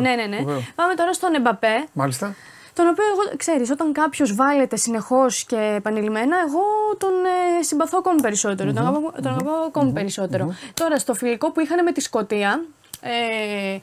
[0.00, 0.52] Ναι, ναι, ναι, ναι.
[0.74, 1.84] Πάμε τώρα στον Εμπαπέ.
[1.92, 2.34] Μάλιστα.
[2.72, 6.62] Τον οποίο εγώ, ξέρεις, όταν κάποιος βάλεται συνεχώς και επανειλημμένα, εγώ
[6.98, 7.12] τον
[7.58, 8.70] ε, συμπαθώ ακόμη περισσότερο.
[8.70, 8.74] Mm-hmm.
[8.74, 9.94] Τον αγαπώ, τον αγαπώ ακόμη mm-hmm.
[9.94, 10.46] περισσότερο.
[10.46, 10.70] Mm-hmm.
[10.74, 12.64] Τώρα, στο φιλικό που είχαν με τη Σκωτία,
[13.00, 13.78] ε,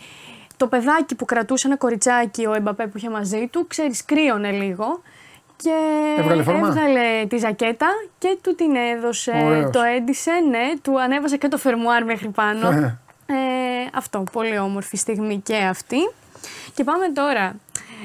[0.58, 5.02] το παιδάκι που κρατούσε ένα κοριτσάκι, ο Εμπαπέ που είχε μαζί του, ξέρεις, κρύωνε λίγο.
[5.58, 5.74] Και
[6.18, 9.42] έβγαλε, έβγαλε τη ζακέτα και του την έδωσε.
[9.46, 9.72] Ωραίος.
[9.72, 12.70] Το έντυσε, ναι, του ανέβασε και το φερμουάρ μέχρι πάνω.
[13.26, 13.36] ε,
[13.94, 15.98] αυτό, πολύ όμορφη στιγμή και αυτή.
[16.74, 17.56] Και πάμε τώρα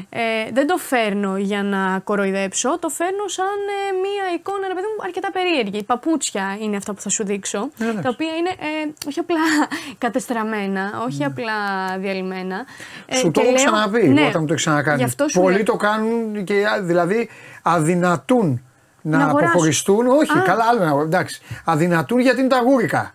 [0.09, 0.21] ε,
[0.53, 5.05] δεν το φέρνω για να κοροϊδέψω, το φέρνω σαν ε, μία εικόνα, ρε παιδί μου,
[5.05, 5.83] αρκετά περίεργη.
[5.83, 9.41] Παπούτσια είναι αυτά που θα σου δείξω, ναι, τα οποία είναι ε, όχι απλά
[10.05, 11.25] κατεστραμμένα, όχι ναι.
[11.25, 11.53] απλά
[11.99, 12.65] διαλυμένα.
[13.07, 15.05] Ε, σου το έχω ξαναπεί ναι, όταν το έχεις ξανακάνει.
[15.33, 17.29] Πολλοί το κάνουν και δηλαδή
[17.63, 18.63] αδυνατούν
[19.03, 20.07] να, να αποχωριστούν.
[20.07, 20.43] Όχι, Α.
[20.43, 21.41] καλά, άλλο εντάξει.
[21.65, 23.15] Αδυνατούν γιατί είναι τα γούρικα.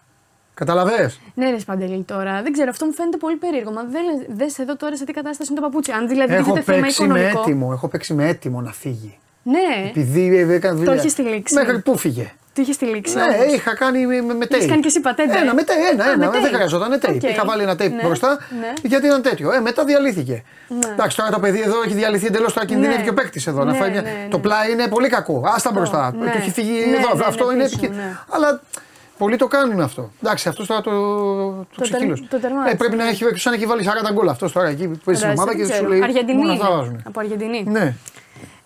[0.60, 1.12] Καταλαβέ.
[1.34, 2.42] Ναι, ρε Σπαντελή τώρα.
[2.42, 3.72] Δεν ξέρω, αυτό μου φαίνεται πολύ περίεργο.
[3.72, 5.92] Μα δεν δε εδώ τώρα σε τι κατάσταση είναι το παπούτσι.
[5.92, 9.18] Αν δηλαδή έχω παίξει θέμα με έτοιμο, έχω παίξει με έτοιμο να φύγει.
[9.44, 9.90] Ναι.
[9.90, 10.92] Επειδή έκανε δουλειά.
[10.92, 11.56] Το έχει στη λήξη.
[11.56, 12.32] Μέχρι πού φύγε.
[12.54, 13.16] Τι είχες τηλήξει.
[13.16, 13.54] Ναι, όμως.
[13.54, 14.66] είχα κάνει με, με τέι.
[14.66, 15.38] κάνει και εσύ πατέντα.
[15.38, 16.30] Ένα, με τέι, ένα, ένα.
[16.30, 17.20] δεν χρειαζόταν τέι.
[17.22, 17.30] Okay.
[17.30, 18.02] Είχα βάλει ένα τέι ναι.
[18.04, 18.74] μπροστά ναι.
[18.84, 19.54] γιατί ήταν τέτοιο.
[19.54, 20.44] Ε, μετά διαλύθηκε.
[20.68, 20.92] Ναι.
[20.92, 22.54] Εντάξει, τώρα το παιδί εδώ έχει διαλυθεί εντελώς.
[22.54, 23.04] Τώρα κινδυνεύει ναι.
[23.04, 23.64] και ο παίκτης εδώ.
[23.64, 24.02] Ναι, να φάει μια...
[24.02, 25.44] ναι, Το πλάι είναι πολύ κακό.
[25.56, 26.14] Άστα μπροστά.
[26.20, 27.26] Του έχει φύγει εδώ.
[27.26, 28.02] Αυτό είναι επικίνδυνο.
[28.30, 28.62] Αλλά
[29.18, 30.12] Πολλοί το κάνουν αυτό.
[30.22, 32.28] Εντάξει, αυτός τώρα το, το, το ξεκύλωσε.
[32.70, 35.34] Ε, πρέπει να έχει, σαν έχει βάλει 40 γκολ αυτός τώρα εκεί που παίζει στην
[35.34, 36.02] ομάδα και σου λέει.
[36.02, 36.60] Αργεντινή.
[37.04, 37.64] Από Αργεντινή.
[37.64, 37.96] Ναι.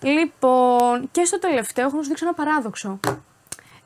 [0.02, 3.00] Λοιπόν, και στο τελευταίο έχω να σου δείξω ένα παράδοξο.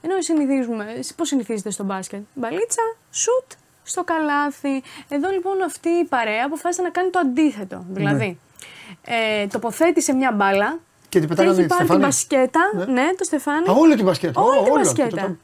[0.01, 0.85] Ενώ συνηθίζουμε,
[1.15, 2.81] πώς συνηθίζετε στο μπάσκετ; Μπαλίτσα,
[3.11, 3.51] σουτ,
[3.83, 4.83] στο καλάθι.
[5.09, 7.85] Εδώ λοιπόν αυτή η παρέα αποφάσισε να κάνει το αντίθετο.
[7.89, 8.37] Δηλαδή,
[9.07, 9.41] ναι.
[9.41, 10.79] ε, τοποθέτησε μια μπάλα.
[11.09, 12.71] Και την πετάγανε Έχει πάρει την μπασκέτα.
[12.75, 12.85] Ναι.
[12.85, 13.69] ναι, το Στεφάνι.
[13.69, 14.41] Α, όλη την μπασκέτα.
[14.41, 15.37] Όλη την μπασκέτα.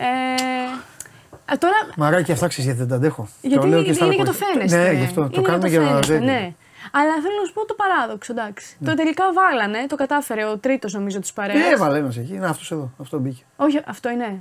[0.00, 1.74] Ε, τώρα...
[1.96, 3.28] Μαράκι αυτά ξέρεις γιατί δεν τα αντέχω.
[3.40, 4.82] Γιατί το είναι, είναι για το φαίνεστε.
[4.82, 5.28] Ναι, γι' αυτό.
[5.28, 6.18] Το κάνουμε για να δείτε.
[6.18, 6.54] Ναι.
[6.92, 8.76] Αλλά θέλω να σου πω το παράδοξο, εντάξει.
[8.78, 8.88] Ναι.
[8.88, 11.70] Το τελικά βάλανε, το κατάφερε ο τρίτος νομίζω της παρέας.
[11.70, 12.34] Ε, έβαλε ένας εκεί.
[12.34, 12.92] Είναι αυτός εδώ.
[13.00, 13.42] Αυτό μπήκε.
[13.56, 14.40] Όχι, αυτό είναι.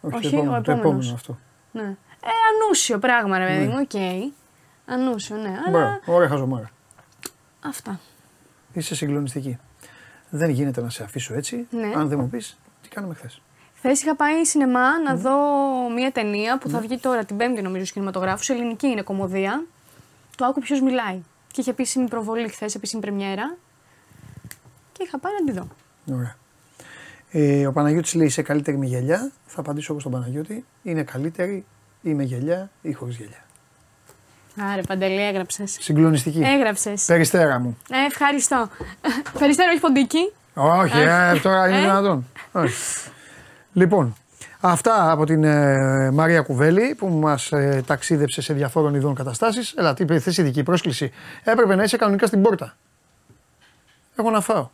[0.00, 1.38] Όχι, Όχι το, επόμενο, το επόμενος αυτό.
[1.72, 1.82] Ναι.
[1.82, 3.72] Ε, ανούσιο πράγμα, ρε παιδί ναι.
[3.72, 3.90] μου, OK.
[3.92, 4.32] Okay.
[4.86, 5.54] Ανούσιο, ναι.
[5.66, 6.00] Αλλά...
[6.04, 6.70] Ωραία χαζομάρα.
[7.60, 8.00] Αυτά.
[8.72, 9.58] Είσαι συγκλονιστική.
[10.30, 11.66] Δεν γίνεται να σε αφήσω έτσι.
[11.70, 11.92] Ναι.
[11.96, 13.40] Αν δεν μου πεις τι κάναμε χθες.
[13.86, 15.38] Χθες είχα πάει σινεμά να δω
[15.94, 18.48] μια ταινία που θα βγει τώρα την Πέμπτη, νομίζω, στους κινηματογράφους.
[18.48, 19.64] Ελληνική είναι κωμωδία.
[20.36, 21.22] Το άκου ποιος μιλάει.
[21.52, 23.56] Και είχε επίσημη προβολή χθες, επίσημη πρεμιέρα.
[24.92, 25.68] Και είχα πάει να τη δω.
[26.14, 26.36] Ωραία.
[27.30, 29.30] Ε, ο Παναγιώτης λέει είσαι καλύτερη με γυαλιά.
[29.46, 30.64] Θα απαντήσω εγώ στον Παναγιώτη.
[30.82, 31.64] Είναι καλύτερη
[32.02, 33.44] ή με γυαλιά ή χωρίς γυαλιά.
[34.72, 35.76] Άρε Παντελή, έγραψες.
[35.80, 36.40] Συγκλονιστική.
[36.40, 37.04] Έγραψες.
[37.04, 37.78] Περιστέρα μου.
[37.90, 38.68] Ε, ευχαριστώ.
[39.38, 40.32] Περιστέρα, όχι ποντική.
[40.54, 42.26] Όχι, ε, τώρα είναι ε; δυνατόν.
[43.76, 44.16] Λοιπόν,
[44.60, 49.74] αυτά από την ε, Μαρία Κουβέλη που μας ε, ταξίδεψε σε διαφόρων ειδών καταστάσεις.
[49.76, 51.12] Ελά, τι είπες, θες ειδική πρόσκληση.
[51.44, 52.76] Έπρεπε να είσαι κανονικά στην πόρτα.
[54.16, 54.68] Έχω να φάω.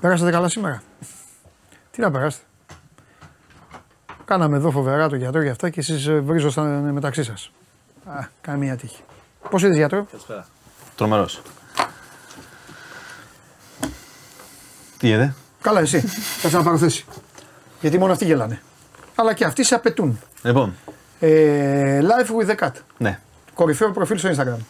[0.00, 0.82] Πέρασατε καλά σήμερα;
[1.90, 2.44] Τι να περάσετε;
[4.24, 7.50] Κάναμε εδώ φοβερά το γιατρό για αυτά και εσείς ε, βρίζωσαν ε, μεταξύ σας.
[8.04, 9.02] Α, καμία τύχη.
[9.50, 10.46] Πώς είδες γιατρό; Καλησπέρα.
[10.96, 11.42] Τρομερός.
[14.98, 16.00] Τι είδε; Καλά, εσύ.
[16.00, 17.04] Θα να πάρω θέση.
[17.80, 18.60] Γιατί μόνο αυτοί γελάνε.
[19.14, 20.20] Αλλά και αυτοί σε απαιτούν.
[20.42, 20.74] Λοιπόν.
[21.20, 22.72] Ε, live with the cat.
[22.98, 23.18] Ναι.
[23.54, 24.64] Κορυφαίο προφίλ στο Instagram.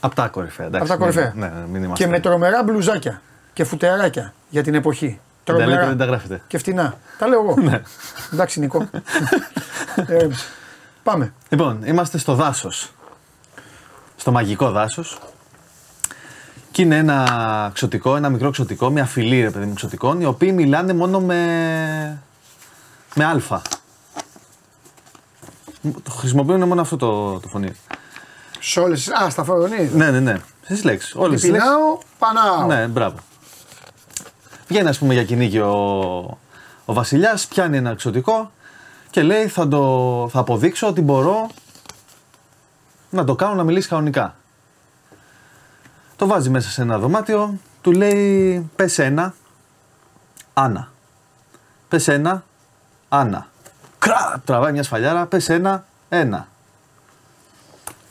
[0.00, 0.66] Απ' τα κορυφαία.
[0.66, 1.32] Εντάξει, Απ' τα κορυφαία.
[1.36, 3.22] Ναι, ναι, και με τρομερά μπλουζάκια
[3.52, 5.20] και φουτεράκια για την εποχή.
[5.44, 5.78] Τρομερά.
[5.78, 6.42] Δεν, δεν τα γράφετε.
[6.46, 6.98] Και φτηνά.
[7.18, 7.54] Τα λέω εγώ.
[7.60, 7.82] ναι.
[8.32, 8.88] Εντάξει, Νικό.
[10.06, 10.26] ε,
[11.02, 11.32] πάμε.
[11.48, 12.92] Λοιπόν, είμαστε στο δάσος.
[14.16, 15.18] Στο μαγικό δάσος.
[16.78, 20.52] Και είναι ένα ξωτικό, ένα μικρό ξωτικό, μια φυλή ρε παιδί μου ξωτικών, οι οποίοι
[20.54, 22.22] μιλάνε μόνο με,
[23.14, 23.62] με αλφα.
[26.02, 27.72] Το χρησιμοποιούν μόνο αυτό το, το φωνή.
[28.60, 29.90] Σε όλες Α, στα φωνή.
[29.94, 30.36] Ναι, ναι, ναι.
[30.62, 31.14] Στι λέξεις.
[31.14, 31.70] Όλες τις λέξεις.
[32.18, 32.66] πανάω.
[32.66, 33.16] Ναι, μπράβο.
[34.68, 35.76] Βγαίνει, ας πούμε, για κυνήγι ο,
[36.84, 38.50] ο Βασιλιάς, πιάνει ένα εξωτικό
[39.10, 41.50] και λέει: θα, το, θα αποδείξω ότι μπορώ
[43.10, 44.34] να το κάνω να μιλήσει κανονικά.
[46.18, 49.34] Το βάζει μέσα σε ένα δωμάτιο, του λέει πες ένα,
[50.54, 50.88] Άννα.
[51.88, 52.44] Πες ένα,
[53.08, 53.46] Άννα.
[53.98, 56.48] Κρά, τραβάει μια σφαλιάρα, πες ένα, ένα.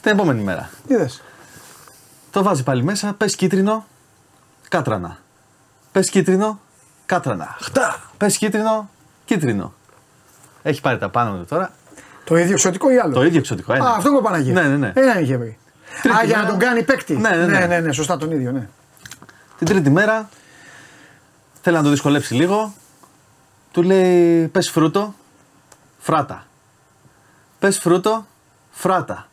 [0.02, 0.70] Την επόμενη μέρα.
[0.88, 1.22] Είδες.
[2.32, 3.86] Το βάζει πάλι μέσα, πες κίτρινο,
[4.70, 5.18] κάτρανα.
[5.92, 6.60] Πες κίτρινο,
[7.06, 7.56] κάτρανα.
[7.60, 8.90] Χτά, πες κίτρινο,
[9.26, 9.74] κίτρινο.
[10.64, 11.72] Έχει πάρει τα πάνω του τώρα.
[12.24, 13.74] Το ίδιο εξωτικό ή άλλο; Το ίδιο εξωτικό.
[13.74, 13.86] Ένα.
[13.86, 14.54] Α, αυτό που Παναγία.
[14.54, 14.92] Ναι, ναι, ναι.
[14.96, 15.58] Ένα είχε
[16.02, 16.12] βρει.
[16.12, 17.18] Α, για να τον κάνει παίκτη.
[17.18, 18.68] Ναι ναι, ναι, ναι, ναι, ναι, σωστά τον ίδιο, ναι.
[19.58, 20.30] Την τρίτη μέρα
[21.62, 22.74] θέλει να το δυσκολέψει λίγο.
[23.72, 25.14] Του λέει πες φρούτο,
[26.00, 26.46] φράτα.
[27.60, 28.26] Πες φρούτο,
[28.72, 29.28] φράτα.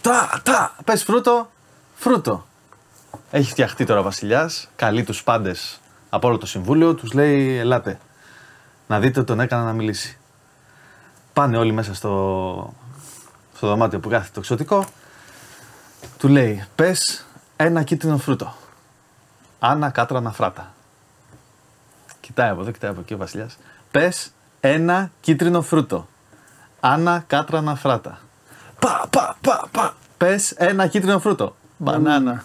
[0.00, 1.50] Τα, τα, πες φρούτο,
[1.94, 2.46] φρούτο.
[3.30, 5.80] Έχει φτιαχτεί τώρα ο Βασιλιάς, καλεί τους πάντες
[6.10, 7.98] από όλο το συμβούλιο, τους λέει: Ελάτε,
[8.86, 10.18] να δείτε τον έκανα να μιλήσει.
[11.32, 12.74] Πάνε όλοι μέσα στο,
[13.56, 14.84] στο δωμάτιο που κάθεται το εξωτικό
[16.18, 18.54] του λέει, πες ένα κίτρινο φρούτο.
[19.58, 20.74] Άννα κάτρανα φράτα.
[22.20, 23.58] Κοιτάει από εδώ, κοιτάει από εκεί ο βασιλιάς.
[23.90, 26.08] Πες ένα κίτρινο φρούτο.
[26.80, 28.18] Άννα κάτρανα φράτα.
[28.78, 29.94] Πα, πα, πα, πα.
[30.16, 31.56] Πες ένα κίτρινο φρούτο.
[31.76, 32.44] Μπανάνα.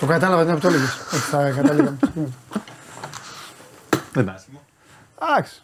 [0.00, 0.98] Το κατάλαβα, δεν το έλεγες.
[1.12, 1.96] Ότι θα κατάληγα.
[4.12, 4.62] Δεν είναι άσχημο.
[5.22, 5.62] Εντάξει.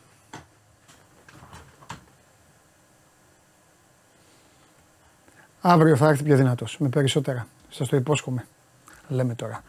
[5.60, 7.46] Αύριο θα έρθει πιο δυνατός, με περισσότερα.
[7.68, 8.46] Σας το υπόσχομαι.
[9.08, 9.62] Λέμε τώρα.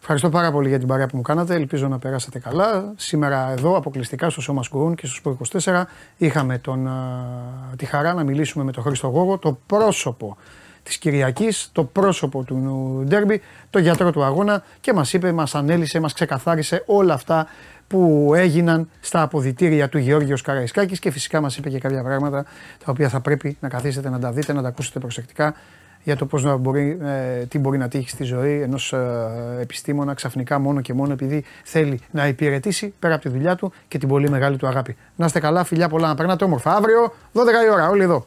[0.00, 1.54] Ευχαριστώ πάρα πολύ για την παρέα που μου κάνατε.
[1.54, 2.92] Ελπίζω να περάσατε καλά.
[2.96, 5.82] Σήμερα εδώ αποκλειστικά στο Σώμα Σκουρούν και στο 24
[6.16, 6.88] είχαμε τον,
[7.76, 10.36] τη χαρά να μιλήσουμε με τον Χρήστο Γόγο, το πρόσωπο
[10.82, 13.40] της Κυριακής, το πρόσωπο του Ντέρμπι,
[13.70, 17.46] το γιατρό του αγώνα και μας είπε, μας ανέλησε, μας ξεκαθάρισε όλα αυτά
[17.92, 22.44] που έγιναν στα αποδητήρια του Γεώργιος Καραϊσκάκης και φυσικά μας είπε και κάποια πράγματα
[22.84, 25.54] τα οποία θα πρέπει να καθίσετε να τα δείτε, να τα ακούσετε προσεκτικά
[26.02, 28.98] για το πώς μπορεί, ε, τι μπορεί να τύχει στη ζωή ενός ε,
[29.60, 33.98] επιστήμονα ξαφνικά μόνο και μόνο επειδή θέλει να υπηρετήσει πέρα από τη δουλειά του και
[33.98, 34.96] την πολύ μεγάλη του αγάπη.
[35.16, 36.74] Να είστε καλά, φιλιά πολλά, να περνάτε όμορφα.
[36.76, 38.26] Αύριο 12 η ώρα, όλοι εδώ.